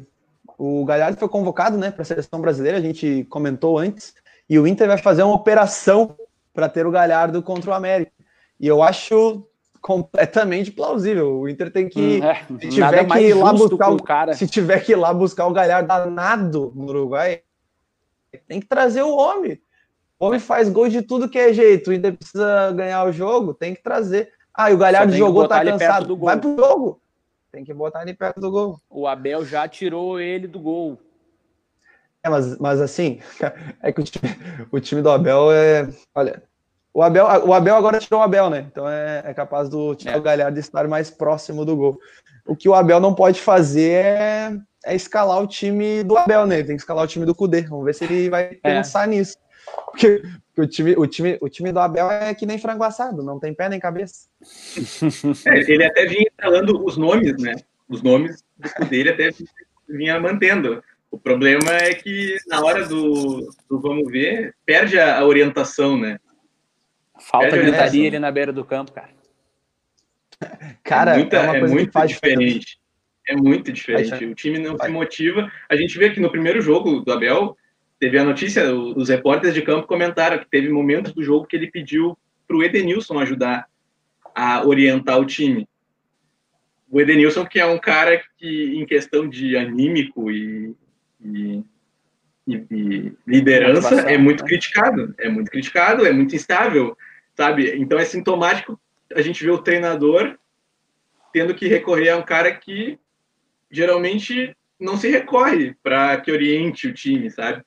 o 0.56 0.86
Galhardo 0.86 1.18
foi 1.18 1.28
convocado 1.28 1.80
né, 1.80 1.90
para 1.90 2.04
a 2.04 2.06
seleção 2.06 2.40
brasileira, 2.40 2.78
a 2.78 2.82
gente 2.82 3.26
comentou 3.28 3.80
antes, 3.80 4.14
e 4.48 4.60
o 4.60 4.68
Inter 4.68 4.88
vai 4.88 5.00
fazer 5.00 5.24
uma 5.24 5.34
operação 5.34 6.16
para 6.54 6.70
ter 6.70 6.86
o 6.86 6.92
Galhardo 6.92 7.42
contra 7.42 7.72
o 7.72 7.74
América. 7.74 8.12
E 8.60 8.68
eu 8.68 8.84
acho 8.84 9.44
completamente 9.82 10.72
plausível. 10.72 11.40
O 11.40 11.50
Inter 11.50 11.72
tem 11.72 11.90
que. 11.90 12.20
Hum, 12.22 12.24
é, 12.24 12.46
se 12.60 12.70
tiver 12.70 13.06
que 13.06 13.20
ir 13.20 13.34
lá 13.34 13.52
buscar 13.52 13.90
o 13.90 14.04
cara. 14.04 14.34
Se 14.34 14.48
tiver 14.48 14.80
que 14.82 14.92
ir 14.92 14.96
lá 14.96 15.12
buscar 15.12 15.48
o 15.48 15.54
Galhardo 15.54 15.88
danado 15.88 16.72
no 16.76 16.86
Uruguai, 16.86 17.42
tem 18.48 18.60
que 18.60 18.68
trazer 18.68 19.02
o 19.02 19.16
homem. 19.16 19.60
O 20.20 20.26
homem 20.28 20.40
faz 20.40 20.68
gol 20.70 20.90
de 20.90 21.02
tudo 21.02 21.30
que 21.30 21.38
é 21.38 21.54
jeito. 21.54 21.90
O 21.90 21.94
Inter 21.94 22.16
precisa 22.16 22.72
ganhar 22.72 23.04
o 23.06 23.12
jogo, 23.12 23.54
tem 23.54 23.76
que 23.76 23.84
trazer. 23.84 24.32
Ah, 24.54 24.72
e 24.72 24.74
o 24.74 24.78
Galhardo 24.78 25.14
jogou, 25.14 25.48
tá 25.48 25.64
cansado. 25.64 26.18
Vai 26.18 26.40
pro 26.40 26.56
jogo. 26.56 27.00
Tem 27.52 27.64
que 27.64 27.74
botar 27.74 28.02
ele 28.02 28.14
perto 28.14 28.42
do 28.42 28.52
gol. 28.52 28.82
O 28.90 29.08
Abel 29.08 29.46
já 29.46 29.68
tirou 29.68 30.20
ele 30.20 30.48
do 30.48 30.60
gol. 30.60 30.98
É, 32.24 32.30
mas, 32.30 32.58
mas 32.58 32.82
assim, 32.82 33.20
é 33.82 33.92
que 33.92 34.02
o 34.02 34.04
time, 34.04 34.36
o 34.72 34.80
time 34.80 35.02
do 35.02 35.10
Abel 35.10 35.52
é. 35.52 35.88
Olha, 36.14 36.44
o 36.94 37.04
Abel, 37.04 37.26
o 37.46 37.54
Abel 37.54 37.76
agora 37.76 38.00
tirou 38.00 38.20
o 38.20 38.24
Abel, 38.24 38.50
né? 38.50 38.66
Então 38.72 38.90
é, 38.90 39.22
é 39.26 39.34
capaz 39.34 39.70
do 39.70 39.96
Thiago 39.96 40.20
é. 40.20 40.22
Galhardo 40.22 40.60
estar 40.60 40.88
mais 40.88 41.12
próximo 41.12 41.64
do 41.64 41.78
gol. 41.78 42.00
O 42.46 42.56
que 42.56 42.68
o 42.68 42.74
Abel 42.74 43.00
não 43.00 43.14
pode 43.14 43.40
fazer 43.40 44.06
é, 44.06 44.58
é 44.84 44.96
escalar 44.96 45.42
o 45.42 45.48
time 45.48 46.04
do 46.04 46.18
Abel, 46.18 46.48
né? 46.48 46.56
Ele 46.56 46.68
tem 46.68 46.76
que 46.76 46.82
escalar 46.82 47.04
o 47.04 47.08
time 47.08 47.26
do 47.26 47.36
Cudê. 47.36 47.62
Vamos 47.62 47.86
ver 47.86 47.94
se 47.94 48.04
ele 48.04 48.30
vai 48.30 48.58
é. 48.64 48.78
pensar 48.78 49.08
nisso. 49.08 49.38
Porque, 49.98 50.22
porque, 50.54 50.62
o, 50.62 50.68
time, 50.68 50.96
o, 50.96 51.08
time, 51.08 51.38
o 51.42 51.50
time 51.50 51.72
do 51.72 51.80
Abel 51.80 52.12
é 52.12 52.34
que 52.36 52.46
nem 52.46 52.60
frango 52.60 52.84
assado, 52.84 53.24
não 53.24 53.40
tem 53.40 53.52
pé 53.52 53.68
nem 53.68 53.80
cabeça. 53.80 54.28
É, 55.48 55.72
ele 55.72 55.84
até 55.84 56.06
vinha 56.06 56.32
falando 56.40 56.86
os 56.86 56.98
nomes, 56.98 57.42
né? 57.42 57.56
Os 57.90 58.04
nomes 58.04 58.44
do 58.56 58.70
Cudê 58.70 58.98
ele 58.98 59.10
até 59.10 59.30
vinha 59.90 60.20
mantendo. 60.20 60.84
O 61.10 61.18
problema 61.18 61.72
é 61.72 61.96
que 61.96 62.38
na 62.48 62.64
hora 62.64 62.86
do, 62.86 63.50
do 63.68 63.80
vamos 63.82 64.12
ver, 64.12 64.54
perde 64.66 65.00
a, 65.00 65.26
orientação, 65.26 65.98
né? 65.98 66.20
Falta 67.20 67.56
é, 67.56 67.60
gritaria 67.60 68.08
ali 68.08 68.20
na 68.20 68.32
beira 68.32 68.54
do 68.54 68.64
campo, 68.64 68.92
cara. 68.92 69.10
Cara, 70.84 71.16
é, 71.16 71.18
muita, 71.18 71.38
é, 71.38 71.58
é 71.58 71.68
muito 71.68 72.06
diferente. 72.06 72.80
É 73.28 73.36
muito 73.36 73.72
diferente. 73.72 74.26
O 74.26 74.36
time 74.36 74.60
não 74.60 74.78
se 74.78 74.88
motiva. 74.90 75.52
A 75.68 75.76
gente 75.76 75.98
vê 75.98 76.12
que 76.12 76.20
no 76.20 76.30
primeiro 76.30 76.62
jogo 76.62 77.02
do 77.02 77.12
Abel, 77.12 77.58
teve 78.00 78.18
a 78.18 78.24
notícia, 78.24 78.74
os 78.74 79.10
repórteres 79.10 79.54
de 79.54 79.62
campo 79.62 79.88
comentaram 79.88 80.38
que 80.38 80.50
teve 80.50 80.70
momentos 80.70 81.14
do 81.14 81.24
jogo 81.24 81.46
que 81.46 81.56
ele 81.56 81.72
pediu 81.72 82.18
para 82.48 82.58
o 82.58 82.64
Edenilson 82.64 83.20
ajudar 83.20 83.68
a 84.36 84.66
orientar 84.66 85.20
o 85.20 85.26
time. 85.26 85.68
O 86.90 87.02
Edenilson, 87.02 87.46
que 87.46 87.60
é 87.60 87.66
um 87.66 87.78
cara 87.78 88.22
que, 88.38 88.78
em 88.78 88.86
questão 88.86 89.28
de 89.28 89.58
anímico 89.58 90.32
e, 90.32 90.74
e 91.22 91.64
e, 92.48 93.12
liderança 93.28 94.02
é 94.10 94.18
muito 94.18 94.42
né? 94.44 94.48
criticado, 94.48 95.14
é 95.18 95.30
muito 95.30 95.52
criticado, 95.52 96.06
é 96.06 96.14
muito 96.14 96.34
instável, 96.34 96.98
sabe? 97.36 97.76
Então 97.78 98.00
é 98.00 98.06
sintomático 98.06 98.80
a 99.14 99.22
gente 99.22 99.44
ver 99.44 99.52
o 99.52 99.62
treinador 99.62 100.38
tendo 101.34 101.54
que 101.54 101.68
recorrer 101.68 102.10
a 102.10 102.18
um 102.18 102.24
cara 102.24 102.52
que 102.56 102.98
geralmente 103.70 104.56
não 104.80 104.96
se 104.96 105.10
recorre 105.10 105.76
para 105.84 106.18
que 106.22 106.32
oriente 106.32 106.88
o 106.88 106.94
time, 106.94 107.30
sabe? 107.30 107.64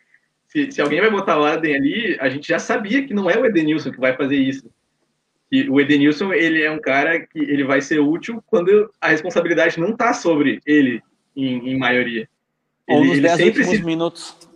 Se, 0.50 0.72
se, 0.72 0.82
alguém 0.82 1.00
vai 1.00 1.10
botar 1.10 1.38
o 1.38 1.44
Adem 1.44 1.74
ali, 1.74 2.18
a 2.20 2.28
gente 2.28 2.48
já 2.48 2.58
sabia 2.58 3.06
que 3.06 3.14
não 3.14 3.30
é 3.30 3.38
o 3.38 3.46
Edenilson 3.46 3.92
que 3.92 4.00
vai 4.00 4.16
fazer 4.16 4.36
isso. 4.36 4.68
E 5.50 5.68
o 5.70 5.80
Edenilson, 5.80 6.32
ele 6.32 6.62
é 6.62 6.70
um 6.70 6.80
cara 6.80 7.20
que 7.20 7.38
ele 7.38 7.64
vai 7.64 7.80
ser 7.80 8.00
útil 8.00 8.42
quando 8.46 8.92
a 9.00 9.08
responsabilidade 9.08 9.78
não 9.78 9.90
está 9.90 10.12
sobre 10.12 10.60
ele, 10.66 11.00
em, 11.36 11.70
em 11.70 11.78
maioria. 11.78 12.28
Ou 12.88 13.00
ele, 13.00 13.08
nos 13.08 13.20
10 13.20 13.40
últimos 13.40 13.68
se... 13.68 13.84
minutos. 13.84 14.36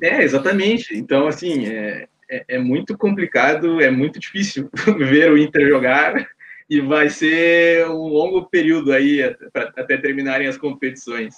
É, 0.00 0.22
exatamente. 0.22 0.96
Então, 0.96 1.26
assim, 1.26 1.66
é, 1.66 2.08
é, 2.30 2.44
é, 2.48 2.58
muito 2.58 2.96
complicado, 2.96 3.82
é 3.82 3.90
muito 3.90 4.18
difícil 4.18 4.70
ver 4.96 5.30
o 5.30 5.36
Inter 5.36 5.68
jogar 5.68 6.26
e 6.70 6.80
vai 6.80 7.10
ser 7.10 7.86
um 7.88 8.08
longo 8.08 8.46
período 8.46 8.94
aí 8.94 9.22
até 9.52 9.98
terminarem 9.98 10.46
as 10.46 10.56
competições. 10.56 11.34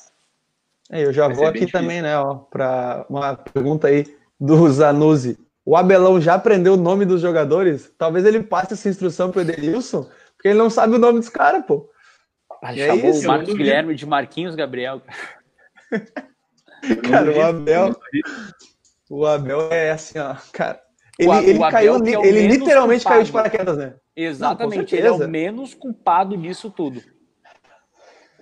É, 0.91 1.05
eu 1.05 1.12
já 1.12 1.26
vai 1.26 1.37
vou 1.37 1.47
aqui 1.47 1.70
também, 1.70 2.01
né, 2.01 2.12
para 2.51 3.05
uma 3.09 3.37
pergunta 3.37 3.89
aí 3.89 4.05
do 4.39 4.68
Zanuzzi. 4.70 5.39
O 5.64 5.76
Abelão 5.76 6.20
já 6.20 6.34
aprendeu 6.34 6.74
o 6.74 6.76
nome 6.76 7.05
dos 7.05 7.20
jogadores? 7.20 7.93
Talvez 7.99 8.24
ele 8.24 8.43
passe 8.43 8.74
essa 8.74 8.89
instrução 8.89 9.30
para 9.30 9.41
o 9.41 9.43
Edenilson, 9.43 10.09
porque 10.37 10.49
ele 10.49 10.59
não 10.59 10.70
sabe 10.70 10.95
o 10.95 10.99
nome 10.99 11.18
dos 11.18 11.28
caras, 11.28 11.64
pô. 11.66 11.91
Ah, 12.62 12.72
é 12.72 12.95
isso, 12.95 13.24
o 13.24 13.26
Marcos 13.26 13.55
Guilherme 13.55 13.95
de 13.95 14.07
Marquinhos 14.07 14.55
Gabriel. 14.55 15.03
cara, 17.11 17.37
o 17.37 17.43
Abel. 17.43 17.97
O 19.11 19.26
Abel 19.26 19.68
é 19.72 19.91
assim, 19.91 20.18
ó, 20.18 20.37
cara. 20.53 20.80
Ele, 21.18 21.30
o, 21.30 21.41
ele 21.41 21.59
o 21.59 21.70
caiu, 21.70 21.97
é 21.97 22.26
ele 22.26 22.47
literalmente 22.47 23.03
culpado. 23.03 23.14
caiu 23.14 23.24
de 23.24 23.32
paraquedas, 23.32 23.76
né? 23.76 23.95
Exatamente, 24.14 24.93
Não, 24.93 24.99
ele 24.99 25.09
é 25.09 25.12
o 25.12 25.28
menos 25.28 25.74
culpado 25.74 26.37
disso 26.37 26.70
tudo. 26.70 27.03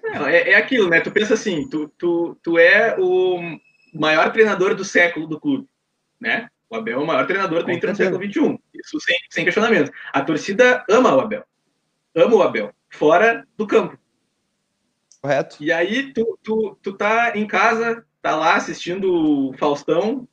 É, 0.05 0.53
é 0.53 0.55
aquilo, 0.57 0.89
né? 0.89 1.01
Tu 1.01 1.11
pensa 1.11 1.35
assim, 1.35 1.69
tu, 1.69 1.89
tu, 1.99 2.37
tu 2.43 2.59
é 2.59 2.97
o 2.99 3.59
maior 3.93 4.33
treinador 4.33 4.75
do 4.75 4.85
século 4.85 5.27
do 5.27 5.41
clube, 5.41 5.67
né? 6.21 6.49
O 6.69 6.77
Abel 6.77 7.01
é 7.01 7.03
o 7.03 7.07
maior 7.07 7.27
treinador 7.27 7.63
do 7.63 7.71
Inter 7.71 7.91
no 7.91 7.97
século 7.97 8.25
XXI. 8.25 8.59
Isso 8.75 9.01
sem, 9.01 9.17
sem 9.31 9.45
questionamento. 9.45 9.93
A 10.13 10.21
torcida 10.23 10.85
ama 10.89 11.15
o 11.15 11.21
Abel. 11.21 11.45
Ama 12.15 12.35
o 12.35 12.43
Abel. 12.43 12.73
Fora 12.91 13.47
do 13.57 13.67
campo. 13.67 13.99
Correto. 15.21 15.57
E 15.61 15.73
aí 15.73 16.13
tu, 16.13 16.39
tu, 16.43 16.79
tu 16.83 16.93
tá 16.93 17.33
em 17.35 17.47
casa, 17.47 18.05
tá 18.21 18.37
lá 18.37 18.57
assistindo 18.57 19.11
o 19.13 19.53
Faustão, 19.55 20.29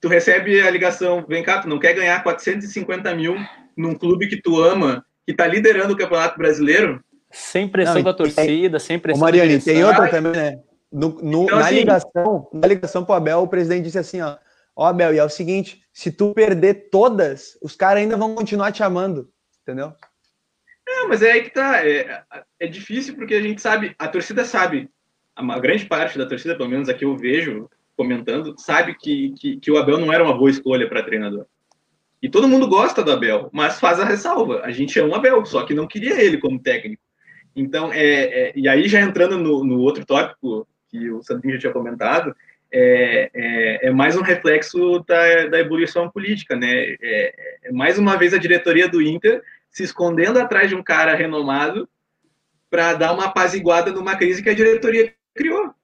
tu 0.00 0.08
recebe 0.08 0.60
a 0.62 0.70
ligação, 0.70 1.24
vem 1.28 1.42
cá, 1.42 1.60
tu 1.60 1.68
não 1.68 1.78
quer 1.78 1.92
ganhar 1.92 2.22
450 2.22 3.14
mil 3.14 3.36
num 3.76 3.94
clube 3.94 4.28
que 4.28 4.40
tu 4.40 4.60
ama, 4.62 5.04
que 5.26 5.34
tá 5.34 5.46
liderando 5.46 5.92
o 5.92 5.96
Campeonato 5.96 6.38
Brasileiro? 6.38 7.04
Sem 7.30 7.68
pressão 7.68 7.96
não, 7.96 8.02
da 8.02 8.14
torcida, 8.14 8.78
sem 8.78 8.98
pressão. 8.98 9.20
Ô 9.20 9.24
Mariane, 9.24 9.60
tem 9.60 9.84
outra 9.84 10.08
também, 10.08 10.32
né? 10.32 10.60
No, 10.92 11.10
no, 11.22 11.44
então, 11.44 11.58
na, 11.58 11.66
assim, 11.66 11.74
ligação, 11.76 12.48
na 12.52 12.66
ligação 12.66 13.04
pro 13.04 13.14
Abel, 13.14 13.42
o 13.42 13.48
presidente 13.48 13.84
disse 13.84 13.98
assim, 13.98 14.20
ó, 14.20 14.36
ó 14.74 14.86
Abel, 14.86 15.14
e 15.14 15.18
é 15.18 15.24
o 15.24 15.28
seguinte, 15.28 15.82
se 15.92 16.10
tu 16.10 16.34
perder 16.34 16.88
todas, 16.90 17.56
os 17.62 17.76
caras 17.76 18.02
ainda 18.02 18.16
vão 18.16 18.34
continuar 18.34 18.72
te 18.72 18.82
amando, 18.82 19.30
entendeu? 19.62 19.92
É, 20.88 21.06
mas 21.06 21.22
é 21.22 21.30
aí 21.30 21.42
que 21.44 21.50
tá. 21.50 21.86
É, 21.86 22.22
é 22.58 22.66
difícil 22.66 23.14
porque 23.14 23.34
a 23.34 23.40
gente 23.40 23.62
sabe, 23.62 23.94
a 23.96 24.08
torcida 24.08 24.44
sabe, 24.44 24.90
a 25.36 25.58
grande 25.60 25.86
parte 25.86 26.18
da 26.18 26.26
torcida, 26.26 26.56
pelo 26.56 26.68
menos 26.68 26.88
aqui 26.88 27.04
eu 27.04 27.16
vejo 27.16 27.70
comentando, 27.96 28.54
sabe 28.58 28.96
que, 28.98 29.32
que, 29.38 29.56
que 29.58 29.70
o 29.70 29.78
Abel 29.78 29.98
não 29.98 30.12
era 30.12 30.24
uma 30.24 30.36
boa 30.36 30.50
escolha 30.50 30.88
para 30.88 31.04
treinador. 31.04 31.46
E 32.20 32.28
todo 32.28 32.48
mundo 32.48 32.68
gosta 32.68 33.02
do 33.02 33.12
Abel, 33.12 33.48
mas 33.52 33.78
faz 33.78 34.00
a 34.00 34.04
ressalva. 34.04 34.60
A 34.62 34.70
gente 34.72 34.98
ama 34.98 35.12
o 35.12 35.14
Abel, 35.14 35.44
só 35.46 35.64
que 35.64 35.74
não 35.74 35.86
queria 35.86 36.20
ele 36.20 36.38
como 36.38 36.60
técnico. 36.60 37.02
Então, 37.54 37.92
é, 37.92 38.02
é 38.02 38.52
e 38.54 38.68
aí 38.68 38.88
já 38.88 39.00
entrando 39.00 39.38
no, 39.38 39.64
no, 39.64 39.80
outro 39.80 40.04
tópico 40.04 40.66
que 40.88 41.10
o 41.10 41.22
Sandrinho 41.22 41.54
já 41.54 41.60
tinha 41.60 41.72
comentado, 41.72 42.34
é, 42.72 43.30
é, 43.34 43.88
é 43.88 43.90
mais 43.90 44.16
um 44.16 44.22
reflexo 44.22 45.00
da, 45.00 45.46
da 45.46 45.58
evolução 45.58 46.10
política, 46.10 46.56
né? 46.56 46.96
É, 47.00 47.34
é 47.64 47.72
mais 47.72 47.98
uma 47.98 48.16
vez 48.16 48.32
a 48.32 48.38
diretoria 48.38 48.88
do 48.88 49.02
Inter 49.02 49.42
se 49.68 49.82
escondendo 49.82 50.38
atrás 50.38 50.68
de 50.68 50.74
um 50.74 50.82
cara 50.82 51.14
renomado 51.14 51.88
para 52.68 52.94
dar 52.94 53.12
uma 53.12 53.26
apaziguada 53.26 53.92
numa 53.92 54.16
crise 54.16 54.42
que 54.42 54.50
a 54.50 54.54
diretoria 54.54 55.12
criou. 55.34 55.74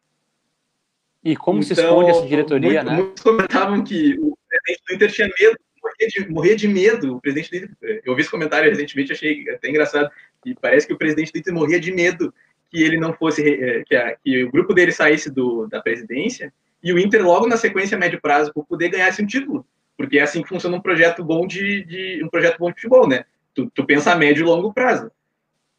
E 1.24 1.34
como 1.34 1.60
então, 1.60 1.74
se 1.74 1.82
esconde 1.82 2.10
essa 2.10 2.26
diretoria, 2.26 2.84
muito, 2.84 2.90
né? 2.90 2.96
Muitos 2.96 3.22
comentavam 3.22 3.82
que 3.82 4.16
o 4.20 4.38
presidente 4.48 4.82
do 4.86 4.94
Inter 4.94 5.12
tinha 5.12 5.28
medo, 5.40 5.58
morria 5.82 6.08
de, 6.08 6.28
morria 6.30 6.56
de 6.56 6.68
medo. 6.68 7.16
O 7.16 7.20
presidente 7.20 7.50
do 7.50 7.56
Inter, 7.56 8.02
eu 8.04 8.14
vi 8.14 8.20
esse 8.20 8.30
comentário 8.30 8.70
recentemente, 8.70 9.12
achei 9.12 9.48
até 9.50 9.68
engraçado. 9.68 10.08
E 10.46 10.54
parece 10.54 10.86
que 10.86 10.92
o 10.92 10.98
presidente 10.98 11.32
do 11.32 11.38
Inter 11.38 11.52
morria 11.52 11.80
de 11.80 11.92
medo 11.92 12.32
que 12.70 12.82
ele 12.82 12.98
não 12.98 13.12
fosse, 13.12 13.42
eh, 13.42 13.82
que, 13.84 13.96
a, 13.96 14.16
que 14.16 14.44
o 14.44 14.50
grupo 14.50 14.72
dele 14.72 14.92
saísse 14.92 15.30
do, 15.30 15.66
da 15.66 15.82
presidência 15.82 16.52
e 16.82 16.92
o 16.92 16.98
Inter 16.98 17.24
logo 17.24 17.48
na 17.48 17.56
sequência 17.56 17.96
a 17.96 17.98
médio 17.98 18.20
prazo 18.20 18.52
por 18.52 18.64
poder 18.64 18.90
ganhar 18.90 19.08
esse 19.08 19.20
um 19.22 19.26
título, 19.26 19.66
porque 19.96 20.18
é 20.18 20.22
assim 20.22 20.42
que 20.42 20.48
funciona 20.48 20.76
um 20.76 20.80
projeto 20.80 21.24
bom 21.24 21.46
de, 21.46 21.84
de 21.84 22.24
um 22.24 22.28
projeto 22.28 22.58
bom 22.58 22.68
de 22.68 22.76
futebol, 22.76 23.08
né? 23.08 23.24
Tu, 23.54 23.70
tu 23.74 23.84
pensa 23.84 24.12
a 24.12 24.16
médio 24.16 24.42
e 24.42 24.44
longo 24.44 24.72
prazo. 24.72 25.10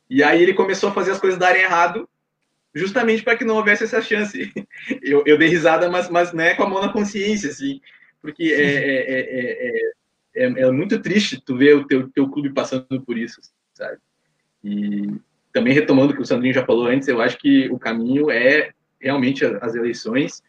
E 0.09 0.21
aí 0.21 0.41
ele 0.41 0.53
começou 0.53 0.89
a 0.89 0.93
fazer 0.93 1.11
as 1.11 1.19
coisas 1.19 1.39
darem 1.39 1.61
errado, 1.61 2.09
justamente 2.73 3.23
para 3.23 3.37
que 3.37 3.45
não 3.45 3.55
houvesse 3.55 3.85
essa 3.85 4.01
chance. 4.01 4.51
Eu, 5.01 5.23
eu 5.25 5.37
dei 5.37 5.47
risada, 5.47 5.89
mas, 5.89 6.09
mas 6.09 6.33
né, 6.33 6.55
com 6.55 6.63
a 6.63 6.69
mão 6.69 6.81
na 6.81 6.91
consciência, 6.91 7.49
assim, 7.49 7.81
porque 8.21 8.43
é, 8.43 8.61
é, 8.61 9.19
é, 9.19 9.91
é, 10.35 10.61
é, 10.61 10.71
muito 10.71 11.01
triste 11.01 11.41
tu 11.41 11.57
ver 11.57 11.75
o 11.75 11.85
teu, 11.85 12.09
teu 12.09 12.29
clube 12.29 12.53
passando 12.53 13.01
por 13.01 13.17
isso, 13.17 13.41
sabe? 13.73 13.97
E 14.67 15.15
também 15.53 15.73
retomando 15.73 16.13
o 16.13 16.15
que 16.15 16.21
o 16.21 16.25
Sandrinho 16.25 16.53
já 16.53 16.65
falou 16.65 16.87
antes, 16.87 17.07
eu 17.07 17.21
acho 17.21 17.37
que 17.37 17.69
o 17.69 17.79
caminho 17.79 18.29
é 18.29 18.71
realmente 18.99 19.45
as 19.45 19.75
eleições. 19.75 20.43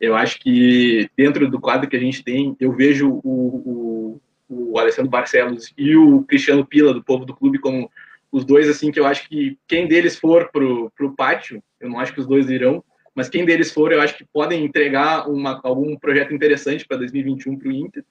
Eu 0.00 0.16
acho 0.16 0.40
que 0.40 1.08
dentro 1.16 1.48
do 1.48 1.60
quadro 1.60 1.88
que 1.88 1.96
a 1.96 2.00
gente 2.00 2.24
tem, 2.24 2.56
eu 2.58 2.72
vejo 2.72 3.20
o, 3.22 3.22
o 3.24 4.20
o 4.52 4.78
Alessandro 4.78 5.10
Barcelos 5.10 5.72
e 5.76 5.96
o 5.96 6.22
Cristiano 6.24 6.66
Pila, 6.66 6.92
do 6.92 7.02
povo 7.02 7.24
do 7.24 7.34
clube, 7.34 7.58
como 7.58 7.90
os 8.30 8.44
dois, 8.44 8.68
assim, 8.68 8.90
que 8.90 9.00
eu 9.00 9.06
acho 9.06 9.28
que 9.28 9.58
quem 9.66 9.86
deles 9.86 10.16
for 10.18 10.50
pro, 10.50 10.90
pro 10.96 11.14
pátio, 11.14 11.62
eu 11.80 11.88
não 11.88 11.98
acho 11.98 12.12
que 12.12 12.20
os 12.20 12.26
dois 12.26 12.50
irão, 12.50 12.84
mas 13.14 13.28
quem 13.28 13.44
deles 13.44 13.72
for, 13.72 13.92
eu 13.92 14.00
acho 14.00 14.16
que 14.16 14.24
podem 14.24 14.64
entregar 14.64 15.28
uma, 15.28 15.60
algum 15.62 15.96
projeto 15.96 16.34
interessante 16.34 16.86
para 16.86 16.98
2021 16.98 17.58
para 17.58 17.68
o 17.68 17.72
Inter. 17.72 18.04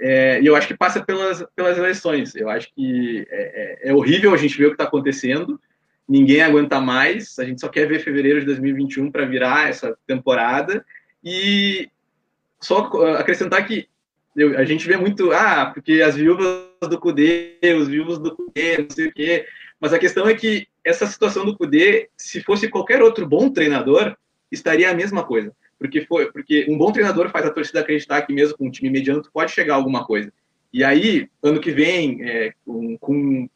É, 0.00 0.40
e 0.40 0.46
eu 0.46 0.56
acho 0.56 0.66
que 0.66 0.76
passa 0.76 1.04
pelas, 1.04 1.44
pelas 1.54 1.78
eleições. 1.78 2.34
Eu 2.34 2.48
acho 2.48 2.72
que 2.74 3.26
é, 3.30 3.86
é, 3.86 3.90
é 3.90 3.94
horrível 3.94 4.34
a 4.34 4.36
gente 4.36 4.58
ver 4.58 4.66
o 4.66 4.68
que 4.68 4.74
está 4.74 4.84
acontecendo, 4.84 5.60
ninguém 6.08 6.42
aguenta 6.42 6.80
mais, 6.80 7.38
a 7.38 7.44
gente 7.44 7.60
só 7.60 7.68
quer 7.68 7.86
ver 7.86 8.00
fevereiro 8.00 8.40
de 8.40 8.46
2021 8.46 9.10
para 9.10 9.24
virar 9.24 9.68
essa 9.68 9.96
temporada. 10.06 10.84
E 11.22 11.88
só 12.60 12.90
acrescentar 13.16 13.66
que 13.66 13.88
eu, 14.36 14.58
a 14.58 14.64
gente 14.64 14.86
vê 14.86 14.96
muito, 14.96 15.32
ah, 15.32 15.70
porque 15.72 16.02
as 16.02 16.16
viúvas 16.16 16.66
do 16.82 16.98
Cudê, 16.98 17.56
os 17.80 17.88
viúvos 17.88 18.18
do 18.18 18.34
Cudê, 18.34 18.78
não 18.78 18.90
sei 18.90 19.06
o 19.06 19.12
quê. 19.12 19.46
Mas 19.80 19.92
a 19.92 19.98
questão 19.98 20.28
é 20.28 20.34
que 20.34 20.66
essa 20.84 21.06
situação 21.06 21.44
do 21.44 21.56
Cudê, 21.56 22.08
se 22.16 22.42
fosse 22.42 22.68
qualquer 22.68 23.00
outro 23.00 23.26
bom 23.26 23.48
treinador, 23.48 24.16
estaria 24.50 24.90
a 24.90 24.94
mesma 24.94 25.24
coisa. 25.24 25.52
Porque, 25.84 26.00
foi, 26.06 26.32
porque 26.32 26.64
um 26.66 26.78
bom 26.78 26.90
treinador 26.90 27.28
faz 27.28 27.44
a 27.44 27.50
torcida 27.50 27.80
acreditar 27.80 28.22
que 28.22 28.32
mesmo 28.32 28.56
com 28.56 28.68
um 28.68 28.70
time 28.70 28.88
mediano 28.88 29.20
tu 29.20 29.30
pode 29.30 29.52
chegar 29.52 29.74
a 29.74 29.76
alguma 29.76 30.02
coisa. 30.06 30.32
E 30.72 30.82
aí, 30.82 31.28
ano 31.42 31.60
que 31.60 31.70
vem, 31.70 32.22
é, 32.26 32.54
com, 32.64 32.96
com 32.96 33.46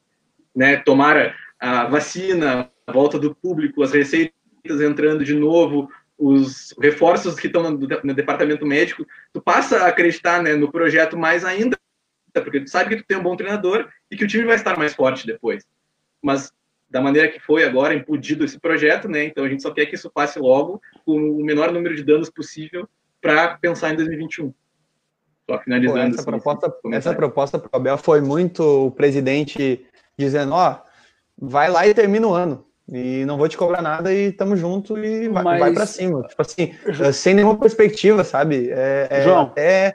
né, 0.54 0.76
tomar 0.76 1.34
a 1.58 1.86
vacina, 1.86 2.70
a 2.86 2.92
volta 2.92 3.18
do 3.18 3.34
público, 3.34 3.82
as 3.82 3.92
receitas 3.92 4.34
entrando 4.82 5.24
de 5.24 5.34
novo, 5.34 5.88
os 6.18 6.74
reforços 6.78 7.34
que 7.40 7.46
estão 7.46 7.62
no, 7.62 7.78
no, 7.78 8.14
departamento 8.14 8.66
médico, 8.66 9.06
tu 9.32 9.40
passa 9.40 9.84
a 9.84 9.88
acreditar 9.88 10.42
né, 10.42 10.54
no 10.54 10.70
projeto 10.70 11.16
mais 11.16 11.46
ainda, 11.46 11.78
porque 12.34 12.60
tu 12.60 12.68
sabe 12.68 12.90
que 12.90 13.02
tu 13.02 13.06
tem 13.06 13.16
um 13.16 13.22
bom 13.22 13.36
treinador 13.36 13.88
e 14.10 14.16
que 14.18 14.24
o 14.24 14.28
time 14.28 14.44
vai 14.44 14.56
estar 14.56 14.76
mais 14.76 14.92
forte 14.92 15.26
depois. 15.26 15.64
Mas 16.22 16.52
da 16.90 17.00
maneira 17.00 17.28
que 17.28 17.38
foi 17.40 17.64
agora, 17.64 17.94
impudido 17.94 18.44
esse 18.44 18.58
projeto, 18.58 19.08
né? 19.08 19.24
Então 19.24 19.44
a 19.44 19.48
gente 19.48 19.62
só 19.62 19.70
quer 19.70 19.86
que 19.86 19.94
isso 19.94 20.10
passe 20.10 20.38
logo, 20.38 20.80
com 21.04 21.16
o 21.16 21.44
menor 21.44 21.72
número 21.72 21.94
de 21.94 22.02
danos 22.02 22.30
possível, 22.30 22.88
para 23.20 23.56
pensar 23.58 23.92
em 23.92 23.96
2021. 23.96 24.52
Só 25.48 25.58
finalizando. 25.58 25.98
Pô, 25.98 26.06
essa, 26.06 26.20
assim, 26.20 26.30
proposta, 26.30 26.74
essa 26.92 27.14
proposta 27.14 27.58
para 27.58 27.70
o 27.72 27.76
Abel 27.76 27.98
foi 27.98 28.20
muito 28.20 28.62
o 28.86 28.90
presidente 28.90 29.86
dizendo: 30.16 30.54
ó, 30.54 30.78
vai 31.36 31.70
lá 31.70 31.86
e 31.86 31.94
termina 31.94 32.26
o 32.26 32.32
ano. 32.32 32.64
E 32.90 33.24
não 33.26 33.36
vou 33.36 33.48
te 33.48 33.56
cobrar 33.56 33.82
nada 33.82 34.14
e 34.14 34.32
tamo 34.32 34.56
junto 34.56 34.96
e 34.98 35.28
vai, 35.28 35.42
Mas... 35.42 35.60
vai 35.60 35.72
para 35.74 35.84
cima. 35.84 36.22
Tipo 36.26 36.40
assim, 36.40 36.74
eh, 36.86 37.12
sem 37.12 37.34
nenhuma 37.34 37.58
perspectiva, 37.58 38.24
sabe? 38.24 38.70
É, 38.70 39.08
é 39.10 39.22
João, 39.22 39.42
até... 39.42 39.94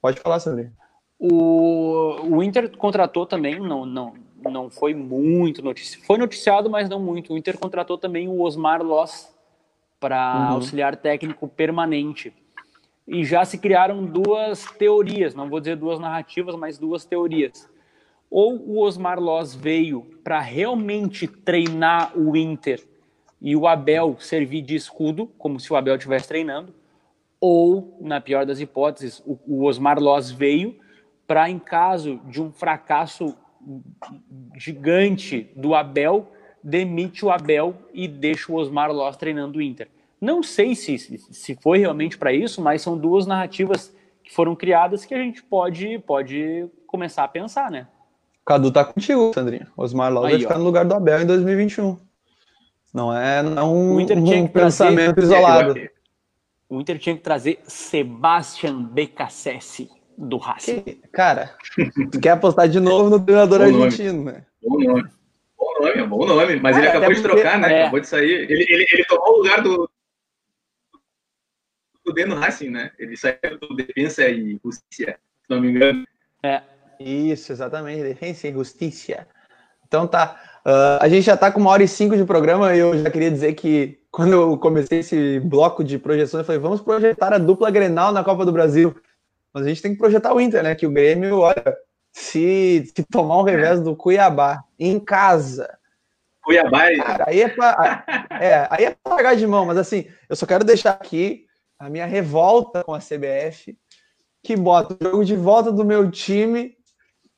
Pode 0.00 0.18
falar, 0.18 0.40
Sandrinho. 0.40 0.72
O, 1.18 2.16
o 2.22 2.42
Inter 2.42 2.74
contratou 2.76 3.26
também, 3.26 3.60
não, 3.60 3.84
não, 3.84 4.14
não 4.50 4.70
foi 4.70 4.94
muito 4.94 5.62
noticiado. 5.62 6.06
Foi 6.06 6.18
noticiado, 6.18 6.70
mas 6.70 6.88
não 6.88 7.00
muito. 7.00 7.32
O 7.32 7.38
Inter 7.38 7.58
contratou 7.58 7.98
também 7.98 8.28
o 8.28 8.40
Osmar 8.40 8.82
Loss 8.82 9.32
para 10.00 10.36
uhum. 10.36 10.54
auxiliar 10.54 10.96
técnico 10.96 11.46
permanente. 11.48 12.32
e 13.06 13.24
já 13.24 13.44
se 13.44 13.58
criaram 13.58 14.04
duas 14.04 14.64
teorias, 14.78 15.34
não 15.34 15.48
vou 15.48 15.60
dizer 15.60 15.76
duas 15.76 15.98
narrativas, 15.98 16.54
mas 16.54 16.78
duas 16.78 17.04
teorias. 17.04 17.68
Ou 18.30 18.56
o 18.56 18.80
Osmar 18.80 19.20
Loz 19.20 19.54
veio 19.54 20.02
para 20.24 20.40
realmente 20.40 21.26
treinar 21.26 22.16
o 22.16 22.36
Inter 22.36 22.82
e 23.40 23.56
o 23.56 23.66
Abel 23.66 24.16
servir 24.20 24.62
de 24.62 24.76
escudo, 24.76 25.26
como 25.36 25.58
se 25.58 25.72
o 25.72 25.76
Abel 25.76 25.96
estivesse 25.96 26.28
treinando, 26.28 26.72
ou, 27.40 27.98
na 28.00 28.20
pior 28.20 28.46
das 28.46 28.60
hipóteses, 28.60 29.20
o, 29.26 29.64
Osmar 29.64 29.98
Loz 29.98 30.30
veio 30.30 30.78
para, 31.26 31.50
em 31.50 31.58
caso 31.58 32.20
de 32.28 32.40
um 32.40 32.52
fracasso 32.52 33.36
gigante 34.56 35.50
do 35.56 35.74
Abel, 35.74 36.30
demite 36.62 37.24
o 37.24 37.30
Abel 37.30 37.74
e 37.92 38.06
deixa 38.06 38.50
o 38.50 38.56
Osmar 38.56 38.90
Loz 38.90 39.16
treinando 39.16 39.58
o 39.58 39.62
Inter. 39.62 39.88
Não 40.20 40.42
sei 40.42 40.74
se, 40.74 40.98
se 40.98 41.58
foi 41.60 41.78
realmente 41.78 42.16
para 42.16 42.32
isso, 42.32 42.62
mas 42.62 42.82
são 42.82 42.96
duas 42.96 43.26
narrativas 43.26 43.94
que 44.22 44.32
foram 44.32 44.54
criadas 44.54 45.04
que 45.04 45.14
a 45.14 45.18
gente 45.18 45.42
pode, 45.42 45.98
pode 46.00 46.66
começar 46.86 47.24
a 47.24 47.28
pensar, 47.28 47.70
né? 47.70 47.88
Cadu 48.44 48.70
tá 48.70 48.84
contigo, 48.84 49.32
Sandrinho. 49.34 49.66
Osmar 49.76 50.12
Loz 50.12 50.30
vai 50.30 50.40
ficar 50.40 50.58
no 50.58 50.64
lugar 50.64 50.84
do 50.84 50.94
Abel 50.94 51.22
em 51.22 51.26
2021. 51.26 51.98
Não 52.92 53.16
é, 53.16 53.42
não 53.42 53.58
é 53.58 53.64
um, 53.64 53.98
um 53.98 54.46
pensamento 54.46 55.14
trazer... 55.14 55.34
isolado. 55.34 55.74
O 56.68 56.80
Inter 56.80 56.98
tinha 56.98 57.16
que 57.16 57.22
trazer 57.22 57.60
Sebastian 57.64 58.82
Becassese 58.82 59.90
do 60.16 60.36
Racing. 60.36 60.80
Que, 60.80 60.94
cara, 61.12 61.54
tu 62.10 62.20
quer 62.20 62.30
apostar 62.30 62.68
de 62.68 62.80
novo 62.80 63.10
no 63.10 63.24
treinador 63.24 63.58
bom 63.58 63.84
argentino, 63.84 64.12
nome. 64.12 64.32
né? 64.32 64.46
Bom 64.62 64.80
nome. 64.80 65.04
Bom 65.58 65.80
nome, 65.80 66.06
bom 66.06 66.26
nome. 66.26 66.56
Mas 66.60 66.76
ele 66.76 66.88
acabou 66.88 67.12
de 67.12 67.22
trocar, 67.22 67.58
né? 67.58 67.72
É. 67.72 67.80
Acabou 67.82 68.00
de 68.00 68.08
sair. 68.08 68.50
Ele, 68.50 68.66
ele, 68.68 68.86
ele 68.92 69.04
tomou 69.04 69.34
o 69.34 69.36
lugar 69.38 69.62
do, 69.62 69.88
do 72.04 72.12
D 72.12 72.24
no 72.24 72.34
Racing, 72.34 72.70
né? 72.70 72.90
Ele 72.98 73.16
saiu 73.16 73.58
do 73.60 73.74
Defensa 73.74 74.28
e 74.28 74.58
Justiça, 74.64 75.12
se 75.12 75.50
não 75.50 75.60
me 75.60 75.70
engano. 75.70 76.04
É. 76.42 76.62
Isso, 76.98 77.52
exatamente. 77.52 78.02
Defensa 78.02 78.48
e 78.48 78.52
Justiça. 78.52 79.26
Então 79.86 80.06
tá. 80.06 80.40
Uh, 80.64 80.98
a 81.00 81.08
gente 81.08 81.22
já 81.22 81.34
está 81.34 81.50
com 81.50 81.60
uma 81.60 81.70
hora 81.70 81.82
e 81.82 81.88
cinco 81.88 82.16
de 82.16 82.24
programa 82.24 82.74
e 82.74 82.78
eu 82.78 82.96
já 82.96 83.10
queria 83.10 83.30
dizer 83.30 83.52
que 83.54 83.98
quando 84.12 84.32
eu 84.32 84.56
comecei 84.56 85.00
esse 85.00 85.40
bloco 85.40 85.82
de 85.82 85.98
projeções, 85.98 86.42
eu 86.42 86.44
falei, 86.44 86.60
vamos 86.60 86.80
projetar 86.80 87.32
a 87.32 87.38
dupla 87.38 87.70
Grenal 87.70 88.12
na 88.12 88.22
Copa 88.22 88.44
do 88.44 88.52
Brasil. 88.52 88.94
Mas 89.52 89.64
a 89.64 89.68
gente 89.68 89.82
tem 89.82 89.92
que 89.92 89.98
projetar 89.98 90.32
o 90.34 90.40
Inter, 90.40 90.62
né? 90.62 90.74
Que 90.74 90.86
o 90.86 90.90
Grêmio, 90.90 91.40
olha, 91.40 91.76
se, 92.12 92.90
se 92.94 93.04
tomar 93.04 93.38
um 93.38 93.42
revés 93.42 93.80
do 93.80 93.94
Cuiabá 93.96 94.64
em 94.78 94.98
casa. 94.98 95.78
Cuiabá 96.42 96.90
é. 96.90 96.96
Cara, 96.96 97.24
aí 97.28 97.40
é 97.42 97.48
pra, 97.48 98.04
é, 98.40 98.66
aí 98.70 98.84
é 98.86 98.96
pra 99.02 99.14
largar 99.14 99.36
de 99.36 99.46
mão, 99.46 99.66
mas 99.66 99.78
assim, 99.78 100.06
eu 100.28 100.36
só 100.36 100.46
quero 100.46 100.64
deixar 100.64 100.92
aqui 100.92 101.46
a 101.78 101.88
minha 101.88 102.06
revolta 102.06 102.82
com 102.84 102.94
a 102.94 102.98
CBF, 102.98 103.76
que 104.42 104.56
bota 104.56 104.94
o 104.94 105.04
jogo 105.04 105.24
de 105.24 105.36
volta 105.36 105.70
do 105.70 105.84
meu 105.84 106.10
time 106.10 106.76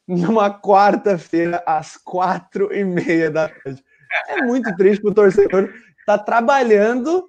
numa 0.07 0.51
quarta-feira, 0.51 1.63
às 1.67 1.97
quatro 1.97 2.75
e 2.75 2.85
meia 2.85 3.31
da 3.31 3.49
tarde. 3.49 3.83
É 4.29 4.43
muito 4.43 4.75
triste 4.77 5.03
pro 5.03 5.15
torcedor 5.15 5.73
tá 6.05 6.19
trabalhando 6.19 7.29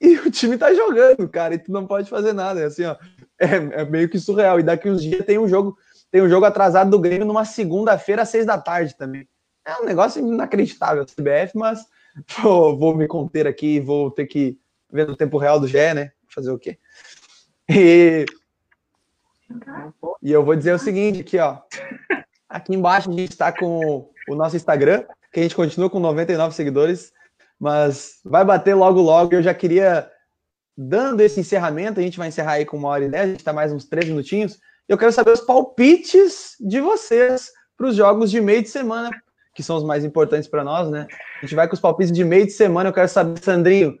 e 0.00 0.16
o 0.18 0.30
time 0.30 0.56
tá 0.56 0.72
jogando, 0.74 1.28
cara, 1.28 1.54
e 1.54 1.58
tu 1.58 1.70
não 1.70 1.86
pode 1.86 2.08
fazer 2.08 2.32
nada. 2.32 2.60
É 2.60 2.64
assim, 2.64 2.84
ó, 2.84 2.96
é, 3.44 3.82
é 3.82 3.84
meio 3.84 4.08
que 4.08 4.18
surreal. 4.18 4.60
E 4.60 4.62
daqui 4.62 4.88
uns 4.88 5.02
dias 5.02 5.24
tem 5.24 5.38
um 5.38 5.48
jogo, 5.48 5.76
tem 6.10 6.22
um 6.22 6.28
jogo 6.28 6.44
atrasado 6.46 6.90
do 6.90 6.98
Grêmio 6.98 7.26
numa 7.26 7.44
segunda-feira 7.44 8.22
às 8.22 8.28
seis 8.28 8.46
da 8.46 8.58
tarde 8.58 8.96
também. 8.96 9.28
É 9.64 9.80
um 9.80 9.84
negócio 9.84 10.20
inacreditável, 10.20 11.04
CBF, 11.04 11.56
mas 11.56 11.84
vou, 12.42 12.78
vou 12.78 12.96
me 12.96 13.06
conter 13.06 13.46
aqui, 13.46 13.80
vou 13.80 14.10
ter 14.10 14.26
que 14.26 14.58
ver 14.90 15.06
no 15.06 15.16
tempo 15.16 15.38
real 15.38 15.58
do 15.58 15.66
GE, 15.66 15.94
né? 15.94 16.12
Fazer 16.28 16.50
o 16.50 16.58
quê? 16.58 16.78
E 17.68 18.26
e 20.22 20.30
eu 20.30 20.44
vou 20.44 20.54
dizer 20.56 20.74
o 20.74 20.78
seguinte 20.78 21.20
aqui, 21.20 21.38
ó. 21.38 21.58
Aqui 22.48 22.74
embaixo 22.74 23.10
a 23.10 23.12
gente 23.12 23.32
está 23.32 23.50
com 23.50 24.08
o 24.28 24.34
nosso 24.34 24.56
Instagram, 24.56 25.04
que 25.32 25.40
a 25.40 25.42
gente 25.42 25.56
continua 25.56 25.90
com 25.90 25.98
99 25.98 26.54
seguidores, 26.54 27.12
mas 27.58 28.20
vai 28.24 28.44
bater 28.44 28.74
logo 28.74 29.00
logo. 29.00 29.34
Eu 29.34 29.42
já 29.42 29.54
queria, 29.54 30.10
dando 30.76 31.20
esse 31.20 31.40
encerramento, 31.40 32.00
a 32.00 32.02
gente 32.02 32.18
vai 32.18 32.28
encerrar 32.28 32.52
aí 32.52 32.64
com 32.64 32.76
uma 32.76 32.88
hora 32.88 33.04
e 33.04 33.08
dez, 33.08 33.24
a 33.24 33.28
gente 33.28 33.38
está 33.38 33.52
mais 33.52 33.72
uns 33.72 33.84
três 33.84 34.08
minutinhos. 34.08 34.58
Eu 34.88 34.98
quero 34.98 35.12
saber 35.12 35.32
os 35.32 35.40
palpites 35.40 36.56
de 36.60 36.80
vocês 36.80 37.50
para 37.76 37.86
os 37.86 37.96
jogos 37.96 38.30
de 38.30 38.40
meio 38.40 38.62
de 38.62 38.68
semana, 38.68 39.10
que 39.54 39.62
são 39.62 39.76
os 39.76 39.84
mais 39.84 40.04
importantes 40.04 40.48
para 40.48 40.64
nós, 40.64 40.90
né? 40.90 41.06
A 41.38 41.46
gente 41.46 41.54
vai 41.54 41.68
com 41.68 41.74
os 41.74 41.80
palpites 41.80 42.12
de 42.12 42.24
meio 42.24 42.46
de 42.46 42.52
semana. 42.52 42.88
Eu 42.88 42.92
quero 42.92 43.08
saber, 43.08 43.38
Sandrinho, 43.42 43.96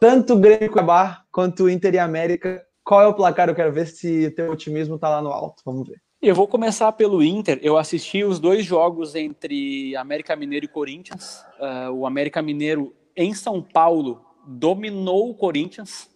tanto 0.00 0.34
o 0.34 0.38
Grêmio 0.38 0.70
Cuiabá 0.70 1.22
quanto 1.32 1.64
o 1.64 1.70
Inter 1.70 1.94
e 1.94 1.98
América, 1.98 2.62
qual 2.84 3.02
é 3.02 3.06
o 3.06 3.14
placar? 3.14 3.48
Eu 3.48 3.54
quero 3.54 3.72
ver 3.72 3.86
se 3.86 4.30
teu 4.30 4.50
otimismo 4.52 4.98
tá 4.98 5.08
lá 5.08 5.22
no 5.22 5.30
alto. 5.30 5.62
Vamos 5.64 5.88
ver. 5.88 6.00
Eu 6.22 6.34
vou 6.34 6.48
começar 6.48 6.90
pelo 6.92 7.22
Inter. 7.22 7.58
Eu 7.62 7.76
assisti 7.76 8.24
os 8.24 8.38
dois 8.38 8.64
jogos 8.64 9.14
entre 9.14 9.94
América 9.96 10.34
Mineiro 10.34 10.64
e 10.66 10.68
Corinthians. 10.68 11.44
Uh, 11.58 11.92
o 11.92 12.06
América 12.06 12.40
Mineiro 12.40 12.94
em 13.14 13.34
São 13.34 13.62
Paulo 13.62 14.25
dominou 14.46 15.30
o 15.30 15.34
Corinthians. 15.34 16.08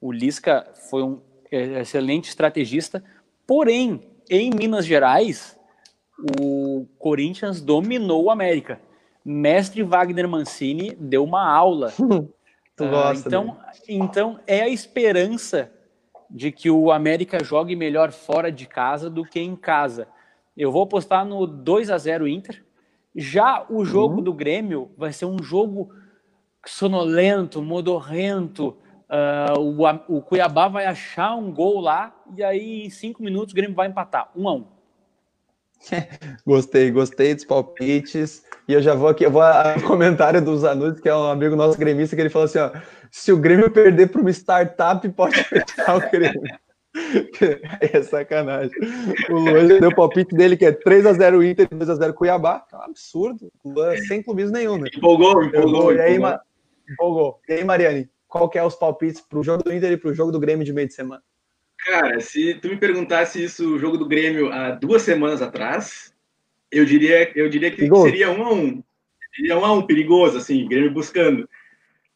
O 0.00 0.10
Lisca 0.10 0.66
foi 0.90 1.02
um 1.02 1.20
excelente 1.50 2.28
estrategista. 2.28 3.02
Porém, 3.46 4.02
em 4.30 4.50
Minas 4.50 4.86
Gerais, 4.86 5.58
o 6.40 6.86
Corinthians 6.98 7.60
dominou 7.60 8.24
o 8.24 8.30
América. 8.30 8.80
Mestre 9.24 9.82
Wagner 9.82 10.28
Mancini 10.28 10.94
deu 10.94 11.24
uma 11.24 11.46
aula. 11.46 11.92
tu 12.76 12.88
gosta, 12.88 13.28
uh, 13.28 13.28
então, 13.28 13.56
então 13.88 14.40
é 14.46 14.62
a 14.62 14.68
esperança 14.68 15.70
de 16.30 16.52
que 16.52 16.70
o 16.70 16.92
América 16.92 17.42
jogue 17.42 17.74
melhor 17.74 18.12
fora 18.12 18.52
de 18.52 18.66
casa 18.66 19.08
do 19.08 19.24
que 19.24 19.40
em 19.40 19.56
casa. 19.56 20.06
Eu 20.56 20.70
vou 20.70 20.82
apostar 20.82 21.24
no 21.24 21.46
2 21.46 21.90
a 21.90 21.98
0 21.98 22.28
Inter. 22.28 22.64
Já 23.14 23.64
o 23.68 23.84
jogo 23.84 24.16
uhum. 24.16 24.22
do 24.22 24.32
Grêmio 24.32 24.90
vai 24.96 25.12
ser 25.12 25.24
um 25.24 25.42
jogo 25.42 25.90
sonolento, 26.68 27.62
modorrento. 27.62 28.76
Uh, 29.08 29.58
o, 29.58 30.16
o, 30.18 30.22
Cuiabá 30.22 30.68
vai 30.68 30.84
achar 30.84 31.34
um 31.34 31.50
gol 31.50 31.80
lá 31.80 32.14
e 32.36 32.44
aí 32.44 32.84
em 32.84 32.90
cinco 32.90 33.22
minutos 33.22 33.52
o 33.52 33.56
Grêmio 33.56 33.74
vai 33.74 33.88
empatar, 33.88 34.30
um 34.36 34.46
a 34.46 34.54
um. 34.54 34.66
gostei, 36.46 36.90
gostei 36.90 37.34
dos 37.34 37.44
palpites. 37.44 38.44
E 38.66 38.74
eu 38.74 38.82
já 38.82 38.94
vou 38.94 39.08
aqui, 39.08 39.24
eu 39.24 39.30
vou 39.30 39.40
a, 39.40 39.76
comentário 39.86 40.42
do 40.42 40.56
Zanudes, 40.56 41.00
que 41.00 41.08
é 41.08 41.16
um 41.16 41.30
amigo 41.30 41.56
nosso 41.56 41.78
gremista, 41.78 42.14
que 42.14 42.22
ele 42.22 42.28
falou 42.28 42.46
assim: 42.46 42.58
ó, 42.58 42.70
se 43.10 43.32
o 43.32 43.38
Grêmio 43.38 43.70
perder 43.70 44.08
para 44.08 44.20
uma 44.20 44.30
startup, 44.30 45.08
pode 45.10 45.36
fechar 45.44 45.96
o 45.96 46.10
Grêmio. 46.10 46.42
é 47.80 48.02
sacanagem. 48.02 48.72
O 49.30 49.34
Luan 49.34 49.66
deu 49.66 49.88
o 49.88 49.94
palpite 49.94 50.34
dele 50.34 50.56
que 50.56 50.64
é 50.64 50.72
3x0 50.72 51.48
Inter 51.48 51.68
e 51.70 51.74
2x0 51.74 52.12
Cuiabá. 52.12 52.64
É 52.72 52.76
um 52.76 52.82
absurdo. 52.82 53.50
O 53.64 53.70
Luan 53.70 53.96
sem 53.98 54.22
clubismo 54.22 54.52
nenhum, 54.52 54.76
né? 54.76 54.88
Empolgou, 54.94 55.44
empolgou. 55.44 55.94
E 55.94 56.00
aí, 56.00 56.18
Ma... 56.18 56.40
empolgou. 56.92 57.40
E 57.48 57.52
aí, 57.52 57.64
Mariane, 57.64 58.08
qual 58.26 58.48
que 58.48 58.58
é 58.58 58.64
os 58.64 58.74
palpites 58.74 59.20
para 59.20 59.38
o 59.38 59.42
jogo 59.42 59.62
do 59.62 59.72
Inter 59.72 59.92
e 59.92 59.96
para 59.96 60.10
o 60.10 60.14
jogo 60.14 60.30
do 60.30 60.40
Grêmio 60.40 60.64
de 60.64 60.72
meio 60.72 60.88
de 60.88 60.94
semana? 60.94 61.22
Cara, 61.78 62.20
se 62.20 62.54
tu 62.54 62.68
me 62.68 62.76
perguntasse 62.76 63.42
isso, 63.42 63.74
o 63.74 63.78
jogo 63.78 63.96
do 63.96 64.06
Grêmio 64.06 64.52
há 64.52 64.72
duas 64.72 65.02
semanas 65.02 65.40
atrás, 65.40 66.12
eu 66.70 66.84
diria, 66.84 67.32
eu 67.38 67.48
diria 67.48 67.70
que 67.70 67.76
perigoso. 67.76 68.04
seria 68.04 68.30
um 68.30 68.42
a 68.44 68.52
um. 68.52 68.82
Seria 69.34 69.58
um 69.58 69.64
a 69.64 69.72
um, 69.72 69.86
perigoso, 69.86 70.36
assim, 70.36 70.68
Grêmio 70.68 70.92
buscando. 70.92 71.48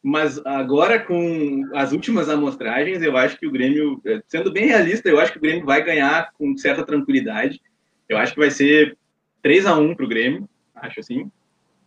Mas 0.01 0.37
agora, 0.45 0.99
com 0.99 1.63
as 1.73 1.93
últimas 1.93 2.27
amostragens, 2.27 3.01
eu 3.01 3.15
acho 3.15 3.39
que 3.39 3.47
o 3.47 3.51
Grêmio, 3.51 4.01
sendo 4.27 4.51
bem 4.51 4.67
realista, 4.67 5.07
eu 5.07 5.19
acho 5.19 5.31
que 5.31 5.37
o 5.37 5.41
Grêmio 5.41 5.65
vai 5.65 5.81
ganhar 5.81 6.31
com 6.37 6.57
certa 6.57 6.85
tranquilidade. 6.85 7.61
Eu 8.09 8.17
acho 8.17 8.33
que 8.33 8.39
vai 8.39 8.51
ser 8.51 8.97
3 9.41 9.65
a 9.65 9.77
1 9.77 9.95
para 9.95 10.05
o 10.05 10.09
Grêmio, 10.09 10.47
acho 10.75 10.99
assim. 10.99 11.31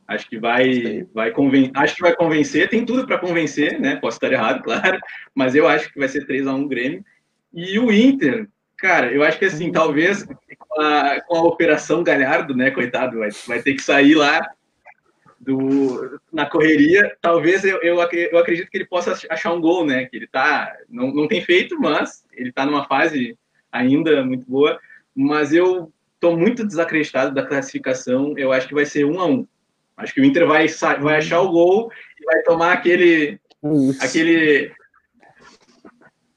Acho 0.07 0.29
que 0.29 0.39
vai, 0.39 1.07
vai 1.13 1.31
conven... 1.31 1.71
acho 1.75 1.97
que 1.97 2.03
vai 2.03 2.15
convencer, 2.15 2.69
tem 2.69 2.85
tudo 2.85 3.07
para 3.07 3.19
convencer, 3.19 3.81
né? 3.81 3.97
Posso 3.97 4.17
estar 4.17 4.33
errado, 4.33 4.63
claro, 4.65 4.99
mas 5.35 5.55
eu 5.55 5.67
acho 5.67 5.93
que 5.93 5.99
vai 5.99 6.09
ser 6.09 6.27
3 6.27 6.47
a 6.47 6.55
1 6.55 6.69
Grêmio. 6.69 7.05
E 7.53 7.79
o 7.79 7.93
Inter, 7.93 8.49
cara, 8.77 9.13
eu 9.13 9.23
acho 9.23 9.39
que 9.39 9.47
assim, 9.47 9.73
talvez 9.73 10.25
com 10.59 10.81
a, 10.81 11.21
com 11.23 11.37
a 11.37 11.43
operação 11.43 12.05
Galhardo, 12.05 12.55
né, 12.55 12.71
coitado, 12.71 13.19
vai, 13.19 13.31
vai 13.47 13.63
ter 13.63 13.75
que 13.75 13.83
sair 13.83 14.15
lá 14.15 14.47
do, 15.47 16.21
na 16.33 16.47
correria, 16.47 17.17
talvez 17.21 17.65
eu, 17.65 17.81
eu, 17.83 17.97
eu 17.97 18.39
acredito 18.39 18.69
que 18.69 18.77
ele 18.77 18.87
possa 18.87 19.17
achar 19.31 19.53
um 19.53 19.61
gol, 19.61 19.87
né? 19.87 20.07
Que 20.07 20.17
ele 20.17 20.27
tá, 20.27 20.75
não, 20.89 21.13
não 21.13 21.29
tem 21.29 21.41
feito, 21.41 21.79
mas 21.79 22.25
ele 22.33 22.53
tá 22.53 22.67
numa 22.67 22.87
fase 22.87 23.39
ainda 23.71 24.25
muito 24.25 24.45
boa. 24.51 24.79
Mas 25.15 25.53
eu 25.53 25.93
tô 26.19 26.37
muito 26.37 26.67
desacreditado 26.67 27.33
da 27.33 27.47
classificação. 27.47 28.37
Eu 28.37 28.53
acho 28.53 28.67
que 28.67 28.75
vai 28.75 28.85
ser 28.85 29.05
um 29.05 29.21
a 29.21 29.27
um. 29.27 29.47
Acho 29.97 30.13
que 30.13 30.21
o 30.21 30.25
Inter 30.25 30.47
vai, 30.47 30.67
vai 31.01 31.17
achar 31.17 31.41
o 31.41 31.51
gol 31.51 31.91
e 32.21 32.25
vai 32.25 32.43
tomar 32.43 32.73
aquele, 32.73 33.41
aquele 34.01 34.73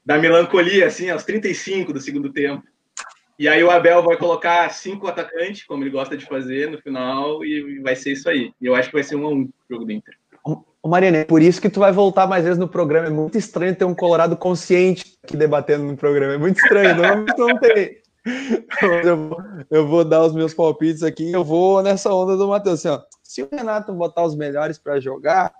da 0.04 0.18
melancolia, 0.18 0.86
assim, 0.86 1.10
aos 1.10 1.24
35 1.24 1.92
do 1.92 2.00
segundo 2.00 2.32
tempo. 2.32 2.62
E 3.38 3.48
aí 3.48 3.62
o 3.62 3.70
Abel 3.70 4.02
vai 4.02 4.16
colocar 4.16 4.68
cinco 4.70 5.06
atacantes, 5.06 5.64
como 5.64 5.82
ele 5.82 5.90
gosta 5.90 6.16
de 6.16 6.26
fazer 6.26 6.70
no 6.70 6.78
final, 6.78 7.44
e 7.44 7.80
vai 7.80 7.96
ser 7.96 8.12
isso 8.12 8.28
aí. 8.28 8.52
E 8.60 8.66
eu 8.66 8.74
acho 8.74 8.88
que 8.88 8.94
vai 8.94 9.02
ser 9.02 9.16
um 9.16 9.26
a 9.26 9.30
um 9.30 9.42
o 9.42 9.50
jogo 9.70 9.84
do 9.84 9.92
Inter. 9.92 10.14
Ô 10.82 10.88
Mariana, 10.88 11.18
é 11.18 11.24
por 11.24 11.42
isso 11.42 11.60
que 11.60 11.68
tu 11.68 11.80
vai 11.80 11.92
voltar 11.92 12.26
mais 12.26 12.44
vezes 12.44 12.58
no 12.58 12.68
programa. 12.68 13.06
É 13.06 13.10
muito 13.10 13.36
estranho 13.36 13.76
ter 13.76 13.84
um 13.84 13.94
Colorado 13.94 14.36
consciente 14.36 15.18
aqui 15.22 15.36
debatendo 15.36 15.84
no 15.84 15.96
programa. 15.96 16.34
É 16.34 16.38
muito 16.38 16.58
estranho, 16.58 16.96
normalmente 16.96 17.38
não 17.38 17.58
tem. 17.58 17.99
Eu 18.82 19.16
vou, 19.16 19.42
eu 19.70 19.88
vou, 19.88 20.04
dar 20.04 20.22
os 20.22 20.34
meus 20.34 20.52
palpites 20.52 21.02
aqui. 21.02 21.32
Eu 21.32 21.44
vou 21.44 21.82
nessa 21.82 22.12
onda 22.12 22.36
do 22.36 22.48
Matheus. 22.48 22.84
Assim, 22.84 23.02
se 23.22 23.42
o 23.42 23.48
Renato 23.50 23.92
botar 23.92 24.24
os 24.24 24.36
melhores 24.36 24.78
para 24.78 25.00
jogar, 25.00 25.52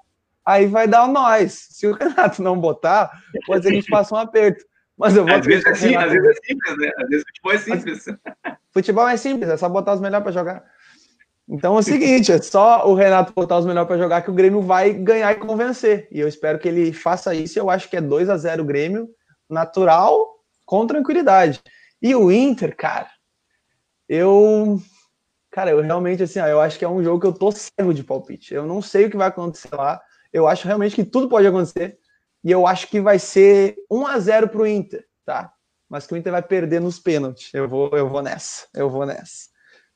aí 0.45 0.67
vai 0.67 0.87
dar 0.87 1.09
nós. 1.09 1.69
Se 1.71 1.87
o 1.87 1.95
Renato 1.95 2.43
não 2.43 2.59
botar, 2.59 3.11
pode 3.47 3.63
ser 3.63 3.71
que 3.71 3.77
a 3.77 3.81
gente 3.81 3.91
passe 3.91 4.13
um 4.13 4.19
aperto. 4.19 4.65
Mas 4.97 5.17
eu 5.17 5.25
vou 5.25 5.35
às 5.35 5.47
vezes, 5.47 5.65
é 5.65 5.71
assim, 5.71 5.95
às 5.95 6.13
vezes 6.13 6.29
é 6.29 6.47
simples, 6.47 6.79
né? 6.79 6.91
Às 6.99 7.09
vezes 7.09 7.25
futebol 7.27 7.53
é 7.53 7.59
simples. 7.59 8.05
Futebol 8.73 9.09
é 9.09 9.17
simples, 9.17 9.51
é 9.51 9.57
só 9.57 9.69
botar 9.69 9.95
os 9.95 10.01
melhores 10.01 10.23
para 10.23 10.33
jogar. 10.33 10.65
Então 11.49 11.75
é 11.75 11.79
o 11.79 11.83
seguinte, 11.83 12.31
é 12.31 12.41
só 12.41 12.87
o 12.87 12.95
Renato 12.95 13.33
botar 13.33 13.59
os 13.59 13.67
melhores 13.67 13.89
para 13.89 13.99
jogar 13.99 14.23
que 14.23 14.31
o 14.31 14.35
Grêmio 14.35 14.61
vai 14.61 14.93
ganhar 14.93 15.33
e 15.33 15.37
convencer. 15.37 16.07
E 16.13 16.21
eu 16.21 16.29
espero 16.29 16.59
que 16.59 16.69
ele 16.69 16.93
faça 16.93 17.35
isso. 17.35 17.59
Eu 17.59 17.71
acho 17.71 17.89
que 17.89 17.97
é 17.97 18.01
2 18.01 18.29
a 18.29 18.37
0 18.37 18.63
o 18.63 18.67
Grêmio, 18.67 19.09
natural, 19.49 20.37
com 20.67 20.87
tranquilidade. 20.87 21.61
E 22.03 22.15
o 22.15 22.31
Inter, 22.31 22.77
cara, 22.77 23.11
eu. 24.09 24.81
Cara, 25.51 25.71
eu 25.71 25.81
realmente, 25.81 26.23
assim, 26.23 26.39
ó, 26.39 26.47
eu 26.47 26.61
acho 26.61 26.79
que 26.79 26.85
é 26.85 26.89
um 26.89 27.03
jogo 27.03 27.21
que 27.21 27.27
eu 27.27 27.33
tô 27.33 27.51
cego 27.51 27.93
de 27.93 28.05
palpite. 28.05 28.55
Eu 28.55 28.65
não 28.67 28.81
sei 28.81 29.07
o 29.07 29.11
que 29.11 29.17
vai 29.17 29.29
acontecer 29.29 29.75
lá. 29.75 30.01
Eu 30.33 30.47
acho 30.47 30.67
realmente 30.67 30.95
que 30.95 31.05
tudo 31.05 31.29
pode 31.29 31.47
acontecer. 31.47 31.99
E 32.43 32.51
eu 32.51 32.67
acho 32.67 32.87
que 32.87 33.01
vai 33.01 33.19
ser 33.19 33.77
1 33.91 34.07
a 34.07 34.19
0 34.19 34.49
pro 34.49 34.67
Inter, 34.67 35.05
tá? 35.25 35.53
Mas 35.89 36.07
que 36.07 36.15
o 36.15 36.17
Inter 36.17 36.33
vai 36.33 36.43
perder 36.43 36.81
nos 36.81 37.01
pênaltis. 37.01 37.53
Eu 37.53 37.69
vou, 37.69 37.91
eu 37.93 38.09
vou 38.09 38.23
nessa. 38.23 38.69
Eu 38.73 38.89
vou 38.89 39.05
nessa. 39.05 39.51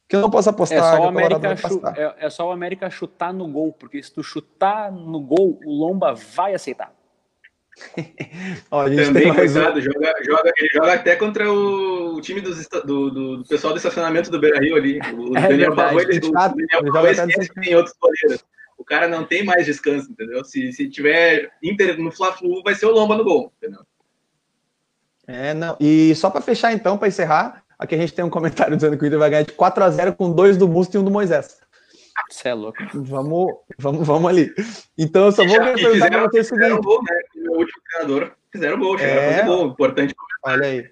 Que 0.09 0.17
eu 0.17 0.21
não 0.21 0.31
posso 0.31 0.51
apostar. 0.51 0.79
É 0.79 0.97
só, 0.97 1.03
o 1.03 1.09
América 1.09 1.49
é, 1.97 2.27
é 2.27 2.31
só 2.31 2.49
o 2.49 2.51
América 2.51 2.91
chutar 2.91 3.33
no 3.33 3.49
gol, 3.49 3.73
porque 3.73 4.03
se 4.03 4.13
tu 4.13 4.23
chutar 4.23 4.93
no 4.93 5.21
gol, 5.21 5.59
o 5.65 5.73
Lomba 5.73 6.15
vai 6.15 6.55
aceitar. 6.55 6.93
Ó, 8.71 8.85
Também, 8.85 9.35
coitado, 9.35 9.79
um... 9.79 9.83
joga, 9.83 10.15
joga, 10.25 10.53
ele 10.57 10.69
joga 10.73 10.93
até 10.95 11.17
contra 11.17 11.53
o, 11.53 12.21
time 12.21 12.41
dos, 12.41 12.67
do, 12.69 13.11
do, 13.11 13.37
do, 13.39 13.45
pessoal 13.49 13.73
do 13.73 13.79
estacionamento 13.79 14.31
do 14.31 14.39
Beira 14.39 14.61
Rio 14.61 14.77
ali. 14.77 14.99
O 15.13 15.37
é 15.37 15.49
Daniel 15.49 15.75
Barro, 15.75 16.01
ele, 16.01 16.19
o 16.19 16.31
Daniel 16.31 16.93
Barro 16.93 17.09
esquece 17.09 17.49
que 17.49 17.61
tem 17.61 17.75
outros 17.75 17.97
goleiros. 18.01 18.45
O 18.79 18.85
cara 18.85 19.09
não 19.09 19.25
tem 19.25 19.45
mais 19.45 19.67
descanso, 19.67 20.11
entendeu? 20.11 20.45
Se, 20.45 20.73
se 20.73 20.89
tiver 20.89 21.51
Inter 21.63 21.99
no 21.99 22.11
Fla-Flu, 22.11 22.63
vai 22.63 22.75
ser 22.75 22.87
o 22.87 22.91
Lomba 22.91 23.17
no 23.17 23.25
gol, 23.25 23.53
entendeu? 23.59 23.81
É, 25.27 25.55
não. 25.55 25.77
E 25.81 26.15
só 26.15 26.31
para 26.31 26.41
fechar 26.41 26.73
então, 26.73 26.99
para 26.99 27.09
encerrar, 27.09 27.65
aqui 27.79 27.95
a 27.95 27.99
gente 27.99 28.13
tem 28.13 28.25
um 28.25 28.31
comentário 28.31 28.77
dizendo 28.77 28.97
que 28.97 29.05
o 29.05 29.07
Inter 29.07 29.19
vai 29.19 29.31
ganhar 29.31 29.43
de 29.43 29.53
4 29.53 29.85
a 29.85 29.91
0 29.91 30.15
com 30.15 30.33
dois 30.33 30.57
do 30.57 30.69
Musto 30.69 30.97
e 30.97 30.99
um 30.99 31.05
do 31.05 31.11
Moisés. 31.11 31.59
Você 32.31 32.49
é 32.49 32.55
louco. 32.55 32.79
Vamos, 32.93 33.53
vamos, 33.79 34.07
vamos 34.07 34.31
ali. 34.31 34.53
Então 34.97 35.27
eu 35.27 35.33
só 35.33 35.45
vou 35.45 35.57
perguntar 35.57 36.11
para 36.11 36.23
você 36.23 36.41
o 36.41 36.45
seguinte. 36.45 36.81
Gol, 36.81 37.03
né? 37.03 37.21
O 37.55 37.59
último 37.59 37.81
treinador 37.89 38.33
fizeram 38.53 38.79
gol, 38.79 38.99
chegaram 38.99 39.21
é... 39.21 39.29
a 39.29 39.31
fazer 39.31 39.47
gol. 39.47 39.67
Importante. 39.69 40.15
Olha 40.43 40.67
aí. 40.67 40.91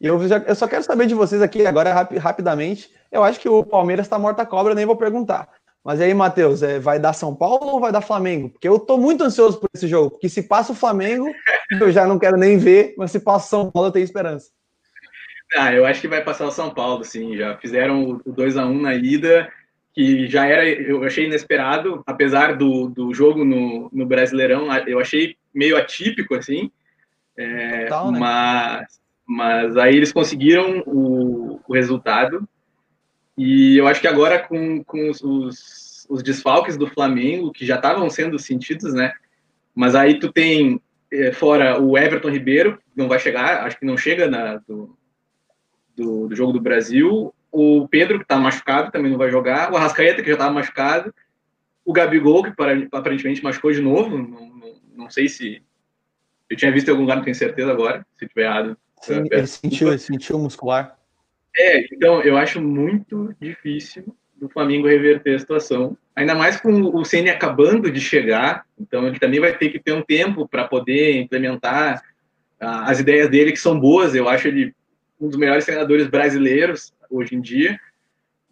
Eu, 0.00 0.26
já, 0.26 0.38
eu 0.38 0.54
só 0.54 0.66
quero 0.66 0.82
saber 0.82 1.06
de 1.06 1.14
vocês 1.14 1.42
aqui 1.42 1.66
agora 1.66 1.92
rap, 1.92 2.16
rapidamente. 2.16 2.90
Eu 3.10 3.22
acho 3.22 3.38
que 3.38 3.48
o 3.48 3.62
Palmeiras 3.62 4.06
está 4.06 4.18
morta 4.18 4.46
cobra, 4.46 4.74
nem 4.74 4.86
vou 4.86 4.96
perguntar. 4.96 5.48
Mas 5.84 6.00
aí, 6.00 6.14
Matheus, 6.14 6.62
é, 6.62 6.78
vai 6.78 6.98
dar 6.98 7.12
São 7.12 7.34
Paulo 7.34 7.66
ou 7.66 7.80
vai 7.80 7.92
dar 7.92 8.00
Flamengo? 8.00 8.48
Porque 8.48 8.66
eu 8.66 8.78
tô 8.78 8.96
muito 8.96 9.22
ansioso 9.22 9.60
por 9.60 9.68
esse 9.74 9.86
jogo. 9.86 10.12
Porque 10.12 10.28
se 10.28 10.42
passa 10.42 10.72
o 10.72 10.76
Flamengo, 10.76 11.26
eu 11.78 11.92
já 11.92 12.06
não 12.06 12.18
quero 12.18 12.38
nem 12.38 12.56
ver, 12.56 12.94
mas 12.96 13.10
se 13.10 13.20
passa 13.20 13.46
o 13.46 13.50
São 13.50 13.70
Paulo, 13.70 13.88
eu 13.88 13.92
tenho 13.92 14.04
esperança. 14.04 14.50
Ah, 15.54 15.74
eu 15.74 15.84
acho 15.84 16.00
que 16.00 16.08
vai 16.08 16.24
passar 16.24 16.46
o 16.46 16.50
São 16.50 16.70
Paulo, 16.70 17.04
sim. 17.04 17.36
Já 17.36 17.58
fizeram 17.58 18.20
o 18.24 18.32
2 18.32 18.56
a 18.56 18.64
1 18.64 18.80
na 18.80 18.94
ida 18.94 19.52
que 19.94 20.26
já 20.26 20.46
era, 20.46 20.66
eu 20.66 21.04
achei 21.04 21.26
inesperado, 21.26 22.02
apesar 22.06 22.56
do, 22.56 22.88
do 22.88 23.12
jogo 23.12 23.44
no, 23.44 23.90
no 23.92 24.06
Brasileirão, 24.06 24.66
eu 24.86 24.98
achei 24.98 25.36
meio 25.54 25.76
atípico, 25.76 26.34
assim, 26.34 26.70
é, 27.36 27.84
Total, 27.84 28.12
né? 28.12 28.18
mas, 28.18 29.00
mas 29.26 29.76
aí 29.76 29.96
eles 29.96 30.12
conseguiram 30.12 30.82
o, 30.86 31.60
o, 31.66 31.74
resultado, 31.74 32.46
e 33.36 33.76
eu 33.76 33.86
acho 33.86 34.00
que 34.00 34.08
agora 34.08 34.38
com, 34.38 34.84
com 34.84 35.10
os, 35.10 35.22
os, 35.22 36.06
os 36.08 36.22
desfalques 36.22 36.76
do 36.76 36.86
Flamengo, 36.86 37.52
que 37.52 37.66
já 37.66 37.76
estavam 37.76 38.08
sendo 38.10 38.38
sentidos, 38.38 38.92
né, 38.94 39.12
mas 39.74 39.94
aí 39.94 40.18
tu 40.18 40.32
tem 40.32 40.80
é, 41.10 41.32
fora 41.32 41.80
o 41.80 41.96
Everton 41.96 42.30
Ribeiro, 42.30 42.78
não 42.94 43.08
vai 43.08 43.18
chegar, 43.18 43.64
acho 43.64 43.78
que 43.78 43.86
não 43.86 43.96
chega 43.96 44.28
na, 44.28 44.56
do, 44.56 44.96
do, 45.96 46.28
do 46.28 46.36
jogo 46.36 46.52
do 46.52 46.60
Brasil, 46.60 47.34
o 47.50 47.86
Pedro, 47.86 48.18
que 48.18 48.24
está 48.24 48.38
machucado, 48.38 48.90
também 48.90 49.10
não 49.10 49.18
vai 49.18 49.30
jogar, 49.30 49.70
o 49.70 49.76
Arrascaeta, 49.76 50.22
que 50.22 50.28
já 50.28 50.34
estava 50.34 50.52
machucado, 50.52 51.14
o 51.84 51.92
Gabigol, 51.92 52.42
que 52.42 52.52
aparentemente 52.92 53.42
machucou 53.42 53.72
de 53.72 53.80
novo, 53.80 54.16
não, 54.16 54.61
não, 54.96 55.10
sei 55.10 55.28
se. 55.28 55.62
Eu 56.48 56.56
tinha 56.56 56.72
visto 56.72 56.88
em 56.88 56.90
algum 56.90 57.02
lugar, 57.02 57.16
não 57.16 57.24
tenho 57.24 57.34
certeza 57.34 57.70
agora, 57.70 58.06
se 58.14 58.26
tiver 58.26 58.44
errado. 58.44 58.76
Sim, 59.00 59.24
ele 59.30 59.46
sentiu, 59.46 59.88
ele 59.88 59.98
sentiu 59.98 60.38
muscular. 60.38 60.98
É, 61.56 61.86
então 61.94 62.22
eu 62.22 62.36
acho 62.36 62.60
muito 62.60 63.34
difícil 63.40 64.14
do 64.36 64.48
Flamengo 64.48 64.88
reverter 64.88 65.34
a 65.34 65.38
situação. 65.38 65.96
Ainda 66.16 66.34
mais 66.34 66.60
com 66.60 66.72
o 66.72 67.04
Ceni 67.04 67.30
acabando 67.30 67.90
de 67.90 68.00
chegar, 68.00 68.66
então 68.78 69.06
ele 69.06 69.18
também 69.18 69.40
vai 69.40 69.56
ter 69.56 69.70
que 69.70 69.78
ter 69.78 69.92
um 69.92 70.02
tempo 70.02 70.48
para 70.48 70.66
poder 70.66 71.16
implementar 71.16 72.02
ah, 72.60 72.90
as 72.90 73.00
ideias 73.00 73.28
dele, 73.28 73.52
que 73.52 73.60
são 73.60 73.78
boas. 73.78 74.14
Eu 74.14 74.28
acho 74.28 74.48
ele 74.48 74.74
um 75.20 75.28
dos 75.28 75.38
melhores 75.38 75.64
treinadores 75.64 76.08
brasileiros 76.08 76.92
hoje 77.08 77.34
em 77.36 77.40
dia. 77.40 77.78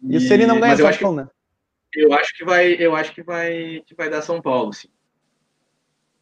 E, 0.01 0.15
e 0.15 0.19
se 0.19 0.33
ele 0.33 0.45
não 0.45 0.59
ganha 0.59 0.77
São 0.77 0.91
Paulo, 0.93 1.17
né? 1.17 1.27
Eu 1.93 2.13
acho 2.13 2.33
que 2.33 2.45
vai, 2.45 2.73
eu 2.73 2.95
acho 2.95 3.13
que 3.13 3.21
vai, 3.21 3.83
que 3.85 3.93
vai 3.93 4.09
dar 4.09 4.21
São 4.21 4.41
Paulo, 4.41 4.71
sim. 4.71 4.87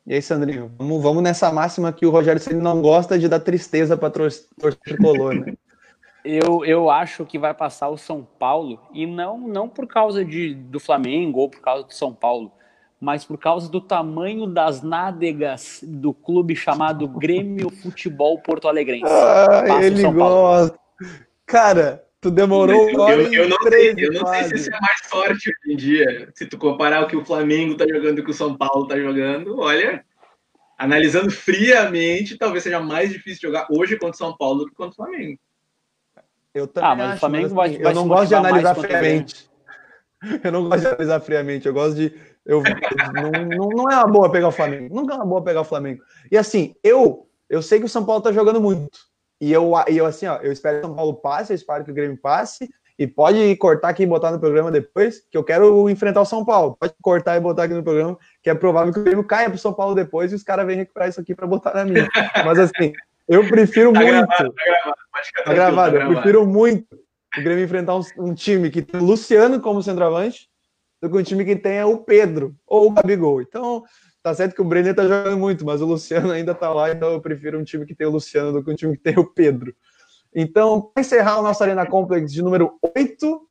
E 0.10 0.16
aí, 0.16 0.24
Sandrinho, 0.24 0.72
vamos, 0.76 1.04
vamos 1.04 1.22
nessa 1.22 1.52
máxima 1.52 1.94
que 1.94 2.04
o 2.04 2.10
Rogério 2.10 2.42
Ceni 2.42 2.60
não 2.60 2.82
gosta 2.82 3.20
de 3.20 3.30
dar 3.30 3.40
tristeza 3.40 3.96
para 3.96 4.10
torcer 4.10 4.48
tricolor, 4.84 5.36
né? 5.36 5.54
Eu, 6.26 6.66
eu 6.66 6.90
acho 6.90 7.28
que 7.28 7.38
vai 7.38 7.54
passar 7.54 7.90
o 7.90 7.98
São 7.98 8.28
Paulo, 8.40 8.80
e 8.92 9.06
não, 9.06 9.38
não 9.38 9.70
por 9.70 9.86
causa 9.86 10.26
de, 10.26 10.56
do 10.56 10.80
Flamengo 10.80 11.42
ou 11.42 11.50
por 11.50 11.62
causa 11.62 11.84
do 11.84 11.94
São 11.94 12.12
Paulo, 12.12 12.52
mas 13.00 13.24
por 13.24 13.38
causa 13.38 13.70
do 13.70 13.80
tamanho 13.80 14.48
das 14.48 14.82
nádegas 14.82 15.80
do 15.84 16.12
clube 16.12 16.56
chamado 16.56 17.08
Grêmio 17.08 17.70
Futebol 17.70 18.40
Porto 18.40 18.68
Alegrense. 18.68 19.06
Ah, 19.06 19.80
ele 19.80 20.02
gosta. 20.12 20.80
Cara, 21.46 22.04
tu 22.22 22.32
demorou 22.32 22.90
uma 22.90 23.04
hora 23.04 23.22
eu, 23.22 23.34
eu 23.34 23.50
não, 23.50 23.58
sei, 23.64 23.94
eu 23.98 24.12
não 24.12 24.28
sei 24.28 24.44
se 24.44 24.56
isso 24.56 24.70
é 24.74 24.80
mais 24.80 25.00
sorte 25.08 25.50
hoje 25.50 25.74
em 25.74 25.76
dia. 25.76 26.30
Se 26.34 26.46
tu 26.46 26.58
comparar 26.58 27.04
o 27.04 27.08
que 27.08 27.16
o 27.16 27.26
Flamengo 27.26 27.76
tá 27.76 27.86
jogando 27.88 28.18
e 28.18 28.22
o 28.22 28.26
que 28.26 28.32
o 28.32 28.34
São 28.34 28.56
Paulo 28.56 28.88
tá 28.88 29.00
jogando, 29.00 29.60
olha, 29.60 30.04
analisando 30.78 31.32
friamente, 31.32 32.38
talvez 32.38 32.64
seja 32.64 32.80
mais 32.80 33.12
difícil 33.12 33.50
jogar 33.50 33.68
hoje 33.72 33.98
contra 33.98 34.16
o 34.16 34.18
São 34.18 34.36
Paulo 34.36 34.60
do 34.60 34.70
que 34.70 34.76
contra 34.76 34.92
o 34.92 34.96
Flamengo. 34.96 35.40
Eu 36.54 36.68
também 36.68 36.90
ah, 36.90 36.96
mas 36.96 37.08
acho, 37.08 37.16
o 37.16 37.20
Flamengo 37.20 37.56
mas, 37.56 37.72
assim, 37.72 37.82
vai, 37.84 37.92
eu 37.92 37.96
não 37.96 38.08
gosto 38.08 38.28
de 38.28 38.36
analisar 38.36 38.76
friamente. 38.76 39.50
Eu 40.44 40.52
não 40.52 40.68
gosto 40.68 40.82
de 40.82 40.88
analisar 40.88 41.20
friamente, 41.22 41.66
eu 41.66 41.74
gosto 41.74 41.96
de. 41.96 42.14
Eu, 42.46 42.62
não, 42.62 43.32
não, 43.32 43.70
não, 43.70 43.90
é 43.90 43.96
uma 43.96 44.08
boa 44.08 44.30
pegar 44.30 44.50
o 44.50 44.52
Flamengo. 44.52 44.94
Nunca 44.94 45.14
é 45.14 45.16
uma 45.16 45.26
boa 45.26 45.42
pegar 45.42 45.62
o 45.62 45.64
Flamengo. 45.64 46.04
E 46.30 46.38
assim, 46.38 46.76
eu 46.84 47.30
eu 47.50 47.62
sei 47.62 47.80
que 47.80 47.86
o 47.86 47.90
São 47.90 48.06
Paulo 48.06 48.22
tá 48.22 48.32
jogando 48.32 48.60
muito. 48.62 49.09
E 49.42 49.52
eu, 49.52 49.72
e 49.88 49.98
eu 49.98 50.06
assim, 50.06 50.28
ó, 50.28 50.38
eu 50.38 50.52
espero 50.52 50.80
que 50.80 50.86
o 50.86 50.88
São 50.88 50.96
Paulo 50.96 51.14
passe, 51.16 51.54
eu 51.54 51.56
espero 51.56 51.86
que 51.86 51.92
o 51.92 51.94
Grêmio 51.94 52.18
passe. 52.18 52.70
E 52.98 53.08
pode 53.08 53.56
cortar 53.56 53.88
aqui 53.88 54.04
e 54.04 54.06
botar 54.06 54.30
no 54.30 54.42
programa 54.42 54.70
depois, 54.70 55.24
que 55.32 55.38
eu 55.38 55.44
quero 55.44 55.90
enfrentar 55.90 56.20
o 56.20 56.26
São 56.26 56.44
Paulo. 56.44 56.76
Pode 56.78 56.94
cortar 57.02 57.38
e 57.38 57.40
botar 57.40 57.64
aqui 57.64 57.74
no 57.74 57.82
programa, 57.82 58.18
que 58.44 58.50
é 58.50 58.54
provável 58.54 58.92
que 58.92 59.00
o 59.00 59.04
Grêmio 59.04 59.24
caia 59.24 59.50
pro 59.50 59.58
São 59.58 59.74
Paulo 59.74 59.96
depois 59.96 60.34
e 60.34 60.36
os 60.36 60.44
caras 60.44 60.66
venham 60.66 60.80
recuperar 60.80 61.08
isso 61.08 61.22
aqui 61.22 61.34
para 61.34 61.48
botar 61.48 61.74
na 61.74 61.86
minha. 61.86 62.10
Mas 62.44 62.60
assim, 62.60 62.92
eu 63.26 63.48
prefiro 63.48 63.94
tá 63.94 64.02
muito. 64.02 64.28
Gravado, 64.28 64.54
tá 64.54 64.64
gravado, 64.66 65.46
tá 65.46 65.54
gravado. 65.54 65.98
Tá 65.98 66.04
eu 66.04 66.10
prefiro 66.10 66.46
muito 66.46 67.00
o 67.38 67.42
Grêmio 67.42 67.64
enfrentar 67.64 67.96
um, 67.96 68.02
um, 68.18 68.34
time 68.34 68.70
que 68.70 68.82
tem 68.82 69.00
o 69.00 69.06
Luciano 69.06 69.62
como 69.62 69.82
centroavante 69.82 70.50
do 71.02 71.10
que 71.10 71.18
um 71.18 71.24
time 71.24 71.46
que 71.46 71.56
tenha 71.56 71.88
o 71.88 72.00
Pedro 72.00 72.54
ou 72.68 72.88
o 72.88 72.92
Gabigol. 72.92 73.42
Então, 73.42 73.84
Tá 74.22 74.34
certo 74.34 74.54
que 74.54 74.62
o 74.62 74.66
Brenner 74.66 74.94
tá 74.94 75.04
jogando 75.04 75.38
muito, 75.38 75.66
mas 75.66 75.82
o 75.82 75.86
Luciano 75.86 76.32
ainda 76.32 76.54
tá 76.54 76.74
lá, 76.74 76.92
então 76.92 77.12
eu 77.12 77.22
prefiro 77.22 77.58
um 77.58 77.64
time 77.64 77.86
que 77.86 77.96
tem 77.96 78.06
o 78.06 78.12
Luciano 78.12 78.52
do 78.52 78.64
que 78.64 78.72
um 78.72 78.76
time 78.76 78.98
que 78.98 79.04
tem 79.04 79.18
o 79.18 79.26
Pedro. 79.26 79.74
Então, 80.36 80.82
para 80.82 81.02
encerrar 81.02 81.40
o 81.40 81.42
nosso 81.42 81.64
Arena 81.64 81.86
Complex 81.86 82.32
de 82.32 82.42
número 82.42 82.78
8, 82.96 83.50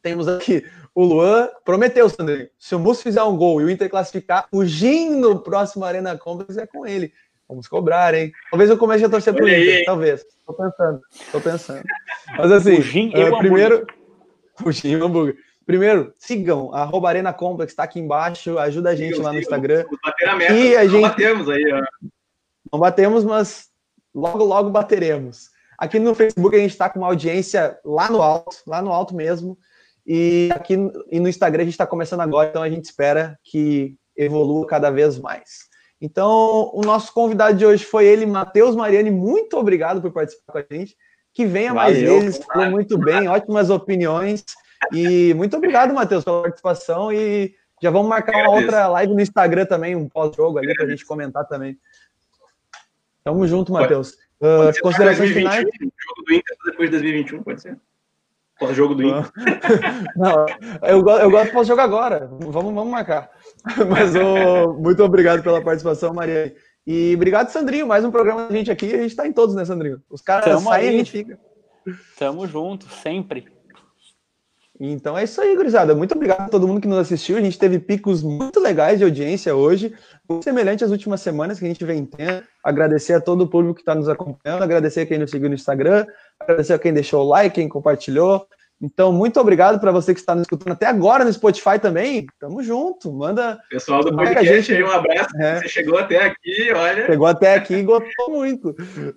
temos 0.00 0.28
aqui 0.28 0.64
o 0.94 1.04
Luan. 1.04 1.48
Prometeu, 1.64 2.08
Sandrinho. 2.08 2.48
Se 2.58 2.74
o 2.74 2.78
Mus 2.78 3.02
fizer 3.02 3.22
um 3.22 3.36
gol 3.36 3.60
e 3.60 3.64
o 3.64 3.70
Inter 3.70 3.90
classificar, 3.90 4.48
o 4.50 4.64
Gin 4.64 5.10
no 5.10 5.40
próximo 5.40 5.84
Arena 5.84 6.16
Complex 6.16 6.56
é 6.56 6.66
com 6.66 6.86
ele. 6.86 7.12
Vamos 7.48 7.68
cobrar, 7.68 8.14
hein? 8.14 8.32
Talvez 8.50 8.70
eu 8.70 8.78
comece 8.78 9.04
a 9.04 9.08
torcer 9.08 9.34
pro 9.34 9.48
Inter, 9.48 9.84
talvez. 9.84 10.24
Tô 10.46 10.54
pensando, 10.54 11.00
tô 11.30 11.40
pensando. 11.40 11.82
Mas 12.36 12.52
assim, 12.52 12.78
o 12.78 12.82
Gin 12.82 13.08
uh, 13.08 13.38
primeiro. 13.38 13.86
O 14.64 14.72
Gin 14.72 14.92
e 14.92 14.96
o 14.96 15.04
hambúrguer. 15.04 15.36
Primeiro, 15.66 16.12
sigam, 16.16 16.72
arroba 16.72 17.08
Arena 17.08 17.32
Complex, 17.32 17.74
tá 17.74 17.82
aqui 17.82 17.98
embaixo, 17.98 18.56
ajuda 18.56 18.90
a 18.90 18.94
gente 18.94 19.18
lá 19.18 19.32
no 19.32 19.40
Instagram. 19.40 19.84
Bater 20.02 20.28
a 20.28 20.36
meta, 20.36 20.54
e 20.54 20.76
a 20.76 20.84
não 20.84 20.90
gente... 20.90 21.02
batemos 21.02 21.48
aí, 21.50 21.72
ó. 21.72 22.08
Não 22.72 22.78
batemos, 22.78 23.24
mas 23.24 23.68
logo, 24.14 24.44
logo 24.44 24.70
bateremos. 24.70 25.50
Aqui 25.76 25.98
no 25.98 26.14
Facebook 26.14 26.54
a 26.54 26.60
gente 26.60 26.70
está 26.70 26.88
com 26.88 27.00
uma 27.00 27.08
audiência 27.08 27.76
lá 27.84 28.08
no 28.08 28.22
alto, 28.22 28.58
lá 28.64 28.80
no 28.80 28.92
alto 28.92 29.14
mesmo. 29.14 29.58
E 30.06 30.50
aqui 30.54 30.74
e 31.10 31.18
no 31.18 31.28
Instagram 31.28 31.62
a 31.62 31.64
gente 31.64 31.74
está 31.74 31.86
começando 31.86 32.20
agora, 32.20 32.48
então 32.48 32.62
a 32.62 32.70
gente 32.70 32.84
espera 32.84 33.36
que 33.42 33.96
evolua 34.16 34.66
cada 34.66 34.88
vez 34.88 35.18
mais. 35.18 35.66
Então, 36.00 36.70
o 36.72 36.82
nosso 36.82 37.12
convidado 37.12 37.56
de 37.56 37.66
hoje 37.66 37.84
foi 37.84 38.06
ele, 38.06 38.24
Matheus 38.24 38.76
Mariani. 38.76 39.10
Muito 39.10 39.56
obrigado 39.56 40.00
por 40.00 40.12
participar 40.12 40.52
com 40.52 40.58
a 40.58 40.76
gente. 40.76 40.96
Que 41.32 41.44
venha 41.44 41.74
Valeu, 41.74 42.12
mais 42.12 42.22
vezes, 42.22 42.44
falou 42.44 42.70
muito 42.70 42.96
bem, 42.96 43.28
ótimas 43.28 43.68
opiniões. 43.68 44.44
E 44.92 45.34
muito 45.34 45.56
obrigado, 45.56 45.94
Matheus, 45.94 46.24
pela 46.24 46.42
participação. 46.42 47.12
E 47.12 47.54
já 47.82 47.90
vamos 47.90 48.08
marcar 48.08 48.36
uma 48.36 48.50
outra 48.50 48.86
live 48.88 49.14
no 49.14 49.20
Instagram 49.20 49.66
também, 49.66 49.94
um 49.94 50.08
pós-jogo 50.08 50.58
ali, 50.58 50.74
para 50.74 50.86
a 50.86 50.88
gente 50.88 51.04
comentar 51.04 51.46
também. 51.46 51.78
Tamo 53.22 53.46
junto, 53.46 53.72
Matheus. 53.72 54.12
Uh, 54.40 54.72
considerações 54.80 55.30
finais? 55.30 55.58
Jogo 55.58 56.22
do 56.26 56.34
Inter 56.34 56.56
depois 56.64 56.90
de 56.90 56.96
2021, 56.96 57.42
pode 57.42 57.62
ser? 57.62 57.78
Pós-jogo 58.58 58.94
do 58.94 59.02
Inter. 59.02 59.30
Não, 60.16 60.46
eu, 60.82 61.06
eu 61.06 61.30
gosto 61.30 61.46
de 61.46 61.52
pós-jogo 61.52 61.80
agora. 61.80 62.28
Vamos, 62.30 62.74
vamos 62.74 62.88
marcar. 62.88 63.30
Mas 63.90 64.14
oh, 64.14 64.74
muito 64.74 65.02
obrigado 65.02 65.42
pela 65.42 65.62
participação, 65.62 66.14
Maria. 66.14 66.54
E 66.86 67.14
obrigado, 67.16 67.48
Sandrinho. 67.48 67.86
Mais 67.86 68.04
um 68.04 68.10
programa 68.10 68.46
da 68.46 68.54
gente 68.54 68.70
aqui. 68.70 68.86
A 68.86 68.98
gente 68.98 69.10
está 69.10 69.26
em 69.26 69.32
todos, 69.32 69.54
né, 69.54 69.64
Sandrinho? 69.64 70.00
Os 70.08 70.22
caras 70.22 70.62
saem 70.62 70.86
e 70.86 70.88
a 70.88 70.92
gente 70.92 71.10
fica. 71.10 71.38
Tamo 72.18 72.46
junto, 72.46 72.88
sempre. 72.88 73.55
Então 74.78 75.16
é 75.16 75.24
isso 75.24 75.40
aí, 75.40 75.56
gurizada. 75.56 75.94
Muito 75.94 76.14
obrigado 76.14 76.42
a 76.42 76.48
todo 76.48 76.68
mundo 76.68 76.80
que 76.80 76.88
nos 76.88 76.98
assistiu. 76.98 77.36
A 77.36 77.40
gente 77.40 77.58
teve 77.58 77.78
picos 77.78 78.22
muito 78.22 78.60
legais 78.60 78.98
de 78.98 79.04
audiência 79.04 79.54
hoje, 79.54 79.94
muito 80.28 80.44
semelhante 80.44 80.84
às 80.84 80.90
últimas 80.90 81.20
semanas 81.20 81.58
que 81.58 81.64
a 81.64 81.68
gente 81.68 81.84
vem 81.84 82.04
tendo. 82.04 82.42
Agradecer 82.62 83.14
a 83.14 83.20
todo 83.20 83.42
o 83.42 83.48
público 83.48 83.76
que 83.76 83.80
está 83.80 83.94
nos 83.94 84.08
acompanhando, 84.08 84.62
agradecer 84.62 85.00
a 85.00 85.06
quem 85.06 85.18
nos 85.18 85.30
seguiu 85.30 85.48
no 85.48 85.54
Instagram, 85.54 86.06
agradecer 86.38 86.74
a 86.74 86.78
quem 86.78 86.92
deixou 86.92 87.24
o 87.24 87.28
like, 87.28 87.54
quem 87.54 87.68
compartilhou. 87.68 88.46
Então, 88.80 89.10
muito 89.10 89.40
obrigado 89.40 89.80
para 89.80 89.90
você 89.90 90.12
que 90.12 90.20
está 90.20 90.34
nos 90.34 90.42
escutando 90.42 90.72
até 90.72 90.86
agora 90.86 91.24
no 91.24 91.32
Spotify 91.32 91.78
também. 91.80 92.26
Tamo 92.38 92.62
junto. 92.62 93.10
Manda. 93.10 93.58
Pessoal 93.70 94.04
do 94.04 94.14
podcast, 94.14 94.62
gente... 94.62 94.74
aí, 94.74 94.84
um 94.84 94.90
abraço. 94.90 95.36
É. 95.38 95.60
Você 95.60 95.68
chegou 95.68 95.98
até 95.98 96.26
aqui, 96.26 96.72
olha. 96.74 97.06
Chegou 97.06 97.26
até 97.26 97.54
aqui 97.54 97.74
e 97.74 97.82
gostou 97.82 98.30
muito. 98.30 98.74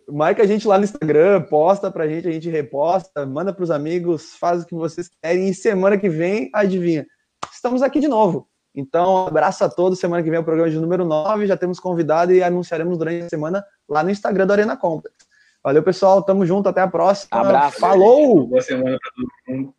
Marca 0.08 0.44
a 0.44 0.46
gente 0.46 0.66
lá 0.66 0.78
no 0.78 0.86
Instagram, 0.86 1.42
posta 1.44 1.92
pra 1.92 2.08
gente, 2.08 2.28
a 2.28 2.32
gente 2.32 2.50
reposta, 2.50 3.26
manda 3.26 3.54
para 3.54 3.64
os 3.64 3.72
amigos, 3.72 4.36
faz 4.40 4.64
o 4.64 4.66
que 4.66 4.76
vocês 4.76 5.10
querem. 5.22 5.50
E 5.50 5.54
semana 5.54 5.98
que 5.98 6.08
vem, 6.08 6.50
adivinha, 6.54 7.06
estamos 7.52 7.82
aqui 7.82 8.00
de 8.00 8.08
novo. 8.08 8.48
Então, 8.74 9.28
abraço 9.28 9.64
a 9.66 9.70
todos. 9.70 10.00
Semana 10.00 10.24
que 10.24 10.30
vem 10.30 10.38
é 10.38 10.42
o 10.42 10.46
programa 10.46 10.70
de 10.70 10.80
número 10.80 11.04
9. 11.04 11.48
Já 11.48 11.58
temos 11.58 11.82
convidado 11.82 12.32
e 12.32 12.42
anunciaremos 12.42 12.98
durante 12.98 13.26
a 13.26 13.30
semana 13.30 13.66
lá 13.90 14.04
no 14.04 14.10
Instagram 14.10 14.48
do 14.48 14.54
Arena 14.54 14.78
Complex. 14.78 15.29
Valeu, 15.64 15.84
pessoal. 15.84 16.24
Tamo 16.24 16.46
junto. 16.46 16.70
Até 16.70 16.82
a 16.82 16.88
próxima. 16.88 17.42
Abraço. 17.42 17.80
Falou! 17.80 18.48
Boa 18.48 18.62
semana 18.62 18.98
para 19.02 19.12
todo 19.12 19.58
mundo. 19.58 19.79